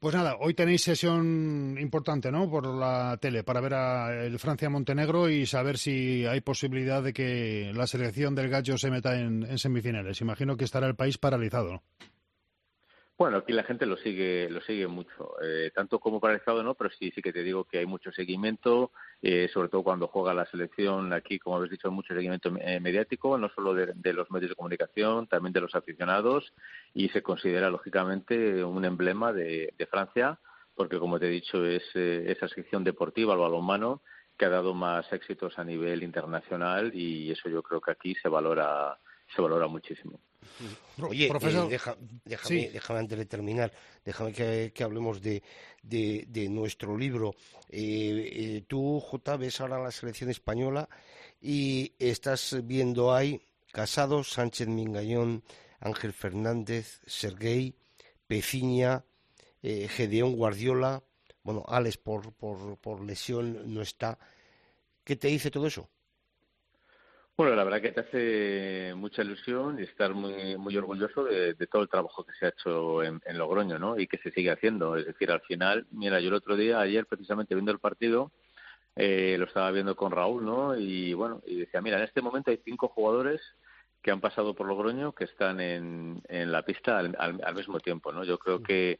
Pues 0.00 0.14
nada, 0.14 0.36
hoy 0.38 0.54
tenéis 0.54 0.82
sesión 0.82 1.76
importante, 1.80 2.30
¿no? 2.30 2.48
Por 2.48 2.68
la 2.68 3.18
tele, 3.20 3.42
para 3.42 3.60
ver 3.60 3.74
a 3.74 4.24
el 4.24 4.38
Francia-Montenegro 4.38 5.28
y 5.28 5.44
saber 5.44 5.76
si 5.76 6.24
hay 6.24 6.40
posibilidad 6.40 7.02
de 7.02 7.12
que 7.12 7.72
la 7.74 7.88
selección 7.88 8.36
del 8.36 8.48
Gallo 8.48 8.78
se 8.78 8.92
meta 8.92 9.18
en, 9.18 9.58
semifinales. 9.58 10.20
Imagino 10.20 10.56
que 10.56 10.64
estará 10.64 10.86
el 10.86 10.94
país 10.94 11.18
paralizado. 11.18 11.82
Bueno, 13.18 13.38
aquí 13.38 13.52
la 13.52 13.64
gente 13.64 13.84
lo 13.84 13.96
sigue, 13.96 14.48
lo 14.48 14.60
sigue 14.60 14.86
mucho, 14.86 15.34
eh, 15.42 15.72
tanto 15.74 15.98
como 15.98 16.20
paralizado 16.20 16.62
no, 16.62 16.74
pero 16.74 16.88
sí, 16.90 17.10
sí 17.12 17.20
que 17.20 17.32
te 17.32 17.42
digo 17.42 17.64
que 17.64 17.78
hay 17.78 17.86
mucho 17.86 18.12
seguimiento, 18.12 18.92
eh, 19.20 19.50
sobre 19.52 19.68
todo 19.68 19.82
cuando 19.82 20.06
juega 20.06 20.32
la 20.32 20.46
selección. 20.46 21.12
Aquí, 21.12 21.40
como 21.40 21.56
habéis 21.56 21.72
dicho, 21.72 21.88
hay 21.88 21.94
mucho 21.94 22.14
seguimiento 22.14 22.48
eh, 22.60 22.78
mediático, 22.78 23.36
no 23.36 23.48
solo 23.48 23.74
de, 23.74 23.92
de, 23.92 24.12
los 24.12 24.30
medios 24.30 24.50
de 24.50 24.54
comunicación, 24.54 25.26
también 25.26 25.52
de 25.52 25.60
los 25.60 25.74
aficionados, 25.74 26.52
y 26.94 27.08
se 27.08 27.20
considera 27.22 27.70
lógicamente 27.70 28.62
un 28.62 28.84
emblema 28.84 29.32
de, 29.32 29.74
de 29.76 29.86
Francia, 29.86 30.38
porque 30.76 31.00
como 31.00 31.18
te 31.18 31.26
he 31.26 31.30
dicho 31.30 31.66
es 31.66 31.82
eh, 31.96 32.24
esa 32.28 32.46
sección 32.46 32.84
deportiva, 32.84 33.34
el 33.34 33.40
balonmano, 33.40 34.00
que 34.38 34.44
ha 34.44 34.48
dado 34.48 34.74
más 34.74 35.12
éxitos 35.12 35.58
a 35.58 35.64
nivel 35.64 36.04
internacional, 36.04 36.94
y 36.94 37.32
eso 37.32 37.48
yo 37.48 37.64
creo 37.64 37.80
que 37.80 37.90
aquí 37.90 38.14
se 38.14 38.28
valora, 38.28 38.96
se 39.34 39.42
valora 39.42 39.66
muchísimo. 39.66 40.20
Oye, 41.02 41.28
Profesor, 41.28 41.66
eh, 41.66 41.70
deja, 41.70 41.96
déjame, 42.24 42.48
sí. 42.48 42.68
déjame, 42.72 43.00
antes 43.00 43.18
de 43.18 43.26
terminar, 43.26 43.72
déjame 44.04 44.32
que, 44.32 44.72
que 44.74 44.82
hablemos 44.82 45.20
de, 45.20 45.42
de, 45.82 46.24
de, 46.28 46.48
nuestro 46.48 46.96
libro. 46.96 47.34
Eh, 47.68 48.30
eh, 48.32 48.64
tú, 48.66 49.00
J, 49.00 49.36
ves 49.36 49.60
ahora 49.60 49.78
la 49.78 49.90
selección 49.90 50.30
española 50.30 50.88
y 51.40 51.92
estás 51.98 52.56
viendo 52.64 53.14
ahí 53.14 53.40
Casado, 53.72 54.24
Sánchez 54.24 54.68
Mingallón, 54.68 55.44
Ángel 55.80 56.12
Fernández, 56.12 57.00
Serguey, 57.06 57.74
Peciña, 58.26 59.04
eh, 59.62 59.88
Gedeón 59.88 60.34
Guardiola, 60.34 61.02
bueno, 61.42 61.64
Alex 61.68 61.98
por, 61.98 62.32
por, 62.32 62.78
por 62.78 63.00
lesión 63.04 63.72
no 63.72 63.82
está. 63.82 64.18
¿Qué 65.04 65.16
te 65.16 65.28
dice 65.28 65.50
todo 65.50 65.66
eso? 65.66 65.88
Bueno, 67.38 67.54
la 67.54 67.62
verdad 67.62 67.80
que 67.80 67.92
te 67.92 68.00
hace 68.00 68.94
mucha 68.96 69.22
ilusión 69.22 69.78
y 69.78 69.84
estar 69.84 70.12
muy 70.12 70.56
muy 70.58 70.76
orgulloso 70.76 71.22
de, 71.22 71.54
de 71.54 71.66
todo 71.68 71.82
el 71.82 71.88
trabajo 71.88 72.24
que 72.24 72.32
se 72.32 72.46
ha 72.46 72.48
hecho 72.48 73.04
en, 73.04 73.20
en, 73.24 73.38
Logroño, 73.38 73.78
¿no? 73.78 73.96
Y 73.96 74.08
que 74.08 74.18
se 74.18 74.32
sigue 74.32 74.50
haciendo. 74.50 74.96
Es 74.96 75.06
decir, 75.06 75.30
al 75.30 75.40
final, 75.42 75.86
mira, 75.92 76.18
yo 76.18 76.30
el 76.30 76.34
otro 76.34 76.56
día, 76.56 76.80
ayer 76.80 77.06
precisamente 77.06 77.54
viendo 77.54 77.70
el 77.70 77.78
partido, 77.78 78.32
eh, 78.96 79.36
lo 79.38 79.44
estaba 79.46 79.70
viendo 79.70 79.94
con 79.94 80.10
Raúl, 80.10 80.44
¿no? 80.44 80.76
Y 80.76 81.14
bueno, 81.14 81.40
y 81.46 81.60
decía, 81.60 81.80
mira, 81.80 81.98
en 81.98 82.04
este 82.04 82.22
momento 82.22 82.50
hay 82.50 82.60
cinco 82.64 82.88
jugadores 82.88 83.40
que 84.02 84.10
han 84.10 84.20
pasado 84.20 84.54
por 84.54 84.66
Logroño 84.66 85.12
que 85.12 85.24
están 85.24 85.60
en, 85.60 86.20
en 86.28 86.50
la 86.50 86.62
pista 86.62 86.98
al, 86.98 87.14
al, 87.20 87.40
al, 87.44 87.54
mismo 87.54 87.78
tiempo, 87.78 88.10
¿no? 88.12 88.24
Yo 88.24 88.38
creo 88.38 88.64
que 88.64 88.98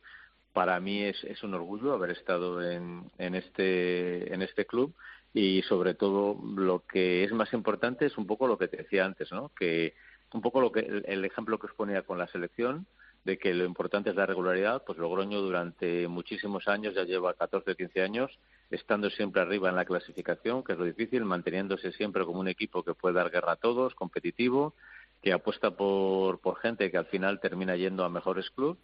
para 0.52 0.78
mí 0.78 1.02
es, 1.02 1.24
es 1.24 1.42
un 1.42 1.54
orgullo 1.54 1.92
haber 1.92 2.10
estado 2.12 2.62
en, 2.62 3.10
en 3.18 3.34
este 3.34 4.32
en 4.32 4.42
este 4.42 4.64
club 4.64 4.94
y 5.34 5.62
sobre 5.62 5.94
todo 5.94 6.38
lo 6.56 6.84
que 6.86 7.24
es 7.24 7.32
más 7.32 7.52
importante 7.52 8.06
es 8.06 8.16
un 8.16 8.26
poco 8.26 8.46
lo 8.46 8.58
que 8.58 8.68
te 8.68 8.78
decía 8.78 9.04
antes, 9.04 9.30
¿no? 9.32 9.50
Que 9.58 9.94
un 10.32 10.40
poco 10.40 10.60
lo 10.60 10.72
que 10.72 10.80
el, 10.80 11.24
ejemplo 11.24 11.58
que 11.58 11.66
os 11.66 11.74
ponía 11.74 12.02
con 12.02 12.18
la 12.18 12.26
selección 12.28 12.86
de 13.24 13.38
que 13.38 13.52
lo 13.52 13.64
importante 13.64 14.10
es 14.10 14.16
la 14.16 14.26
regularidad, 14.26 14.84
pues 14.86 14.98
Logroño 14.98 15.40
durante 15.40 16.06
muchísimos 16.08 16.68
años, 16.68 16.94
ya 16.94 17.04
lleva 17.04 17.34
14 17.34 17.72
o 17.72 17.74
15 17.74 18.02
años, 18.02 18.38
estando 18.70 19.10
siempre 19.10 19.42
arriba 19.42 19.68
en 19.68 19.76
la 19.76 19.84
clasificación, 19.84 20.62
que 20.62 20.72
es 20.72 20.78
lo 20.78 20.84
difícil, 20.84 21.24
manteniéndose 21.24 21.92
siempre 21.92 22.24
como 22.24 22.40
un 22.40 22.48
equipo 22.48 22.82
que 22.82 22.94
puede 22.94 23.16
dar 23.16 23.30
guerra 23.30 23.52
a 23.52 23.56
todos, 23.56 23.94
competitivo, 23.94 24.74
que 25.22 25.32
apuesta 25.32 25.72
por, 25.72 26.40
por 26.40 26.58
gente 26.58 26.90
que 26.90 26.96
al 26.96 27.06
final 27.06 27.40
termina 27.40 27.76
yendo 27.76 28.04
a 28.04 28.08
mejores 28.08 28.50
clubes 28.50 28.78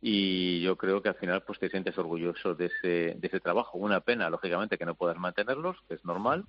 y 0.00 0.60
yo 0.60 0.76
creo 0.76 1.02
que 1.02 1.08
al 1.08 1.16
final 1.16 1.42
pues 1.42 1.58
te 1.58 1.68
sientes 1.68 1.96
orgulloso 1.98 2.54
de 2.54 2.66
ese, 2.66 3.16
de 3.18 3.26
ese 3.26 3.40
trabajo. 3.40 3.78
Una 3.78 4.00
pena, 4.00 4.30
lógicamente, 4.30 4.78
que 4.78 4.86
no 4.86 4.94
puedas 4.94 5.18
mantenerlos, 5.18 5.76
que 5.88 5.94
es 5.94 6.04
normal, 6.04 6.44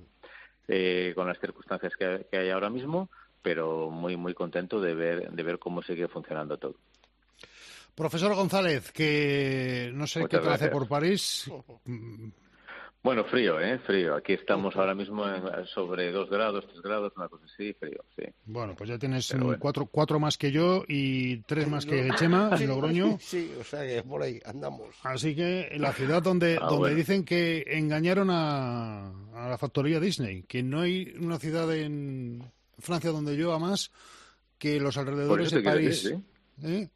eh, 0.67 1.13
con 1.15 1.27
las 1.27 1.39
circunstancias 1.39 1.93
que, 1.97 2.27
que, 2.29 2.37
hay 2.37 2.49
ahora 2.49 2.69
mismo, 2.69 3.09
pero 3.41 3.89
muy, 3.89 4.17
muy 4.17 4.33
contento 4.33 4.79
de 4.79 4.93
ver, 4.93 5.31
de 5.31 5.43
ver 5.43 5.57
cómo 5.57 5.81
sigue 5.81 6.07
funcionando 6.07 6.57
todo. 6.57 6.75
Profesor 7.95 8.33
González, 8.35 8.91
que 8.91 9.91
no 9.93 10.07
sé 10.07 10.21
Muchas 10.21 10.39
qué 10.39 10.47
te 10.47 10.53
hace 10.53 10.69
por 10.69 10.87
París. 10.87 11.51
Bueno, 13.01 13.23
frío, 13.23 13.61
¿eh? 13.61 13.79
Frío. 13.79 14.13
Aquí 14.15 14.33
estamos 14.33 14.75
ahora 14.75 14.93
mismo 14.93 15.25
en, 15.25 15.65
sobre 15.67 16.11
dos 16.11 16.29
grados, 16.29 16.65
tres 16.67 16.81
grados, 16.81 17.13
una 17.15 17.29
cosa 17.29 17.45
así, 17.45 17.73
frío, 17.73 18.03
sí. 18.17 18.25
Bueno, 18.45 18.75
pues 18.75 18.89
ya 18.89 18.97
tienes 18.97 19.31
bueno. 19.37 19.57
cuatro, 19.57 19.85
cuatro 19.85 20.19
más 20.19 20.37
que 20.37 20.51
yo 20.51 20.83
y 20.85 21.37
tres 21.43 21.69
más 21.69 21.85
que 21.85 22.09
Chema 22.17 22.51
en 22.59 22.67
Logroño. 22.67 23.17
Sí, 23.29 23.53
o 23.59 23.63
sea 23.63 23.85
que 23.85 24.03
por 24.03 24.21
ahí 24.23 24.39
andamos. 24.43 24.95
Así 25.03 25.33
que 25.33 25.69
la 25.77 25.93
ciudad 25.93 26.21
donde, 26.21 26.57
ah, 26.57 26.65
donde 26.65 26.77
bueno. 26.77 26.95
dicen 26.95 27.23
que 27.23 27.63
engañaron 27.67 28.29
a, 28.31 29.09
a, 29.33 29.49
la 29.49 29.57
factoría 29.57 29.99
Disney, 29.99 30.43
que 30.43 30.61
no 30.61 30.81
hay 30.81 31.13
una 31.21 31.39
ciudad 31.39 31.73
en 31.73 32.43
Francia 32.79 33.11
donde 33.11 33.35
llueva 33.35 33.59
más 33.59 33.91
que 34.57 34.77
los 34.79 34.97
alrededores 34.97 35.51
de 35.51 35.61
París. 35.61 36.03
Decir, 36.03 36.19
¿sí? 36.59 36.67
¿eh? 36.67 36.89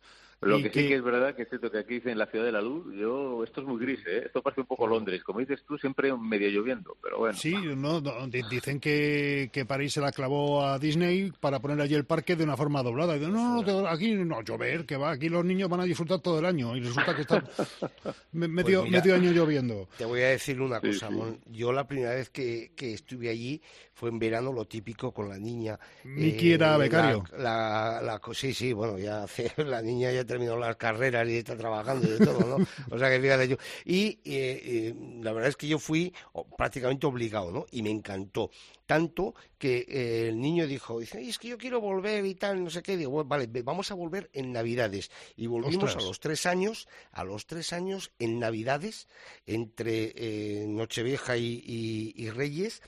Lo 0.46 0.58
que, 0.58 0.72
que, 0.72 0.82
sí 0.82 0.88
que 0.88 0.96
es 0.96 1.04
verdad 1.04 1.36
que 1.36 1.44
es 1.44 1.50
cierto 1.50 1.72
que 1.72 1.80
aquí 1.80 1.96
dicen 1.96 2.18
la 2.18 2.28
ciudad 2.28 2.46
de 2.46 2.52
la 2.52 2.62
luz, 2.62 2.86
yo 2.96 3.44
esto 3.44 3.62
es 3.62 3.68
muy 3.68 3.80
gris, 3.80 4.00
¿eh? 4.08 4.24
esto 4.26 4.42
parece 4.42 4.62
un 4.62 4.68
poco 4.68 4.88
Londres, 4.88 5.24
como 5.24 5.40
dices 5.40 5.64
tú, 5.68 5.78
siempre 5.78 6.14
medio 6.16 6.50
lloviendo, 6.50 6.98
pero 7.02 7.20
bueno. 7.20 7.38
Sí, 7.38 7.56
no, 7.76 8.02
dicen 8.50 8.80
que, 8.80 9.50
que 9.52 9.66
París 9.66 9.94
se 9.94 10.02
la 10.02 10.12
clavó 10.12 10.66
a 10.66 10.80
Disney 10.80 11.32
para 11.40 11.60
poner 11.60 11.80
allí 11.82 11.96
el 11.96 12.06
parque 12.06 12.36
de 12.36 12.44
una 12.44 12.58
forma 12.58 12.84
doblada. 12.84 13.16
Y 13.16 13.20
dicen, 13.20 13.34
no, 13.34 13.62
no, 13.62 13.88
aquí 13.88 14.14
no, 14.14 14.42
llover, 14.42 14.86
que 14.86 14.98
va, 14.98 15.12
aquí 15.12 15.30
los 15.30 15.46
niños 15.46 15.70
van 15.70 15.82
a 15.82 15.86
disfrutar 15.86 16.20
todo 16.20 16.40
el 16.40 16.46
año 16.46 16.76
y 16.76 16.82
resulta 16.82 17.16
que 17.16 17.22
está 17.22 17.44
medio, 18.32 18.82
pues 18.82 18.92
mira, 18.92 19.02
medio 19.02 19.16
año 19.16 19.32
lloviendo. 19.32 19.88
Te 19.98 20.06
voy 20.06 20.22
a 20.22 20.30
decir 20.30 20.62
una 20.62 20.80
cosa, 20.80 21.10
sí, 21.10 21.16
sí. 21.16 21.40
yo 21.52 21.72
la 21.72 21.88
primera 21.88 22.16
vez 22.16 22.30
que, 22.30 22.72
que 22.76 22.94
estuve 22.94 23.30
allí 23.30 23.62
fue 23.94 24.10
en 24.10 24.20
verano 24.20 24.52
lo 24.52 24.66
típico 24.66 25.14
con 25.14 25.30
la 25.30 25.38
niña. 25.38 25.80
Miki 26.04 26.52
eh, 26.52 26.56
era 26.56 26.78
becario. 26.78 27.24
La, 27.38 28.02
la, 28.04 28.20
la, 28.20 28.34
sí, 28.34 28.54
sí, 28.54 28.74
bueno, 28.74 28.98
ya 28.98 29.26
la 29.58 29.82
niña 29.82 30.12
ya 30.12 30.26
terminó 30.26 30.58
las 30.58 30.76
carreras 30.76 31.28
y 31.30 31.38
está 31.38 31.56
trabajando 31.56 32.08
y 32.08 32.12
de 32.12 32.26
todo, 32.26 32.58
¿no? 32.58 32.66
o 32.92 32.98
sea 32.98 33.10
que 33.10 33.20
fíjate 33.20 33.48
yo. 33.48 33.58
Y 33.86 34.20
eh, 34.26 34.62
eh, 34.64 34.96
la 35.22 35.32
verdad 35.32 35.50
es 35.50 35.56
que 35.56 35.68
yo 35.68 35.80
fui 35.80 36.14
prácticamente 36.58 37.06
obligado, 37.06 37.52
¿no? 37.52 37.66
Y 37.72 37.84
me 37.84 37.92
encantó. 37.92 38.50
Tanto 38.86 39.34
que 39.58 39.86
eh, 39.88 40.28
el 40.28 40.42
niño 40.42 40.68
dijo, 40.68 41.00
dice, 41.00 41.22
es 41.22 41.40
que 41.40 41.48
yo 41.48 41.58
quiero 41.58 41.80
volver 41.80 42.26
y 42.26 42.36
tal, 42.36 42.64
no 42.64 42.70
sé 42.70 42.82
qué. 42.82 42.98
Digo, 42.98 43.12
bueno, 43.12 43.30
vale, 43.30 43.48
vamos 43.64 43.92
a 43.92 43.94
volver 43.94 44.30
en 44.34 44.52
Navidades. 44.52 45.10
Y 45.38 45.48
volvimos 45.48 45.86
Ostras. 45.86 46.04
a 46.04 46.08
los 46.08 46.20
tres 46.20 46.46
años, 46.46 46.88
a 47.12 47.24
los 47.24 47.46
tres 47.46 47.72
años 47.74 48.12
en 48.20 48.40
Navidades, 48.40 49.08
entre 49.46 50.66
Nochevieja 50.68 51.38
y, 51.38 51.64
y, 51.66 52.14
y 52.16 52.30
Reyes 52.30 52.82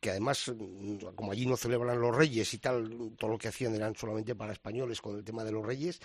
que 0.00 0.10
además, 0.10 0.52
mm, 0.54 1.14
como 1.14 1.32
allí 1.32 1.46
no 1.46 1.56
celebran 1.56 2.00
los 2.00 2.14
reyes 2.14 2.52
y 2.54 2.58
tal, 2.58 3.12
todo 3.16 3.30
lo 3.30 3.38
que 3.38 3.48
hacían 3.48 3.74
eran 3.74 3.94
solamente 3.94 4.34
para 4.34 4.52
españoles 4.52 5.00
con 5.00 5.16
el 5.16 5.24
tema 5.24 5.44
de 5.44 5.52
los 5.52 5.64
reyes, 5.64 6.00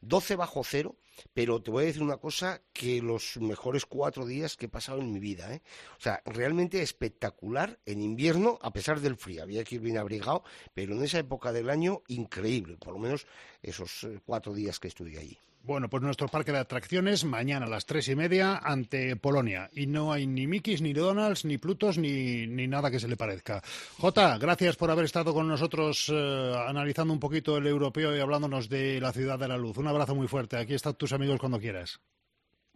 12 0.00 0.36
bajo 0.36 0.62
cero, 0.64 0.96
pero 1.32 1.62
te 1.62 1.70
voy 1.70 1.84
a 1.84 1.86
decir 1.86 2.02
una 2.02 2.18
cosa, 2.18 2.62
que 2.72 3.00
los 3.00 3.36
mejores 3.38 3.86
cuatro 3.86 4.26
días 4.26 4.56
que 4.56 4.66
he 4.66 4.68
pasado 4.68 5.00
en 5.00 5.12
mi 5.12 5.20
vida, 5.20 5.52
¿eh? 5.54 5.62
O 5.98 6.00
sea, 6.00 6.22
realmente 6.24 6.82
espectacular 6.82 7.78
en 7.86 8.02
invierno, 8.02 8.58
a 8.62 8.72
pesar 8.72 9.00
del 9.00 9.16
frío, 9.16 9.42
había 9.42 9.64
que 9.64 9.76
ir 9.76 9.80
bien 9.80 9.98
abrigado, 9.98 10.44
pero 10.74 10.94
en 10.94 11.02
esa 11.02 11.18
época 11.18 11.52
del 11.52 11.70
año, 11.70 12.02
increíble, 12.08 12.76
por 12.76 12.94
lo 12.94 12.98
menos 12.98 13.26
esos 13.62 14.04
eh, 14.04 14.20
cuatro 14.24 14.52
días 14.52 14.78
que 14.78 14.88
estuve 14.88 15.18
allí. 15.18 15.38
Bueno, 15.66 15.88
pues 15.88 16.02
nuestro 16.02 16.28
parque 16.28 16.52
de 16.52 16.58
atracciones 16.58 17.24
mañana 17.24 17.64
a 17.64 17.68
las 17.70 17.86
tres 17.86 18.08
y 18.08 18.14
media 18.14 18.60
ante 18.62 19.16
Polonia. 19.16 19.70
Y 19.72 19.86
no 19.86 20.12
hay 20.12 20.26
ni 20.26 20.46
Mickeys, 20.46 20.82
ni 20.82 20.92
Donalds, 20.92 21.46
ni 21.46 21.56
Plutos, 21.56 21.96
ni, 21.96 22.46
ni 22.46 22.68
nada 22.68 22.90
que 22.90 23.00
se 23.00 23.08
le 23.08 23.16
parezca. 23.16 23.62
Jota, 23.96 24.36
gracias 24.36 24.76
por 24.76 24.90
haber 24.90 25.06
estado 25.06 25.32
con 25.32 25.48
nosotros 25.48 26.12
eh, 26.12 26.54
analizando 26.68 27.14
un 27.14 27.18
poquito 27.18 27.56
el 27.56 27.66
europeo 27.66 28.14
y 28.14 28.20
hablándonos 28.20 28.68
de 28.68 29.00
la 29.00 29.12
ciudad 29.12 29.38
de 29.38 29.48
la 29.48 29.56
luz. 29.56 29.78
Un 29.78 29.86
abrazo 29.86 30.14
muy 30.14 30.28
fuerte. 30.28 30.58
Aquí 30.58 30.74
están 30.74 30.96
tus 30.96 31.14
amigos 31.14 31.40
cuando 31.40 31.58
quieras. 31.58 31.98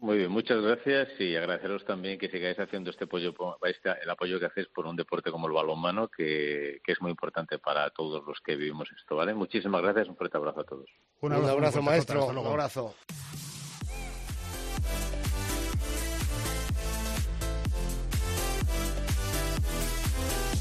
Muy 0.01 0.19
bien, 0.19 0.31
muchas 0.31 0.61
gracias 0.63 1.09
y 1.19 1.35
agradeceros 1.35 1.85
también 1.85 2.21
que 2.21 2.29
sigáis 2.29 2.59
haciendo 2.61 2.91
este 2.91 3.05
apoyo, 3.05 3.35
este, 3.65 3.91
el 4.01 4.09
apoyo 4.09 4.39
que 4.39 4.47
hacéis 4.47 4.69
por 4.69 4.87
un 4.87 4.95
deporte 4.95 5.33
como 5.33 5.49
el 5.49 5.53
balonmano, 5.53 6.07
que, 6.07 6.81
que 6.85 6.93
es 6.93 7.01
muy 7.01 7.11
importante 7.11 7.59
para 7.59 7.91
todos 7.91 8.25
los 8.25 8.39
que 8.41 8.55
vivimos 8.55 8.89
esto, 8.97 9.17
¿vale? 9.17 9.35
Muchísimas 9.35 9.83
gracias, 9.83 10.09
un 10.09 10.17
fuerte 10.17 10.37
abrazo 10.37 10.61
a 10.61 10.65
todos. 10.65 10.89
Un 11.21 11.33
abrazo, 11.33 11.83
maestro, 11.83 12.27
un 12.27 12.47
abrazo. 12.47 12.95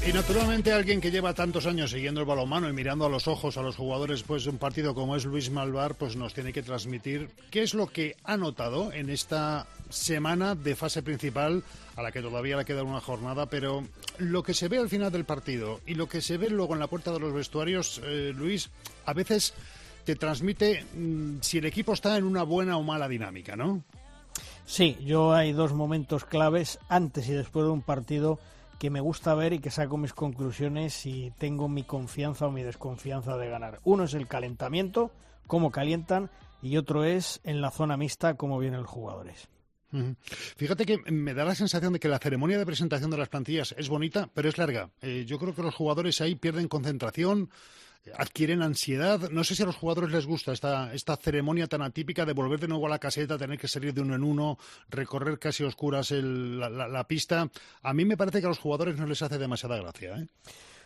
Y 0.06 0.12
naturalmente 0.12 0.72
alguien 0.72 1.00
que 1.00 1.10
lleva 1.10 1.34
tantos 1.34 1.66
años 1.66 1.90
siguiendo 1.90 2.20
el 2.20 2.26
balonmano 2.26 2.68
y 2.68 2.72
mirando 2.72 3.04
a 3.04 3.10
los 3.10 3.28
ojos 3.28 3.58
a 3.58 3.62
los 3.62 3.76
jugadores 3.76 4.22
pues 4.22 4.44
de 4.44 4.50
un 4.50 4.58
partido 4.58 4.94
como 4.94 5.16
es 5.16 5.26
Luis 5.26 5.50
Malvar, 5.50 5.96
pues 5.96 6.16
nos 6.16 6.32
tiene 6.32 6.52
que 6.52 6.62
transmitir 6.62 7.28
qué 7.50 7.62
es 7.62 7.74
lo 7.74 7.88
que 7.88 8.16
ha 8.24 8.36
notado 8.38 8.90
en 8.92 9.10
esta 9.10 9.66
semana 9.90 10.54
de 10.54 10.76
fase 10.76 11.02
principal 11.02 11.62
a 11.96 12.02
la 12.02 12.10
que 12.10 12.22
todavía 12.22 12.56
le 12.56 12.64
queda 12.64 12.84
una 12.84 13.00
jornada, 13.00 13.46
pero 13.46 13.84
lo 14.18 14.42
que 14.42 14.54
se 14.54 14.68
ve 14.68 14.78
al 14.78 14.88
final 14.88 15.12
del 15.12 15.24
partido 15.24 15.80
y 15.84 15.94
lo 15.94 16.08
que 16.08 16.22
se 16.22 16.38
ve 16.38 16.48
luego 16.48 16.72
en 16.72 16.80
la 16.80 16.86
puerta 16.86 17.12
de 17.12 17.20
los 17.20 17.34
vestuarios, 17.34 18.00
eh, 18.04 18.32
Luis, 18.34 18.70
a 19.04 19.12
veces 19.12 19.52
te 20.04 20.16
transmite 20.16 20.84
mm, 20.94 21.40
si 21.42 21.58
el 21.58 21.66
equipo 21.66 21.92
está 21.92 22.16
en 22.16 22.24
una 22.24 22.44
buena 22.44 22.78
o 22.78 22.82
mala 22.82 23.08
dinámica, 23.08 23.56
¿no? 23.56 23.82
Sí, 24.64 24.96
yo 25.04 25.34
hay 25.34 25.52
dos 25.52 25.72
momentos 25.72 26.24
claves 26.24 26.78
antes 26.88 27.28
y 27.28 27.32
después 27.32 27.66
de 27.66 27.72
un 27.72 27.82
partido 27.82 28.38
que 28.78 28.90
me 28.90 29.00
gusta 29.00 29.34
ver 29.34 29.52
y 29.52 29.58
que 29.58 29.70
saco 29.70 29.96
mis 29.96 30.12
conclusiones 30.12 31.04
y 31.06 31.32
tengo 31.38 31.68
mi 31.68 31.82
confianza 31.82 32.46
o 32.46 32.52
mi 32.52 32.62
desconfianza 32.62 33.36
de 33.36 33.48
ganar. 33.48 33.80
Uno 33.84 34.04
es 34.04 34.14
el 34.14 34.28
calentamiento, 34.28 35.10
cómo 35.46 35.70
calientan, 35.70 36.30
y 36.62 36.76
otro 36.76 37.04
es 37.04 37.40
en 37.44 37.60
la 37.60 37.70
zona 37.70 37.96
mixta, 37.96 38.34
cómo 38.34 38.58
vienen 38.58 38.80
los 38.82 38.90
jugadores. 38.90 39.48
Fíjate 40.56 40.84
que 40.84 40.98
me 41.10 41.32
da 41.32 41.44
la 41.44 41.54
sensación 41.54 41.94
de 41.94 42.00
que 42.00 42.08
la 42.08 42.18
ceremonia 42.18 42.58
de 42.58 42.66
presentación 42.66 43.10
de 43.10 43.16
las 43.16 43.30
plantillas 43.30 43.74
es 43.78 43.88
bonita, 43.88 44.28
pero 44.34 44.48
es 44.48 44.58
larga. 44.58 44.90
Eh, 45.00 45.24
yo 45.26 45.38
creo 45.38 45.54
que 45.54 45.62
los 45.62 45.74
jugadores 45.74 46.20
ahí 46.20 46.34
pierden 46.34 46.68
concentración, 46.68 47.50
adquieren 48.16 48.62
ansiedad. 48.62 49.30
No 49.30 49.44
sé 49.44 49.54
si 49.54 49.62
a 49.62 49.66
los 49.66 49.76
jugadores 49.76 50.10
les 50.10 50.26
gusta 50.26 50.52
esta, 50.52 50.92
esta 50.92 51.16
ceremonia 51.16 51.66
tan 51.66 51.82
atípica 51.82 52.24
de 52.24 52.32
volver 52.32 52.60
de 52.60 52.68
nuevo 52.68 52.86
a 52.86 52.90
la 52.90 52.98
caseta, 52.98 53.38
tener 53.38 53.58
que 53.58 53.68
salir 53.68 53.94
de 53.94 54.00
uno 54.00 54.14
en 54.14 54.24
uno, 54.24 54.58
recorrer 54.88 55.38
casi 55.38 55.64
oscuras 55.64 56.10
la, 56.10 57.06
pista. 57.08 57.50
A 57.82 57.92
mí 57.92 58.04
me 58.04 58.16
parece 58.16 58.40
que 58.40 58.46
a 58.46 58.50
los 58.50 58.58
jugadores 58.58 58.96
no 58.96 59.06
les 59.06 59.22
hace 59.22 59.38
demasiada 59.38 59.76
gracia. 59.78 60.16
¿eh? 60.18 60.28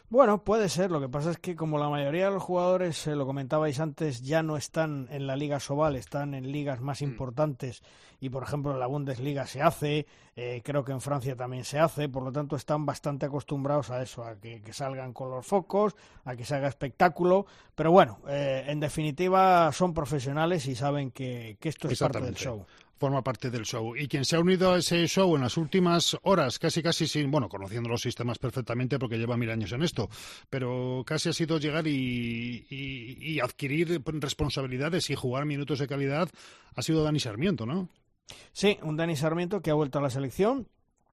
Bueno, 0.09 0.45
puede 0.45 0.69
ser. 0.69 0.91
Lo 0.91 1.01
que 1.01 1.09
pasa 1.09 1.31
es 1.31 1.39
que 1.39 1.57
como 1.57 1.79
la 1.79 1.89
mayoría 1.89 2.27
de 2.27 2.33
los 2.33 2.43
jugadores, 2.43 3.07
eh, 3.07 3.17
lo 3.17 3.27
comentabais 3.27 3.81
antes, 3.81 4.23
ya 4.23 4.43
no 4.43 4.57
están 4.57 5.09
en 5.11 5.27
la 5.27 5.37
Liga 5.37 5.59
Sobal, 5.59 5.97
están 5.97 6.35
en 6.35 6.53
ligas 6.53 6.81
más 6.81 7.01
mm. 7.01 7.05
importantes 7.05 7.83
y, 8.21 8.29
por 8.31 8.45
ejemplo, 8.45 8.73
en 8.73 8.79
la 8.79 8.87
Bundesliga 8.87 9.47
se 9.47 9.63
hace, 9.63 10.07
eh, 10.37 10.63
creo 10.65 10.85
que 10.85 10.93
en 10.93 11.01
Francia 11.01 11.35
también 11.35 11.65
se 11.65 11.81
hace, 11.81 12.09
por 12.09 12.23
lo 12.23 12.31
tanto 12.31 12.55
están 12.55 12.87
bastante 12.87 13.27
acostumbrados 13.27 13.91
a 13.91 14.01
eso, 14.01 14.23
a 14.23 14.37
que, 14.37 14.63
salgan 14.73 15.13
con 15.13 15.31
los 15.31 15.45
focos, 15.45 15.97
a 16.25 16.37
que 16.37 16.45
se 16.45 16.55
haga 16.55 16.69
espectáculo. 16.69 17.47
Pero 17.75 17.91
bueno, 17.91 18.21
eh, 18.29 18.65
en 18.69 18.79
definitiva 18.79 19.73
son 19.73 19.93
profesionales 19.93 20.67
y 20.67 20.77
saben 20.77 21.11
que, 21.11 21.57
que 21.59 21.69
esto 21.69 21.89
es 21.89 21.99
parte 21.99 22.21
del 22.21 22.37
show 22.37 22.65
forma 23.03 23.25
parte 23.25 23.51
del 23.51 23.65
show. 23.65 23.97
Y 23.97 24.07
quien 24.07 24.25
se 24.25 24.37
ha 24.37 24.39
unido 24.41 24.73
a 24.73 24.79
ese 24.79 25.09
show 25.09 25.35
en 25.35 25.43
las 25.43 25.57
últimas 25.57 26.17
horas, 26.23 26.61
casi 26.61 26.85
casi 26.85 27.09
sin, 27.09 27.33
bueno, 27.33 27.49
conociendo 27.49 27.89
los 27.89 28.01
sistemas 28.01 28.39
perfectamente 28.39 28.97
porque 28.97 29.19
lleva 29.19 29.37
mil 29.37 29.51
años 29.51 29.73
en 29.73 29.83
esto, 29.83 30.09
pero 30.49 31.03
casi 31.05 31.29
ha 31.29 31.33
sido 31.33 31.59
llegar 31.59 31.89
y, 31.89 32.65
y 32.71 33.41
adquirir 33.41 34.01
responsabilidades 34.05 35.11
y 35.11 35.17
jugar 35.17 35.47
minutos 35.47 35.81
de 35.81 35.89
calidad, 35.89 36.29
ha 36.77 36.83
sido 36.83 37.03
Dani 37.03 37.19
Sarmiento, 37.19 37.67
¿no? 37.67 37.89
Sí, 38.53 38.79
un 38.83 38.97
Dani 38.97 39.17
Sarmiento 39.17 39.63
que 39.63 39.73
ha 39.73 39.75
vuelto 39.75 39.99
a 39.99 40.03
la 40.03 40.11
selección, 40.11 40.69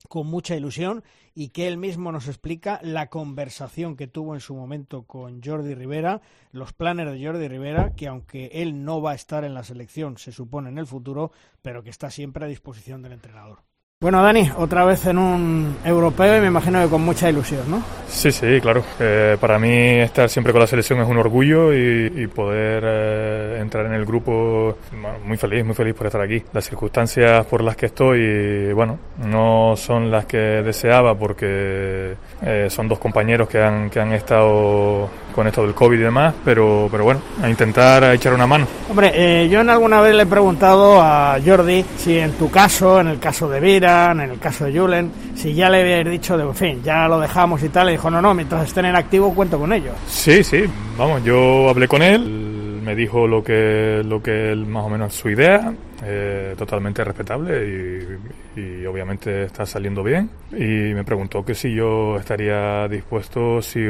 con 0.07 0.27
mucha 0.27 0.55
ilusión 0.55 1.03
y 1.35 1.49
que 1.49 1.67
él 1.67 1.77
mismo 1.77 2.11
nos 2.11 2.27
explica 2.27 2.79
la 2.83 3.09
conversación 3.09 3.95
que 3.95 4.07
tuvo 4.07 4.33
en 4.33 4.39
su 4.39 4.55
momento 4.55 5.03
con 5.03 5.41
Jordi 5.43 5.75
Rivera, 5.75 6.21
los 6.51 6.73
planes 6.73 7.11
de 7.11 7.25
Jordi 7.25 7.47
Rivera, 7.47 7.93
que 7.95 8.07
aunque 8.07 8.49
él 8.53 8.83
no 8.85 9.01
va 9.01 9.11
a 9.11 9.15
estar 9.15 9.43
en 9.43 9.53
la 9.53 9.63
selección, 9.63 10.17
se 10.17 10.31
supone 10.31 10.69
en 10.69 10.77
el 10.77 10.87
futuro, 10.87 11.31
pero 11.61 11.83
que 11.83 11.89
está 11.89 12.09
siempre 12.09 12.45
a 12.45 12.47
disposición 12.47 13.01
del 13.01 13.13
entrenador. 13.13 13.68
Bueno, 14.01 14.23
Dani, 14.23 14.49
otra 14.55 14.85
vez 14.85 15.05
en 15.07 15.17
un 15.17 15.75
europeo 15.83 16.37
y 16.37 16.39
me 16.39 16.47
imagino 16.47 16.81
que 16.81 16.87
con 16.87 17.01
mucha 17.01 17.29
ilusión, 17.29 17.69
¿no? 17.69 17.83
Sí, 18.07 18.31
sí, 18.31 18.61
claro. 18.61 18.81
Eh, 18.97 19.35
para 19.41 19.59
mí 19.59 19.99
estar 19.99 20.29
siempre 20.29 20.53
con 20.53 20.61
la 20.61 20.67
selección 20.67 21.01
es 21.01 21.07
un 21.09 21.17
orgullo 21.17 21.73
y, 21.73 22.25
poder 22.27 22.83
eh, 22.85 23.57
entrar 23.59 23.87
en 23.87 23.91
el 23.91 24.05
grupo, 24.05 24.77
muy 25.25 25.35
feliz, 25.35 25.65
muy 25.65 25.75
feliz 25.75 25.93
por 25.95 26.07
estar 26.07 26.21
aquí. 26.21 26.41
Las 26.53 26.63
circunstancias 26.63 27.45
por 27.47 27.61
las 27.61 27.75
que 27.75 27.87
estoy, 27.87 28.71
bueno, 28.71 28.97
no 29.17 29.73
son 29.75 30.09
las 30.09 30.25
que 30.25 30.37
deseaba 30.37 31.13
porque 31.15 32.15
eh, 32.41 32.67
son 32.69 32.87
dos 32.87 32.99
compañeros 32.99 33.49
que 33.49 33.61
han, 33.61 33.89
que 33.89 33.99
han 33.99 34.13
estado 34.13 35.09
con 35.35 35.45
esto 35.45 35.63
del 35.63 35.73
COVID 35.73 35.99
y 35.99 36.03
demás, 36.03 36.33
pero, 36.45 36.87
pero 36.89 37.03
bueno, 37.03 37.21
a 37.41 37.49
intentar 37.49 38.15
echar 38.15 38.33
una 38.33 38.47
mano. 38.47 38.65
Hombre, 38.89 39.47
yo 39.49 39.59
en 39.59 39.69
alguna 39.69 39.99
vez 40.01 40.15
le 40.15 40.23
he 40.23 40.25
preguntado 40.25 41.01
a 41.01 41.37
Jordi 41.45 41.83
si 41.97 42.17
en 42.17 42.31
tu 42.33 42.49
caso, 42.49 43.01
en 43.01 43.07
el 43.07 43.19
caso 43.19 43.49
de 43.49 43.59
Vira, 43.59 43.88
en 44.11 44.21
el 44.21 44.39
caso 44.39 44.65
de 44.65 44.79
Julen, 44.79 45.11
si 45.35 45.53
ya 45.53 45.69
le 45.69 45.81
habías 45.81 46.09
dicho 46.09 46.37
de, 46.37 46.43
en 46.43 46.55
fin, 46.55 46.81
ya 46.83 47.07
lo 47.07 47.19
dejamos 47.19 47.63
y 47.63 47.69
tal, 47.69 47.89
y 47.89 47.93
dijo, 47.93 48.09
no, 48.09 48.21
no, 48.21 48.33
mientras 48.33 48.67
estén 48.67 48.85
en 48.85 48.95
activo 48.95 49.33
cuento 49.33 49.59
con 49.59 49.73
ellos. 49.73 49.95
Sí, 50.07 50.43
sí, 50.43 50.63
vamos, 50.97 51.23
yo 51.23 51.69
hablé 51.69 51.87
con 51.87 52.01
él, 52.01 52.81
me 52.83 52.95
dijo 52.95 53.27
lo 53.27 53.43
que, 53.43 54.01
lo 54.05 54.21
que 54.21 54.51
él, 54.51 54.65
más 54.65 54.85
o 54.85 54.89
menos 54.89 55.13
su 55.13 55.29
idea, 55.29 55.73
eh, 56.03 56.55
totalmente 56.57 57.03
respetable 57.03 57.67
y, 57.67 58.48
obviamente 58.85 59.43
está 59.43 59.65
saliendo 59.65 60.03
bien. 60.03 60.29
Y 60.51 60.93
me 60.93 61.03
preguntó 61.03 61.43
que 61.43 61.53
si 61.53 61.73
yo 61.73 62.17
estaría 62.17 62.87
dispuesto, 62.87 63.61
si 63.61 63.81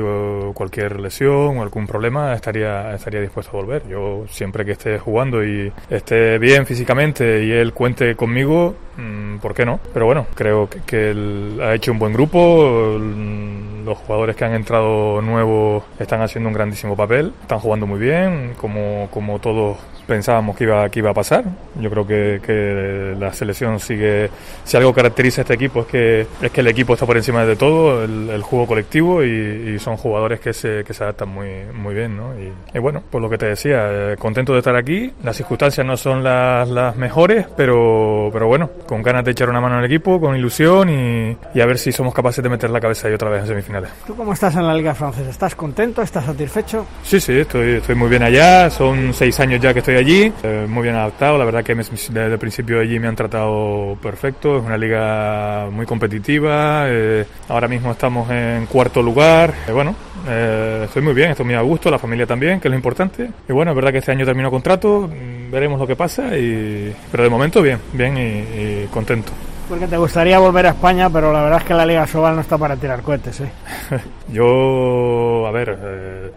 cualquier 0.53 0.99
lesión 0.99 1.57
o 1.57 1.61
algún 1.61 1.87
problema, 1.87 2.33
estaría, 2.33 2.93
estaría 2.93 3.21
dispuesto 3.21 3.57
a 3.57 3.61
volver. 3.61 3.87
Yo 3.87 4.25
siempre 4.29 4.65
que 4.65 4.71
esté 4.73 4.99
jugando 4.99 5.43
y 5.43 5.71
esté 5.89 6.37
bien 6.37 6.65
físicamente 6.65 7.43
y 7.43 7.51
él 7.51 7.73
cuente 7.73 8.15
conmigo, 8.15 8.75
mm, 8.97 9.37
¿por 9.37 9.53
qué 9.53 9.65
no? 9.65 9.79
Pero 9.93 10.05
bueno, 10.05 10.27
creo 10.35 10.69
que, 10.69 11.11
él 11.11 11.59
ha 11.61 11.75
hecho 11.75 11.91
un 11.91 11.99
buen 11.99 12.13
grupo. 12.13 12.99
Los 13.85 13.97
jugadores 13.99 14.35
que 14.35 14.45
han 14.45 14.53
entrado 14.53 15.21
nuevos 15.21 15.83
están 15.99 16.21
haciendo 16.21 16.49
un 16.49 16.53
grandísimo 16.53 16.95
papel, 16.95 17.33
están 17.41 17.59
jugando 17.59 17.87
muy 17.87 17.99
bien, 17.99 18.53
como, 18.57 19.07
como 19.11 19.39
todos 19.39 19.77
pensábamos 20.09 20.57
que 20.57 20.65
iba, 20.65 20.89
que 20.89 20.99
iba 20.99 21.11
a 21.11 21.13
pasar. 21.13 21.45
Yo 21.79 21.89
creo 21.89 22.05
que, 22.05 22.41
que, 22.45 23.15
la 23.17 23.31
selección 23.31 23.79
sigue, 23.79 24.29
si 24.65 24.75
algo 24.75 24.93
caracteriza 24.93 25.41
a 25.41 25.43
este 25.43 25.53
equipo 25.53 25.81
es 25.81 25.85
que, 25.85 26.27
es 26.41 26.51
que 26.51 26.61
el 26.61 26.67
equipo 26.67 26.93
está 26.93 27.05
por 27.05 27.15
encima 27.15 27.45
de 27.45 27.55
todo, 27.55 28.03
el, 28.03 28.41
juego 28.41 28.65
colectivo 28.67 29.23
y, 29.23 29.77
son 29.79 29.95
jugadores 29.95 30.39
que 30.39 30.51
se, 30.51 30.83
que 30.83 30.93
se 30.93 31.03
adaptan 31.03 31.29
muy, 31.29 31.47
muy 31.73 31.93
bien. 31.93 32.17
¿no? 32.17 32.33
Y, 32.37 32.79
bueno, 32.79 33.01
por 33.09 33.21
lo 33.21 33.29
que 33.29 33.37
te 33.37 33.45
decía, 33.45 33.87
eh, 33.89 34.15
contento 34.17 34.53
de 34.53 34.59
estar 34.59 34.75
aquí. 34.75 35.13
Las 35.23 35.37
circunstancias 35.37 35.85
no 35.85 35.95
son 35.95 36.23
las, 36.23 36.67
las 36.67 36.95
mejores, 36.95 37.45
pero, 37.55 38.29
pero 38.33 38.47
bueno, 38.47 38.69
con 38.87 39.03
ganas 39.03 39.23
de 39.23 39.31
echar 39.31 39.49
una 39.49 39.61
mano 39.61 39.77
al 39.77 39.85
equipo, 39.85 40.19
con 40.19 40.35
ilusión 40.35 40.89
y, 40.89 41.37
y 41.53 41.61
a 41.61 41.65
ver 41.65 41.77
si 41.77 41.91
somos 41.91 42.13
capaces 42.13 42.43
de 42.43 42.49
meter 42.49 42.69
la 42.71 42.81
cabeza 42.81 43.07
ahí 43.07 43.13
otra 43.13 43.29
vez 43.29 43.41
en 43.41 43.47
semifinales. 43.47 43.91
¿Tú 44.07 44.15
cómo 44.15 44.33
estás 44.33 44.55
en 44.55 44.65
la 44.65 44.73
Liga 44.73 44.95
Francesa? 44.95 45.29
¿Estás 45.29 45.55
contento? 45.55 46.01
¿Estás 46.01 46.25
satisfecho? 46.25 46.85
Sí, 47.03 47.19
sí, 47.19 47.39
estoy, 47.39 47.75
estoy 47.75 47.95
muy 47.95 48.09
bien 48.09 48.23
allá. 48.23 48.69
Son 48.69 49.13
seis 49.13 49.39
años 49.39 49.61
ya 49.61 49.73
que 49.73 49.79
estoy 49.79 49.95
allí, 49.99 50.33
eh, 50.43 50.65
muy 50.67 50.83
bien 50.83 50.95
adaptado. 50.95 51.37
La 51.37 51.45
verdad 51.45 51.63
que 51.63 51.75
desde 51.75 52.25
el 52.25 52.39
principio 52.39 52.79
allí 52.79 52.99
me 52.99 53.07
han 53.07 53.15
tratado 53.15 53.97
perfecto. 54.01 54.57
Es 54.57 54.63
una 54.63 54.77
liga 54.77 55.67
muy 55.71 55.85
competitiva. 55.85 56.85
Eh, 56.87 57.25
ahora 57.47 57.67
mismo 57.67 57.91
estamos 57.91 58.29
en 58.31 58.65
cuarto 58.65 59.01
lugar. 59.01 59.53
Eh, 59.67 59.71
bueno, 59.71 59.95
estoy 60.83 61.01
muy 61.01 61.13
bien, 61.13 61.31
estoy 61.31 61.45
muy 61.45 61.55
a 61.55 61.61
gusto, 61.61 61.91
la 61.91 61.99
familia 61.99 62.25
también, 62.25 62.59
que 62.59 62.67
es 62.67 62.71
lo 62.71 62.75
importante. 62.75 63.29
Y 63.47 63.53
bueno, 63.53 63.71
es 63.71 63.75
verdad 63.75 63.91
que 63.91 63.99
este 63.99 64.11
año 64.11 64.25
termino 64.25 64.49
contrato, 64.49 65.09
mm, 65.09 65.51
veremos 65.51 65.79
lo 65.79 65.87
que 65.87 65.95
pasa. 65.95 66.37
Y... 66.37 66.93
Pero 67.11 67.23
de 67.23 67.29
momento 67.29 67.61
bien, 67.61 67.79
bien 67.93 68.17
y, 68.17 68.21
y 68.21 68.87
contento. 68.91 69.31
Porque 69.69 69.85
te 69.85 69.97
gustaría 69.97 70.39
volver 70.39 70.65
a 70.65 70.69
España, 70.69 71.11
pero 71.11 71.31
la 71.31 71.43
verdad 71.43 71.59
es 71.59 71.65
que 71.65 71.75
la 71.75 71.85
Liga 71.85 72.07
Sobal 72.07 72.33
no 72.33 72.41
está 72.41 72.57
para 72.57 72.75
tirar 72.75 73.03
cohetes, 73.03 73.41
¿eh? 73.41 73.51
Yo, 74.33 75.45
a 75.45 75.51
ver, 75.51 75.77
eh, 75.79 76.31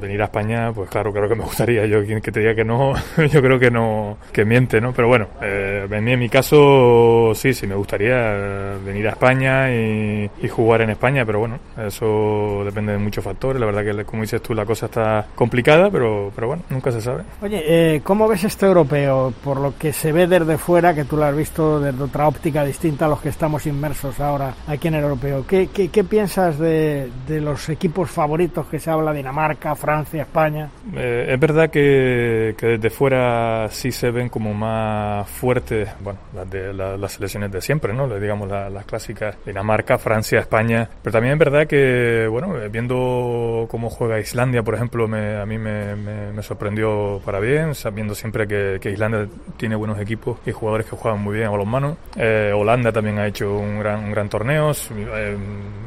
venir 0.00 0.20
a 0.22 0.26
España, 0.26 0.72
pues 0.72 0.90
claro, 0.90 1.12
claro 1.12 1.28
que 1.28 1.34
me 1.34 1.44
gustaría. 1.44 1.86
Yo 1.86 2.04
quien 2.04 2.20
que 2.20 2.32
te 2.32 2.40
diga 2.40 2.54
que 2.54 2.64
no, 2.64 2.94
yo 3.30 3.42
creo 3.42 3.58
que 3.58 3.70
no, 3.70 4.18
que 4.32 4.44
miente, 4.44 4.80
¿no? 4.80 4.92
Pero 4.92 5.08
bueno, 5.08 5.28
eh, 5.42 5.86
en, 5.90 6.18
mi, 6.18 6.28
caso 6.28 7.32
sí, 7.34 7.52
sí 7.54 7.66
me 7.66 7.74
gustaría 7.74 8.76
venir 8.84 9.06
a 9.08 9.10
España 9.10 9.72
y, 9.72 10.30
jugar 10.46 10.80
en 10.80 10.90
España, 10.90 11.24
pero 11.26 11.40
bueno, 11.40 11.58
eso 11.76 12.62
depende 12.64 12.92
de 12.92 12.98
muchos 12.98 13.22
factores. 13.22 13.60
La 13.60 13.66
verdad 13.66 13.84
que, 13.84 14.04
como 14.04 14.22
dices 14.22 14.40
tú, 14.40 14.54
la 14.54 14.64
cosa 14.64 14.86
está 14.86 15.26
complicada, 15.34 15.90
pero, 15.90 16.30
pero 16.34 16.46
bueno, 16.46 16.62
nunca 16.70 16.92
se 16.92 17.00
sabe. 17.00 17.24
Oye, 17.42 17.62
eh, 17.66 18.00
¿cómo 18.02 18.28
ves 18.28 18.44
este 18.44 18.64
europeo? 18.64 19.34
Por 19.42 19.58
lo 19.58 19.76
que 19.76 19.92
se 19.92 20.12
ve 20.12 20.26
desde 20.26 20.56
fuera, 20.56 20.94
que 20.94 21.04
tú 21.04 21.16
lo 21.16 21.24
has 21.24 21.36
visto 21.36 21.80
desde 21.80 22.02
otra 22.02 22.28
óptica 22.28 22.64
distinta 22.64 23.06
a 23.06 23.08
los 23.08 23.20
que 23.20 23.28
estamos 23.28 23.66
inmersos 23.66 24.20
ahora 24.20 24.54
aquí 24.66 24.88
en 24.88 24.94
el 24.94 25.02
europeo. 25.02 25.44
¿Qué, 25.46 25.68
qué, 25.74 25.88
qué 25.88 26.04
piensas 26.04 26.58
de, 26.58 27.10
de 27.26 27.40
los 27.40 27.68
equipos 27.68 28.10
favoritos 28.10 28.66
que 28.68 28.78
se 28.78 28.90
habla, 28.90 29.12
Dinamarca, 29.12 29.74
Francia, 29.86 30.22
España. 30.22 30.68
Eh, 30.96 31.26
es 31.28 31.38
verdad 31.38 31.70
que, 31.70 32.56
desde 32.60 32.90
fuera 32.90 33.68
sí 33.70 33.92
se 33.92 34.10
ven 34.10 34.28
como 34.28 34.52
más 34.52 35.30
fuertes, 35.30 35.88
bueno, 36.00 36.18
las, 36.34 36.50
de, 36.50 37.08
selecciones 37.08 37.52
de 37.52 37.60
siempre, 37.60 37.94
¿no? 37.94 38.08
Digamos 38.18 38.48
las 38.48 38.84
clásicas 38.84 39.36
Dinamarca, 39.46 39.96
Francia, 39.96 40.40
España. 40.40 40.88
Pero 41.04 41.12
también 41.12 41.34
es 41.34 41.38
verdad 41.38 41.68
que, 41.68 42.26
bueno, 42.28 42.58
eh, 42.58 42.68
viendo 42.68 43.68
cómo 43.70 43.88
juega 43.88 44.18
Islandia, 44.18 44.64
por 44.64 44.74
ejemplo, 44.74 45.04
a 45.04 45.46
mí 45.46 45.56
me, 45.56 46.42
sorprendió 46.42 47.20
para 47.24 47.38
bien, 47.38 47.76
sabiendo 47.76 48.16
siempre 48.16 48.48
que, 48.48 48.90
Islandia 48.90 49.28
tiene 49.56 49.76
buenos 49.76 50.00
equipos 50.00 50.38
y 50.46 50.50
jugadores 50.50 50.86
que 50.86 50.96
juegan 50.96 51.22
muy 51.22 51.36
bien 51.36 51.46
a 51.46 51.56
los 51.56 51.66
manos. 51.66 51.96
Eh, 52.16 52.52
Holanda 52.52 52.90
también 52.90 53.20
ha 53.20 53.26
hecho 53.28 53.56
un 53.56 53.78
gran, 53.78 54.04
un 54.04 54.28
torneo. 54.28 54.72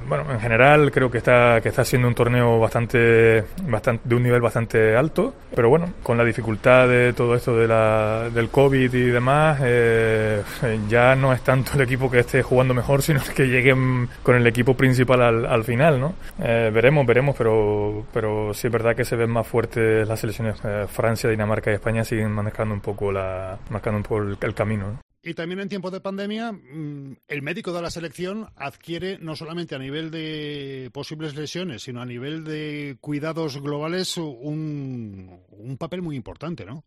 bueno, 0.08 0.32
en 0.32 0.39
general 0.39 0.89
creo 0.89 1.12
que 1.12 1.18
está, 1.18 1.60
que 1.62 1.68
está 1.68 1.84
siendo 1.84 2.08
un 2.08 2.16
torneo 2.16 2.60
bastante, 2.62 3.43
bastante 3.90 4.10
de 4.10 4.16
un 4.16 4.24
nivel 4.24 4.42
bastante 4.42 4.96
alto, 4.96 5.34
pero 5.56 5.70
bueno, 5.70 5.94
con 6.04 6.18
la 6.18 6.24
dificultad 6.24 6.88
de 6.88 7.14
todo 7.14 7.36
esto 7.36 7.56
de 7.56 7.68
la, 7.68 8.30
del 8.34 8.50
COVID 8.50 8.94
y 8.94 9.04
demás, 9.10 9.60
eh, 9.64 10.42
ya 10.88 11.16
no 11.16 11.34
es 11.34 11.42
tanto 11.42 11.74
el 11.76 11.82
equipo 11.82 12.10
que 12.10 12.20
esté 12.20 12.44
jugando 12.44 12.74
mejor, 12.74 13.02
sino 13.02 13.22
que 13.36 13.48
lleguen 13.48 14.10
con 14.24 14.36
el 14.36 14.46
equipo 14.48 14.76
principal 14.76 15.22
al, 15.22 15.46
al 15.46 15.64
final, 15.64 16.00
¿no? 16.00 16.14
Eh, 16.42 16.72
veremos, 16.74 17.06
veremos, 17.06 17.36
pero, 17.38 18.06
pero 18.14 18.54
sí 18.54 18.68
es 18.68 18.74
verdad 18.74 18.96
que 18.96 19.06
se 19.06 19.16
ven 19.16 19.30
más 19.30 19.48
fuertes 19.48 20.08
las 20.08 20.20
selecciones. 20.20 20.58
Eh, 20.64 20.86
Francia, 20.90 21.30
Dinamarca 21.30 21.72
y 21.72 21.76
España 21.76 22.04
siguen 22.04 22.32
marcando 22.32 22.74
un 22.74 22.82
poco, 22.82 23.12
la, 23.12 23.58
marcando 23.70 23.98
un 23.98 24.04
poco 24.04 24.22
el, 24.22 24.54
camino. 24.54 25.00
Y 25.22 25.34
también 25.34 25.59
en 25.59 25.67
tiempos 25.67 25.91
de 25.91 25.99
pandemia, 25.99 26.53
mm, 26.53 27.17
el 27.28 27.41
médico 27.41 27.74
de 27.74 27.82
la 27.82 27.91
selección 27.91 28.47
adquiere 28.55 29.17
no 29.20 29.36
solamente 29.36 29.76
a 29.76 29.80
nivel 29.80 30.11
de 30.11 30.89
posibles 30.93 31.36
lesiones, 31.36 31.84
sino 31.84 32.01
a 32.01 32.05
nivel 32.05 32.45
de 32.45 32.97
cuidados 33.01 33.61
globales 33.61 34.15
un, 34.15 35.41
papel 35.78 36.01
muy 36.01 36.15
importante, 36.15 36.65
¿no? 36.65 36.86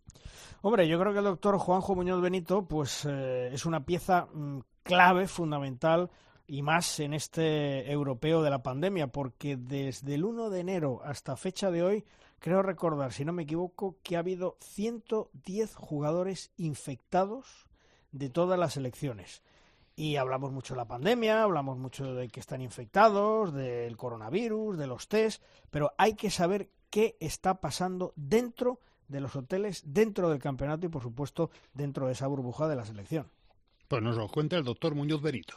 Hombre, 0.62 0.88
yo 0.88 0.98
creo 0.98 1.12
que 1.12 1.18
el 1.18 1.24
doctor 1.24 1.58
Juanjo 1.58 1.94
Muñoz 1.94 2.22
Benito, 2.22 2.66
pues 2.66 3.04
eh, 3.04 3.50
es 3.52 3.66
una 3.66 3.84
pieza 3.84 4.28
mm, 4.32 4.60
clave, 4.82 5.26
fundamental 5.26 6.10
y 6.46 6.62
más 6.62 7.00
en 7.00 7.12
este 7.12 7.90
europeo 7.92 8.42
de 8.42 8.50
la 8.50 8.62
pandemia, 8.62 9.08
porque 9.08 9.58
desde 9.58 10.14
el 10.14 10.24
1 10.24 10.48
de 10.48 10.60
enero 10.60 11.00
hasta 11.04 11.36
fecha 11.36 11.70
de 11.70 11.82
hoy, 11.82 12.04
creo 12.38 12.62
recordar, 12.62 13.12
si 13.12 13.26
no 13.26 13.34
me 13.34 13.42
equivoco, 13.42 13.98
que 14.02 14.16
ha 14.16 14.20
habido 14.20 14.56
110 14.60 15.74
jugadores 15.74 16.50
infectados 16.56 17.68
de 18.12 18.28
todas 18.30 18.58
las 18.58 18.76
elecciones. 18.76 19.42
Y 19.94 20.16
hablamos 20.16 20.52
mucho 20.52 20.74
de 20.74 20.78
la 20.78 20.88
pandemia, 20.88 21.42
hablamos 21.42 21.76
mucho 21.76 22.14
de 22.14 22.28
que 22.28 22.40
están 22.40 22.62
infectados, 22.62 23.52
del 23.52 23.96
coronavirus, 23.96 24.78
de 24.78 24.86
los 24.86 25.08
test, 25.08 25.42
pero 25.70 25.92
hay 25.98 26.14
que 26.14 26.30
saber 26.30 26.70
qué 26.88 27.16
está 27.20 27.60
pasando 27.60 28.12
dentro 28.16 28.80
de 29.08 29.20
los 29.20 29.36
hoteles, 29.36 29.82
dentro 29.84 30.30
del 30.30 30.38
campeonato 30.38 30.86
y, 30.86 30.88
por 30.88 31.02
supuesto, 31.02 31.50
dentro 31.74 32.06
de 32.06 32.12
esa 32.12 32.26
burbuja 32.26 32.68
de 32.68 32.76
la 32.76 32.86
selección. 32.86 33.30
Pues 33.88 34.02
nos 34.02 34.16
lo 34.16 34.28
cuenta 34.28 34.56
el 34.56 34.64
doctor 34.64 34.94
Muñoz 34.94 35.20
Benito. 35.20 35.54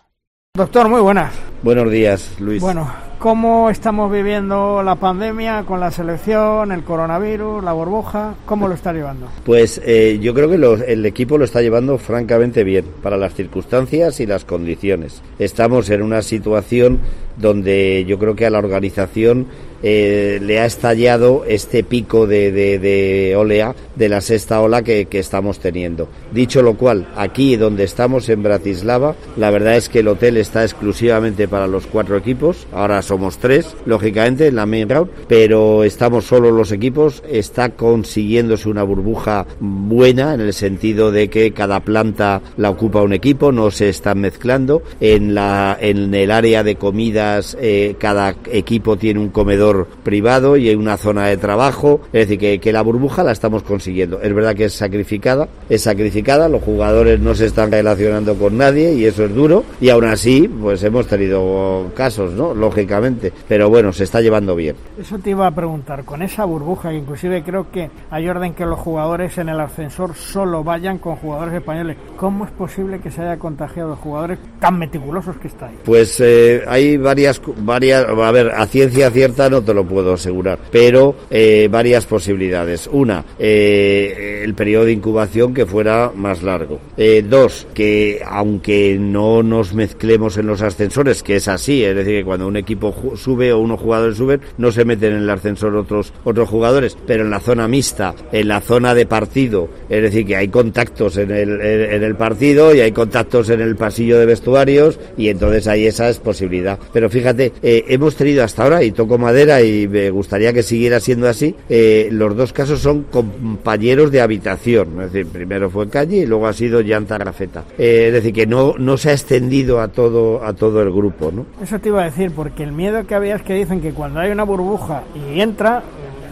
Doctor, 0.56 0.88
muy 0.88 1.02
buenas. 1.02 1.34
Buenos 1.64 1.92
días, 1.92 2.36
Luis. 2.40 2.62
Bueno, 2.62 2.90
¿cómo 3.20 3.70
estamos 3.70 4.10
viviendo 4.10 4.82
la 4.84 4.96
pandemia 4.96 5.64
con 5.64 5.82
la 5.82 5.92
selección, 5.92 6.72
el 6.72 6.86
coronavirus, 6.86 7.62
la 7.62 7.74
burbuja? 7.74 8.36
¿Cómo 8.46 8.70
lo 8.70 8.74
está 8.74 8.94
llevando? 8.94 9.28
Pues 9.44 9.82
eh, 9.84 10.18
yo 10.22 10.34
creo 10.34 10.50
que 10.50 10.94
el 10.94 11.06
equipo 11.06 11.38
lo 11.38 11.44
está 11.44 11.62
llevando 11.62 11.98
francamente 11.98 12.64
bien 12.64 12.86
para 13.04 13.18
las 13.18 13.34
circunstancias 13.34 14.22
y 14.22 14.26
las 14.26 14.46
condiciones. 14.46 15.22
Estamos 15.40 15.90
en 15.90 16.02
una 16.02 16.22
situación 16.22 17.02
donde 17.36 18.06
yo 18.08 18.18
creo 18.18 18.38
que 18.38 18.46
a 18.46 18.50
la 18.50 18.60
organización 18.60 19.48
eh, 19.88 20.40
le 20.42 20.60
ha 20.60 20.66
estallado 20.66 21.44
este 21.48 21.84
pico 21.84 22.26
de, 22.26 22.52
de, 22.52 23.36
olea 23.36 23.76
de 23.96 24.10
la 24.10 24.20
sexta 24.20 24.60
ola 24.60 24.82
que, 24.82 25.08
estamos 25.12 25.60
teniendo. 25.60 26.10
Dicho 26.32 26.64
lo 26.64 26.74
cual, 26.74 27.08
aquí 27.16 27.56
donde 27.56 27.84
estamos 27.84 28.28
en 28.30 28.42
Bratislava, 28.42 29.16
la 29.38 29.52
verdad 29.52 29.78
es 29.78 29.88
que 29.88 30.00
el 30.00 30.08
hotel 30.08 30.38
está 30.38 30.64
exclusivamente 30.64 31.48
para 31.48 31.68
los 31.68 31.86
cuatro 31.86 32.18
equipos. 32.18 32.66
Ahora 32.74 33.04
somos 33.04 33.38
tres, 33.38 33.76
lógicamente, 33.86 34.48
en 34.48 34.56
la 34.56 34.66
main 34.66 34.90
round, 34.90 35.12
pero 35.28 35.84
estamos 35.84 36.26
solo 36.26 36.50
los 36.50 36.72
equipos. 36.72 37.22
Está 37.30 37.70
consiguiéndose 37.70 38.68
una 38.68 38.82
burbuja 38.82 39.46
buena 39.60 40.34
en 40.34 40.42
el 40.42 40.54
sentido 40.54 41.12
de 41.12 41.30
que 41.30 41.52
cada 41.52 41.82
planta 41.82 42.42
la 42.58 42.72
ocupa 42.72 43.04
un 43.04 43.14
equipo, 43.14 43.52
no 43.52 43.70
se 43.70 43.90
están 43.90 44.20
mezclando. 44.20 44.82
En, 45.00 45.36
la, 45.36 45.78
en 45.80 46.12
el 46.16 46.32
área 46.32 46.64
de 46.64 46.76
comidas, 46.76 47.56
eh, 47.62 47.96
cada 48.00 48.36
equipo 48.52 48.98
tiene 48.98 49.20
un 49.20 49.30
comedor 49.30 49.75
privado 50.04 50.58
y 50.58 50.70
hay 50.70 50.76
una 50.76 50.98
zona 50.98 51.28
de 51.28 51.38
trabajo. 51.38 52.02
Es 52.14 52.28
decir, 52.28 52.60
que, 52.60 52.74
la 52.74 52.82
burbuja 52.82 53.24
la 53.24 53.32
estamos 53.32 53.64
consiguiendo. 53.64 54.22
Es 54.22 54.34
verdad 54.34 54.56
que 54.56 54.66
es 54.66 54.74
sacrificada, 54.74 55.48
es 55.70 55.82
sacrificada, 55.82 56.50
los 56.50 56.62
jugadores 56.62 57.20
no 57.20 57.34
se 57.36 57.46
están 57.46 57.72
relacionando 57.72 58.36
con 58.36 58.58
nadie 58.58 58.94
y 58.94 59.06
eso 59.06 59.26
es 59.26 59.34
duro. 59.34 59.64
Y 59.80 59.90
aún 59.90 60.06
así, 60.06 60.48
pues 60.48 60.84
hemos 60.84 61.08
tenido 61.08 61.92
casos, 61.96 62.34
¿no? 62.34 62.54
Lógicamente. 62.54 63.32
Pero 63.48 63.70
bueno, 63.70 63.94
se 63.94 64.04
está 64.04 64.22
llevando 64.22 64.56
bien. 64.56 64.76
Eso 65.00 65.18
te 65.20 65.32
iba 65.32 65.48
a 65.48 65.52
preguntar, 65.52 66.04
con 66.04 66.22
esa 66.22 66.46
burbuja, 66.46 66.94
inclusive 66.94 67.44
creo 67.44 67.72
que 67.72 67.90
hay 68.10 68.28
orden 68.28 68.54
que 68.54 68.66
los 68.66 68.80
jugadores 68.80 69.38
en 69.38 69.50
el 69.50 69.60
ascensor 69.60 70.16
solo 70.16 70.64
vayan 70.64 70.98
con 70.98 71.16
jugadores 71.16 71.54
españoles. 71.56 71.98
¿Cómo 72.18 72.46
es 72.46 72.52
posible 72.52 73.00
que 73.00 73.12
se 73.12 73.22
haya 73.22 73.38
contagiado 73.38 73.96
jugadores 73.96 74.40
tan 74.60 74.78
meticulosos 74.78 75.38
que 75.38 75.48
estáis? 75.48 75.78
Pues 75.84 76.20
eh, 76.20 76.64
hay 76.68 76.98
varias, 76.98 77.42
varias, 77.58 78.06
a 78.06 78.32
ver, 78.32 78.52
a 78.52 78.66
ciencia 78.68 79.10
cierta 79.12 79.50
no 79.50 79.62
te 79.66 79.74
lo 79.74 79.86
puedo 79.86 80.14
asegurar, 80.14 80.60
pero 80.72 81.16
eh, 81.30 81.68
varias 81.72 82.06
posibilidades. 82.06 82.88
Una, 82.92 83.26
eh, 83.40 84.42
el 84.44 84.54
periodo 84.54 84.86
de 84.86 84.94
incubación 84.94 85.54
que 85.54 85.66
fuera 85.66 86.12
más 86.16 86.44
largo. 86.44 86.80
Eh, 86.98 87.24
dos, 87.28 87.68
que 87.74 88.22
aunque 88.26 88.98
no 89.00 89.44
nos 89.44 89.74
mezclemos 89.74 90.38
en 90.38 90.48
los 90.48 90.62
ascensores, 90.62 91.24
que 91.24 91.38
es 91.38 91.48
así, 91.48 91.84
es 91.84 91.96
decir, 91.96 92.20
que 92.20 92.26
cuando 92.26 92.48
un 92.48 92.58
equipo 92.58 92.96
sube 93.16 93.52
o 93.52 93.60
unos 93.60 93.80
jugadores 93.80 94.18
suben, 94.18 94.42
no 94.58 94.72
se 94.72 94.86
meten 94.86 95.14
en 95.14 95.24
el 95.24 95.30
ascensor 95.30 95.76
otros, 95.76 96.14
otros 96.24 96.48
jugadores, 96.48 96.98
pero 97.06 97.24
en 97.24 97.32
la 97.32 97.40
zona 97.40 97.68
mixta, 97.68 98.16
en 98.32 98.48
la 98.48 98.62
zona 98.62 98.94
de 98.94 99.06
partido, 99.06 99.70
es 99.90 100.02
decir, 100.02 100.26
que 100.26 100.36
hay 100.36 100.48
contactos 100.48 101.18
en 101.18 101.32
el, 101.32 101.60
en 101.62 102.04
el 102.04 102.16
partido 102.16 102.74
y 102.74 102.82
hay 102.82 102.92
contactos 102.92 103.50
en 103.50 103.62
el 103.62 103.76
pasillo 103.76 104.20
de 104.20 104.26
vestuarios 104.26 105.00
y 105.18 105.30
entonces 105.30 105.68
hay 105.68 105.88
esa 105.88 106.10
es 106.10 106.20
posibilidad. 106.20 106.80
Pero 106.94 107.10
fíjate, 107.10 107.52
hemos 107.62 108.16
tenido 108.16 108.44
hasta 108.44 108.64
ahora, 108.64 108.84
y 108.84 108.92
toco 108.92 109.18
madera, 109.18 109.45
y 109.62 109.88
me 109.88 110.10
gustaría 110.10 110.54
que 110.54 110.64
siguiera 110.64 111.00
siendo 111.00 111.28
así. 111.28 111.56
Eh, 111.70 112.10
los 112.12 112.36
dos 112.36 112.54
casos 112.54 112.80
son 112.80 113.04
compañeros 113.04 114.12
de 114.12 114.22
habitación, 114.22 115.02
es 115.02 115.14
decir, 115.14 115.28
primero 115.32 115.70
fue 115.70 115.90
Calle 115.90 116.18
y 116.18 116.26
luego 116.26 116.48
ha 116.48 116.54
sido 116.54 116.82
Llanta 116.82 117.18
Grafeta. 117.18 117.64
Eh, 117.78 118.06
es 118.08 118.14
decir, 118.14 118.34
que 118.34 118.48
no, 118.48 118.74
no 118.78 118.98
se 118.98 119.10
ha 119.10 119.14
extendido 119.14 119.80
a 119.80 119.88
todo, 119.88 120.44
a 120.44 120.54
todo 120.54 120.82
el 120.82 120.92
grupo, 120.92 121.32
¿no? 121.32 121.46
Eso 121.62 121.80
te 121.80 121.90
iba 121.90 122.02
a 122.02 122.06
decir, 122.06 122.32
porque 122.32 122.64
el 122.64 122.72
miedo 122.72 123.06
que 123.06 123.16
había 123.16 123.36
es 123.36 123.42
que 123.42 123.54
dicen 123.54 123.82
que 123.82 123.92
cuando 123.92 124.20
hay 124.20 124.32
una 124.32 124.44
burbuja 124.44 125.04
y 125.16 125.40
entra, 125.40 125.84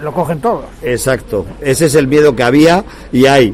lo 0.02 0.12
cogen 0.14 0.40
todos. 0.40 0.66
Exacto, 0.82 1.46
ese 1.62 1.86
es 1.86 1.96
el 1.96 2.08
miedo 2.08 2.36
que 2.36 2.44
había 2.44 2.84
y 3.12 3.26
hay. 3.26 3.54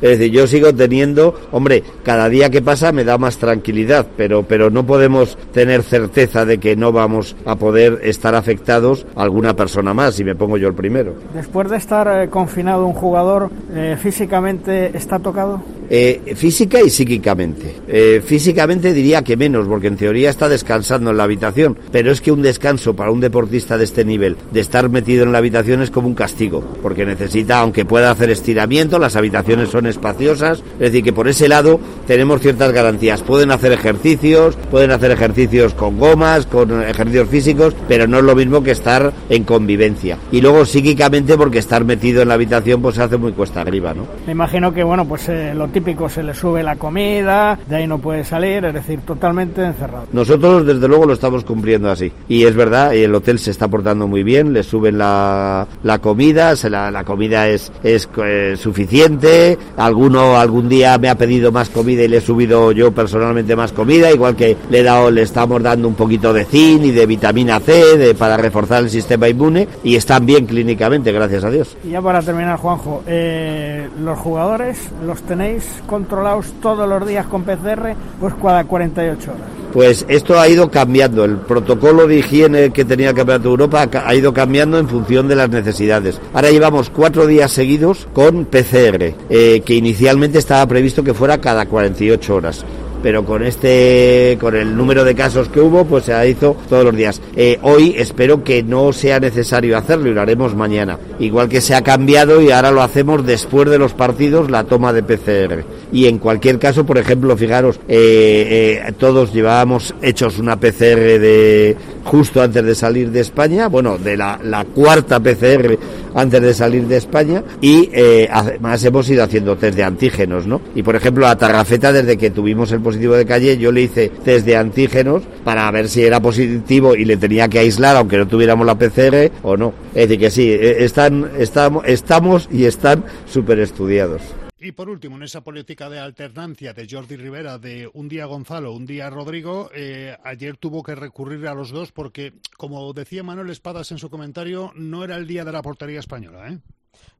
Es 0.00 0.18
decir, 0.18 0.32
yo 0.32 0.46
sigo 0.46 0.74
teniendo, 0.74 1.34
hombre, 1.52 1.82
cada 2.04 2.28
día 2.28 2.50
que 2.50 2.62
pasa 2.62 2.92
me 2.92 3.04
da 3.04 3.18
más 3.18 3.38
tranquilidad, 3.38 4.06
pero, 4.16 4.42
pero 4.42 4.70
no 4.70 4.86
podemos 4.86 5.36
tener 5.52 5.82
certeza 5.82 6.44
de 6.44 6.58
que 6.58 6.76
no 6.76 6.92
vamos 6.92 7.36
a 7.44 7.56
poder 7.56 8.00
estar 8.02 8.34
afectados 8.34 9.06
alguna 9.16 9.54
persona 9.54 9.94
más, 9.94 10.18
y 10.20 10.24
me 10.24 10.34
pongo 10.34 10.56
yo 10.56 10.68
el 10.68 10.74
primero. 10.74 11.14
Después 11.34 11.70
de 11.70 11.76
estar 11.76 12.22
eh, 12.22 12.28
confinado 12.28 12.86
un 12.86 12.94
jugador, 12.94 13.50
eh, 13.74 13.96
¿físicamente 14.00 14.96
está 14.96 15.18
tocado? 15.18 15.62
Eh, 15.90 16.34
física 16.36 16.82
y 16.82 16.90
psíquicamente. 16.90 17.76
Eh, 17.88 18.22
físicamente 18.24 18.92
diría 18.92 19.22
que 19.22 19.38
menos, 19.38 19.66
porque 19.66 19.86
en 19.86 19.96
teoría 19.96 20.28
está 20.28 20.48
descansando 20.48 21.10
en 21.10 21.16
la 21.16 21.24
habitación, 21.24 21.78
pero 21.90 22.12
es 22.12 22.20
que 22.20 22.30
un 22.30 22.42
descanso 22.42 22.94
para 22.94 23.10
un 23.10 23.20
deportista 23.20 23.78
de 23.78 23.84
este 23.84 24.04
nivel, 24.04 24.36
de 24.52 24.60
estar 24.60 24.90
metido 24.90 25.24
en 25.24 25.32
la 25.32 25.38
habitación, 25.38 25.80
es 25.80 25.90
como 25.90 26.08
un 26.08 26.14
castigo, 26.14 26.62
porque 26.82 27.06
necesita, 27.06 27.60
aunque 27.60 27.86
pueda 27.86 28.10
hacer 28.10 28.28
estiramiento, 28.30 28.98
las 28.98 29.16
habitaciones 29.16 29.70
son 29.70 29.86
espaciosas, 29.88 30.62
es 30.74 30.78
decir, 30.78 31.02
que 31.02 31.12
por 31.12 31.28
ese 31.28 31.48
lado 31.48 31.80
tenemos 32.06 32.40
ciertas 32.40 32.72
garantías. 32.72 33.22
Pueden 33.22 33.50
hacer 33.50 33.72
ejercicios, 33.72 34.56
pueden 34.70 34.90
hacer 34.90 35.10
ejercicios 35.10 35.74
con 35.74 35.98
gomas, 35.98 36.46
con 36.46 36.82
ejercicios 36.82 37.28
físicos, 37.28 37.74
pero 37.88 38.06
no 38.06 38.18
es 38.18 38.24
lo 38.24 38.34
mismo 38.34 38.62
que 38.62 38.70
estar 38.72 39.12
en 39.28 39.44
convivencia. 39.44 40.18
Y 40.32 40.40
luego 40.40 40.64
psíquicamente, 40.64 41.36
porque 41.36 41.58
estar 41.58 41.84
metido 41.84 42.22
en 42.22 42.28
la 42.28 42.34
habitación 42.34 42.80
pues 42.82 42.96
se 42.96 43.02
hace 43.02 43.16
muy 43.16 43.32
cuesta 43.32 43.60
arriba, 43.60 43.94
¿no? 43.94 44.06
Me 44.26 44.32
imagino 44.32 44.72
que, 44.72 44.82
bueno, 44.82 45.06
pues 45.06 45.28
eh, 45.28 45.52
lo 45.54 45.68
típico, 45.68 46.08
se 46.08 46.22
le 46.22 46.34
sube 46.34 46.62
la 46.62 46.76
comida, 46.76 47.58
de 47.66 47.76
ahí 47.76 47.86
no 47.86 47.98
puede 47.98 48.24
salir, 48.24 48.64
es 48.64 48.74
decir, 48.74 49.00
totalmente 49.00 49.64
encerrado. 49.64 50.06
Nosotros, 50.12 50.66
desde 50.66 50.88
luego, 50.88 51.06
lo 51.06 51.12
estamos 51.14 51.44
cumpliendo 51.44 51.90
así. 51.90 52.12
Y 52.28 52.44
es 52.44 52.54
verdad, 52.54 52.94
el 52.94 53.14
hotel 53.14 53.38
se 53.38 53.50
está 53.50 53.68
portando 53.68 54.06
muy 54.06 54.22
bien, 54.22 54.52
le 54.52 54.62
suben 54.62 54.98
la, 54.98 55.66
la 55.82 55.98
comida, 55.98 56.56
se 56.56 56.70
la, 56.70 56.90
la 56.90 57.04
comida 57.04 57.48
es, 57.48 57.72
es 57.82 58.08
eh, 58.22 58.54
suficiente, 58.58 59.58
alguno 59.78 60.36
algún 60.36 60.68
día 60.68 60.98
me 60.98 61.08
ha 61.08 61.14
pedido 61.14 61.52
más 61.52 61.68
comida 61.70 62.02
y 62.02 62.08
le 62.08 62.18
he 62.18 62.20
subido 62.20 62.72
yo 62.72 62.92
personalmente 62.92 63.56
más 63.56 63.72
comida, 63.72 64.10
igual 64.12 64.36
que 64.36 64.56
le, 64.70 64.80
he 64.80 64.82
dado, 64.82 65.10
le 65.10 65.22
estamos 65.22 65.62
dando 65.62 65.88
un 65.88 65.94
poquito 65.94 66.32
de 66.32 66.44
zinc 66.44 66.84
y 66.84 66.90
de 66.90 67.06
vitamina 67.06 67.60
C 67.60 67.96
de, 67.96 68.14
para 68.14 68.36
reforzar 68.36 68.82
el 68.82 68.90
sistema 68.90 69.28
inmune 69.28 69.68
y 69.82 69.96
están 69.96 70.26
bien 70.26 70.46
clínicamente, 70.46 71.12
gracias 71.12 71.44
a 71.44 71.50
Dios. 71.50 71.76
Y 71.84 71.90
ya 71.90 72.02
para 72.02 72.20
terminar, 72.20 72.58
Juanjo, 72.58 73.02
eh, 73.06 73.88
los 74.02 74.18
jugadores 74.18 74.78
los 75.06 75.22
tenéis 75.22 75.64
controlados 75.86 76.46
todos 76.60 76.88
los 76.88 77.06
días 77.06 77.26
con 77.26 77.44
PCR, 77.44 77.94
pues 78.20 78.34
cada 78.42 78.64
48 78.64 79.30
horas. 79.30 79.58
Pues 79.72 80.06
esto 80.08 80.40
ha 80.40 80.48
ido 80.48 80.70
cambiando. 80.70 81.24
El 81.24 81.36
protocolo 81.36 82.06
de 82.06 82.18
higiene 82.18 82.70
que 82.70 82.84
tenía 82.84 83.10
el 83.10 83.14
Campeonato 83.14 83.44
de 83.44 83.50
Europa 83.50 83.88
ha 84.04 84.14
ido 84.14 84.32
cambiando 84.32 84.78
en 84.78 84.88
función 84.88 85.28
de 85.28 85.36
las 85.36 85.50
necesidades. 85.50 86.20
Ahora 86.32 86.50
llevamos 86.50 86.90
cuatro 86.90 87.26
días 87.26 87.52
seguidos 87.52 88.08
con 88.12 88.46
PCR, 88.46 89.14
eh, 89.28 89.62
que 89.68 89.74
inicialmente 89.74 90.38
estaba 90.38 90.66
previsto 90.66 91.04
que 91.04 91.12
fuera 91.12 91.42
cada 91.42 91.66
48 91.66 92.34
horas 92.34 92.64
pero 93.02 93.24
con 93.24 93.42
este 93.42 94.36
con 94.40 94.56
el 94.56 94.76
número 94.76 95.04
de 95.04 95.14
casos 95.14 95.48
que 95.48 95.60
hubo 95.60 95.84
pues 95.84 96.04
se 96.04 96.28
hizo 96.28 96.56
todos 96.68 96.84
los 96.84 96.96
días. 96.96 97.20
Eh, 97.36 97.58
hoy 97.62 97.94
espero 97.96 98.42
que 98.44 98.62
no 98.62 98.92
sea 98.92 99.20
necesario 99.20 99.76
hacerlo 99.76 100.10
y 100.10 100.14
lo 100.14 100.20
haremos 100.20 100.54
mañana. 100.54 100.98
Igual 101.18 101.48
que 101.48 101.60
se 101.60 101.74
ha 101.74 101.82
cambiado 101.82 102.40
y 102.40 102.50
ahora 102.50 102.70
lo 102.70 102.82
hacemos 102.82 103.24
después 103.24 103.68
de 103.70 103.78
los 103.78 103.94
partidos 103.94 104.50
la 104.50 104.64
toma 104.64 104.92
de 104.92 105.02
PCR 105.02 105.64
y 105.92 106.06
en 106.06 106.18
cualquier 106.18 106.58
caso 106.58 106.84
por 106.84 106.98
ejemplo 106.98 107.36
fijaros 107.36 107.80
eh, 107.88 108.82
eh, 108.86 108.92
todos 108.98 109.32
llevábamos 109.32 109.94
hechos 110.02 110.38
una 110.38 110.56
PCR 110.58 111.18
de 111.18 111.76
justo 112.04 112.42
antes 112.42 112.64
de 112.64 112.74
salir 112.74 113.10
de 113.10 113.20
España 113.20 113.68
bueno 113.68 113.98
de 113.98 114.16
la, 114.16 114.38
la 114.42 114.64
cuarta 114.64 115.20
PCR 115.20 115.78
antes 116.14 116.42
de 116.42 116.54
salir 116.54 116.86
de 116.86 116.96
España 116.96 117.42
y 117.60 117.90
eh, 117.92 118.28
además 118.30 118.84
hemos 118.84 119.08
ido 119.08 119.24
haciendo 119.24 119.56
test 119.56 119.76
de 119.76 119.84
antígenos 119.84 120.46
no 120.46 120.60
y 120.74 120.82
por 120.82 120.96
ejemplo 120.96 121.26
a 121.26 121.36
Tarrafeta 121.36 121.92
desde 121.92 122.16
que 122.16 122.30
tuvimos 122.30 122.72
el 122.72 122.80
positivo 122.88 123.14
de 123.16 123.26
calle, 123.26 123.58
yo 123.58 123.70
le 123.70 123.82
hice 123.82 124.08
test 124.08 124.46
de 124.46 124.56
antígenos 124.56 125.22
para 125.44 125.70
ver 125.70 125.88
si 125.88 126.02
era 126.02 126.20
positivo 126.20 126.94
y 126.94 127.04
le 127.04 127.18
tenía 127.18 127.46
que 127.46 127.58
aislar 127.58 127.96
aunque 127.96 128.16
no 128.16 128.26
tuviéramos 128.26 128.66
la 128.66 128.78
PCR 128.78 129.30
o 129.42 129.58
no. 129.58 129.74
Es 129.94 130.08
decir, 130.08 130.18
que 130.18 130.30
sí, 130.30 130.50
eh, 130.50 130.84
están, 130.84 131.30
estamos, 131.38 131.84
estamos 131.86 132.48
y 132.50 132.64
están 132.64 133.04
súper 133.26 133.58
estudiados. 133.58 134.22
Y 134.58 134.72
por 134.72 134.88
último, 134.88 135.16
en 135.16 135.22
esa 135.22 135.42
política 135.42 135.88
de 135.88 136.00
alternancia 136.00 136.72
de 136.72 136.88
Jordi 136.90 137.16
Rivera, 137.16 137.58
de 137.58 137.88
un 137.92 138.08
día 138.08 138.24
Gonzalo, 138.24 138.72
un 138.72 138.86
día 138.86 139.10
Rodrigo, 139.10 139.70
eh, 139.74 140.16
ayer 140.24 140.56
tuvo 140.56 140.82
que 140.82 140.94
recurrir 140.94 141.46
a 141.46 141.54
los 141.54 141.70
dos 141.70 141.92
porque, 141.92 142.32
como 142.56 142.92
decía 142.92 143.22
Manuel 143.22 143.50
Espadas 143.50 143.92
en 143.92 143.98
su 143.98 144.08
comentario, 144.08 144.72
no 144.74 145.04
era 145.04 145.16
el 145.16 145.28
día 145.28 145.44
de 145.44 145.52
la 145.52 145.62
portería 145.62 146.00
española, 146.00 146.48
¿eh? 146.48 146.58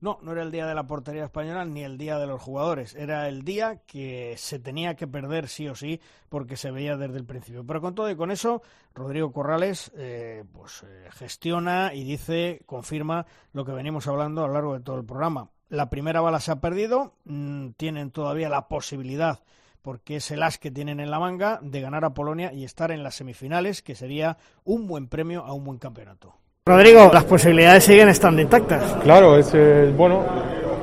No, 0.01 0.18
no 0.22 0.33
era 0.33 0.43
el 0.43 0.51
día 0.51 0.66
de 0.66 0.74
la 0.74 0.87
portería 0.87 1.24
española 1.24 1.64
ni 1.64 1.83
el 1.85 1.99
día 1.99 2.18
de 2.18 2.26
los 2.26 2.41
jugadores. 2.41 2.95
Era 2.95 3.29
el 3.29 3.43
día 3.43 3.83
que 3.87 4.35
se 4.37 4.59
tenía 4.59 4.95
que 4.95 5.07
perder 5.07 5.49
sí 5.49 5.68
o 5.68 5.74
sí 5.74 6.01
porque 6.29 6.57
se 6.57 6.70
veía 6.70 6.97
desde 6.97 7.18
el 7.18 7.24
principio. 7.24 7.64
Pero 7.66 7.81
con 7.81 7.95
todo 7.95 8.11
y 8.11 8.16
con 8.16 8.31
eso, 8.31 8.62
Rodrigo 8.95 9.33
Corrales 9.33 9.91
eh, 9.97 10.45
pues 10.53 10.85
eh, 10.85 11.09
gestiona 11.11 11.95
y 11.95 12.05
dice, 12.05 12.62
confirma 12.66 13.26
lo 13.53 13.64
que 13.64 13.72
venimos 13.72 14.07
hablando 14.07 14.45
a 14.45 14.49
lo 14.49 14.55
largo 14.55 14.74
de 14.74 14.81
todo 14.81 14.97
el 14.97 15.05
programa. 15.05 15.51
La 15.68 15.91
primera 15.91 16.20
bala 16.20 16.41
se 16.41 16.53
ha 16.53 16.61
perdido, 16.61 17.14
mmm, 17.24 17.70
tienen 17.76 18.11
todavía 18.11 18.49
la 18.49 18.68
posibilidad 18.68 19.41
porque 19.83 20.16
es 20.16 20.31
el 20.31 20.43
as 20.43 20.59
que 20.59 20.70
tienen 20.70 21.01
en 21.01 21.11
la 21.11 21.18
manga 21.18 21.61
de 21.62 21.81
ganar 21.81 22.05
a 22.05 22.12
Polonia 22.12 22.53
y 22.53 22.64
estar 22.64 22.91
en 22.91 23.03
las 23.03 23.14
semifinales, 23.14 23.81
que 23.81 23.95
sería 23.95 24.37
un 24.64 24.87
buen 24.87 25.09
premio 25.09 25.45
a 25.45 25.55
un 25.55 25.64
buen 25.64 25.79
campeonato. 25.79 26.35
Rodrigo, 26.69 27.11
las 27.12 27.25
posibilidades 27.25 27.83
siguen 27.85 28.11
estando 28.11 28.43
intactas. 28.43 28.83
Claro, 29.03 29.39
es 29.39 29.51
eh, 29.55 29.91
bueno, 29.97 30.23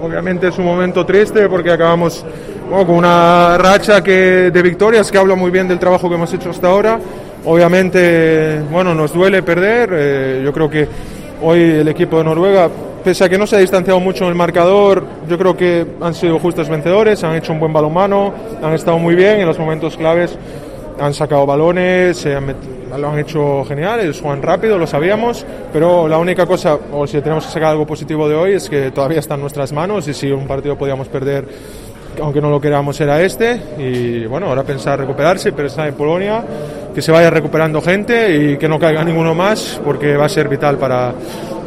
obviamente 0.01 0.47
es 0.47 0.57
un 0.57 0.65
momento 0.65 1.05
triste 1.05 1.47
porque 1.47 1.71
acabamos 1.71 2.25
con 2.69 2.89
una 2.89 3.55
racha 3.59 4.01
de 4.01 4.61
victorias 4.63 5.11
que 5.11 5.19
habla 5.19 5.35
muy 5.35 5.51
bien 5.51 5.67
del 5.67 5.77
trabajo 5.77 6.09
que 6.09 6.15
hemos 6.15 6.33
hecho 6.33 6.49
hasta 6.49 6.67
ahora. 6.67 6.99
Obviamente, 7.45 8.61
bueno, 8.71 8.95
nos 8.95 9.13
duele 9.13 9.43
perder. 9.43 9.89
Eh, 9.93 10.41
yo 10.43 10.51
creo 10.51 10.67
que 10.67 10.87
hoy 11.43 11.61
el 11.61 11.87
equipo 11.87 12.17
de 12.17 12.23
Noruega, 12.23 12.67
pese 13.03 13.23
a 13.23 13.29
que 13.29 13.37
no 13.37 13.45
se 13.45 13.57
ha 13.57 13.59
distanciado 13.59 13.99
mucho 13.99 14.23
en 14.23 14.31
el 14.31 14.35
marcador, 14.35 15.05
yo 15.29 15.37
creo 15.37 15.55
que 15.55 15.85
han 16.01 16.15
sido 16.15 16.39
justos 16.39 16.67
vencedores, 16.67 17.23
han 17.23 17.35
hecho 17.35 17.53
un 17.53 17.59
buen 17.59 17.71
balonmano, 17.71 18.33
han 18.63 18.73
estado 18.73 18.97
muy 18.97 19.13
bien 19.13 19.39
en 19.39 19.45
los 19.45 19.59
momentos 19.59 19.95
claves 19.95 20.35
han 20.99 21.13
sacado 21.13 21.45
balones, 21.45 22.17
se 22.17 22.35
han 22.35 22.55
lo 22.97 23.09
han 23.09 23.19
hecho 23.19 23.63
genial, 23.65 23.99
ellos 23.99 24.21
juegan 24.21 24.41
rápido, 24.41 24.77
lo 24.77 24.87
sabíamos, 24.87 25.45
pero 25.73 26.07
la 26.07 26.17
única 26.17 26.45
cosa, 26.45 26.77
o 26.91 27.05
si 27.07 27.19
tenemos 27.21 27.45
que 27.45 27.51
sacar 27.51 27.71
algo 27.71 27.85
positivo 27.85 28.29
de 28.29 28.35
hoy, 28.35 28.53
es 28.53 28.69
que 28.69 28.91
todavía 28.91 29.19
está 29.19 29.35
en 29.35 29.41
nuestras 29.41 29.73
manos 29.73 30.07
y 30.07 30.13
si 30.13 30.31
un 30.31 30.47
partido 30.47 30.77
podíamos 30.77 31.07
perder, 31.07 31.45
aunque 32.21 32.41
no 32.41 32.49
lo 32.49 32.61
queramos, 32.61 32.99
era 33.01 33.21
este. 33.21 33.59
Y 33.77 34.25
bueno, 34.25 34.47
ahora 34.47 34.63
pensar 34.63 34.99
recuperarse, 34.99 35.51
pero 35.51 35.67
está 35.67 35.87
en 35.87 35.95
Polonia, 35.95 36.43
que 36.93 37.01
se 37.01 37.11
vaya 37.11 37.29
recuperando 37.29 37.81
gente 37.81 38.35
y 38.35 38.57
que 38.57 38.69
no 38.69 38.79
caiga 38.79 39.03
ninguno 39.03 39.35
más, 39.35 39.81
porque 39.83 40.15
va 40.15 40.25
a 40.25 40.29
ser 40.29 40.47
vital 40.47 40.77
para, 40.77 41.13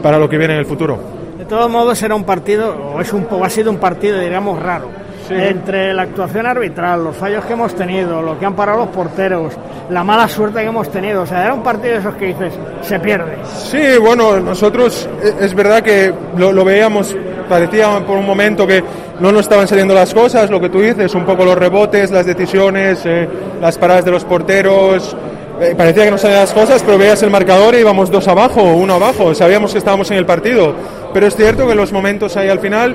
para 0.02 0.18
lo 0.18 0.28
que 0.28 0.38
viene 0.38 0.54
en 0.54 0.60
el 0.60 0.66
futuro. 0.66 0.98
De 1.36 1.44
todos 1.44 1.70
modos, 1.70 2.02
era 2.02 2.14
un 2.14 2.24
partido, 2.24 2.94
o 2.94 3.00
es 3.00 3.12
un, 3.12 3.26
ha 3.42 3.50
sido 3.50 3.70
un 3.70 3.78
partido, 3.78 4.18
digamos, 4.18 4.60
raro 4.60 5.07
Sí. 5.28 5.34
entre 5.34 5.92
la 5.92 6.02
actuación 6.02 6.46
arbitral, 6.46 7.04
los 7.04 7.16
fallos 7.16 7.44
que 7.44 7.52
hemos 7.52 7.74
tenido, 7.74 8.22
lo 8.22 8.38
que 8.38 8.46
han 8.46 8.54
parado 8.54 8.78
los 8.78 8.88
porteros, 8.88 9.52
la 9.90 10.02
mala 10.02 10.26
suerte 10.26 10.60
que 10.60 10.66
hemos 10.66 10.90
tenido. 10.90 11.22
O 11.22 11.26
sea, 11.26 11.44
era 11.44 11.54
un 11.54 11.62
partido 11.62 11.94
de 11.94 12.00
esos 12.00 12.14
que 12.14 12.26
dices, 12.26 12.54
se 12.80 12.98
pierde. 12.98 13.36
Sí, 13.44 13.98
bueno, 14.00 14.40
nosotros 14.40 15.08
es 15.40 15.54
verdad 15.54 15.82
que 15.82 16.12
lo, 16.36 16.52
lo 16.52 16.64
veíamos, 16.64 17.14
parecía 17.48 18.00
por 18.06 18.16
un 18.16 18.26
momento 18.26 18.66
que 18.66 18.82
no 19.20 19.32
nos 19.32 19.42
estaban 19.42 19.68
saliendo 19.68 19.94
las 19.94 20.14
cosas, 20.14 20.50
lo 20.50 20.60
que 20.60 20.68
tú 20.68 20.80
dices, 20.80 21.14
un 21.14 21.24
poco 21.24 21.44
los 21.44 21.58
rebotes, 21.58 22.10
las 22.10 22.24
decisiones, 22.24 23.00
eh, 23.04 23.28
las 23.60 23.76
paradas 23.76 24.04
de 24.04 24.10
los 24.12 24.24
porteros. 24.24 25.16
Eh, 25.60 25.74
parecía 25.76 26.04
que 26.04 26.10
no 26.12 26.18
salían 26.18 26.40
las 26.40 26.52
cosas, 26.52 26.82
pero 26.84 26.98
veías 26.98 27.20
el 27.24 27.30
marcador 27.30 27.74
y 27.74 27.78
íbamos 27.78 28.10
dos 28.10 28.28
abajo, 28.28 28.62
uno 28.62 28.94
abajo. 28.94 29.34
Sabíamos 29.34 29.72
que 29.72 29.78
estábamos 29.78 30.10
en 30.10 30.18
el 30.18 30.24
partido. 30.24 30.72
Pero 31.12 31.26
es 31.26 31.34
cierto 31.34 31.66
que 31.66 31.74
los 31.74 31.92
momentos 31.92 32.36
ahí 32.36 32.48
al 32.48 32.60
final 32.60 32.94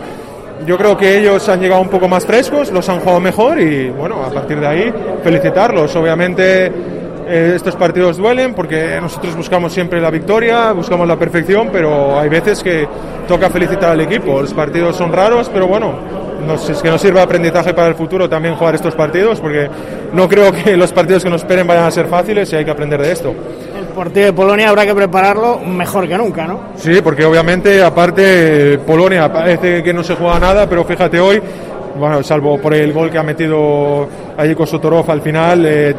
yo 0.65 0.77
creo 0.77 0.97
que 0.97 1.19
ellos 1.19 1.47
han 1.49 1.59
llegado 1.59 1.81
un 1.81 1.89
poco 1.89 2.07
más 2.07 2.25
frescos, 2.25 2.71
los 2.71 2.87
han 2.89 2.99
jugado 2.99 3.19
mejor 3.19 3.59
y 3.59 3.89
bueno, 3.89 4.23
a 4.23 4.29
partir 4.29 4.59
de 4.59 4.67
ahí 4.67 4.93
felicitarlos. 5.23 5.95
Obviamente 5.95 6.71
eh, 7.27 7.53
estos 7.55 7.75
partidos 7.75 8.17
duelen 8.17 8.53
porque 8.53 8.99
nosotros 9.01 9.35
buscamos 9.35 9.73
siempre 9.73 10.01
la 10.01 10.09
victoria, 10.09 10.71
buscamos 10.71 11.07
la 11.07 11.17
perfección, 11.17 11.69
pero 11.71 12.19
hay 12.19 12.29
veces 12.29 12.61
que 12.63 12.87
toca 13.27 13.49
felicitar 13.49 13.91
al 13.91 14.01
equipo. 14.01 14.41
Los 14.41 14.53
partidos 14.53 14.95
son 14.95 15.11
raros, 15.11 15.49
pero 15.53 15.67
bueno, 15.67 15.93
nos, 16.45 16.69
es 16.69 16.81
que 16.81 16.89
nos 16.89 17.01
sirva 17.01 17.21
aprendizaje 17.21 17.73
para 17.73 17.87
el 17.87 17.95
futuro 17.95 18.29
también 18.29 18.55
jugar 18.55 18.75
estos 18.75 18.95
partidos 18.95 19.39
porque 19.39 19.69
no 20.13 20.27
creo 20.27 20.51
que 20.51 20.77
los 20.77 20.91
partidos 20.91 21.23
que 21.23 21.29
nos 21.29 21.41
esperen 21.41 21.67
vayan 21.67 21.85
a 21.85 21.91
ser 21.91 22.07
fáciles 22.07 22.51
y 22.53 22.55
hay 22.55 22.65
que 22.65 22.71
aprender 22.71 23.01
de 23.01 23.11
esto 23.11 23.33
partido 23.93 24.25
de 24.25 24.33
Polonia 24.33 24.69
habrá 24.69 24.85
que 24.85 24.95
prepararlo 24.95 25.59
mejor 25.59 26.07
que 26.07 26.17
nunca, 26.17 26.45
¿no? 26.45 26.59
Sí, 26.75 26.99
porque 27.01 27.23
obviamente, 27.23 27.81
aparte, 27.81 28.79
Polonia 28.79 29.31
parece 29.31 29.81
que 29.83 29.93
no 29.93 30.03
se 30.03 30.15
juega 30.15 30.39
nada, 30.39 30.67
pero 30.67 30.83
fíjate 30.83 31.19
hoy, 31.19 31.41
bueno, 31.97 32.21
salvo 32.23 32.57
por 32.57 32.73
el 32.73 32.91
gol 32.91 33.09
que 33.09 33.19
ha 33.19 33.23
metido 33.23 34.07
allí 34.35 34.55
Sotorov 34.65 35.09
al 35.09 35.21
final, 35.21 35.65
eh, 35.65 35.95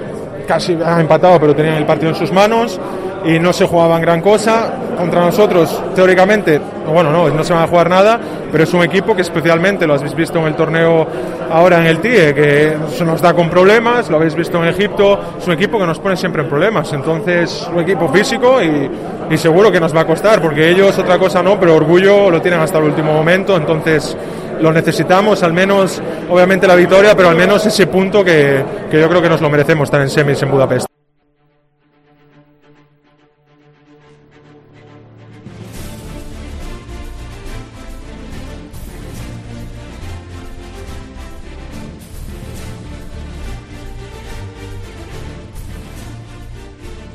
casi 0.47 0.77
ha 0.85 1.01
empatado, 1.01 1.41
pero 1.41 1.55
tenían 1.55 1.77
el 1.77 1.87
partido 1.87 2.11
en 2.11 2.17
sus 2.17 2.33
manos 2.33 2.79
y 3.25 3.39
no 3.39 3.53
se 3.53 3.67
jugaban 3.67 4.01
gran 4.03 4.21
cosa. 4.21 4.73
Contra 4.97 5.23
nosotros, 5.23 5.83
teóricamente, 5.95 6.61
bueno, 6.87 7.11
no, 7.11 7.29
no 7.29 7.43
se 7.43 7.53
van 7.53 7.65
a 7.65 7.67
jugar 7.67 7.91
nada, 7.91 8.21
pero 8.53 8.63
es 8.63 8.73
un 8.73 8.85
equipo 8.85 9.17
que 9.17 9.23
especialmente 9.23 9.87
lo 9.87 9.95
habéis 9.95 10.15
visto 10.15 10.39
en 10.39 10.47
el 10.47 10.55
torneo 10.55 11.07
ahora 11.51 11.79
en 11.81 11.87
el 11.87 11.99
TIE, 11.99 12.33
que 12.33 12.77
se 12.97 13.05
nos 13.05 13.21
da 13.21 13.35
con 13.35 13.51
problemas, 13.51 14.09
lo 14.09 14.17
habéis 14.19 14.37
visto 14.37 14.63
en 14.63 14.69
Egipto, 14.69 15.19
es 15.37 15.47
un 15.47 15.55
equipo 15.55 15.79
que 15.79 15.87
nos 15.87 15.99
pone 15.99 16.17
siempre 16.17 16.43
en 16.43 16.49
problemas. 16.49 16.93
Entonces, 16.93 17.69
un 17.75 17.81
equipo 17.81 18.09
físico 18.09 18.63
y, 18.63 18.89
y 19.31 19.37
seguro 19.37 19.73
que 19.73 19.81
nos 19.81 19.95
va 19.95 20.03
a 20.03 20.07
costar, 20.07 20.41
porque 20.41 20.71
ellos 20.71 20.97
otra 20.97 21.19
cosa 21.19 21.43
no, 21.43 21.59
pero 21.59 21.75
orgullo 21.75 22.31
lo 22.31 22.41
tienen 22.41 22.61
hasta 22.61 22.79
el 22.79 22.85
último 22.85 23.13
momento. 23.13 23.57
Entonces, 23.57 24.17
lo 24.61 24.73
necesitamos, 24.73 25.43
al 25.43 25.53
menos, 25.53 26.01
obviamente 26.31 26.67
la 26.67 26.77
victoria, 26.77 27.17
pero 27.17 27.31
al 27.31 27.37
menos 27.37 27.67
ese 27.67 27.87
punto 27.87 28.25
que, 28.25 28.65
que 28.91 29.01
yo 29.01 29.09
creo 29.09 29.21
que 29.21 29.29
nos 29.29 29.41
lo 29.41 29.51
merecemos 29.51 29.89
estar 29.89 30.01
en 30.01 30.11
semis 30.11 30.41
en 30.43 30.51
Budapest. 30.51 30.94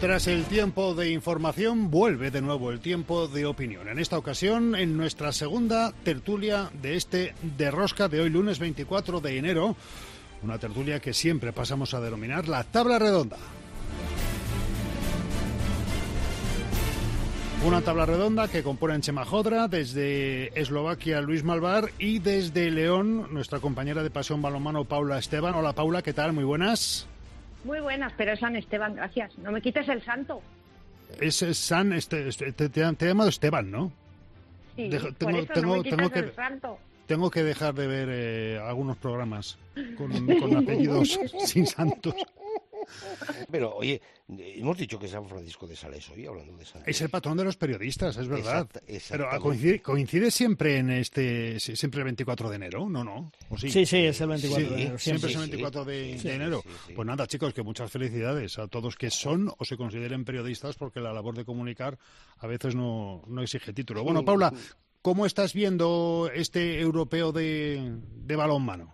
Tras 0.09 0.25
el 0.25 0.45
tiempo 0.45 0.95
de 0.95 1.11
información, 1.11 1.91
vuelve 1.91 2.31
de 2.31 2.41
nuevo 2.41 2.71
el 2.71 2.79
tiempo 2.79 3.27
de 3.27 3.45
opinión. 3.45 3.87
En 3.89 3.99
esta 3.99 4.17
ocasión, 4.17 4.73
en 4.73 4.97
nuestra 4.97 5.31
segunda 5.31 5.93
tertulia 6.03 6.71
de 6.81 6.95
este 6.95 7.35
de 7.43 7.69
rosca 7.69 8.07
de 8.07 8.19
hoy, 8.19 8.31
lunes 8.31 8.57
24 8.57 9.21
de 9.21 9.37
enero, 9.37 9.75
una 10.41 10.57
tertulia 10.57 10.99
que 10.99 11.13
siempre 11.13 11.53
pasamos 11.53 11.93
a 11.93 12.01
denominar 12.01 12.47
la 12.47 12.63
tabla 12.63 12.97
redonda. 12.97 13.37
Una 17.63 17.81
tabla 17.81 18.07
redonda 18.07 18.47
que 18.47 18.63
componen 18.63 19.01
Chema 19.01 19.25
Jodra, 19.25 19.67
desde 19.67 20.59
Eslovaquia 20.59 21.21
Luis 21.21 21.43
Malvar 21.43 21.91
y 21.99 22.17
desde 22.17 22.71
León 22.71 23.27
nuestra 23.31 23.59
compañera 23.59 24.01
de 24.01 24.09
Pasión 24.09 24.41
Balonmano 24.41 24.85
Paula 24.85 25.19
Esteban. 25.19 25.53
Hola 25.53 25.73
Paula, 25.73 26.01
¿qué 26.01 26.13
tal? 26.13 26.33
Muy 26.33 26.45
buenas. 26.45 27.07
Muy 27.63 27.79
buenas, 27.81 28.13
pero 28.17 28.31
es 28.33 28.39
San 28.39 28.55
Esteban, 28.55 28.95
gracias. 28.95 29.37
No 29.39 29.51
me 29.51 29.61
quites 29.61 29.87
el 29.89 30.01
santo. 30.03 30.41
Es, 31.19 31.41
es 31.41 31.57
San, 31.57 31.91
este, 31.93 32.27
este 32.27 32.51
te, 32.53 32.69
te, 32.69 32.93
te 32.93 33.05
he 33.05 33.07
llamado 33.09 33.29
Esteban, 33.29 33.69
¿no? 33.71 33.91
Sí, 34.75 34.89
Dejo- 34.89 35.13
por 35.15 35.35
eso 35.35 35.61
no 35.61 35.77
me 35.77 35.83
quitas 35.83 36.09
que, 36.11 36.19
el 36.19 36.33
santo. 36.35 36.79
tengo 37.07 37.29
que 37.31 37.43
dejar 37.43 37.73
de 37.73 37.87
ver 37.87 38.07
eh, 38.11 38.59
algunos 38.63 38.95
programas 38.97 39.57
con, 39.97 40.11
con 40.39 40.55
apellidos 40.63 41.19
sin 41.45 41.65
santos. 41.67 42.13
Pero, 43.51 43.75
oye, 43.75 44.01
hemos 44.27 44.77
dicho 44.77 44.99
que 44.99 45.07
San 45.07 45.27
Francisco 45.27 45.67
de 45.67 45.75
Sales 45.75 46.09
hoy, 46.09 46.25
hablando 46.25 46.55
de 46.57 46.65
San 46.65 46.83
Es 46.85 47.01
el 47.01 47.09
patrón 47.09 47.37
de 47.37 47.43
los 47.43 47.57
periodistas, 47.57 48.17
es 48.17 48.27
verdad. 48.27 48.67
Pero 49.09 49.27
ah, 49.31 49.39
coincide, 49.39 49.81
coincide 49.81 50.31
siempre 50.31 50.77
en 50.77 50.89
este, 50.91 51.59
siempre 51.59 51.99
el 52.01 52.05
24 52.05 52.49
de 52.49 52.55
enero, 52.55 52.89
¿no? 52.89 53.03
¿No? 53.03 53.31
¿O 53.49 53.57
sí? 53.57 53.69
Sí, 53.69 53.85
sí, 53.85 53.97
es 53.97 54.19
el 54.21 54.27
24 54.29 54.65
Sí, 54.67 54.69
de 54.75 54.81
enero. 54.81 54.97
Siempre 54.99 54.99
siempre. 54.99 55.29
es 55.29 55.35
el 55.35 55.41
24 55.41 55.85
de, 55.85 56.17
Sí, 56.19 56.27
de 56.27 56.35
enero. 56.35 56.61
sí, 56.63 56.69
sí. 56.87 56.93
Pues 56.93 57.05
nada, 57.07 57.27
chicos, 57.27 57.53
que 57.53 57.63
muchas 57.63 57.91
felicidades 57.91 58.59
a 58.59 58.67
todos 58.67 58.95
que 58.95 59.09
son 59.09 59.51
o 59.57 59.65
se 59.65 59.77
consideren 59.77 60.25
periodistas 60.25 60.75
porque 60.75 60.99
la 60.99 61.13
labor 61.13 61.35
de 61.35 61.45
comunicar 61.45 61.97
a 62.37 62.47
veces 62.47 62.75
no, 62.75 63.23
no 63.27 63.41
exige 63.41 63.73
título. 63.73 64.03
Bueno, 64.03 64.23
Paula, 64.25 64.53
¿cómo 65.01 65.25
estás 65.25 65.53
viendo 65.53 66.29
este 66.33 66.79
europeo 66.79 67.31
de, 67.31 67.97
de 68.15 68.35
balonmano? 68.35 68.91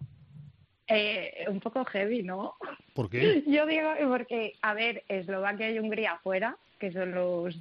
Eh, 0.88 1.46
un 1.48 1.60
poco 1.60 1.84
heavy, 1.86 2.22
¿no? 2.22 2.56
¿Por 2.94 3.10
qué? 3.10 3.44
Yo 3.48 3.66
digo 3.66 3.92
porque, 4.08 4.54
a 4.62 4.74
ver, 4.74 5.04
Eslovaquia 5.08 5.72
y 5.72 5.80
Hungría 5.80 6.14
afuera, 6.14 6.58
que 6.80 6.92
son 6.92 7.12
los, 7.12 7.58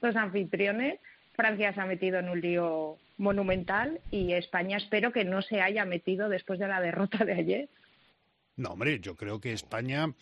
los 0.00 0.16
anfitriones. 0.16 1.00
Francia 1.34 1.72
se 1.72 1.80
ha 1.80 1.86
metido 1.86 2.18
en 2.18 2.28
un 2.28 2.40
lío 2.40 2.96
monumental 3.16 4.00
y 4.10 4.32
España 4.32 4.76
espero 4.76 5.12
que 5.12 5.24
no 5.24 5.42
se 5.42 5.60
haya 5.60 5.84
metido 5.84 6.28
después 6.28 6.58
de 6.58 6.68
la 6.68 6.80
derrota 6.80 7.24
de 7.24 7.32
ayer. 7.32 7.68
No, 8.56 8.70
hombre, 8.70 8.98
yo 8.98 9.14
creo 9.14 9.40
que 9.40 9.52
España 9.52 10.12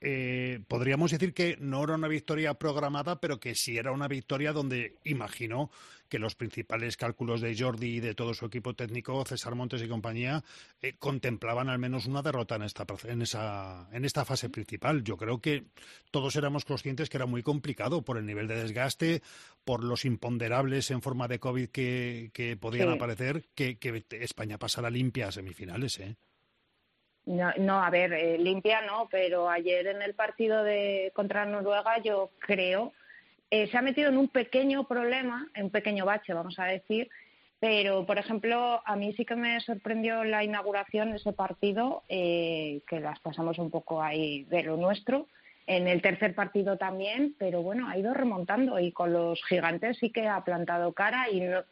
eh, 0.00 0.60
podríamos 0.68 1.10
decir 1.10 1.34
que 1.34 1.58
no 1.60 1.84
era 1.84 1.94
una 1.94 2.08
victoria 2.08 2.54
programada, 2.54 3.20
pero 3.20 3.40
que 3.40 3.54
sí 3.54 3.76
era 3.76 3.92
una 3.92 4.08
victoria 4.08 4.52
donde 4.52 4.96
imagino 5.04 5.70
que 6.14 6.20
los 6.20 6.36
principales 6.36 6.96
cálculos 6.96 7.40
de 7.40 7.56
Jordi 7.58 7.96
y 7.96 7.98
de 8.00 8.14
todo 8.14 8.34
su 8.34 8.46
equipo 8.46 8.74
técnico, 8.74 9.24
César 9.24 9.56
Montes 9.56 9.82
y 9.82 9.88
compañía, 9.88 10.44
eh, 10.80 10.94
contemplaban 10.96 11.68
al 11.68 11.80
menos 11.80 12.06
una 12.06 12.22
derrota 12.22 12.54
en 12.54 12.62
esta, 12.62 12.86
en, 13.08 13.20
esa, 13.22 13.88
en 13.90 14.04
esta 14.04 14.24
fase 14.24 14.48
principal. 14.48 15.02
Yo 15.02 15.16
creo 15.16 15.40
que 15.40 15.64
todos 16.12 16.36
éramos 16.36 16.64
conscientes 16.64 17.10
que 17.10 17.16
era 17.16 17.26
muy 17.26 17.42
complicado 17.42 18.02
por 18.02 18.16
el 18.16 18.26
nivel 18.26 18.46
de 18.46 18.54
desgaste, 18.62 19.22
por 19.64 19.82
los 19.82 20.04
imponderables 20.04 20.88
en 20.92 21.02
forma 21.02 21.26
de 21.26 21.40
COVID 21.40 21.70
que, 21.70 22.30
que 22.32 22.56
podían 22.56 22.90
Sí. 22.90 22.94
aparecer, 22.94 23.42
que, 23.56 23.76
que 23.76 24.04
España 24.10 24.56
pasara 24.56 24.90
limpia 24.90 25.26
a 25.26 25.32
semifinales. 25.32 25.98
¿eh? 25.98 26.14
No, 27.26 27.50
no 27.58 27.82
a 27.82 27.90
ver, 27.90 28.12
eh, 28.12 28.38
limpia 28.38 28.82
no, 28.82 29.08
pero 29.10 29.50
ayer 29.50 29.88
en 29.88 30.00
el 30.00 30.14
partido 30.14 30.62
de 30.62 31.10
contra 31.12 31.44
Noruega 31.44 31.98
yo 31.98 32.30
creo 32.38 32.92
eh, 33.50 33.68
se 33.68 33.76
ha 33.76 33.82
metido 33.82 34.08
en 34.08 34.18
un 34.18 34.28
pequeño 34.28 34.86
problema, 34.86 35.48
en 35.54 35.64
un 35.64 35.70
pequeño 35.70 36.04
bache, 36.04 36.32
vamos 36.32 36.58
a 36.58 36.64
decir, 36.64 37.08
pero 37.60 38.04
por 38.04 38.18
ejemplo 38.18 38.82
a 38.84 38.96
mí 38.96 39.12
sí 39.14 39.24
que 39.24 39.36
me 39.36 39.60
sorprendió 39.60 40.24
la 40.24 40.44
inauguración 40.44 41.10
de 41.10 41.16
ese 41.16 41.32
partido, 41.32 42.02
eh, 42.08 42.82
que 42.86 43.00
las 43.00 43.20
pasamos 43.20 43.58
un 43.58 43.70
poco 43.70 44.02
ahí 44.02 44.44
de 44.44 44.62
lo 44.62 44.76
nuestro. 44.76 45.28
En 45.66 45.88
el 45.88 46.02
tercer 46.02 46.34
partido 46.34 46.76
también, 46.76 47.34
pero 47.38 47.62
bueno, 47.62 47.88
ha 47.88 47.96
ido 47.96 48.12
remontando 48.12 48.78
y 48.78 48.92
con 48.92 49.14
los 49.14 49.42
gigantes 49.46 49.96
sí 49.98 50.10
que 50.10 50.28
ha 50.28 50.44
plantado 50.44 50.92
cara 50.92 51.30
y 51.30 51.40
no, 51.40 51.62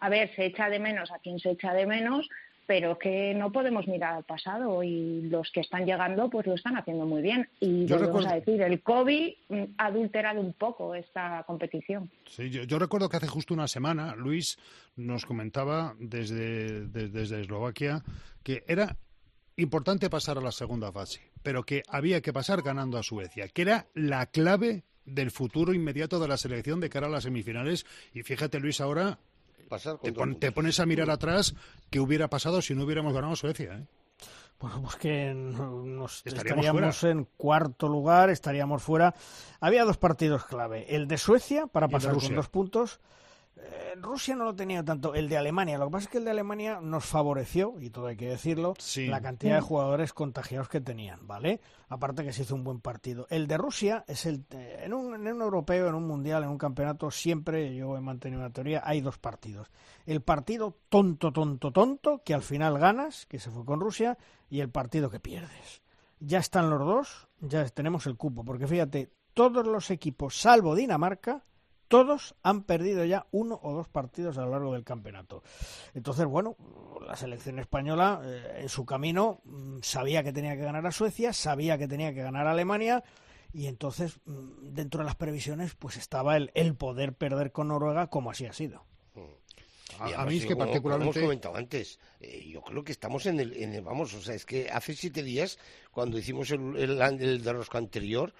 a 0.00 0.08
ver, 0.08 0.34
se 0.34 0.46
echa 0.46 0.68
de 0.68 0.78
menos 0.78 1.10
a 1.12 1.18
quien 1.18 1.38
se 1.38 1.50
echa 1.50 1.72
de 1.72 1.86
menos, 1.86 2.28
pero 2.68 2.98
que 2.98 3.32
no 3.34 3.50
podemos 3.50 3.88
mirar 3.88 4.12
al 4.14 4.24
pasado 4.24 4.82
y 4.82 5.22
los 5.22 5.50
que 5.50 5.60
están 5.60 5.86
llegando 5.86 6.28
pues 6.28 6.46
lo 6.46 6.52
están 6.54 6.76
haciendo 6.76 7.06
muy 7.06 7.22
bien. 7.22 7.48
Y 7.60 7.86
Yo 7.86 7.96
volvemos 7.96 8.24
recuerdo- 8.24 8.28
a 8.28 8.34
decir, 8.34 8.60
el 8.62 8.82
COVID 8.82 9.32
ha 9.78 9.86
adulterado 9.86 10.40
un 10.42 10.52
poco 10.52 10.94
esta 10.94 11.42
competición. 11.46 12.10
Sí, 12.26 12.50
yo, 12.50 12.64
yo 12.64 12.78
recuerdo 12.78 13.08
que 13.08 13.16
hace 13.16 13.26
justo 13.26 13.54
una 13.54 13.68
semana 13.68 14.14
Luis 14.16 14.58
nos 14.96 15.24
comentaba 15.24 15.94
desde, 15.98 16.86
de- 16.88 17.08
desde 17.08 17.40
Eslovaquia 17.40 18.02
que 18.42 18.64
era 18.68 18.96
importante 19.56 20.10
pasar 20.10 20.36
a 20.36 20.42
la 20.42 20.52
segunda 20.52 20.92
fase, 20.92 21.22
pero 21.42 21.64
que 21.64 21.82
había 21.88 22.20
que 22.20 22.34
pasar 22.34 22.60
ganando 22.60 22.98
a 22.98 23.02
Suecia, 23.02 23.48
que 23.48 23.62
era 23.62 23.86
la 23.94 24.26
clave 24.26 24.84
del 25.06 25.30
futuro 25.30 25.72
inmediato 25.72 26.20
de 26.20 26.28
la 26.28 26.36
selección 26.36 26.80
de 26.80 26.90
cara 26.90 27.06
a 27.06 27.10
las 27.10 27.22
semifinales. 27.24 27.86
Y 28.12 28.22
fíjate, 28.24 28.60
Luis, 28.60 28.78
ahora 28.82 29.18
Pasar 29.68 29.98
te, 29.98 30.12
pon- 30.12 30.36
pones 30.54 30.80
a 30.80 30.86
mirar 30.86 31.10
atrás 31.10 31.54
qué 31.90 32.00
hubiera 32.00 32.28
pasado 32.28 32.62
si 32.62 32.74
no 32.74 32.84
hubiéramos 32.84 33.12
ganado 33.12 33.32
a 33.34 33.36
Suecia. 33.36 33.74
¿eh? 33.74 33.86
Bueno, 34.60 34.82
pues 34.82 34.96
que 34.96 35.32
no- 35.34 35.82
nos 35.84 36.22
Estaríamos 36.24 36.64
estaríamos, 36.64 37.04
en 37.04 37.24
cuarto 37.36 37.88
lugar, 37.88 38.28
estaríamos 38.30 38.82
fuera. 38.82 39.14
Había 39.60 39.84
dos 39.84 39.98
partidos 39.98 40.44
clave. 40.46 40.86
El 40.94 41.06
de 41.06 41.16
Suecia, 41.18 41.66
para 41.68 41.88
pasar 41.88 42.14
con 42.14 42.34
dos 42.34 42.48
puntos. 42.48 43.00
Eh, 43.60 43.94
Rusia 44.00 44.36
no 44.36 44.44
lo 44.44 44.54
tenía 44.54 44.84
tanto. 44.84 45.14
El 45.14 45.28
de 45.28 45.36
Alemania. 45.36 45.78
Lo 45.78 45.86
que 45.86 45.92
pasa 45.92 46.04
es 46.04 46.10
que 46.10 46.18
el 46.18 46.24
de 46.24 46.30
Alemania 46.30 46.80
nos 46.80 47.04
favoreció, 47.04 47.74
y 47.80 47.90
todo 47.90 48.06
hay 48.06 48.16
que 48.16 48.28
decirlo, 48.28 48.74
Sí. 48.78 49.06
la 49.06 49.20
cantidad 49.20 49.56
de 49.56 49.60
jugadores 49.60 50.12
contagiados 50.12 50.68
que 50.68 50.80
tenían, 50.80 51.26
¿vale? 51.26 51.60
Aparte 51.88 52.22
que 52.24 52.32
se 52.32 52.42
hizo 52.42 52.54
un 52.54 52.64
buen 52.64 52.80
partido. 52.80 53.26
El 53.30 53.46
de 53.46 53.56
Rusia 53.56 54.04
es 54.06 54.26
el. 54.26 54.44
eh, 54.50 54.82
en, 54.84 54.94
un, 54.94 55.14
en 55.14 55.32
un 55.34 55.42
europeo, 55.42 55.88
en 55.88 55.94
un 55.94 56.06
mundial, 56.06 56.42
en 56.44 56.50
un 56.50 56.58
campeonato, 56.58 57.10
siempre 57.10 57.74
yo 57.74 57.96
he 57.96 58.00
mantenido 58.00 58.40
una 58.40 58.52
teoría: 58.52 58.82
hay 58.84 59.00
dos 59.00 59.18
partidos. 59.18 59.68
El 60.06 60.20
partido 60.22 60.76
tonto, 60.88 61.32
tonto, 61.32 61.72
tonto, 61.72 62.22
que 62.24 62.34
al 62.34 62.42
final 62.42 62.78
ganas, 62.78 63.26
que 63.26 63.38
se 63.40 63.50
fue 63.50 63.64
con 63.64 63.80
Rusia, 63.80 64.16
y 64.48 64.60
el 64.60 64.70
partido 64.70 65.10
que 65.10 65.20
pierdes. 65.20 65.82
Ya 66.20 66.38
están 66.38 66.70
los 66.70 66.80
dos, 66.80 67.28
ya 67.40 67.64
tenemos 67.68 68.06
el 68.06 68.16
cupo, 68.16 68.44
porque 68.44 68.66
fíjate, 68.66 69.10
todos 69.34 69.66
los 69.66 69.90
equipos, 69.90 70.40
salvo 70.40 70.74
Dinamarca, 70.74 71.44
todos 71.88 72.34
han 72.42 72.62
perdido 72.62 73.04
ya 73.04 73.26
uno 73.30 73.58
o 73.62 73.72
dos 73.72 73.88
partidos 73.88 74.38
a 74.38 74.42
lo 74.44 74.50
largo 74.50 74.74
del 74.74 74.84
campeonato. 74.84 75.42
Entonces, 75.94 76.26
bueno, 76.26 76.56
la 77.06 77.16
selección 77.16 77.58
española 77.58 78.20
eh, 78.24 78.58
en 78.62 78.68
su 78.68 78.84
camino 78.84 79.40
mm, 79.44 79.78
sabía 79.82 80.22
que 80.22 80.32
tenía 80.32 80.54
que 80.56 80.62
ganar 80.62 80.86
a 80.86 80.92
Suecia, 80.92 81.32
sabía 81.32 81.78
que 81.78 81.88
tenía 81.88 82.12
que 82.14 82.22
ganar 82.22 82.46
a 82.46 82.52
Alemania 82.52 83.02
y 83.52 83.66
entonces 83.66 84.18
mm, 84.26 84.74
dentro 84.74 84.98
de 85.00 85.06
las 85.06 85.16
previsiones 85.16 85.74
pues 85.74 85.96
estaba 85.96 86.36
el, 86.36 86.50
el 86.54 86.74
poder 86.74 87.14
perder 87.14 87.50
con 87.52 87.68
Noruega 87.68 88.08
como 88.08 88.30
así 88.30 88.46
ha 88.46 88.52
sido. 88.52 88.84
A, 89.98 90.10
Y 90.10 90.12
a 90.12 90.16
además, 90.20 90.26
mí 90.28 90.36
es 90.36 90.42
que 90.46 90.48
como- 90.52 90.58
como 90.58 90.70
particularmente... 90.72 91.18
hemos 91.18 91.26
comentado 91.26 91.56
antes, 91.56 91.98
eh, 92.20 92.46
yo 92.52 92.60
creo 92.62 92.84
que 92.84 92.92
estamos 92.92 93.26
en 93.26 93.40
el, 93.40 93.54
en 93.56 93.72
el- 93.72 93.82
Vamos, 93.82 94.14
o 94.14 94.20
sea, 94.20 94.34
es 94.34 94.44
que 94.44 94.68
hace 94.70 94.94
siete 94.94 95.22
días, 95.22 95.58
cuando 95.90 96.18
hicimos 96.18 96.50
el, 96.52 96.76
el, 96.76 97.00
el 97.00 97.42
de 97.42 97.52
rosca 97.52 97.78
anterior, 97.78 98.32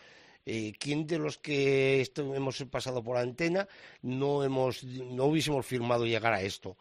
eh, 0.47 0.73
¿quién 0.78 1.06
de 1.06 1.19
los 1.19 1.39
que 1.39 2.01
esto- 2.01 2.35
hemos 2.35 2.62
pasado 2.70 3.02
por 3.02 3.16
antena 3.16 3.69
no, 4.02 4.43
hemos, 4.44 4.82
no 4.85 5.24
hubiésemos 5.27 5.65
firmado 5.66 6.06
llegar 6.06 6.32
a 6.32 6.43
esto? 6.43 6.77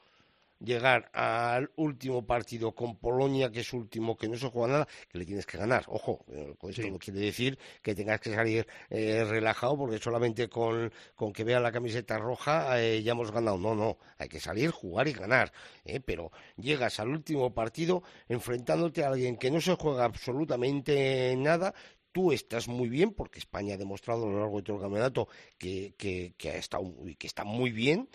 Llegar 0.60 1.12
al 1.14 1.70
último 1.76 2.26
partido 2.26 2.74
con 2.74 2.96
Polonia, 2.96 3.52
que 3.52 3.60
es 3.60 3.74
último, 3.74 4.18
que 4.18 4.28
no 4.28 4.36
se 4.38 4.50
juega 4.50 4.68
nada, 4.74 4.88
que 5.08 5.20
le 5.20 5.26
tienes 5.26 5.46
que 5.46 5.56
ganar. 5.56 5.84
Ojo, 5.88 6.26
eh, 6.32 6.56
con 6.58 6.72
esto 6.72 6.82
Sí. 6.82 6.90
no 6.90 6.98
quiere 6.98 7.20
decir 7.20 7.60
que 7.84 7.94
tengas 7.94 8.20
que 8.20 8.34
salir 8.34 8.66
eh, 8.90 9.24
relajado, 9.24 9.78
porque 9.78 10.00
solamente 10.00 10.50
con, 10.50 10.92
con 11.14 11.32
que 11.32 11.44
vea 11.44 11.60
la 11.60 11.72
camiseta 11.72 12.18
roja 12.18 12.82
eh, 12.82 13.04
ya 13.04 13.12
hemos 13.12 13.32
ganado. 13.32 13.60
No, 13.60 13.76
no, 13.76 14.00
hay 14.18 14.30
que 14.30 14.40
salir, 14.40 14.72
jugar 14.72 15.08
y 15.08 15.14
ganar. 15.14 15.54
¿eh? 15.86 16.00
Pero 16.00 16.32
llegas 16.56 17.00
al 17.00 17.10
último 17.10 17.54
partido 17.54 18.02
enfrentándote 18.28 19.04
a 19.04 19.10
alguien 19.10 19.38
que 19.38 19.52
no 19.52 19.62
se 19.62 19.76
juega 19.76 20.06
absolutamente 20.06 21.36
nada. 21.38 21.76
Tú 22.18 22.32
estás 22.32 22.68
muy 22.68 22.90
bien, 22.90 23.14
porque 23.14 23.38
España 23.38 23.76
ha 23.76 23.78
demostrado 23.78 24.24
a 24.24 24.32
lo 24.32 24.40
largo 24.40 24.58
de 24.58 24.64
todo 24.64 24.78
el 24.78 24.82
campeonato 24.82 25.28
que, 25.60 26.34
ha 26.46 26.58
estado, 26.58 26.92
que 27.16 27.28
está 27.28 27.44
muy 27.44 27.70
bien. 27.70 28.10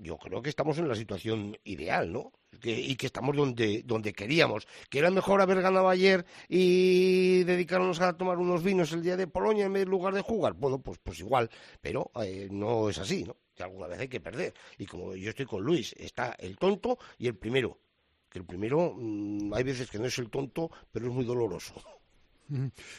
Yo 0.00 0.18
creo 0.18 0.42
que 0.42 0.48
estamos 0.48 0.76
en 0.78 0.88
la 0.88 0.96
situación 0.96 1.56
ideal, 1.62 2.12
¿no? 2.12 2.32
que, 2.58 2.72
y 2.72 2.96
que 2.96 3.06
estamos 3.06 3.36
donde, 3.36 3.84
donde 3.84 4.12
queríamos. 4.12 4.66
Que 4.90 4.98
era 4.98 5.12
mejor 5.12 5.40
haber 5.40 5.62
ganado 5.62 5.88
ayer 5.88 6.26
y 6.48 7.44
dedicarnos 7.44 8.00
a 8.00 8.16
tomar 8.16 8.38
unos 8.38 8.64
vinos 8.64 8.90
el 8.90 9.04
día 9.04 9.16
de 9.16 9.28
Polonia 9.28 9.66
en 9.66 9.88
lugar 9.88 10.14
de 10.14 10.22
jugar. 10.22 10.54
Bueno, 10.54 10.80
pues, 10.80 10.98
pues 11.00 11.20
igual, 11.20 11.48
pero 11.80 12.10
eh, 12.24 12.48
no 12.50 12.88
es 12.88 12.98
así, 12.98 13.22
¿no? 13.22 13.36
Que 13.54 13.62
alguna 13.62 13.86
vez 13.86 14.00
hay 14.00 14.08
que 14.08 14.18
perder. 14.18 14.52
Y 14.78 14.86
como 14.86 15.14
yo 15.14 15.30
estoy 15.30 15.46
con 15.46 15.62
Luis, 15.62 15.94
está 15.96 16.34
el 16.40 16.56
tonto 16.56 16.98
y 17.18 17.28
el 17.28 17.36
primero. 17.36 17.78
Que 18.28 18.40
el 18.40 18.44
primero, 18.44 18.96
mm, 18.96 19.54
hay 19.54 19.62
veces 19.62 19.88
que 19.88 20.00
no 20.00 20.06
es 20.06 20.18
el 20.18 20.28
tonto, 20.28 20.72
pero 20.90 21.06
es 21.06 21.12
muy 21.12 21.24
doloroso. 21.24 21.74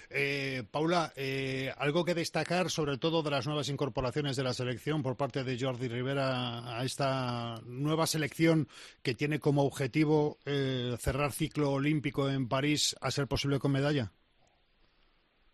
Eh, 0.10 0.64
Paula, 0.72 1.12
eh, 1.16 1.72
algo 1.78 2.06
que 2.06 2.14
destacar 2.14 2.70
sobre 2.70 2.98
todo 2.98 3.22
de 3.22 3.32
las 3.32 3.46
nuevas 3.46 3.70
incorporaciones 3.70 4.36
de 4.36 4.44
la 4.44 4.54
selección 4.54 5.04
por 5.04 5.18
parte 5.18 5.44
de 5.44 5.58
Jordi 5.60 5.88
Rivera 5.88 6.80
a 6.80 6.84
esta 6.84 7.56
nueva 7.66 8.08
selección 8.08 8.68
que 9.02 9.14
tiene 9.14 9.40
como 9.40 9.64
objetivo 9.64 10.38
eh, 10.46 10.96
cerrar 11.00 11.32
ciclo 11.32 11.72
olímpico 11.72 12.30
en 12.30 12.48
París 12.48 12.96
a 13.02 13.12
ser 13.12 13.28
posible 13.28 13.60
con 13.60 13.72
medalla. 13.72 14.12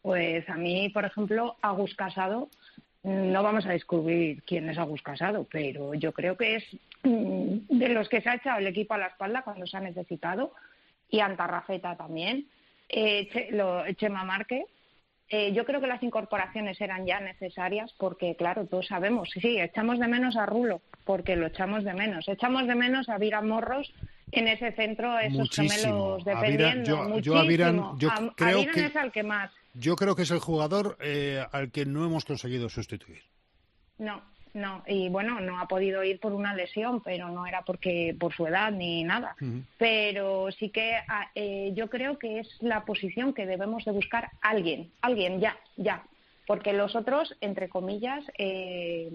Pues 0.02 0.48
a 0.50 0.56
mí, 0.56 0.90
por 0.90 1.04
ejemplo, 1.04 1.58
Agus 1.62 1.94
Casado, 1.96 2.50
no 3.04 3.44
vamos 3.44 3.66
a 3.66 3.72
descubrir 3.72 4.44
quién 4.44 4.70
es 4.70 4.78
Agus 4.78 5.02
Casado, 5.02 5.46
pero 5.52 5.94
yo 5.94 6.14
creo 6.14 6.38
que 6.38 6.56
es 6.56 6.64
mm, 7.04 7.78
de 7.78 7.90
los 7.90 8.08
que 8.08 8.22
se 8.22 8.30
ha 8.30 8.36
echado 8.36 8.60
el 8.60 8.68
equipo 8.68 8.94
a 8.94 8.98
la 8.98 9.08
espalda 9.08 9.42
cuando 9.44 9.68
se 9.68 9.76
ha 9.76 9.82
necesitado 9.82 10.54
y 11.10 11.20
Antarrafeta 11.20 11.98
también 11.98 12.48
eh, 12.90 13.48
lo, 13.52 13.84
Chema 13.94 14.24
Márquez. 14.24 14.66
Eh, 15.32 15.54
yo 15.54 15.64
creo 15.64 15.80
que 15.80 15.86
las 15.86 16.02
incorporaciones 16.02 16.82
eran 16.82 17.06
ya 17.06 17.20
necesarias 17.20 17.94
porque, 18.00 18.36
claro, 18.36 18.66
todos 18.66 18.88
sabemos, 18.88 19.30
sí, 19.40 19.60
echamos 19.60 20.00
de 20.00 20.08
menos 20.08 20.36
a 20.36 20.48
Rulo, 20.48 20.82
porque 21.06 21.36
lo 21.36 21.46
echamos 21.46 21.84
de 21.84 21.94
menos. 21.94 22.28
Echamos 22.28 22.66
de 22.66 22.74
menos 22.74 23.10
a 23.10 23.20
Vira 23.20 23.42
Morros 23.42 23.94
en 24.32 24.48
ese 24.48 24.72
centro, 24.72 25.20
esos 25.20 25.52
gemelos 25.52 26.26
dependiendo. 26.26 27.20
Yo, 27.20 27.20
yo 27.20 28.36
creo 28.36 28.72
que, 28.72 28.86
es 28.86 28.96
al 28.96 29.12
que 29.12 29.22
más. 29.22 29.52
Yo 29.76 29.96
creo 29.96 30.16
que 30.16 30.24
es 30.24 30.32
el 30.32 30.40
jugador 30.40 30.98
eh, 31.00 31.46
al 31.52 31.72
que 31.72 31.86
no 31.86 32.06
hemos 32.06 32.26
conseguido 32.26 32.68
sustituir. 32.70 33.22
No, 34.00 34.24
no, 34.54 34.84
y 34.88 35.10
bueno, 35.10 35.40
no 35.40 35.60
ha 35.60 35.68
podido 35.68 36.04
ir 36.04 36.20
por 36.20 36.34
una 36.34 36.56
lesión, 36.56 37.02
pero 37.02 37.30
no 37.30 37.46
era 37.46 37.62
porque 37.64 38.16
por 38.20 38.34
su 38.34 38.48
edad 38.48 38.72
ni 38.72 39.04
nada. 39.04 39.36
Pero 39.78 40.52
sí 40.52 40.70
que 40.70 40.96
ah, 41.08 41.30
eh, 41.36 41.72
yo 41.76 41.90
creo 41.90 42.18
que 42.18 42.40
es 42.40 42.48
la 42.62 42.86
posición 42.86 43.34
que 43.34 43.46
debemos 43.46 43.86
de 43.86 43.92
buscar 43.92 44.32
alguien, 44.42 44.92
alguien 45.02 45.40
ya, 45.40 45.58
ya, 45.78 46.04
porque 46.48 46.74
los 46.74 46.96
otros, 46.96 47.36
entre 47.42 47.70
comillas, 47.70 48.24
eh, 48.38 49.12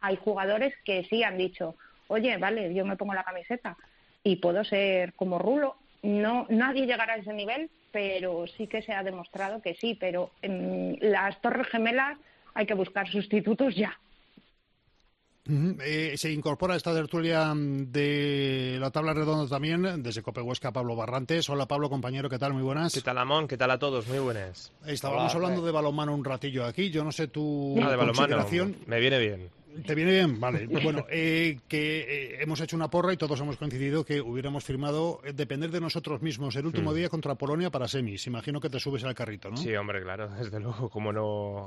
hay 0.00 0.16
jugadores 0.16 0.74
que 0.84 1.04
sí 1.04 1.22
han 1.22 1.38
dicho, 1.38 1.74
oye, 2.08 2.36
vale, 2.36 2.74
yo 2.74 2.84
me 2.84 2.96
pongo 2.96 3.14
la 3.14 3.24
camiseta 3.24 3.76
y 4.22 4.36
puedo 4.36 4.62
ser 4.64 5.14
como 5.14 5.38
Rulo. 5.38 5.76
No, 6.02 6.46
nadie 6.48 6.86
llegará 6.86 7.14
a 7.14 7.16
ese 7.16 7.32
nivel, 7.32 7.70
pero 7.92 8.46
sí 8.46 8.66
que 8.66 8.82
se 8.82 8.92
ha 8.92 9.02
demostrado 9.02 9.62
que 9.62 9.74
sí. 9.74 9.96
Pero 9.98 10.30
en 10.42 10.98
las 11.00 11.40
Torres 11.40 11.68
Gemelas 11.68 12.18
hay 12.54 12.66
que 12.66 12.74
buscar 12.74 13.08
sustitutos 13.08 13.74
ya. 13.74 13.98
Eh, 15.48 16.14
se 16.16 16.30
incorpora 16.30 16.74
a 16.74 16.76
esta 16.76 16.94
tertulia 16.94 17.52
de 17.54 18.76
la 18.78 18.90
tabla 18.90 19.14
redonda 19.14 19.48
también, 19.48 20.02
desde 20.02 20.22
Cope 20.22 20.40
Huesca, 20.40 20.72
Pablo 20.72 20.94
Barrantes. 20.94 21.48
Hola 21.48 21.66
Pablo, 21.66 21.88
compañero, 21.88 22.28
¿qué 22.28 22.38
tal? 22.38 22.52
Muy 22.52 22.62
buenas. 22.62 22.92
¿Qué 22.92 23.00
tal, 23.00 23.18
Amón? 23.18 23.48
¿Qué 23.48 23.56
tal 23.56 23.70
a 23.70 23.78
todos? 23.78 24.06
Muy 24.08 24.18
buenas. 24.18 24.72
Estábamos 24.86 25.34
hablando 25.34 25.64
de 25.64 25.72
balonmano 25.72 26.14
un 26.14 26.24
ratillo 26.24 26.64
aquí. 26.64 26.90
Yo 26.90 27.04
no 27.04 27.12
sé 27.12 27.28
tu 27.28 27.76
ah, 27.82 27.90
de 27.90 27.96
balonmano. 27.96 28.46
Me 28.86 29.00
viene 29.00 29.18
bien. 29.18 29.59
¿Te 29.86 29.94
viene 29.94 30.12
bien? 30.12 30.40
Vale. 30.40 30.66
Bueno, 30.66 31.06
eh, 31.10 31.58
que 31.68 32.00
eh, 32.00 32.42
hemos 32.42 32.60
hecho 32.60 32.76
una 32.76 32.90
porra 32.90 33.12
y 33.12 33.16
todos 33.16 33.40
hemos 33.40 33.56
coincidido 33.56 34.04
que 34.04 34.20
hubiéramos 34.20 34.64
firmado 34.64 35.20
eh, 35.24 35.32
depender 35.32 35.70
de 35.70 35.80
nosotros 35.80 36.22
mismos 36.22 36.56
el 36.56 36.66
último 36.66 36.92
hmm. 36.92 36.94
día 36.94 37.08
contra 37.08 37.34
Polonia 37.34 37.70
para 37.70 37.88
semis. 37.88 38.26
Imagino 38.26 38.60
que 38.60 38.68
te 38.68 38.80
subes 38.80 39.04
al 39.04 39.14
carrito, 39.14 39.50
¿no? 39.50 39.56
Sí, 39.56 39.74
hombre, 39.74 40.02
claro, 40.02 40.28
desde 40.38 40.60
luego. 40.60 40.90
Como 40.90 41.12
no 41.12 41.66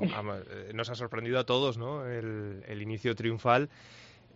nos 0.72 0.90
ha 0.90 0.94
sorprendido 0.94 1.38
a 1.38 1.44
todos, 1.44 1.78
¿no? 1.78 2.06
El, 2.06 2.82
inicio 2.82 3.14
triunfal. 3.14 3.70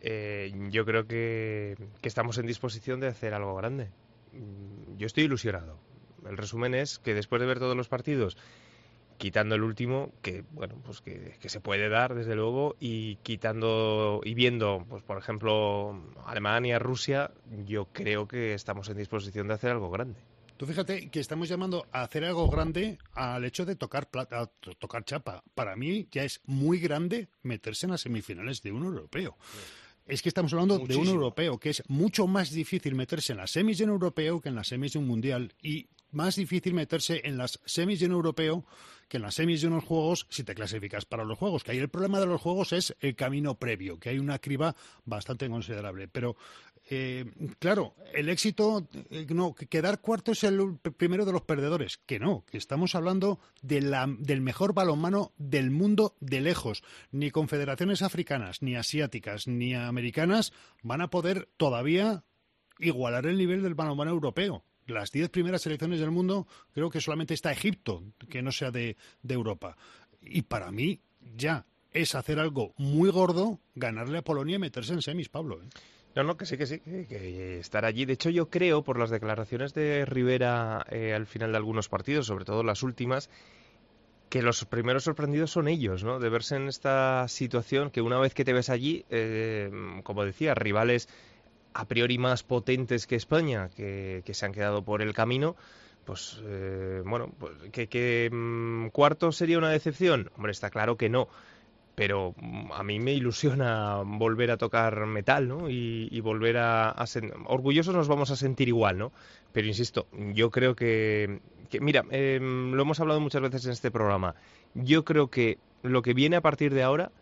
yo 0.03 0.85
creo 0.85 1.07
que, 1.07 1.77
que 2.01 2.09
estamos 2.09 2.39
en 2.39 2.47
disposición 2.47 3.01
de 3.01 3.09
hacer 3.09 3.35
algo 3.35 3.55
grande. 3.57 3.91
Mm, 4.33 4.97
yo 4.97 5.07
estoy 5.07 5.25
ilusionado. 5.25 5.79
El 6.29 6.37
resumen 6.37 6.75
es 6.75 6.99
que 6.99 7.15
después 7.15 7.41
de 7.41 7.47
ver 7.47 7.59
todos 7.59 7.77
los 7.77 7.89
partidos 7.89 8.37
quitando 9.19 9.57
el 9.57 9.63
último 9.63 10.13
que 10.23 10.45
bueno 10.53 10.77
pues 10.85 11.01
que, 11.01 11.37
se 11.41 11.61
puede 11.61 11.89
dar 11.89 12.15
desde 12.15 12.35
luego 12.35 12.77
y 12.81 13.17
quitando 13.17 14.21
y 14.25 14.35
viendo 14.35 14.87
pues 14.89 15.03
por 15.03 15.19
ejemplo 15.19 16.01
Alemania 16.25 16.79
Rusia 16.79 17.31
yo 17.67 17.87
creo 17.93 18.27
que 18.27 18.55
estamos 18.55 18.89
en 18.89 18.97
disposición 18.97 19.49
de 19.49 19.55
hacer 19.55 19.73
algo 19.73 19.91
grande 19.91 20.21
Tú 20.59 20.67
fíjate 20.67 21.09
que 21.09 21.21
estamos 21.21 21.49
llamando 21.49 21.87
a 21.93 22.03
hacer 22.03 22.25
algo 22.25 22.49
grande 22.51 22.99
al 23.13 23.45
hecho 23.45 23.65
de 23.65 23.77
tocar 23.77 24.11
plata, 24.11 24.51
tocar 24.81 25.05
chapa. 25.05 25.45
Para 25.55 25.77
mí 25.77 26.09
ya 26.11 26.25
es 26.25 26.41
muy 26.47 26.81
grande 26.81 27.29
meterse 27.43 27.87
en 27.87 27.93
las 27.93 28.01
semifinales 28.01 28.61
de 28.63 28.73
un 28.73 28.83
europeo. 28.83 29.37
Es 30.05 30.21
que 30.21 30.29
estamos 30.29 30.53
hablando 30.53 30.81
de 30.81 30.97
un 30.97 31.07
europeo, 31.07 31.59
que 31.59 31.71
es 31.71 31.85
mucho 31.87 32.27
más 32.27 32.51
difícil 32.51 32.97
meterse 32.97 33.35
en 33.35 33.39
las 33.39 33.53
semis 33.53 33.79
de 33.79 33.85
un 33.85 33.91
europeo 33.91 34.41
que 34.41 34.49
en 34.49 34.57
las 34.57 34.67
semis 34.67 34.95
de 34.95 34.99
un 34.99 35.07
mundial. 35.07 35.55
Y 35.63 35.91
más 36.11 36.35
difícil 36.35 36.75
meterse 36.75 37.21
en 37.25 37.39
las 37.39 37.61
semis 37.65 38.01
de 38.01 38.07
un 38.07 38.13
europeo 38.13 38.65
que 39.09 39.17
en 39.17 39.23
las 39.23 39.35
semis 39.35 39.63
de 39.63 39.69
unos 39.69 39.85
juegos 39.85 40.27
si 40.29 40.45
te 40.45 40.55
clasificas 40.55 41.05
para 41.05 41.25
los 41.25 41.39
juegos. 41.39 41.65
Que 41.65 41.73
ahí 41.73 41.79
el 41.79 41.89
problema 41.89 42.21
de 42.21 42.27
los 42.27 42.41
juegos 42.41 42.73
es 42.73 42.95
el 43.01 43.17
camino 43.17 43.57
previo, 43.57 43.99
que 43.99 44.11
hay 44.11 44.19
una 44.19 44.39
criba 44.39 44.77
bastante 45.05 45.49
considerable. 45.49 46.09
Pero, 46.09 46.37
eh, 46.91 47.25
claro, 47.59 47.95
el 48.13 48.29
éxito, 48.29 48.87
eh, 49.11 49.27
no, 49.31 49.55
quedar 49.55 50.01
cuarto 50.01 50.33
es 50.33 50.45
el 50.45 50.79
primero 50.97 51.25
de 51.25 51.33
los 51.33 51.43
perdedores. 51.43 51.99
Que 52.07 52.19
no, 52.19 52.45
que 52.51 52.59
estamos 52.59 52.95
hablando 52.95 53.41
de 53.63 53.81
la, 53.81 54.07
del 54.07 54.41
mejor 54.41 54.75
balonmano 54.75 55.33
del 55.39 55.71
mundo 55.71 56.15
de 56.21 56.41
lejos. 56.41 56.83
Ni 57.11 57.31
confederaciones 57.31 58.03
africanas, 58.03 58.63
ni 58.63 58.77
asiáticas, 58.77 59.49
ni 59.49 59.75
americanas 59.75 60.53
van 60.83 61.01
a 61.01 61.11
poder 61.11 61.49
todavía 61.57 62.25
igualar 62.79 63.27
el 63.27 63.39
nivel 63.39 63.63
del 63.63 63.75
balonmano 63.75 64.11
europeo 64.11 64.65
las 64.89 65.13
diez 65.13 65.29
primeras 65.29 65.63
selecciones 65.63 66.01
del 66.01 66.11
mundo, 66.11 66.47
creo 66.73 66.91
que 66.91 67.01
solamente 67.01 67.35
está 67.35 67.53
Egipto, 67.53 68.03
que 68.29 68.43
no 68.43 68.53
sea 68.53 68.71
de, 68.71 68.97
Europa. 69.29 69.77
Y 70.23 70.43
para 70.43 70.73
mí, 70.73 71.01
ya 71.37 71.67
es 71.93 72.15
hacer 72.15 72.39
algo 72.39 72.75
muy 72.77 73.11
gordo, 73.11 73.61
ganarle 73.75 74.19
a 74.19 74.23
Polonia 74.23 74.57
y 74.57 74.59
meterse 74.59 74.93
en 74.93 75.03
semis, 75.03 75.29
Pablo. 75.29 75.63
¿eh? 75.63 75.69
No, 76.17 76.25
no, 76.25 76.37
que 76.37 76.47
sí, 76.47 76.57
que 76.57 76.67
sí, 76.67 76.81
que, 76.81 77.59
estar 77.61 77.85
allí. 77.85 78.05
De 78.05 78.15
hecho, 78.15 78.31
yo 78.31 78.51
creo, 78.51 78.83
por 78.83 78.99
las 78.99 79.11
declaraciones 79.11 79.75
de 79.75 80.05
Rivera 80.05 80.85
eh, 80.91 81.15
al 81.15 81.27
final 81.27 81.53
de 81.53 81.59
algunos 81.59 81.89
partidos, 81.89 82.27
sobre 82.27 82.45
todo 82.45 82.63
las 82.63 82.83
últimas, 82.83 83.31
que 84.29 84.43
los 84.43 84.65
primeros 84.65 85.05
sorprendidos 85.05 85.51
son 85.51 85.69
ellos, 85.69 86.05
¿no? 86.05 86.19
De 86.19 86.29
verse 86.29 86.57
en 86.57 86.69
esta 86.69 87.27
situación 87.29 87.91
que 87.91 88.03
una 88.03 88.19
vez 88.19 88.35
que 88.35 88.45
te 88.45 88.53
ves 88.53 88.69
allí, 88.69 89.05
eh, 89.11 89.71
como 90.03 90.25
decía, 90.25 90.55
rivales 90.55 91.09
a 91.79 91.85
priori 91.85 92.19
más 92.19 92.43
potentes 92.43 93.07
que 93.07 93.15
España, 93.15 93.71
que, 93.77 94.23
se 94.33 94.45
han 94.45 94.53
quedado 94.53 94.83
por 94.83 95.01
el 95.01 95.15
camino, 95.15 95.55
pues 96.05 96.43
eh, 96.45 97.03
bueno, 97.07 97.31
pues, 97.39 97.53
¿que, 97.71 98.29
mm, 98.33 98.89
cuarto 98.89 99.31
sería 99.31 99.59
una 99.59 99.71
decepción? 99.71 100.29
Hombre, 100.37 100.51
está 100.51 100.71
claro 100.71 100.97
que 100.97 101.09
no. 101.09 101.29
Pero 101.95 102.35
mm, 102.37 102.73
a 102.73 102.83
mí 102.83 102.99
me 102.99 103.13
ilusiona 103.13 104.03
volver 104.05 104.51
a 104.51 104.57
tocar 104.57 105.07
metal, 105.07 105.47
¿no? 105.47 105.71
Y, 105.71 106.21
volver 106.21 106.57
a, 106.59 106.97
Orgullosos 107.47 107.95
nos 107.95 108.09
vamos 108.09 108.33
a 108.33 108.37
sentir 108.37 108.67
igual, 108.67 108.99
¿no? 108.99 109.13
Pero 109.53 109.69
insisto, 109.69 110.09
yo 110.35 110.51
creo 110.51 110.75
que... 110.75 111.41
mira, 111.81 112.05
em, 112.11 112.73
lo 112.73 112.83
hemos 112.83 112.99
hablado 112.99 113.21
muchas 113.21 113.41
veces 113.41 113.67
en 113.67 113.71
este 113.71 113.93
programa. 113.93 114.35
Yo 114.75 115.05
creo 115.05 115.29
que 115.29 115.59
lo 115.83 116.03
que 116.03 116.13
viene 116.13 116.35
a 116.35 116.41
partir 116.41 116.75
de 116.75 116.83
ahora 116.83 117.13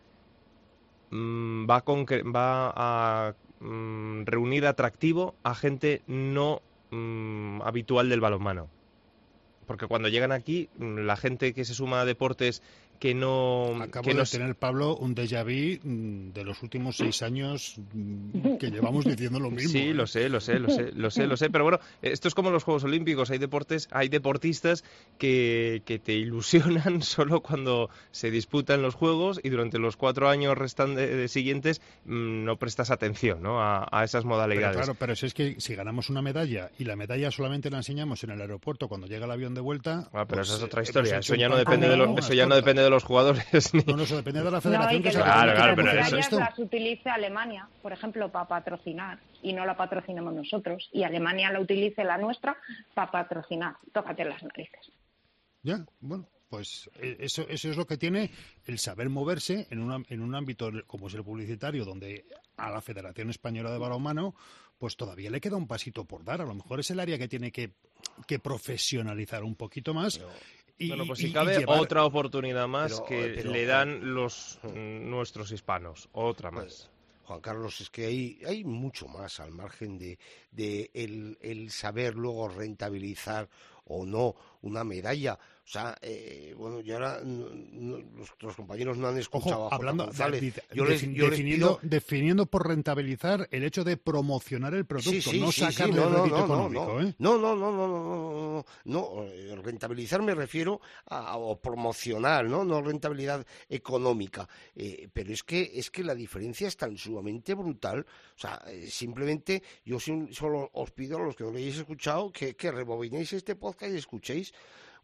mm, 1.10 1.68
va, 1.68 1.82
con, 1.82 2.06
va 2.06 2.72
a 2.74 3.34
Mm, 3.60 4.24
reunir 4.26 4.66
atractivo 4.66 5.34
a 5.42 5.54
gente 5.54 6.02
no 6.06 6.60
mm, 6.90 7.62
habitual 7.62 8.08
del 8.08 8.20
balonmano. 8.20 8.68
Porque 9.66 9.86
cuando 9.86 10.08
llegan 10.08 10.32
aquí, 10.32 10.68
mm, 10.78 10.98
la 11.00 11.16
gente 11.16 11.54
que 11.54 11.64
se 11.64 11.74
suma 11.74 12.00
a 12.00 12.04
deportes 12.04 12.62
que 12.98 13.14
no... 13.14 13.76
Acabo 13.82 14.08
que 14.08 14.14
de 14.14 14.24
tener, 14.24 14.54
Pablo, 14.56 14.96
un 14.96 15.14
déjà 15.14 15.44
vu 15.44 15.80
mm, 15.82 16.32
de 16.32 16.44
los 16.44 16.62
últimos 16.62 16.96
seis 16.96 17.22
años 17.22 17.76
mm, 17.92 18.56
que 18.56 18.70
llevamos 18.70 19.04
diciendo 19.04 19.40
lo 19.40 19.50
mismo. 19.50 19.72
Sí, 19.72 19.88
¿eh? 19.88 19.94
lo 19.94 20.06
sé, 20.06 20.28
lo 20.28 20.40
sé, 20.40 20.58
lo 20.58 20.68
sé, 20.70 20.92
lo 20.92 21.10
sé, 21.10 21.26
lo 21.26 21.36
sé. 21.36 21.50
Pero 21.50 21.64
bueno, 21.64 21.80
esto 22.02 22.28
es 22.28 22.34
como 22.34 22.50
los 22.50 22.64
Juegos 22.64 22.84
Olímpicos. 22.84 23.30
Hay 23.30 23.38
deportes, 23.38 23.88
hay 23.90 24.08
deportistas 24.08 24.84
que, 25.18 25.82
que 25.84 25.98
te 25.98 26.12
ilusionan 26.14 27.02
solo 27.02 27.42
cuando 27.42 27.90
se 28.10 28.30
disputan 28.30 28.82
los 28.82 28.94
Juegos 28.94 29.40
y 29.42 29.50
durante 29.50 29.78
los 29.78 29.96
cuatro 29.96 30.28
años 30.28 30.56
restantes 30.56 31.30
siguientes 31.30 31.80
mm, 32.04 32.44
no 32.44 32.56
prestas 32.56 32.90
atención 32.90 33.26
¿no? 33.40 33.60
A, 33.60 34.04
esas 34.04 34.24
modalidades. 34.24 34.76
Pero 34.76 34.84
claro, 34.84 34.96
pero 34.98 35.16
si 35.16 35.26
es 35.26 35.34
que 35.34 35.60
si 35.60 35.74
ganamos 35.74 36.10
una 36.10 36.22
medalla 36.22 36.70
y 36.78 36.84
la 36.84 36.96
medalla 36.96 37.30
solamente 37.30 37.70
la 37.70 37.78
enseñamos 37.78 38.22
en 38.24 38.30
el 38.30 38.40
aeropuerto 38.40 38.88
cuando 38.88 39.06
llega 39.06 39.26
el 39.26 39.30
avión 39.30 39.54
de 39.54 39.60
vuelta... 39.60 40.08
Ah, 40.12 40.26
pero 40.26 40.42
esa 40.42 40.54
es 40.54 40.58
pues, 40.60 40.70
otra 40.70 40.82
historia. 40.82 41.18
Eso 41.18 41.34
ya 41.34 41.48
no 41.48 41.56
depende 41.56 41.88
de 41.88 41.96
los, 41.96 42.18
eso 42.18 42.34
ya 42.34 42.46
no 42.46 42.54
depende 42.54 42.82
de 42.82 42.85
los 42.90 43.04
jugadores. 43.04 43.44
Ni... 43.74 43.82
No, 43.82 43.96
no, 43.96 44.02
eso 44.04 44.16
depende 44.16 44.40
de 44.40 44.44
la 44.50 44.50
No, 44.52 44.60
federación 44.60 45.00
y 45.00 45.02
que 45.02 45.10
que 45.10 45.16
Claro, 45.16 45.54
claro, 45.54 45.76
pero 45.76 45.90
eso- 46.00 46.16
esto. 46.16 46.38
las 46.38 46.58
utilice 46.58 47.08
Alemania, 47.10 47.68
por 47.82 47.92
ejemplo, 47.92 48.30
para 48.30 48.46
patrocinar 48.48 49.18
y 49.42 49.52
no 49.52 49.64
la 49.66 49.76
patrocinemos 49.76 50.32
nosotros. 50.34 50.88
Y 50.92 51.02
Alemania 51.04 51.50
la 51.52 51.60
utilice 51.60 52.04
la 52.04 52.18
nuestra 52.18 52.56
para 52.94 53.10
patrocinar. 53.10 53.76
Tócate 53.92 54.24
las 54.24 54.42
narices. 54.42 54.90
Ya, 55.62 55.84
bueno, 56.00 56.28
pues 56.48 56.88
eh, 57.00 57.16
eso, 57.20 57.46
eso 57.48 57.68
es 57.70 57.76
lo 57.76 57.86
que 57.86 57.96
tiene 57.96 58.30
el 58.66 58.78
saber 58.78 59.08
moverse 59.08 59.66
en, 59.70 59.80
una- 59.80 60.04
en 60.08 60.20
un 60.22 60.34
ámbito 60.34 60.70
como 60.86 61.08
es 61.08 61.14
el 61.14 61.24
publicitario, 61.24 61.84
donde 61.84 62.24
a 62.56 62.70
la 62.70 62.80
Federación 62.80 63.30
Española 63.30 63.70
de 63.72 63.78
Balonmano, 63.78 64.34
pues 64.78 64.96
todavía 64.96 65.30
le 65.30 65.40
queda 65.40 65.56
un 65.56 65.66
pasito 65.66 66.04
por 66.04 66.22
dar. 66.24 66.40
A 66.42 66.44
lo 66.44 66.54
mejor 66.54 66.80
es 66.80 66.90
el 66.90 67.00
área 67.00 67.18
que 67.18 67.28
tiene 67.28 67.50
que, 67.50 67.72
que 68.26 68.38
profesionalizar 68.38 69.42
un 69.42 69.56
poquito 69.56 69.92
más. 69.94 70.20
Y, 70.78 70.88
bueno, 70.88 71.06
pues 71.06 71.20
y- 71.20 71.22
si 71.24 71.28
y 71.28 71.32
cabe, 71.32 71.58
llevar- 71.58 71.80
otra 71.80 72.04
oportunidad 72.04 72.68
más 72.68 72.92
Pero, 72.92 73.06
que 73.06 73.32
pero, 73.36 73.50
le 73.52 73.64
dan 73.66 74.14
los 74.14 74.58
mm, 74.62 75.08
nuestros 75.08 75.50
hispanos. 75.52 76.08
Otra 76.12 76.50
más. 76.50 76.64
Pues, 76.64 76.90
Juan 77.24 77.40
Carlos, 77.40 77.80
es 77.80 77.90
que 77.90 78.06
hay, 78.06 78.40
hay 78.46 78.62
mucho 78.62 79.08
más 79.08 79.40
al 79.40 79.50
margen 79.50 79.98
de, 79.98 80.16
de 80.52 80.90
el, 80.94 81.36
el 81.40 81.70
saber 81.72 82.14
luego 82.14 82.48
rentabilizar 82.48 83.48
o 83.86 84.04
no 84.06 84.34
una 84.66 84.84
medalla. 84.84 85.38
O 85.66 85.68
sea, 85.68 85.98
eh, 86.00 86.54
bueno, 86.56 86.80
y 86.80 86.92
ahora 86.92 87.20
nuestros 87.24 88.54
compañeros 88.54 88.98
no 88.98 89.08
han 89.08 89.18
escuchado 89.18 89.68
a 89.68 89.74
hablando, 89.74 90.04
González. 90.04 90.62
Yo 90.72 90.84
les, 90.84 91.00
definiendo, 91.00 91.80
definiendo, 91.82 92.46
por 92.46 92.68
rentabilizar 92.68 93.48
el 93.50 93.64
hecho 93.64 93.82
de 93.82 93.96
promocionar 93.96 94.74
el 94.74 94.86
producto, 94.86 95.32
no 95.32 95.50
sí, 95.50 95.62
sacarle 95.62 95.96
no, 95.96 96.06
el 96.06 96.14
rédito 96.14 96.44
económico. 96.44 97.00
¿eh? 97.00 97.14
No, 97.18 97.36
no, 97.36 97.56
no, 97.56 97.72
no, 97.72 97.88
no, 97.88 98.04
no, 98.04 98.66
no, 98.84 99.24
eh, 99.24 99.56
Rentabilizar 99.60 100.22
me 100.22 100.36
refiero 100.36 100.80
a, 101.06 101.36
o 101.36 101.60
promocionar, 101.60 102.44
¿no? 102.44 102.64
No 102.64 102.80
rentabilidad 102.80 103.44
económica. 103.68 104.48
Eh, 104.76 105.08
pero 105.12 105.32
es 105.32 105.42
que 105.42 105.72
es 105.74 105.90
que 105.90 106.04
la 106.04 106.14
diferencia 106.14 106.68
es 106.68 106.76
tan 106.76 106.96
sumamente 106.96 107.54
brutal. 107.54 108.06
O 108.36 108.38
sea, 108.38 108.62
simplemente 108.88 109.64
yo 109.84 109.98
solo 109.98 110.70
os 110.74 110.92
pido 110.92 111.18
a 111.18 111.22
los 111.22 111.34
que 111.34 111.42
no 111.42 111.50
lo 111.50 111.56
hayáis 111.56 111.78
escuchado 111.78 112.30
que, 112.30 112.54
que 112.54 112.70
rebobinéis 112.70 113.32
este 113.32 113.56
podcast 113.56 113.92
y 113.92 113.96
escuchéis 113.96 114.54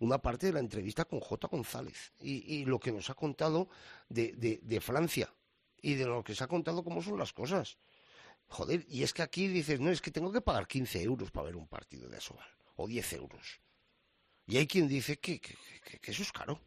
una 0.00 0.18
parte 0.18 0.46
de 0.46 0.52
la 0.54 0.60
entrevista 0.60 1.04
con 1.04 1.20
J. 1.20 1.46
González 1.48 2.12
y, 2.20 2.54
y 2.56 2.64
lo 2.64 2.78
que 2.80 2.92
nos 2.92 3.08
ha 3.10 3.14
contado 3.14 3.68
de, 4.08 4.32
de, 4.32 4.58
de 4.62 4.80
Francia 4.80 5.32
y 5.80 5.94
de 5.94 6.06
lo 6.06 6.22
que 6.24 6.34
se 6.34 6.42
ha 6.44 6.48
contado 6.48 6.82
cómo 6.84 7.02
son 7.02 7.18
las 7.18 7.32
cosas. 7.32 7.78
Joder, 8.48 8.84
y 8.88 9.02
es 9.02 9.12
que 9.14 9.22
aquí 9.22 9.48
dices, 9.48 9.80
no, 9.80 9.90
es 9.90 10.00
que 10.02 10.10
tengo 10.10 10.30
que 10.32 10.40
pagar 10.40 10.66
15 10.66 11.02
euros 11.02 11.30
para 11.30 11.46
ver 11.46 11.56
un 11.56 11.66
partido 11.68 12.08
de 12.08 12.16
Asobal, 12.18 12.46
o 12.76 12.86
10 12.86 13.12
euros. 13.14 13.60
Y 14.46 14.56
hay 14.58 14.66
quien 14.66 14.88
dice 14.88 15.18
que, 15.18 15.40
que, 15.40 15.54
que- 15.84 15.98
que 15.98 16.10
eso 16.10 16.22
es 16.22 16.32
caro. 16.32 16.60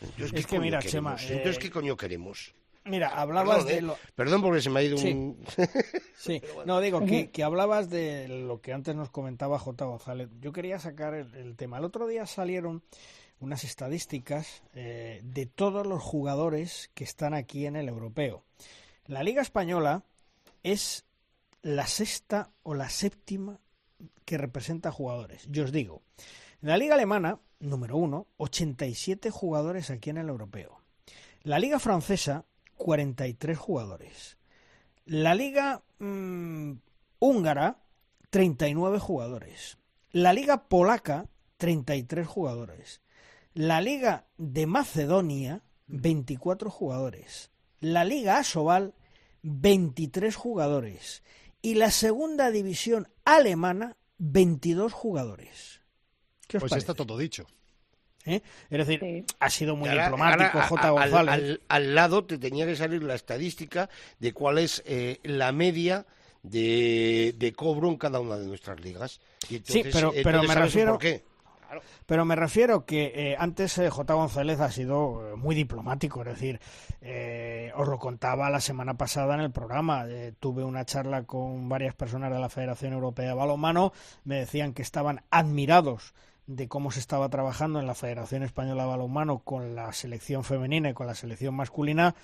Entonces, 0.00 0.32
Es 0.32 0.46
¿qué 0.46 0.54
que 0.56 0.60
mira, 0.60 0.78
queremos? 0.80 1.20
Chema, 1.20 1.32
Entonces, 1.34 1.56
eh, 1.56 1.60
¿qué 1.60 1.70
coño 1.70 1.96
queremos? 1.96 2.54
Mira, 2.84 3.08
hablabas 3.08 3.64
Perdón, 3.64 3.68
de 3.68 3.78
¿eh? 3.78 3.82
lo... 3.82 3.96
Perdón 4.14 4.42
porque 4.42 4.60
se 4.60 4.70
me 4.70 4.80
ha 4.80 4.82
ido 4.82 4.98
Sí. 4.98 5.12
un... 5.12 5.44
Sí, 6.16 6.42
no, 6.66 6.80
digo 6.80 7.04
que, 7.04 7.30
que 7.30 7.42
hablabas 7.42 7.90
de 7.90 8.28
lo 8.28 8.60
que 8.60 8.72
antes 8.72 8.94
nos 8.94 9.10
comentaba 9.10 9.58
J. 9.58 9.84
González. 9.84 10.28
Yo 10.40 10.52
quería 10.52 10.78
sacar 10.78 11.14
el, 11.14 11.34
el 11.34 11.56
tema. 11.56 11.78
El 11.78 11.84
otro 11.84 12.06
día 12.06 12.26
salieron 12.26 12.82
unas 13.40 13.64
estadísticas 13.64 14.62
eh, 14.74 15.20
de 15.24 15.46
todos 15.46 15.86
los 15.86 16.00
jugadores 16.02 16.90
que 16.94 17.04
están 17.04 17.34
aquí 17.34 17.66
en 17.66 17.74
el 17.76 17.88
europeo. 17.88 18.44
La 19.06 19.22
Liga 19.24 19.42
Española 19.42 20.04
es 20.62 21.04
la 21.62 21.86
sexta 21.88 22.50
o 22.62 22.74
la 22.74 22.88
séptima 22.88 23.58
que 24.24 24.38
representa 24.38 24.92
jugadores. 24.92 25.46
Yo 25.50 25.64
os 25.64 25.72
digo, 25.72 26.02
en 26.62 26.68
la 26.68 26.76
Liga 26.76 26.94
Alemana, 26.94 27.40
número 27.58 27.96
uno, 27.96 28.28
87 28.36 29.30
jugadores 29.30 29.90
aquí 29.90 30.10
en 30.10 30.18
el 30.18 30.28
europeo. 30.28 30.80
La 31.42 31.58
Liga 31.58 31.80
Francesa, 31.80 32.44
43 32.82 33.56
jugadores. 33.58 34.36
La 35.04 35.34
Liga 35.34 35.82
mm, 35.98 36.72
Húngara, 37.20 37.78
39 38.30 38.98
jugadores. 38.98 39.78
La 40.10 40.32
Liga 40.32 40.64
Polaca, 40.68 41.28
33 41.58 42.26
jugadores. 42.26 43.00
La 43.54 43.80
Liga 43.80 44.26
de 44.36 44.66
Macedonia, 44.66 45.62
24 45.86 46.70
jugadores. 46.70 47.50
La 47.80 48.04
Liga 48.04 48.38
Asobal, 48.38 48.94
23 49.42 50.34
jugadores. 50.34 51.22
Y 51.62 51.74
la 51.74 51.90
segunda 51.90 52.50
división 52.50 53.08
alemana, 53.24 53.96
22 54.18 54.92
jugadores. 54.92 55.80
¿Qué 56.48 56.56
os 56.56 56.62
Pues 56.62 56.70
parece? 56.70 56.90
está 56.90 56.94
todo 56.94 57.16
dicho. 57.16 57.46
¿Eh? 58.24 58.40
Es 58.70 58.86
decir, 58.86 59.24
ha 59.40 59.50
sido 59.50 59.74
muy 59.76 59.88
ahora- 59.88 60.04
diplomático 60.04 60.58
ahora, 60.58 60.66
J. 60.68 60.88
al- 60.88 60.92
González. 61.10 61.32
Al, 61.34 61.60
al 61.68 61.94
lado 61.94 62.24
te 62.24 62.38
tenía 62.38 62.66
que 62.66 62.76
salir 62.76 63.02
la 63.02 63.14
estadística 63.14 63.88
de 64.20 64.32
cuál 64.32 64.58
es 64.58 64.82
eh, 64.86 65.18
la 65.24 65.50
media 65.52 66.06
de, 66.42 67.34
de 67.36 67.52
cobro 67.52 67.88
en 67.88 67.96
cada 67.96 68.20
una 68.20 68.36
de 68.36 68.46
nuestras 68.46 68.80
ligas. 68.80 69.20
Y 69.48 69.58
Sí, 69.64 69.80
entonces- 69.80 69.92
pero, 69.92 70.10
pero 70.12 70.28
entonces 70.28 70.48
me 70.48 70.54
sabes 70.54 70.68
refiero. 70.72 70.92
por 70.92 71.00
qué. 71.00 71.24
Pero 72.04 72.26
me 72.26 72.36
refiero 72.36 72.84
que 72.84 73.12
eh, 73.14 73.36
antes 73.38 73.78
eh, 73.78 73.88
J. 73.88 74.12
González 74.12 74.60
ha 74.60 74.70
sido 74.70 75.32
eh, 75.32 75.36
muy 75.36 75.54
diplomático, 75.54 76.20
es 76.20 76.26
decir, 76.26 76.60
eh, 77.00 77.72
os 77.74 77.88
lo 77.88 77.98
contaba 77.98 78.50
la 78.50 78.60
semana 78.60 78.94
pasada 78.98 79.34
en 79.34 79.40
el 79.40 79.50
programa. 79.52 80.04
eh, 80.06 80.34
tuve 80.38 80.62
una 80.64 80.84
charla 80.84 81.22
con 81.24 81.68
varias 81.70 81.94
personas 81.94 82.30
de 82.30 82.38
la 82.38 82.50
Federación 82.50 82.92
Europea 82.92 83.28
de 83.28 83.34
Balonmano, 83.34 83.92
me 84.24 84.36
decían 84.40 84.74
que 84.74 84.82
estaban 84.82 85.22
admirados 85.30 86.12
de 86.54 86.68
cómo 86.68 86.90
se 86.90 87.00
estaba 87.00 87.28
trabajando 87.28 87.80
en 87.80 87.86
la 87.86 87.94
Federación 87.94 88.42
Española 88.42 88.82
de 88.82 88.90
Balonmano 88.90 89.40
con 89.40 89.74
la 89.74 89.92
selección 89.92 90.44
femenina 90.44 90.90
y 90.90 90.94
con 90.94 91.06
la 91.06 91.14
selección 91.14 91.54
masculina, 91.54 92.14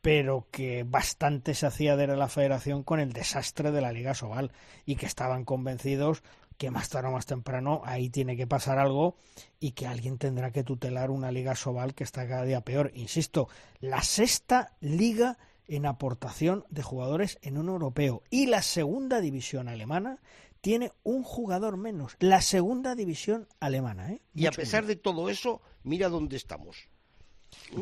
pero 0.00 0.46
que 0.50 0.84
bastante 0.84 1.54
se 1.54 1.66
hacía 1.66 1.96
de 1.96 2.06
la 2.06 2.28
federación 2.28 2.82
con 2.82 3.00
el 3.00 3.12
desastre 3.12 3.70
de 3.70 3.80
la 3.80 3.92
Liga 3.92 4.14
Sobal 4.14 4.52
y 4.84 4.96
que 4.96 5.06
estaban 5.06 5.44
convencidos 5.44 6.22
que 6.58 6.70
más 6.70 6.88
tarde 6.88 7.08
o 7.08 7.12
más 7.12 7.26
temprano 7.26 7.82
ahí 7.84 8.10
tiene 8.10 8.36
que 8.36 8.46
pasar 8.46 8.78
algo 8.78 9.16
y 9.60 9.72
que 9.72 9.86
alguien 9.86 10.18
tendrá 10.18 10.50
que 10.50 10.62
tutelar 10.62 11.10
una 11.10 11.32
Liga 11.32 11.54
Sobal 11.54 11.94
que 11.94 12.04
está 12.04 12.28
cada 12.28 12.44
día 12.44 12.60
peor. 12.60 12.92
Insisto, 12.94 13.48
la 13.80 14.02
sexta 14.02 14.76
liga 14.80 15.38
en 15.66 15.86
aportación 15.86 16.64
de 16.68 16.82
jugadores 16.82 17.38
en 17.42 17.58
un 17.58 17.68
europeo 17.68 18.22
y 18.30 18.46
la 18.46 18.62
segunda 18.62 19.20
división 19.20 19.68
alemana 19.68 20.18
tiene 20.64 20.92
un 21.02 21.22
jugador 21.24 21.76
menos. 21.76 22.16
La 22.20 22.40
segunda 22.40 22.94
división 22.94 23.46
alemana, 23.60 24.12
¿eh? 24.12 24.22
Y 24.34 24.46
a 24.46 24.50
pesar 24.50 24.80
menos. 24.84 24.88
de 24.88 24.96
todo 24.96 25.28
eso, 25.28 25.60
mira 25.82 26.08
dónde 26.08 26.36
estamos. 26.38 26.88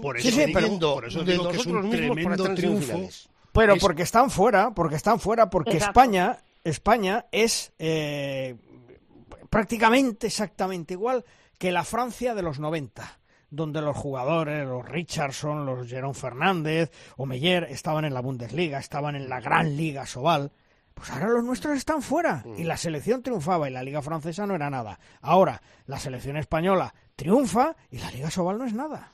Por 0.02 0.20
Sí, 0.20 0.28
eso, 0.28 0.40
sí, 0.40 0.46
digo, 0.46 0.58
pero- 0.60 0.94
por 0.94 1.04
eso 1.06 1.22
de 1.22 1.32
digo 1.32 1.48
que 1.48 1.56
es 1.58 1.66
un 1.66 1.90
tremendo 1.90 2.54
triunfo. 2.54 3.08
Pero 3.52 3.74
Es- 3.74 3.80
porque 3.80 4.02
están 4.02 4.32
fuera, 4.32 4.74
porque 4.74 4.96
están 4.96 5.20
fuera, 5.20 5.48
porque 5.48 5.74
Exacto. 5.74 6.00
España, 6.00 6.38
España 6.64 7.26
es 7.30 7.72
eh, 7.78 8.56
prácticamente 9.48 10.26
exactamente 10.26 10.94
igual 10.94 11.24
que 11.58 11.70
la 11.70 11.84
Francia 11.84 12.34
de 12.34 12.42
los 12.42 12.58
90, 12.58 13.20
donde 13.48 13.80
los 13.80 13.96
jugadores, 13.96 14.66
los 14.66 14.84
Richardson, 14.88 15.66
los 15.66 15.86
Jerón 15.88 16.16
Fernández 16.16 16.90
o 17.16 17.26
Meyer 17.26 17.64
estaban 17.70 18.04
en 18.04 18.14
la 18.14 18.20
Bundesliga, 18.22 18.78
estaban 18.80 19.14
en 19.14 19.28
la 19.28 19.40
gran 19.40 19.76
liga 19.76 20.04
Sobal. 20.06 20.50
Pues 20.94 21.10
ahora 21.10 21.28
los 21.28 21.44
nuestros 21.44 21.76
están 21.76 22.02
fuera 22.02 22.44
y 22.56 22.64
la 22.64 22.76
selección 22.76 23.22
triunfaba 23.22 23.68
y 23.68 23.72
la 23.72 23.82
liga 23.82 24.02
francesa 24.02 24.46
no 24.46 24.54
era 24.54 24.70
nada. 24.70 24.98
Ahora 25.20 25.62
la 25.86 25.98
selección 25.98 26.36
española 26.36 26.94
triunfa 27.16 27.76
y 27.90 27.98
la 27.98 28.10
liga 28.10 28.30
Sobal 28.30 28.58
no 28.58 28.64
es 28.64 28.74
nada. 28.74 29.11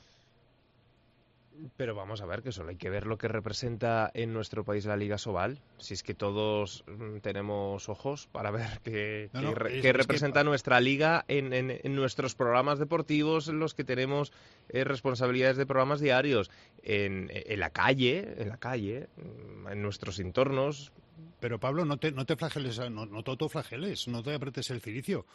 Pero 1.77 1.93
vamos 1.95 2.21
a 2.21 2.25
ver 2.25 2.41
que 2.41 2.51
solo 2.51 2.69
hay 2.69 2.77
que 2.77 2.89
ver 2.89 3.05
lo 3.05 3.17
que 3.17 3.27
representa 3.27 4.09
en 4.13 4.33
nuestro 4.33 4.63
país 4.63 4.85
la 4.85 4.95
Liga 4.95 5.17
Sobal. 5.17 5.59
Si 5.77 5.93
es 5.93 6.03
que 6.03 6.13
todos 6.13 6.83
mm, 6.87 7.17
tenemos 7.17 7.89
ojos 7.89 8.27
para 8.27 8.51
ver 8.51 8.79
qué, 8.83 9.29
No, 9.33 9.41
no, 9.41 9.55
re- 9.55 9.81
que- 9.81 9.93
representa 9.93 10.43
nuestra 10.43 10.79
liga 10.79 11.25
en, 11.27 11.53
en- 11.53 11.71
en 11.83 11.95
nuestros 11.95 12.35
programas 12.35 12.79
deportivos, 12.79 13.47
en 13.49 13.59
los 13.59 13.73
que 13.73 13.83
tenemos 13.83 14.31
eh, 14.69 14.83
responsabilidades 14.83 15.57
de 15.57 15.65
programas 15.65 15.99
diarios, 15.99 16.49
en, 16.83 17.29
en 17.33 17.59
la 17.59 17.71
calle, 17.71 18.35
en 18.41 18.49
la 18.49 18.57
calle, 18.57 19.09
mm, 19.17 19.67
en 19.69 19.81
nuestros 19.81 20.19
entornos. 20.19 20.91
Pero 21.39 21.59
Pablo, 21.59 21.85
no 21.85 21.97
te, 21.97 22.11
no 22.11 22.25
te 22.25 22.35
flageles, 22.35 22.79
no, 22.89 23.05
no 23.05 23.23
te 23.23 23.31
autoflageles, 23.31 24.07
no 24.07 24.23
te 24.23 24.33
apretes 24.33 24.69
el 24.69 24.81
ciricio. 24.81 25.25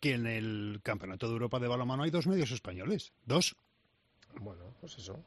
Que 0.00 0.12
en 0.14 0.26
el 0.26 0.80
Campeonato 0.82 1.26
de 1.26 1.32
Europa 1.32 1.58
de 1.58 1.68
balonmano 1.68 2.02
hay 2.02 2.10
dos 2.10 2.26
medios 2.26 2.50
españoles. 2.50 3.12
Dos. 3.24 3.56
Bueno, 4.40 4.74
pues 4.80 4.98
eso. 4.98 5.18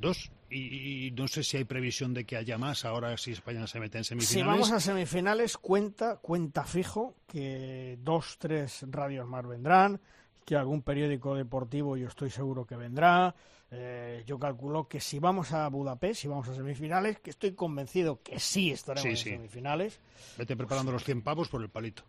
Dos. 0.00 0.30
Y, 0.50 1.06
y 1.08 1.10
no 1.10 1.28
sé 1.28 1.42
si 1.44 1.58
hay 1.58 1.64
previsión 1.64 2.14
de 2.14 2.24
que 2.24 2.36
haya 2.36 2.56
más 2.56 2.84
ahora 2.86 3.16
si 3.18 3.32
España 3.32 3.66
se 3.66 3.78
mete 3.80 3.98
en 3.98 4.04
Si 4.04 4.08
semifinales. 4.08 4.46
vamos 4.46 4.72
a 4.72 4.80
semifinales, 4.80 5.58
cuenta, 5.58 6.16
cuenta 6.16 6.64
fijo 6.64 7.16
que 7.26 7.98
dos, 8.00 8.36
tres 8.38 8.84
radios 8.88 9.26
más 9.28 9.46
vendrán, 9.46 10.00
que 10.46 10.56
algún 10.56 10.80
periódico 10.82 11.34
deportivo 11.34 11.96
yo 11.98 12.08
estoy 12.08 12.30
seguro 12.30 12.64
que 12.66 12.76
vendrá. 12.76 13.34
Eh, 13.70 14.24
yo 14.26 14.38
calculo 14.38 14.88
que 14.88 14.98
si 15.00 15.18
vamos 15.18 15.52
a 15.52 15.68
Budapest, 15.68 16.22
si 16.22 16.28
vamos 16.28 16.48
a 16.48 16.54
semifinales, 16.54 17.18
que 17.20 17.28
estoy 17.28 17.52
convencido 17.52 18.22
que 18.22 18.40
sí 18.40 18.70
estaremos 18.70 19.02
Sí, 19.02 19.08
en 19.10 19.16
sí. 19.18 19.30
semifinales. 19.30 20.00
Vete 20.38 20.56
preparando 20.56 20.90
los 20.92 21.04
100 21.04 21.20
pavos 21.20 21.50
por 21.50 21.60
el 21.60 21.68
palito. 21.68 22.02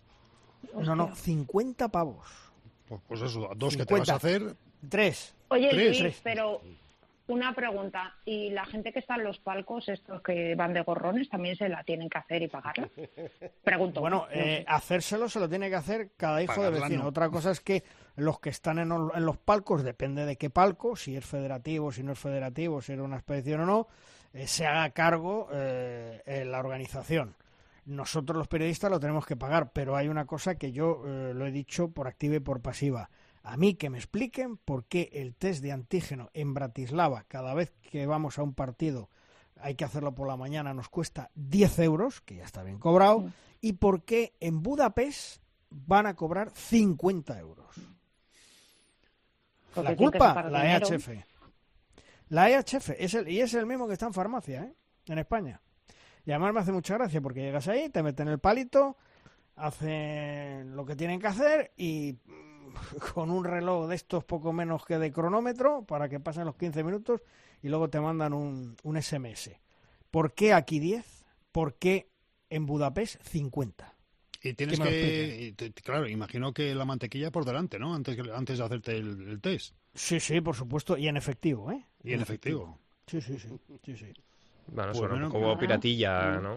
No, 0.74 0.96
no, 0.96 1.14
50 1.14 1.90
pavos. 1.90 2.26
Pues, 2.88 3.02
pues 3.06 3.22
eso, 3.22 3.50
dos 3.58 3.76
que 3.76 3.86
te 3.86 3.94
vas 3.94 4.08
50. 4.08 4.14
a 4.14 4.16
hacer. 4.16 4.56
Tres. 4.88 5.36
Oye, 5.50 5.70
Tres. 5.72 6.00
Luis, 6.00 6.20
pero 6.24 6.62
una 7.30 7.54
pregunta. 7.54 8.16
¿Y 8.26 8.50
la 8.50 8.66
gente 8.66 8.92
que 8.92 9.00
está 9.00 9.16
en 9.16 9.24
los 9.24 9.40
palcos, 9.40 9.88
estos 9.88 10.22
que 10.22 10.56
van 10.56 10.74
de 10.74 10.82
gorrones, 10.82 11.30
también 11.30 11.56
se 11.56 11.70
la 11.70 11.84
tienen 11.84 12.10
que 12.10 12.18
hacer 12.18 12.42
y 12.42 12.48
pagarla? 12.48 12.90
Pregunto. 13.64 14.02
Bueno, 14.02 14.28
eh, 14.32 14.66
hacérselo 14.68 15.30
se 15.30 15.40
lo 15.40 15.48
tiene 15.48 15.70
que 15.70 15.76
hacer 15.76 16.12
cada 16.18 16.42
hijo 16.44 16.62
de 16.62 16.72
vecino. 16.72 17.04
no. 17.04 17.10
Otra 17.10 17.30
cosa 17.30 17.52
es 17.52 17.62
que 17.62 17.84
los 18.16 18.40
que 18.40 18.50
están 18.50 18.80
en, 18.80 18.92
en 18.92 19.26
los 19.26 19.38
palcos, 19.38 19.84
depende 19.84 20.26
de 20.26 20.36
qué 20.36 20.50
palco, 20.50 20.96
si 20.96 21.16
es 21.16 21.26
federativo, 21.26 21.92
si 21.92 22.04
no 22.04 22.12
es 22.14 22.20
federativo, 22.20 22.82
si 22.82 22.94
era 22.94 23.04
una 23.04 23.18
expedición 23.18 23.62
o 23.62 23.66
no, 23.66 23.88
eh, 24.34 24.48
se 24.48 24.66
haga 24.66 24.90
cargo 24.92 25.48
eh, 25.52 26.22
eh, 26.26 26.46
la 26.46 26.60
organización. 26.60 27.36
Nosotros 27.86 28.38
los 28.38 28.48
periodistas 28.48 28.92
lo 28.92 29.00
tenemos 29.00 29.26
que 29.26 29.36
pagar, 29.36 29.72
pero 29.74 29.96
hay 29.96 30.08
una 30.08 30.26
cosa 30.26 30.56
que 30.56 30.72
yo 30.72 31.04
eh, 31.08 31.34
lo 31.34 31.48
he 31.48 31.52
dicho 31.52 31.90
por 31.90 32.08
activa 32.08 32.36
y 32.36 32.40
por 32.40 32.62
pasiva. 32.62 33.10
A 33.44 33.58
mí 33.58 33.76
que 33.76 33.90
me 33.90 33.98
expliquen 33.98 34.58
por 34.58 34.86
qué 34.86 35.10
el 35.14 35.36
test 35.36 35.62
de 35.64 35.72
antígeno 35.72 36.30
en 36.34 36.54
Bratislava, 36.54 37.24
cada 37.28 37.54
vez 37.54 37.72
que 37.82 38.06
vamos 38.06 38.38
a 38.38 38.44
un 38.44 38.54
partido, 38.54 39.10
hay 39.62 39.76
que 39.76 39.86
hacerlo 39.86 40.14
por 40.14 40.28
la 40.28 40.38
mañana, 40.38 40.74
nos 40.74 40.90
cuesta 40.90 41.32
10 41.36 41.80
euros, 41.80 42.22
que 42.22 42.36
ya 42.36 42.46
está 42.46 42.64
bien 42.64 42.80
cobrado, 42.80 43.32
y 43.62 43.74
por 43.74 44.04
qué 44.04 44.34
en 44.40 44.62
Budapest 44.62 45.42
van 45.70 46.06
a 46.06 46.16
cobrar 46.16 46.52
50 46.54 47.40
euros. 47.40 47.76
Porque 49.74 49.92
La 49.92 49.96
culpa, 49.96 50.44
la. 50.44 50.78
EHF. 50.78 51.10
La 52.30 52.50
EHF, 52.50 52.92
es 52.98 53.14
el, 53.14 53.28
y 53.28 53.42
es 53.42 53.54
el 53.54 53.66
mismo 53.66 53.88
que 53.88 53.94
está 53.94 54.06
en 54.06 54.14
farmacia, 54.14 54.64
¿eh? 54.64 54.74
en 55.08 55.18
España. 55.18 55.62
Y 56.26 56.32
además 56.32 56.54
me 56.54 56.60
hace 56.60 56.72
mucha 56.72 56.96
gracia 56.96 57.22
porque 57.22 57.42
llegas 57.42 57.68
ahí, 57.68 57.90
te 57.90 58.04
meten 58.04 58.28
el 58.28 58.40
palito, 58.40 58.98
hacen 59.56 60.76
lo 60.76 60.86
que 60.86 60.96
tienen 60.96 61.20
que 61.20 61.28
hacer 61.28 61.72
y 61.76 62.18
con 63.14 63.32
un 63.32 63.44
reloj 63.44 63.88
de 63.88 63.96
estos 63.96 64.24
poco 64.24 64.54
menos 64.54 64.86
que 64.86 64.98
de 64.98 65.12
cronómetro 65.12 65.84
para 65.86 66.10
que 66.10 66.20
pasen 66.20 66.46
los 66.46 66.56
15 66.56 66.84
minutos 66.84 67.22
y 67.62 67.70
luego 67.70 67.90
te 67.90 68.00
mandan 68.00 68.34
un, 68.34 68.76
un 68.84 68.98
SMS. 68.98 69.60
¿Por 70.12 70.34
qué 70.34 70.54
aquí 70.54 70.80
10? 70.80 71.26
¿Por 71.52 71.76
qué 71.76 72.10
en 72.50 72.66
Budapest 72.66 73.22
50? 73.24 73.94
Y 74.42 74.54
tienes 74.54 74.80
que, 74.80 75.54
y 75.58 75.72
claro, 75.82 76.08
imagino 76.08 76.54
que 76.54 76.74
la 76.74 76.86
mantequilla 76.86 77.30
por 77.30 77.44
delante, 77.44 77.78
¿no? 77.78 77.94
Antes, 77.94 78.16
que- 78.16 78.32
antes 78.32 78.58
de 78.58 78.64
hacerte 78.64 78.96
el, 78.98 79.28
el 79.30 79.42
test. 79.42 79.76
Sí, 79.94 80.20
sí, 80.20 80.40
por 80.40 80.56
supuesto, 80.56 80.98
y 80.98 81.08
en 81.08 81.18
efectivo, 81.18 81.72
¿eh? 81.72 81.84
Y 82.04 82.14
en 82.14 82.22
efectivo. 82.22 82.78
Sí, 83.08 83.20
sí, 83.22 83.38
sí, 83.38 83.50
sí, 83.84 83.98
sí. 83.98 84.06
Bueno, 84.68 84.92
Pues 84.94 85.10
bueno, 85.10 85.30
como 85.30 85.46
claro. 85.48 85.60
piratilla, 85.60 86.40
¿no? 86.40 86.56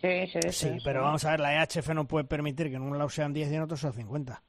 Sí, 0.00 0.26
sí, 0.26 0.40
sí. 0.42 0.52
Sí, 0.52 0.68
sí. 0.74 0.80
pero 0.84 1.02
vamos 1.02 1.24
a 1.24 1.30
ver, 1.30 1.40
la 1.40 1.54
EHF 1.54 1.94
no 1.94 2.06
puede 2.08 2.24
permitir 2.24 2.68
que 2.68 2.76
en 2.76 2.82
un 2.82 2.98
lado 2.98 3.10
sean 3.10 3.32
10 3.32 3.50
y 3.50 3.54
en 3.54 3.62
otro 3.62 3.76
sean 3.76 3.92
50. 3.92 4.42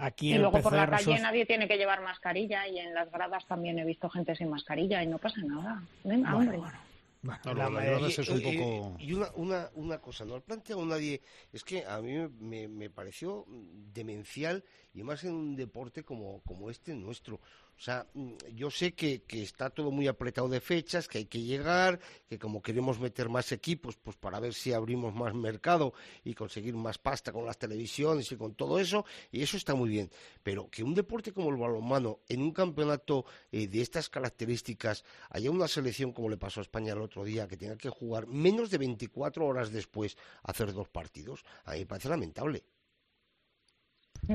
Aquí 0.00 0.32
Y 0.32 0.38
luego 0.38 0.60
por 0.62 0.72
la 0.72 0.88
calle 0.88 1.18
nadie 1.18 1.44
tiene 1.44 1.66
que 1.66 1.76
llevar 1.76 2.00
mascarilla 2.02 2.68
y 2.68 2.78
en 2.78 2.94
las 2.94 3.10
gradas 3.10 3.44
también 3.46 3.78
he 3.80 3.84
visto 3.84 4.08
gente 4.08 4.34
sin 4.36 4.48
mascarilla 4.48 5.02
y 5.02 5.06
no 5.08 5.18
pasa 5.18 5.40
nada. 5.42 5.82
Venga, 6.04 6.32
Bueno, 6.32 6.38
hombre. 6.38 6.58
bueno. 6.58 6.78
Bueno, 7.20 7.40
Claro, 7.42 7.58
la- 7.58 7.64
la 7.70 7.80
verdad 7.90 8.08
es 8.08 8.28
un 8.28 8.40
poco... 8.42 8.96
Y 9.00 9.12
una, 9.12 9.26
una, 9.34 9.68
una 9.74 9.98
cosa, 9.98 10.24
no 10.24 10.36
ha 10.36 10.40
planteado 10.40 10.86
nadie, 10.86 11.20
es 11.52 11.64
que 11.64 11.84
a 11.84 12.00
mí 12.00 12.12
me, 12.38 12.68
me 12.68 12.90
pareció 12.90 13.44
demencial 13.48 14.62
y 14.94 15.02
más 15.02 15.24
en 15.24 15.34
un 15.34 15.56
deporte 15.56 16.04
como, 16.04 16.40
como 16.42 16.70
este 16.70 16.94
nuestro. 16.94 17.40
O 17.78 17.80
sea, 17.80 18.06
mm, 18.12 18.32
yo 18.56 18.70
sé 18.72 18.92
que, 18.92 19.22
que 19.22 19.40
está 19.40 19.70
todo 19.70 19.92
muy 19.92 20.08
apretado 20.08 20.48
de 20.48 20.60
fechas, 20.60 21.06
que 21.06 21.18
hay 21.18 21.26
que 21.26 21.42
llegar, 21.42 22.00
que 22.28 22.36
como 22.36 22.60
queremos 22.60 22.98
meter 22.98 23.28
más 23.28 23.52
equipos, 23.52 23.96
pues 23.96 24.16
para 24.16 24.40
ver 24.40 24.52
si 24.52 24.72
abrimos 24.72 25.14
más 25.14 25.32
mercado 25.32 25.94
y 26.24 26.34
conseguir 26.34 26.74
más 26.74 26.98
pasta 26.98 27.30
con 27.30 27.46
las 27.46 27.56
televisiones 27.56 28.32
y 28.32 28.36
con 28.36 28.54
todo 28.54 28.80
eso, 28.80 29.04
y 29.30 29.42
eso 29.42 29.56
está 29.56 29.76
muy 29.76 29.90
bien. 29.90 30.10
Pero 30.42 30.68
que 30.68 30.82
un 30.82 30.92
deporte 30.92 31.32
como 31.32 31.50
el 31.50 31.56
balonmano, 31.56 32.18
en 32.28 32.42
un 32.42 32.50
campeonato 32.50 33.24
eh, 33.52 33.68
de 33.68 33.80
estas 33.80 34.08
características, 34.08 35.04
haya 35.30 35.52
una 35.52 35.68
selección 35.68 36.12
como 36.12 36.28
le 36.28 36.36
pasó 36.36 36.58
a 36.58 36.64
España 36.64 36.94
el 36.94 37.00
otro 37.00 37.22
día, 37.22 37.46
que 37.46 37.56
tenga 37.56 37.76
que 37.76 37.90
jugar 37.90 38.26
menos 38.26 38.70
de 38.70 38.78
24 38.78 39.46
horas 39.46 39.70
después 39.70 40.16
hacer 40.42 40.72
dos 40.72 40.88
partidos, 40.88 41.44
a 41.64 41.74
mí 41.74 41.80
me 41.80 41.86
parece 41.86 42.08
lamentable. 42.08 42.64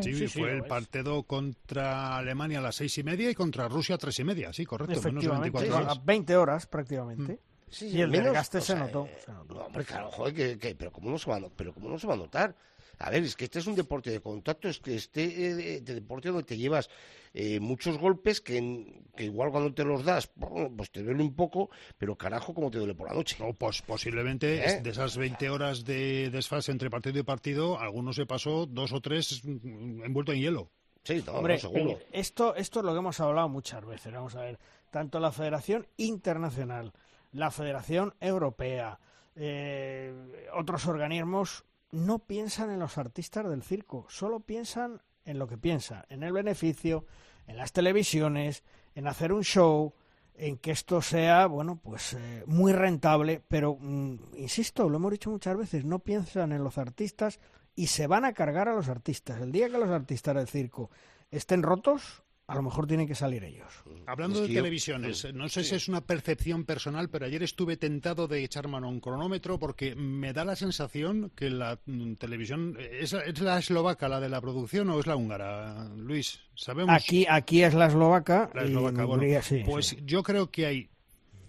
Sí, 0.01 0.13
Sí, 0.13 0.27
sí, 0.27 0.39
fue 0.39 0.51
el 0.53 0.61
es. 0.61 0.63
partido 0.67 1.23
contra 1.23 2.17
Alemania 2.17 2.59
a 2.59 2.61
las 2.61 2.75
seis 2.75 2.97
y 2.97 3.03
media 3.03 3.29
y 3.29 3.35
contra 3.35 3.67
Rusia 3.67 3.95
a 3.95 3.97
tres 3.97 4.17
y 4.19 4.23
media, 4.23 4.51
sí, 4.51 4.65
correcto, 4.65 4.91
menos 5.01 5.03
de 5.03 5.09
efectivamente, 5.09 5.51
24 5.59 5.75
a 5.75 5.81
horas. 5.93 6.05
20 6.05 6.35
horas 6.35 6.67
prácticamente. 6.67 7.39
Sí, 7.69 7.87
Y 7.87 8.01
el 8.01 8.09
menos, 8.09 8.25
desgaste 8.25 8.57
o 8.59 8.61
se 8.61 8.67
sea, 8.67 8.75
notó, 8.77 9.05
eh, 9.05 9.17
se 9.25 9.31
notó. 9.31 9.53
No, 9.55 9.61
hombre, 9.65 9.83
claro, 9.85 10.11
joder, 10.11 10.33
que, 10.33 10.57
que- 10.59 10.75
pero 10.75 10.91
¿cómo 10.91 11.09
no 11.09 11.17
se 11.17 11.29
va 11.29 11.37
a, 11.37 11.41
pero 11.55 11.73
cómo 11.73 11.89
no 11.89 11.97
se 11.97 12.07
va 12.07 12.13
a 12.13 12.17
notar? 12.17 12.55
A 12.99 13.09
ver, 13.09 13.23
es 13.23 13.35
que 13.35 13.45
este 13.45 13.59
es 13.59 13.67
un 13.67 13.75
deporte 13.75 14.11
de 14.11 14.19
contacto, 14.21 14.67
es 14.69 14.79
que 14.79 14.95
este 14.95 15.23
eh, 15.23 15.53
de, 15.55 15.81
de 15.81 15.93
deporte 15.95 16.29
donde 16.29 16.43
te 16.43 16.57
llevas 16.57 16.89
eh, 17.33 17.59
muchos 17.59 17.97
golpes 17.97 18.39
que, 18.39 18.57
en- 18.57 19.05
que 19.15 19.25
igual 19.25 19.51
cuando 19.51 19.73
te 19.73 19.83
los 19.83 20.05
das, 20.05 20.29
pues 20.77 20.91
te 20.91 21.01
duele 21.03 21.21
un 21.23 21.35
poco, 21.35 21.69
pero 21.97 22.15
carajo, 22.15 22.53
como 22.53 22.69
te 22.71 22.77
duele 22.77 22.93
por 22.95 23.07
la 23.09 23.15
noche. 23.15 23.35
No, 23.39 23.53
pues 23.53 23.81
posiblemente 23.81 24.63
¿Eh? 24.69 24.81
de 24.81 24.89
esas 24.91 25.17
20 25.17 25.49
horas 25.49 25.83
de 25.85 26.29
desfase 26.29 26.71
entre 26.71 26.89
partido 26.89 27.19
y 27.19 27.23
partido, 27.23 27.79
alguno 27.79 28.13
se 28.13 28.25
pasó 28.25 28.65
dos 28.67 28.93
o 28.93 29.01
tres 29.01 29.41
mm, 29.43 30.03
envuelto 30.05 30.31
en 30.31 30.39
hielo. 30.39 30.69
Sí, 31.03 31.21
no, 31.25 31.33
Hombre, 31.33 31.55
no, 31.55 31.59
seguro. 31.59 31.99
esto, 32.13 32.55
esto 32.55 32.79
es 32.79 32.85
lo 32.85 32.93
que 32.93 32.99
hemos 32.99 33.19
hablado 33.19 33.49
muchas 33.49 33.83
veces. 33.85 34.13
Vamos 34.13 34.35
a 34.35 34.41
ver, 34.41 34.57
tanto 34.91 35.19
la 35.19 35.31
Federación 35.33 35.85
Internacional, 35.97 36.93
la 37.33 37.51
Federación 37.51 38.13
Europea, 38.21 38.99
eh, 39.35 40.13
otros 40.53 40.85
organismos 40.85 41.65
no 41.93 42.19
piensan 42.19 42.71
en 42.71 42.79
los 42.79 42.97
artistas 42.97 43.47
del 43.47 43.61
circo, 43.61 44.05
solo 44.09 44.39
piensan 44.39 45.01
en 45.25 45.37
lo 45.39 45.47
que 45.47 45.57
piensan, 45.57 46.03
en 46.09 46.23
el 46.23 46.33
beneficio, 46.33 47.05
en 47.47 47.55
las 47.57 47.71
televisiones, 47.71 48.63
en 48.95 49.07
hacer 49.07 49.31
un 49.31 49.43
show, 49.43 49.93
en 50.35 50.57
que 50.57 50.71
esto 50.71 51.01
sea, 51.01 51.45
bueno, 51.45 51.79
pues 51.81 52.13
eh, 52.13 52.43
muy 52.47 52.73
rentable, 52.73 53.41
pero 53.47 53.77
mm, 53.79 54.35
insisto, 54.37 54.89
lo 54.89 54.97
hemos 54.97 55.11
dicho 55.11 55.29
muchas 55.29 55.55
veces, 55.55 55.85
no 55.85 55.99
piensan 55.99 56.51
en 56.51 56.63
los 56.63 56.79
artistas 56.79 57.39
y 57.75 57.87
se 57.87 58.07
van 58.07 58.25
a 58.25 58.33
cargar 58.33 58.67
a 58.67 58.73
los 58.75 58.89
artistas. 58.89 59.39
El 59.39 59.51
día 59.51 59.69
que 59.69 59.77
los 59.77 59.89
artistas 59.89 60.35
del 60.35 60.47
circo 60.47 60.89
estén 61.29 61.61
rotos, 61.61 62.22
a 62.45 62.55
lo 62.55 62.61
mejor 62.61 62.87
tienen 62.87 63.07
que 63.07 63.15
salir 63.15 63.43
ellos. 63.45 63.71
Hablando 64.05 64.41
Es 64.41 64.47
de 64.49 64.53
yo- 64.53 64.59
televisiones, 64.61 65.33
no 65.33 65.47
sé 65.47 65.63
si 65.63 65.75
es 65.75 65.87
una 65.87 66.01
percepción 66.01 66.65
personal, 66.65 67.09
pero 67.09 67.25
ayer 67.25 67.41
estuve 67.41 67.77
tentado 67.77 68.27
de 68.27 68.43
echar 68.43 68.67
mano 68.67 68.87
a 68.87 68.89
un 68.89 68.99
cronómetro 68.99 69.57
porque 69.59 69.95
me 69.95 70.33
da 70.33 70.43
la 70.43 70.55
sensación 70.57 71.31
que 71.35 71.49
la 71.49 71.79
mm, 71.85 72.15
televisión 72.15 72.77
es, 72.79 73.13
es 73.13 73.39
la 73.39 73.59
eslovaca 73.59 74.09
la 74.09 74.19
de 74.19 74.27
la 74.29 74.41
producción 74.41 74.89
o 74.89 74.99
es 74.99 75.07
la 75.07 75.15
húngara, 75.15 75.85
Luis. 75.95 76.41
Sabemos. 76.55 76.93
Aquí, 76.93 77.25
aquí 77.29 77.63
es 77.63 77.73
la 77.73 77.87
eslovaca. 77.87 78.49
La 78.53 78.63
eslovaca, 78.63 79.01
en 79.01 79.07
bueno, 79.07 79.23
Hungría 79.23 79.41
sí, 79.41 79.63
pues 79.65 79.87
sí. 79.87 79.99
yo 80.05 80.21
creo 80.21 80.51
que 80.51 80.65
hay 80.65 80.89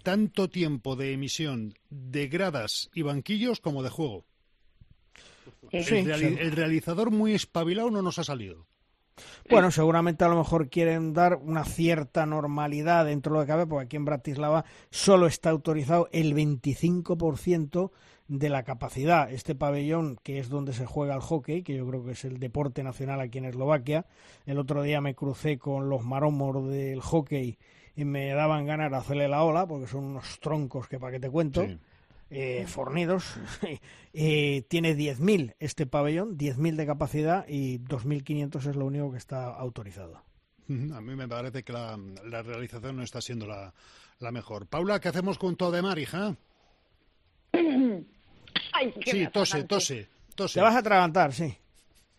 tanto 0.01 0.49
tiempo 0.49 0.95
de 0.95 1.11
emisión 1.13 1.73
de 1.89 2.27
gradas 2.29 2.89
y 2.93 3.01
banquillos 3.01 3.59
como 3.59 3.83
de 3.83 3.89
juego. 3.89 4.23
El, 5.71 5.83
reali- 5.85 6.29
sí. 6.29 6.37
el 6.39 6.51
realizador 6.51 7.11
muy 7.11 7.33
espabilado 7.33 7.89
no 7.91 8.01
nos 8.01 8.17
ha 8.19 8.23
salido. 8.23 8.65
Bueno, 9.49 9.71
seguramente 9.71 10.25
a 10.25 10.27
lo 10.27 10.37
mejor 10.37 10.69
quieren 10.69 11.13
dar 11.13 11.35
una 11.35 11.63
cierta 11.63 12.25
normalidad 12.25 13.05
dentro 13.05 13.33
de 13.33 13.39
lo 13.39 13.45
que 13.45 13.51
cabe, 13.51 13.67
porque 13.67 13.85
aquí 13.85 13.95
en 13.95 14.05
Bratislava 14.05 14.65
solo 14.89 15.27
está 15.27 15.51
autorizado 15.51 16.09
el 16.11 16.33
25% 16.33 17.91
de 18.27 18.49
la 18.49 18.63
capacidad. 18.63 19.31
Este 19.31 19.55
pabellón, 19.55 20.17
que 20.23 20.39
es 20.39 20.49
donde 20.49 20.73
se 20.73 20.85
juega 20.85 21.15
el 21.15 21.21
hockey, 21.21 21.63
que 21.63 21.75
yo 21.75 21.87
creo 21.87 22.03
que 22.03 22.11
es 22.11 22.25
el 22.25 22.39
deporte 22.39 22.83
nacional 22.83 23.21
aquí 23.21 23.37
en 23.37 23.45
Eslovaquia, 23.45 24.05
el 24.45 24.57
otro 24.57 24.81
día 24.81 24.99
me 25.01 25.15
crucé 25.15 25.57
con 25.57 25.89
los 25.89 26.03
maromos 26.03 26.67
del 26.69 27.01
hockey 27.01 27.57
y 27.95 28.05
me 28.05 28.33
daban 28.33 28.65
ganas 28.65 28.91
de 28.91 28.97
hacerle 28.97 29.27
la 29.27 29.43
ola, 29.43 29.67
porque 29.67 29.87
son 29.87 30.03
unos 30.05 30.39
troncos 30.39 30.87
que 30.87 30.99
para 30.99 31.13
que 31.13 31.19
te 31.19 31.29
cuento. 31.29 31.65
Sí. 31.65 31.77
Eh, 32.29 32.65
fornidos. 32.67 33.35
Eh, 34.17 34.63
tiene 34.69 34.95
10.000 34.95 35.55
este 35.59 35.85
pabellón, 35.85 36.37
10.000 36.37 36.77
de 36.77 36.85
capacidad 36.85 37.45
y 37.49 37.79
2.500 37.79 38.69
es 38.69 38.77
lo 38.77 38.85
único 38.85 39.11
que 39.11 39.17
está 39.17 39.53
autorizado. 39.53 40.23
A 40.69 41.01
mí 41.01 41.15
me 41.17 41.27
parece 41.27 41.63
que 41.63 41.73
la, 41.73 41.99
la 42.23 42.41
realización 42.41 42.95
no 42.95 43.03
está 43.03 43.19
siendo 43.19 43.45
la, 43.45 43.73
la 44.19 44.31
mejor. 44.31 44.67
Paula, 44.67 45.01
¿qué 45.01 45.09
hacemos 45.09 45.37
con 45.37 45.57
todo 45.57 45.71
de 45.71 45.81
mar, 45.81 45.99
hija? 45.99 46.33
Ay, 47.51 48.93
qué 49.01 49.11
Sí, 49.11 49.27
tose, 49.33 49.65
tose, 49.65 50.07
tose. 50.33 50.53
Te 50.53 50.61
vas 50.61 50.75
a 50.75 50.79
atragantar, 50.79 51.33
sí. 51.33 51.53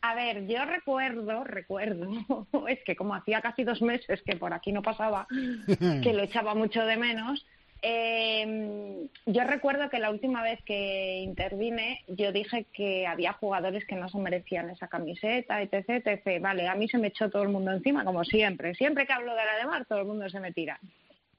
A 0.03 0.15
ver, 0.15 0.47
yo 0.47 0.65
recuerdo, 0.65 1.45
recuerdo, 1.45 2.09
es 2.69 2.78
que 2.85 2.95
como 2.95 3.15
hacía 3.15 3.41
casi 3.41 3.65
dos 3.65 3.83
meses 3.83 4.23
que 4.24 4.37
por 4.37 4.53
aquí 4.53 4.70
no 4.70 4.83
pasaba, 4.83 5.27
que 6.03 6.12
lo 6.12 6.23
echaba 6.23 6.55
mucho 6.55 6.83
de 6.83 6.97
menos, 6.97 7.45
eh, 7.82 9.07
yo 9.27 9.44
recuerdo 9.44 9.89
que 9.90 9.98
la 9.98 10.11
última 10.11 10.43
vez 10.43 10.61
que 10.65 11.19
intervine 11.23 12.03
yo 12.09 12.32
dije 12.32 12.66
que 12.73 13.07
había 13.07 13.32
jugadores 13.32 13.85
que 13.86 13.97
no 13.97 14.09
se 14.09 14.19
merecían 14.19 14.70
esa 14.70 14.89
camiseta, 14.89 15.61
etc, 15.62 16.07
etc. 16.07 16.40
Vale, 16.40 16.69
a 16.69 16.74
mí 16.74 16.89
se 16.89 16.98
me 16.98 17.09
echó 17.09 17.31
todo 17.31 17.43
el 17.43 17.48
mundo 17.48 17.73
encima, 17.73 18.05
como 18.05 18.24
siempre. 18.24 18.74
Siempre 18.74 19.07
que 19.07 19.12
hablo 19.12 19.35
de 19.35 19.44
la 19.44 19.57
de 19.57 19.66
mar, 19.66 19.86
todo 19.86 20.01
el 20.01 20.07
mundo 20.07 20.28
se 20.28 20.40
me 20.40 20.53
tira. 20.53 20.81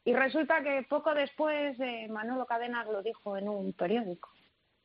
Y 0.05 0.13
resulta 0.13 0.63
que 0.63 0.83
poco 0.87 1.13
después 1.13 1.79
eh, 1.79 2.07
Manolo 2.09 2.45
Cadenas 2.45 2.87
lo 2.87 3.03
dijo 3.03 3.37
en 3.37 3.49
un 3.49 3.73
periódico 3.73 4.29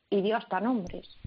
y 0.09 0.21
dio 0.21 0.35
hasta 0.35 0.59
nombres. 0.59 1.17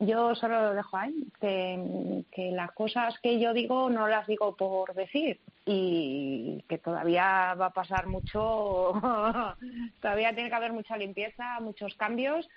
Yo 0.00 0.34
solo 0.34 0.62
lo 0.62 0.74
dejo 0.74 0.96
ahí, 0.96 1.14
que, 1.40 2.24
que 2.32 2.50
las 2.50 2.72
cosas 2.72 3.18
que 3.22 3.38
yo 3.38 3.52
digo 3.52 3.90
no 3.90 4.08
las 4.08 4.26
digo 4.26 4.56
por 4.56 4.94
decir 4.94 5.38
y 5.64 6.64
que 6.68 6.78
todavía 6.78 7.54
va 7.54 7.66
a 7.66 7.72
pasar 7.72 8.06
mucho, 8.06 8.92
todavía 10.00 10.34
tiene 10.34 10.48
que 10.48 10.54
haber 10.54 10.72
mucha 10.72 10.96
limpieza, 10.96 11.60
muchos 11.60 11.94
cambios 11.94 12.48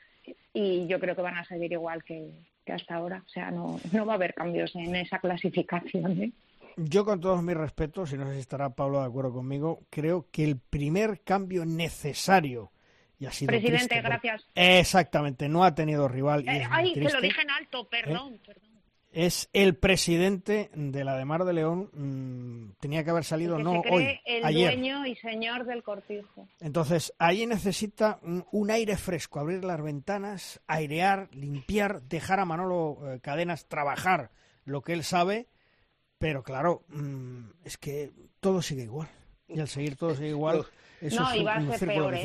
y 0.54 0.88
yo 0.88 1.00
creo 1.00 1.16
que 1.16 1.22
van 1.22 1.38
a 1.38 1.46
seguir 1.46 1.72
igual 1.72 2.04
que, 2.04 2.32
que 2.66 2.74
hasta 2.74 2.96
ahora. 2.96 3.24
O 3.26 3.30
sea, 3.30 3.52
no, 3.52 3.80
no 3.92 4.06
va 4.06 4.14
a 4.14 4.16
haber 4.16 4.34
cambios 4.34 4.76
en 4.76 4.96
esa 4.96 5.20
clasificación. 5.20 6.24
¿eh? 6.24 6.32
Yo, 6.78 7.06
con 7.06 7.20
todos 7.20 7.44
mis 7.44 7.58
respetos, 7.58 8.14
y 8.14 8.18
no 8.18 8.26
sé 8.28 8.36
si 8.36 8.40
estará 8.40 8.70
Pablo 8.70 9.02
de 9.02 9.08
acuerdo 9.08 9.34
conmigo, 9.34 9.82
creo 9.90 10.28
que 10.32 10.44
el 10.44 10.58
primer 10.58 11.22
cambio 11.22 11.66
necesario 11.66 12.72
y 13.22 13.26
ha 13.28 13.32
sido 13.32 13.48
Presidente, 13.50 13.88
triste, 13.88 14.02
gracias. 14.02 14.48
Exactamente, 14.56 15.48
no 15.48 15.64
ha 15.64 15.76
tenido 15.76 16.08
rival. 16.08 16.44
y 16.44 16.50
Eh, 16.50 16.68
ay, 16.70 16.94
que 16.94 17.02
lo 17.02 17.06
triste. 17.10 17.28
dije 17.28 17.42
en 17.44 17.52
alto, 17.52 17.88
perdón, 17.88 18.40
perdón. 18.46 18.72
Es 19.14 19.50
el 19.52 19.76
presidente 19.76 20.72
de 20.74 21.04
la 21.04 21.18
de 21.18 21.26
Mar 21.26 21.44
de 21.44 21.52
León. 21.54 21.90
mm, 21.94 22.80
tenía 22.80 23.04
que 23.04 23.10
haber 23.12 23.26
salido 23.26 23.58
Que 23.58 23.64
no 23.64 23.74
se 23.74 23.82
cree 23.82 23.94
hoy, 23.94 24.20
el 24.26 24.46
ayer. 24.46 24.72
dueño 24.72 25.06
y 25.06 25.16
señor 25.18 25.66
del 25.66 25.84
cortijo. 25.84 26.48
Entonces, 26.62 27.14
ahí 27.20 27.46
necesita 27.46 28.20
un, 28.24 28.46
un 28.52 28.72
aire 28.72 28.96
fresco, 28.98 29.40
abrir 29.40 29.64
las 29.66 29.82
ventanas, 29.84 30.62
airear, 30.66 31.28
limpiar, 31.34 32.02
dejar 32.04 32.40
a 32.40 32.46
Manolo 32.46 33.00
eh, 33.14 33.20
Cadenas 33.20 33.68
trabajar 33.68 34.32
lo 34.64 34.82
que 34.82 34.94
él 34.94 35.04
sabe, 35.04 35.48
pero 36.18 36.42
claro, 36.42 36.86
mm, 36.88 37.50
es 37.66 37.78
que 37.78 38.12
todo 38.40 38.62
sigue 38.62 38.84
igual. 38.84 39.10
Y 39.48 39.60
al 39.60 39.68
seguir 39.68 39.98
todo 39.98 40.16
sigue 40.16 40.30
igual, 40.30 40.66
eso 41.02 41.22
No, 41.22 41.32
es 41.34 41.42
un, 41.42 41.68
un 41.68 41.74
círculo 41.78 42.10
peor, 42.10 42.14
¿eh? 42.16 42.22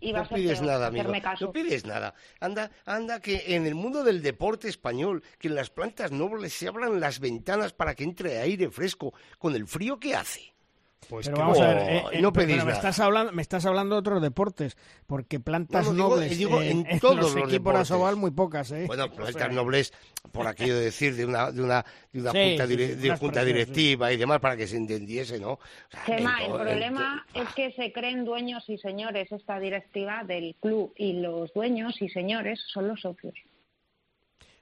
Y 0.00 0.12
no 0.12 0.26
pides 0.26 0.62
nada, 0.62 0.86
amigo. 0.86 1.12
caso. 1.22 1.46
No 1.46 1.52
pides 1.52 1.84
nada. 1.84 2.14
Anda, 2.40 2.70
anda 2.86 3.20
que 3.20 3.54
en 3.54 3.66
el 3.66 3.74
mundo 3.74 4.02
del 4.02 4.22
deporte 4.22 4.68
español, 4.68 5.22
que 5.38 5.48
en 5.48 5.54
las 5.54 5.70
plantas 5.70 6.10
nobles 6.10 6.54
se 6.54 6.68
abran 6.68 7.00
las 7.00 7.20
ventanas 7.20 7.72
para 7.72 7.94
que 7.94 8.04
entre 8.04 8.38
aire 8.38 8.70
fresco 8.70 9.12
con 9.38 9.54
el 9.54 9.66
frío 9.66 10.00
que 10.00 10.14
hace. 10.14 10.54
Pues 11.08 11.26
pero 11.26 11.38
vamos 11.38 11.58
a 11.58 11.66
ver, 11.66 11.78
eh, 11.78 12.04
eh, 12.12 12.20
no 12.22 12.32
pedís 12.32 12.48
pero 12.56 12.64
me 12.66 12.70
nada. 12.72 12.76
estás 12.76 13.00
hablando, 13.00 13.32
me 13.32 13.42
estás 13.42 13.66
hablando 13.66 13.96
de 13.96 14.00
otros 14.00 14.22
deportes, 14.22 14.76
porque 15.06 15.40
plantas 15.40 15.86
No, 15.86 15.92
no, 15.92 15.96
digo- 15.96 16.08
nobles 16.10 16.38
digo 16.38 16.62
en, 16.62 16.80
en 16.80 16.86
en 16.86 17.00
todos 17.00 17.16
los 17.16 17.24
los 17.34 17.36
equipos 17.48 17.52
deportes. 17.52 17.80
Asobal 17.80 18.16
muy 18.16 18.30
pocas, 18.30 18.70
¿eh? 18.70 18.84
Bueno, 18.86 19.06
O 19.06 19.10
plantas 19.10 19.34
sea, 19.34 19.48
nobles, 19.48 19.92
por 20.30 20.46
aquello 20.46 20.76
de 20.76 20.82
decir, 20.84 21.16
de 21.16 21.24
una, 21.24 21.50
de 21.50 21.62
una, 21.62 21.84
de 22.12 22.20
una 22.20 22.30
Sí, 22.32 22.38
junta, 22.50 22.66
sí, 22.66 22.72
dire- 22.76 22.88
sí, 22.90 22.94
de 22.96 23.08
unas 23.08 23.18
junta 23.18 23.40
presiones, 23.40 23.66
directiva 23.66 24.12
y 24.12 24.16
demás 24.18 24.38
para 24.40 24.56
que 24.56 24.66
se 24.68 24.76
entendiese, 24.76 25.40
¿no? 25.40 25.52
O 25.54 25.58
sea, 25.90 26.04
Chema, 26.04 26.44
en 26.44 26.50
el 26.52 26.56
problema 26.58 27.26
es 27.34 27.48
que 27.54 27.72
se 27.72 27.92
creen 27.92 28.24
dueños 28.24 28.62
y 28.68 28.78
señores 28.78 29.32
esta 29.32 29.58
directiva 29.58 30.22
del 30.24 30.54
club 30.60 30.92
y 30.96 31.14
los 31.14 31.52
dueños 31.54 32.00
y 32.02 32.08
señores 32.10 32.60
son 32.72 32.86
los 32.86 33.00
socios. 33.00 33.34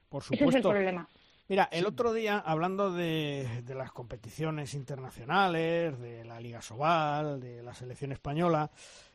Por 0.08 0.22
Ese 0.22 0.34
es 0.36 0.40
el 0.40 0.46
supuesto. 0.46 0.70
problema. 0.70 1.08
Mira, 1.48 1.66
el 1.72 1.86
otro 1.86 2.12
día, 2.12 2.38
hablando 2.38 2.92
de, 2.92 3.62
de 3.64 3.74
las 3.74 3.90
competiciones 3.90 4.74
internacionales, 4.74 5.98
de 5.98 6.22
la 6.24 6.40
Liga 6.40 6.60
Sobal, 6.60 7.40
de 7.40 7.62
la 7.62 7.72
selección 7.72 8.12
española, 8.12 8.70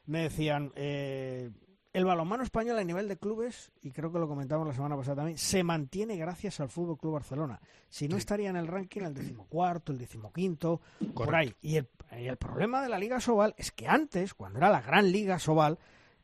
me 0.08 0.24
decían, 0.24 0.72
eh, 0.76 1.52
el 1.94 2.06
balonmano 2.06 2.42
español 2.42 2.80
a 2.80 2.84
nivel 2.84 3.08
de 3.08 3.18
clubes, 3.18 3.72
y 3.84 3.92
creo 3.92 4.12
que 4.12 4.18
lo 4.18 4.28
comentamos 4.28 4.66
la 4.66 4.74
semana 4.74 4.98
pasada 4.98 5.18
también, 5.18 5.38
se 5.38 5.64
mantiene 5.64 6.18
gracias 6.18 6.60
al 6.60 6.70
Fútbol 6.70 6.98
Club 6.98 7.14
Barcelona. 7.14 7.62
Si 7.88 8.08
no 8.08 8.18
estaría 8.18 8.50
en 8.50 8.56
el 8.56 8.66
ranking 8.66 9.02
el 9.02 9.14
decimocuarto, 9.14 9.92
el 9.92 10.00
decimoquinto, 10.00 10.82
por 11.14 11.36
ahí. 11.36 11.54
Y 11.62 11.76
el, 11.76 11.88
y 12.20 12.26
el 12.26 12.38
problema 12.38 12.82
de 12.82 12.90
la 12.90 12.98
Liga 12.98 13.20
Sobal 13.20 13.54
es 13.58 13.72
que 13.72 13.88
antes, 13.88 14.34
cuando 14.34 14.58
era 14.58 14.72
la 14.72 14.82
gran 14.82 15.12
Liga 15.12 15.38
Sobal, 15.38 15.78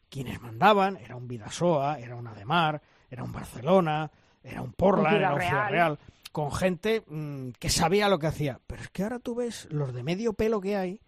quienes 0.10 0.42
mandaban 0.42 0.98
era 0.98 1.16
un 1.16 1.28
Vidasoa, 1.28 2.00
era 2.00 2.16
un 2.16 2.26
Ademar, 2.26 2.82
era 3.12 3.24
un 3.24 3.32
Barcelona, 3.32 4.10
era 4.50 4.62
un 4.62 4.74
Portland, 4.74 5.18
era 5.18 5.34
un 5.34 5.42
Ciudad 5.42 5.70
Real. 5.70 6.00
Con 6.32 6.52
gente 6.52 7.04
mm, 7.08 7.52
que 7.60 7.70
sabía 7.70 8.10
lo 8.10 8.20
que 8.20 8.28
hacía. 8.28 8.60
Pero 8.68 8.82
es 8.82 8.90
que 8.90 9.04
ahora 9.04 9.20
tú 9.20 9.36
ves 9.36 9.68
los 9.72 9.94
de 9.94 10.04
medio 10.04 10.34
pelo 10.34 10.62
que 10.62 10.76
hay, 10.76 11.02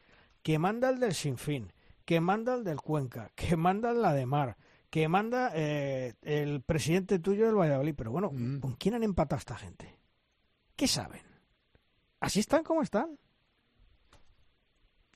que 0.43 0.59
manda 0.59 0.89
el 0.89 0.99
del 0.99 1.13
Sinfín, 1.13 1.71
que 2.05 2.19
manda 2.19 2.55
el 2.55 2.63
del 2.63 2.81
Cuenca, 2.81 3.31
que 3.35 3.55
manda 3.55 3.91
el 3.91 4.01
de 4.15 4.25
Mar, 4.25 4.57
que 4.89 5.07
manda 5.07 5.51
eh, 5.53 6.13
el 6.21 6.61
presidente 6.61 7.19
tuyo 7.19 7.45
del 7.45 7.55
Valladolid. 7.55 7.95
Pero 7.95 8.11
bueno, 8.11 8.29
¿con 8.29 8.75
quién 8.75 8.95
han 8.95 9.03
empatado 9.03 9.39
esta 9.39 9.55
gente? 9.55 9.97
¿Qué 10.75 10.87
saben? 10.87 11.21
¿Así 12.19 12.39
están 12.39 12.63
como 12.63 12.81
están? 12.81 13.17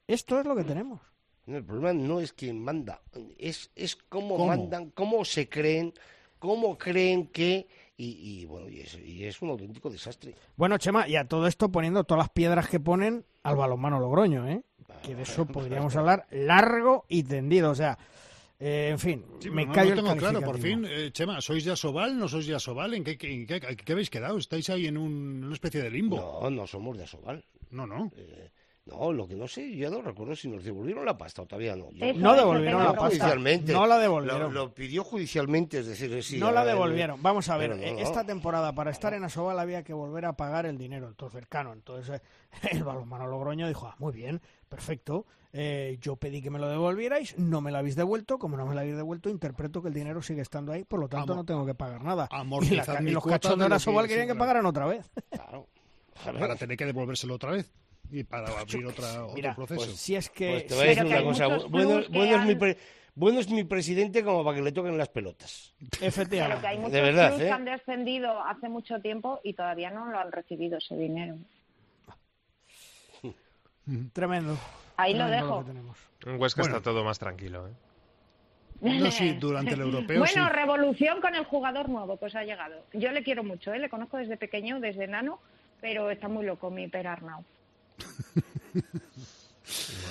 Esto 0.07 0.39
es 0.39 0.45
lo 0.45 0.55
que 0.55 0.63
tenemos. 0.63 1.01
No, 1.45 1.57
el 1.57 1.63
problema 1.63 1.93
no 1.93 2.19
es 2.19 2.33
quién 2.33 2.63
manda, 2.63 3.01
es, 3.37 3.69
es 3.75 3.95
cómo, 3.95 4.37
¿Cómo? 4.37 4.47
mandan, 4.47 4.89
cómo 4.91 5.23
se 5.25 5.47
creen, 5.47 5.93
cómo 6.39 6.77
creen 6.77 7.27
que... 7.27 7.67
Y, 7.97 8.41
y, 8.41 8.45
bueno, 8.45 8.67
y 8.69 8.81
es, 8.81 8.97
y 8.99 9.23
es 9.23 9.41
un 9.41 9.49
auténtico 9.51 9.89
desastre. 9.89 10.35
Bueno, 10.57 10.77
Chema, 10.77 11.07
y 11.07 11.15
a 11.15 11.25
todo 11.25 11.47
esto 11.47 11.71
poniendo 11.71 12.03
todas 12.03 12.23
las 12.25 12.29
piedras 12.29 12.67
que 12.67 12.79
ponen 12.79 13.25
al 13.43 13.55
balonmano 13.55 13.99
Logroño, 13.99 14.47
¿eh? 14.49 14.63
Que 15.01 15.15
de 15.15 15.23
eso 15.23 15.45
podríamos 15.47 15.95
hablar 15.95 16.27
largo 16.31 17.05
y 17.07 17.23
tendido. 17.23 17.71
O 17.71 17.75
sea, 17.75 17.97
eh, 18.59 18.89
en 18.91 18.99
fin, 18.99 19.23
Sí, 19.39 19.49
me 19.49 19.65
no, 19.65 19.71
callo 19.73 19.95
no 19.95 20.01
el 20.01 20.03
tengo 20.07 20.17
claro, 20.17 20.41
por 20.41 20.59
fin, 20.59 20.85
eh, 20.85 21.11
Chema, 21.13 21.39
¿sois 21.39 21.63
de 21.63 21.71
Asobal? 21.71 22.17
¿No 22.19 22.27
sois 22.27 22.47
de 22.47 22.55
Asobal? 22.55 22.93
¿En 22.95 23.03
qué, 23.05 23.17
qué, 23.17 23.45
qué- 23.45 23.75
qué 23.77 23.91
habéis 23.93 24.09
quedado? 24.09 24.37
¿Estáis 24.37 24.69
ahí 24.69 24.87
en 24.87 24.97
un- 24.97 25.43
una 25.45 25.53
especie 25.53 25.81
de 25.81 25.89
limbo? 25.89 26.17
No, 26.41 26.49
no 26.49 26.67
somos 26.67 26.97
de 26.97 27.03
Asobal. 27.05 27.45
No, 27.71 27.87
no. 27.87 28.11
Eh, 28.17 28.49
no, 28.85 29.11
lo 29.11 29.27
que 29.27 29.35
no 29.35 29.47
sé, 29.47 29.75
yo 29.75 29.89
no 29.89 29.99
recuerdo 30.03 30.35
si 30.35 30.47
nos 30.47 30.63
devolvieron 30.63 31.05
la 31.05 31.17
pasta 31.17 31.41
o 31.41 31.47
todavía 31.47 31.75
no. 31.75 31.87
Eso 31.99 32.19
No 32.19 32.35
devolvieron 32.35 32.83
la 32.83 32.93
pasta. 32.93 33.07
Judicialmente. 33.07 33.73
No 33.73 33.87
la 33.87 33.97
devolvieron. 33.97 34.53
Lo, 34.53 34.65
lo 34.65 34.73
pidió 34.75 35.03
judicialmente, 35.03 35.79
es 35.79 35.87
decir, 35.87 36.21
sí. 36.23 36.37
no 36.37 36.51
la 36.51 36.63
devolvieron. 36.63 37.21
Vamos 37.23 37.49
a 37.49 37.57
ver, 37.57 37.71
no, 37.71 37.81
eh, 37.81 37.93
no. 37.93 37.99
esta 37.99 38.23
temporada 38.23 38.73
para 38.73 38.91
estar 38.91 39.15
en 39.15 39.23
Asobal 39.23 39.57
había 39.57 39.83
que 39.83 39.93
volver 39.93 40.25
a 40.25 40.33
pagar 40.33 40.67
el 40.67 40.77
dinero, 40.77 41.07
entonces 41.07 41.39
cercano. 41.39 41.73
Entonces 41.73 42.21
eh, 42.61 42.67
el 42.71 42.83
balonmano 42.83 43.25
Logroño 43.25 43.67
dijo, 43.67 43.87
ah, 43.87 43.95
muy 43.97 44.13
bien, 44.13 44.39
perfecto. 44.69 45.25
eh, 45.51 45.97
yo 45.99 46.17
pedí 46.17 46.43
que 46.43 46.51
me 46.51 46.59
lo 46.59 46.69
devolvierais, 46.69 47.39
no 47.39 47.61
me 47.61 47.71
lo 47.71 47.79
habéis 47.79 47.95
devuelto. 47.95 48.37
Como 48.37 48.55
no 48.55 48.67
me 48.67 48.75
lo 48.75 48.81
habéis 48.81 48.97
devuelto, 48.97 49.29
interpreto 49.31 49.81
que 49.81 49.87
el 49.87 49.95
dinero 49.95 50.21
sigue 50.21 50.41
estando 50.41 50.71
ahí, 50.71 50.83
por 50.83 50.99
lo 50.99 51.09
tanto 51.09 51.33
no 51.33 51.43
tengo 51.43 51.65
que 51.65 51.73
pagar 51.73 52.03
nada. 52.03 52.29
Y, 52.61 52.75
la 52.75 53.01
y 53.01 53.09
los 53.09 53.25
cachondos 53.25 53.67
de 53.67 53.75
Asobal 53.75 54.05
que 54.05 54.09
querían 54.09 54.27
que 54.27 54.35
pagaran 54.35 54.67
otra 54.67 54.85
vez. 54.85 55.09
Para 56.23 56.55
tener 56.55 56.77
que 56.77 56.85
devolvérselo 56.85 57.33
otra 57.33 57.49
vez 57.49 57.73
y 58.11 58.23
para 58.23 58.47
abrir 58.59 58.85
otra, 58.85 59.05
Mira, 59.33 59.51
otro 59.51 59.65
proceso. 59.67 59.85
pues, 59.87 59.99
si 59.99 60.15
es 60.15 60.29
que- 60.29 60.49
Pues 60.51 60.67
te 60.67 60.73
voy 60.75 60.83
a 60.83 60.87
decir 60.87 61.03
Pero 61.03 61.07
que 61.09 61.13
una 61.13 61.17
hay 61.19 61.25
cosa. 61.25 61.47
muchos 61.49 61.71
Bueno, 61.71 61.99
es 62.41 62.45
mi 62.45 62.55
pre- 62.55 62.77
bueno 63.15 63.39
es 63.39 63.49
mi 63.49 63.63
presidente 63.63 64.23
como 64.23 64.43
para 64.43 64.57
que 64.57 64.63
le 64.63 64.71
toquen 64.71 64.97
las 64.97 65.09
pelotas. 65.09 65.73
Pero 65.99 66.29
que 66.29 66.41
hay 66.67 66.77
muchos 66.77 66.91
De 66.91 67.01
verdad, 67.01 67.27
clubes 67.29 67.43
¿eh? 67.45 67.47
que 67.47 67.51
han 67.53 67.65
descendido 67.65 68.41
hace 68.43 68.69
mucho 68.69 68.99
tiempo 68.99 69.39
y 69.43 69.53
todavía 69.53 69.89
no 69.89 70.05
lo 70.11 70.19
han 70.19 70.31
recibido 70.31 70.77
ese 70.77 70.95
dinero. 70.97 71.35
Tremendo. 74.13 74.57
Ahí 74.97 75.13
lo 75.13 75.27
Tremendo 75.27 75.63
dejo. 76.21 76.31
En 76.31 76.41
Huesca 76.41 76.61
Bueno. 76.61 76.77
está 76.77 76.89
todo 76.89 77.03
más 77.03 77.19
tranquilo, 77.19 77.67
¿eh? 77.67 77.71
No, 78.81 79.09
sí, 79.11 79.33
durante 79.33 79.73
el 79.73 79.81
europeo 79.81 80.19
bueno, 80.19 80.47
sí. 80.47 80.53
revolución 80.53 81.21
con 81.21 81.33
el 81.35 81.45
jugador 81.45 81.87
nuevo, 81.89 82.17
pues 82.17 82.35
ha 82.35 82.43
llegado. 82.43 82.83
Yo 82.93 83.11
le 83.11 83.23
quiero 83.23 83.43
mucho, 83.43 83.73
¿eh? 83.73 83.79
le 83.79 83.89
conozco 83.89 84.17
desde 84.17 84.37
pequeño, 84.37 84.79
desde 84.79 85.05
enano, 85.05 85.39
pero 85.81 86.09
está 86.11 86.27
muy 86.27 86.45
loco 86.45 86.69
mi 86.69 86.87
Per 86.87 87.07
Arnau. 87.07 87.43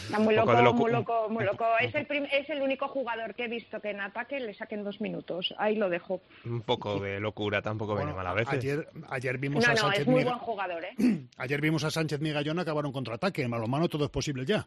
Está 0.05 0.19
muy 0.19 0.35
loco, 0.35 0.52
de 0.52 0.62
locu- 0.62 0.74
muy 0.74 0.90
loco, 0.90 1.28
muy 1.31 1.44
loco. 1.44 1.65
Es 1.81 1.94
el, 1.94 2.06
prim- 2.06 2.27
es 2.31 2.48
el 2.51 2.61
único 2.61 2.89
jugador 2.89 3.35
que 3.35 3.44
he 3.44 3.48
visto 3.48 3.81
que 3.81 3.90
en 3.90 4.01
ataque 4.01 4.40
le 4.40 4.52
saquen 4.55 4.82
dos 4.85 5.01
minutos. 5.01 5.55
Ahí 5.59 5.77
lo 5.77 5.89
dejo. 5.89 6.20
Un 6.44 6.61
poco 6.62 6.98
de 6.98 7.20
locura 7.20 7.62
tampoco 7.62 7.94
viene 7.97 8.12
mal 8.12 8.27
a 8.27 8.35
veces. 8.35 8.55
Ayer, 8.55 8.89
ayer 9.11 9.39
vimos 9.39 9.65
No, 9.65 9.70
a 9.70 9.74
no, 9.74 9.81
Sánchez 9.81 10.01
es 10.01 10.06
muy 10.06 10.16
Miga- 10.23 10.31
buen 10.32 10.39
jugador, 10.40 10.85
¿eh? 10.85 10.94
Ayer 11.39 11.61
vimos 11.61 11.85
a 11.85 11.90
Sánchez 11.90 12.20
Migallón 12.20 12.59
acabar 12.59 12.85
un 12.85 12.93
contraataque. 12.93 13.43
En 13.43 13.51
balonmano 13.51 13.89
todo 13.89 14.05
es 14.05 14.11
posible 14.11 14.44
ya. 14.44 14.66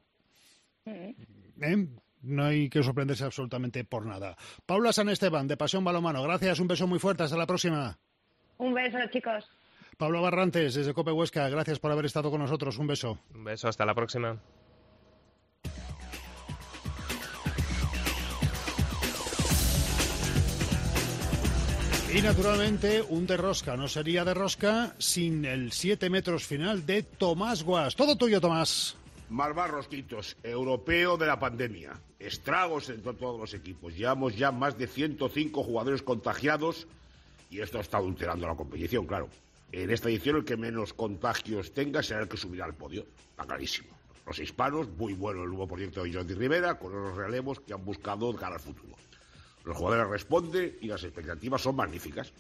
Mm. 0.86 0.92
¿eh? 1.62 1.88
No 2.24 2.46
hay 2.46 2.70
que 2.70 2.82
sorprenderse 2.82 3.26
absolutamente 3.26 3.84
por 3.84 4.06
nada. 4.06 4.36
Paula 4.66 4.92
San 4.94 5.10
Esteban, 5.10 5.48
de 5.48 5.58
Pasión 5.58 5.84
Balomano. 5.84 6.24
Gracias, 6.24 6.60
un 6.60 6.68
beso 6.68 6.88
muy 6.88 6.98
fuerte. 7.00 7.24
Hasta 7.24 7.38
la 7.38 7.46
próxima. 7.46 7.98
Un 8.58 8.74
beso, 8.74 8.98
chicos. 9.12 9.48
Pablo 9.98 10.22
Barrantes, 10.22 10.76
desde 10.76 10.94
Cope 10.94 11.12
Huesca. 11.12 11.50
Gracias 11.50 11.80
por 11.80 11.92
haber 11.92 12.06
estado 12.06 12.30
con 12.30 12.40
nosotros. 12.40 12.78
Un 12.78 12.86
beso. 12.86 13.18
Un 13.34 13.44
beso, 13.44 13.68
hasta 13.68 13.84
la 13.84 13.96
próxima. 13.96 14.38
Y 22.14 22.22
naturalmente, 22.22 23.02
un 23.02 23.26
de 23.26 23.38
rosca. 23.38 23.76
No 23.76 23.88
sería 23.88 24.24
de 24.24 24.36
rosca 24.36 24.94
sin 25.00 25.46
el 25.46 25.72
7 25.72 26.12
metros 26.12 26.46
final 26.46 26.86
de 26.86 27.02
Tomás 27.02 27.64
Guas. 27.64 27.96
Todo 27.96 28.16
tuyo, 28.16 28.40
Tomás. 28.40 28.96
Malvar 29.30 29.72
Rosquitos, 29.72 30.38
europeo 30.44 31.18
de 31.18 31.26
la 31.26 31.40
pandemia. 31.40 32.00
Estragos 32.20 32.90
entre 32.90 33.14
todos 33.14 33.40
los 33.40 33.54
equipos. 33.56 33.98
Llevamos 33.98 34.38
ya 34.38 34.52
más 34.52 34.78
de 34.78 34.88
105 34.88 35.64
jugadores 35.64 36.04
contagiados 36.04 36.88
y 37.50 37.62
esto 37.62 37.80
está 37.80 37.98
adulterando 37.98 38.48
la 38.48 38.56
competición, 38.56 39.06
claro. 39.06 39.28
En 39.72 39.92
esta 39.92 40.10
edición 40.10 40.38
el 40.38 40.46
que 40.46 40.58
menos 40.58 40.94
contagios 40.94 41.74
tenga 41.74 42.02
será 42.02 42.22
el 42.22 42.28
que 42.28 42.38
subirá 42.38 42.66
al 42.66 42.76
podio. 42.76 43.06
Está 43.32 43.46
clarísimo. 43.46 43.90
Los 44.26 44.40
hispanos, 44.40 44.90
muy 44.90 45.14
bueno 45.14 45.44
el 45.44 45.50
nuevo 45.50 45.68
proyecto 45.68 46.04
de 46.04 46.14
Jordi 46.14 46.34
Rivera, 46.34 46.78
con 46.78 46.92
los 46.92 47.16
relevos 47.16 47.60
que 47.62 47.74
han 47.74 47.84
buscado 47.84 48.34
cara 48.36 48.56
al 48.56 48.62
futuro. 48.62 48.96
Los 49.64 49.78
jugadores 49.78 50.10
responden 50.10 50.78
y 50.82 50.88
las 50.88 51.04
expectativas 51.04 51.62
son 51.62 51.76
magníficas. 51.76 52.32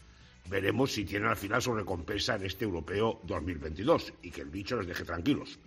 veremos 0.49 0.93
si 0.93 1.03
tienen 1.03 1.27
al 1.27 1.35
final 1.35 1.61
su 1.61 1.73
recompensa 1.73 2.35
en 2.35 2.45
este 2.45 2.63
europeo 2.63 3.19
2022 3.23 4.13
y 4.21 4.31
que 4.31 4.41
el 4.41 4.49
bicho 4.49 4.77
los 4.77 4.87
deje 4.87 5.03
tranquilos. 5.03 5.59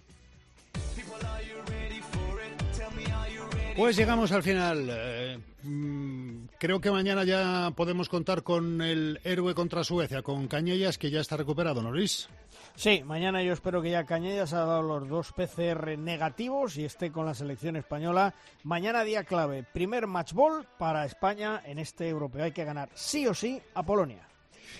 Pues 3.76 3.96
llegamos 3.96 4.32
al 4.32 4.42
final. 4.42 4.88
Eh, 4.90 5.38
mm, 5.62 6.48
creo 6.58 6.80
que 6.80 6.90
mañana 6.90 7.24
ya 7.24 7.72
podemos 7.74 8.08
contar 8.08 8.42
con 8.42 8.82
el 8.82 9.20
héroe 9.24 9.54
contra 9.54 9.84
Suecia, 9.84 10.22
con 10.22 10.48
Cañellas, 10.48 10.98
que 10.98 11.10
ya 11.10 11.20
está 11.20 11.36
recuperado, 11.36 11.82
¿no, 11.82 11.90
Luis? 11.90 12.28
Sí, 12.74 13.02
mañana 13.04 13.42
yo 13.42 13.52
espero 13.52 13.82
que 13.82 13.90
ya 13.90 14.04
Cañellas 14.04 14.52
ha 14.52 14.64
dado 14.64 14.82
los 14.82 15.08
dos 15.08 15.32
PCR 15.32 15.98
negativos 15.98 16.76
y 16.78 16.84
esté 16.84 17.10
con 17.10 17.26
la 17.26 17.34
selección 17.34 17.76
española. 17.76 18.34
Mañana 18.64 19.04
día 19.04 19.24
clave, 19.24 19.64
primer 19.64 20.06
match 20.06 20.32
ball 20.32 20.66
para 20.78 21.04
España 21.04 21.62
en 21.64 21.78
este 21.78 22.08
europeo. 22.08 22.44
Hay 22.44 22.52
que 22.52 22.64
ganar 22.64 22.88
sí 22.94 23.26
o 23.26 23.34
sí 23.34 23.60
a 23.74 23.82
Polonia. 23.82 24.29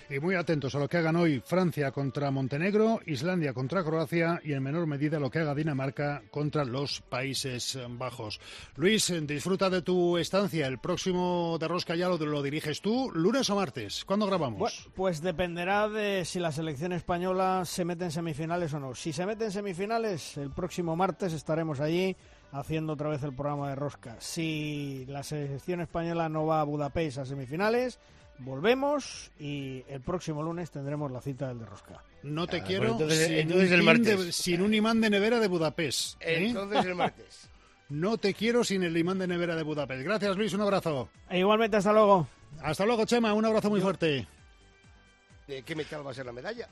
Y 0.09 0.19
muy 0.19 0.35
atentos 0.35 0.75
a 0.75 0.79
lo 0.79 0.87
que 0.87 0.97
hagan 0.97 1.15
hoy 1.15 1.41
Francia 1.45 1.91
contra 1.91 2.31
Montenegro, 2.31 2.99
Islandia 3.05 3.53
contra 3.53 3.83
Croacia 3.83 4.41
y 4.43 4.53
en 4.53 4.63
menor 4.63 4.87
medida 4.87 5.19
lo 5.19 5.29
que 5.29 5.39
haga 5.39 5.55
Dinamarca 5.55 6.21
contra 6.31 6.65
los 6.65 7.01
Países 7.01 7.77
Bajos. 7.89 8.39
Luis, 8.75 9.13
disfruta 9.27 9.69
de 9.69 9.81
tu 9.81 10.17
estancia. 10.17 10.67
El 10.67 10.79
próximo 10.79 11.57
de 11.59 11.67
Rosca 11.67 11.95
ya 11.95 12.09
lo, 12.09 12.41
diriges 12.41 12.81
tú, 12.81 13.11
lunes 13.13 13.49
o 13.49 13.55
martes. 13.55 14.05
¿Cuándo 14.05 14.25
grabamos? 14.27 14.89
pues 14.95 15.21
dependerá 15.21 15.89
de 15.89 16.25
si 16.25 16.39
la 16.39 16.51
selección 16.51 16.93
española 16.93 17.63
se 17.65 17.85
mete 17.85 18.05
en 18.05 18.11
semifinales 18.11 18.73
o 18.73 18.79
no. 18.79 18.95
Si 18.95 19.13
se 19.13 19.25
mete 19.25 19.45
en 19.45 19.51
semifinales, 19.51 20.37
el 20.37 20.51
próximo 20.51 20.95
martes 20.95 21.33
estaremos 21.33 21.79
allí 21.79 22.15
haciendo 22.51 22.93
otra 22.93 23.09
vez 23.09 23.23
el 23.23 23.33
programa 23.33 23.69
de 23.69 23.75
Rosca. 23.75 24.15
Si 24.19 25.05
la 25.07 25.23
selección 25.23 25.81
española 25.81 26.29
no 26.29 26.45
va 26.45 26.61
a 26.61 26.65
Budapest 26.65 27.19
a 27.19 27.25
semifinales, 27.25 27.99
volvemos 28.39 29.31
y 29.39 29.83
el 29.87 30.01
próximo 30.01 30.43
lunes 30.43 30.71
tendremos 30.71 31.11
la 31.11 31.21
cita 31.21 31.47
del 31.47 31.59
de 31.59 31.65
Rosca. 31.65 32.03
No 32.23 32.47
te 32.47 32.57
ah, 32.57 32.63
quiero 32.63 32.97
sin, 33.09 33.51
un 33.51 33.61
el 33.61 33.83
martes. 33.83 34.35
sin, 34.35 34.61
un 34.61 34.73
imán 34.73 35.01
de 35.01 35.09
nevera 35.09 35.39
de 35.39 35.47
Budapest. 35.47 36.21
¿eh? 36.21 36.47
Entonces 36.47 36.85
el 36.85 36.95
martes. 36.95 37.47
No 37.89 38.17
te 38.17 38.33
quiero 38.33 38.63
sin 38.63 38.83
el 38.83 38.95
imán 38.95 39.19
de 39.19 39.27
nevera 39.27 39.53
de 39.53 39.63
Budapest. 39.63 40.03
Gracias 40.03 40.37
Luis, 40.37 40.53
un 40.53 40.61
abrazo. 40.61 41.09
E 41.29 41.39
igualmente, 41.39 41.75
hasta 41.75 41.91
luego. 41.91 42.25
Hasta 42.61 42.85
luego, 42.85 43.03
Chema, 43.03 43.33
un 43.33 43.43
abrazo 43.43 43.69
muy 43.69 43.81
fuerte. 43.81 44.25
¿De 45.45 45.61
qué 45.63 45.75
metal 45.75 46.07
va 46.07 46.11
a 46.11 46.13
ser 46.13 46.25
la 46.25 46.31
medalla? 46.31 46.69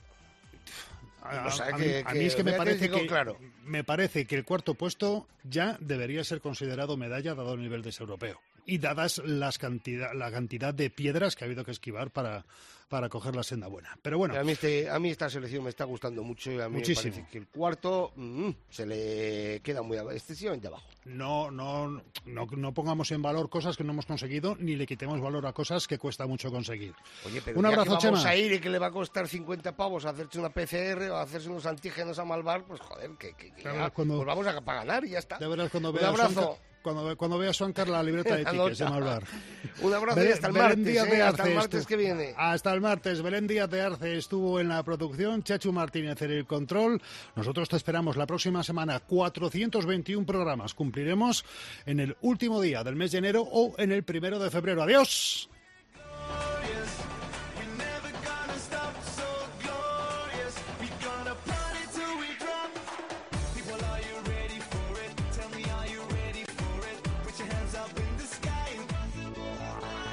A, 1.22 1.76
mí, 2.14 2.24
es 2.24 2.36
que 2.36 2.46
me 2.46 2.54
parece 2.54 2.90
que, 2.90 3.06
claro. 3.06 3.38
me 3.66 3.84
parece 3.84 4.26
que 4.26 4.36
el 4.36 4.46
cuarto 4.46 4.76
puesto 4.76 5.28
ya 5.44 5.76
debería 5.82 6.24
ser 6.24 6.40
considerado 6.40 6.96
medalla 6.96 7.36
dado 7.36 7.56
el 7.56 7.62
nivel 7.62 7.82
de 7.82 7.90
ese 7.90 8.04
europeo 8.04 8.40
y 8.70 8.78
dadas 8.78 9.20
las 9.26 9.58
cantidad, 9.58 10.14
la 10.14 10.32
cantidad 10.32 10.74
de 10.74 10.90
piedras 10.90 11.36
que 11.36 11.44
ha 11.44 11.48
habido 11.48 11.66
que 11.66 11.72
esquivar 11.72 12.12
para, 12.12 12.46
para 12.88 13.10
coger 13.10 13.36
la 13.36 13.44
senda 13.44 13.68
buena. 13.68 13.98
Pero 14.02 14.18
bueno. 14.18 14.38
A 14.38 14.44
mí, 14.44 14.52
este, 14.52 14.90
a 14.90 15.00
mí 15.00 15.10
esta 15.10 15.30
selección 15.30 15.64
me 15.64 15.70
está 15.70 15.86
gustando 15.86 16.24
mucho 16.24 16.52
y 16.52 16.60
a 16.60 16.70
mí 16.70 16.78
Muchísimo. 16.78 17.06
me 17.06 17.12
parece 17.12 17.32
que 17.32 17.38
el 17.38 17.48
cuarto 17.48 18.12
mm, 18.16 18.50
se 18.70 18.86
le 18.86 19.62
queda 19.62 19.82
muy 19.82 19.98
excesivamente 19.98 20.68
abajo. 20.68 20.86
No, 21.06 21.50
no, 21.50 21.88
no, 22.26 22.46
no, 22.46 22.74
pongamos 22.74 23.10
en 23.12 23.22
valor 23.22 23.50
cosas 23.50 23.76
que 23.76 23.84
no 23.84 23.94
hemos 23.94 24.06
conseguido 24.06 24.56
ni 24.60 24.76
le 24.76 24.86
quitemos 24.86 25.20
valor 25.20 25.48
a 25.48 25.54
cosas 25.54 25.88
que 25.88 25.98
cuesta 25.98 26.28
mucho 26.28 26.52
conseguir. 26.52 26.94
Oye, 27.26 27.42
pero 27.44 27.58
Un 27.58 27.66
abrazo, 27.66 27.98
que 27.98 28.08
vamos 28.08 28.26
a 28.26 28.36
ir 28.36 28.54
y 28.54 28.60
que 28.60 28.70
le 28.70 28.78
va 28.78 28.88
a 28.88 28.92
costar 28.92 29.28
50 29.28 29.76
pavos 29.76 30.06
hacerse 30.06 30.40
una 30.40 30.50
PCR 30.50 31.10
o 31.12 31.18
hacerse 31.18 31.50
unos 31.50 31.66
antígenos 31.66 32.20
a 32.20 32.26
Malvar, 32.26 32.64
pues 32.66 32.80
joder, 32.82 33.12
que, 33.18 33.34
que, 33.34 33.52
pues 33.64 34.26
vamos 34.26 34.46
a 34.46 34.62
para 34.62 34.80
ganar 34.80 35.06
y 35.06 35.12
ya 35.12 35.20
está. 35.20 35.38
Un 35.40 36.06
abrazo 36.06 36.60
cuando, 36.82 37.16
cuando 37.18 37.38
vea 37.38 37.54
su 37.54 37.66
Ancar 37.66 37.90
la 37.90 38.02
libreta 38.04 38.36
de 38.36 38.46
tickets 38.52 38.80
de 38.80 38.86
Malvar. 38.86 39.24
Un 39.82 39.94
abrazo 39.94 40.24
y 40.24 40.28
hasta 40.28 40.48
el 40.48 40.54
martes, 40.54 40.88
¿eh? 40.88 41.22
hasta 41.22 41.48
el 41.48 41.56
martes 41.56 41.86
que 41.86 41.96
viene. 41.96 42.34
Hasta 42.38 42.74
el 42.74 42.82
martes. 42.82 43.22
Belén 43.22 43.48
Díaz 43.48 43.70
de 43.70 43.82
Arce 43.82 44.18
estuvo 44.18 44.60
en 44.60 44.70
la 44.70 44.84
producción, 44.84 45.44
Chachu 45.44 45.72
Martínez 45.72 46.22
en 46.22 46.32
el 46.32 46.46
control. 46.46 47.02
Nosotros 47.36 47.70
te 47.70 47.78
esperamos 47.78 48.18
la 48.18 48.26
próxima 48.26 48.64
semana. 48.64 49.00
421 49.00 50.26
programas 50.26 50.74
cumpliremos 50.74 51.46
en 51.86 52.00
el 52.00 52.18
último 52.22 52.62
día 52.62 52.84
del 52.84 52.96
mes 52.96 53.12
de 53.12 53.20
enero 53.20 53.48
o 53.50 53.76
en 53.78 53.92
el 53.92 54.04
primero 54.04 54.40
de 54.40 54.50
febrero. 54.50 54.84
¡Adiós! 54.84 55.50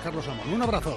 Carlos 0.06 0.28
Amón. 0.28 0.52
Un 0.54 0.62
abrazo. 0.62 0.96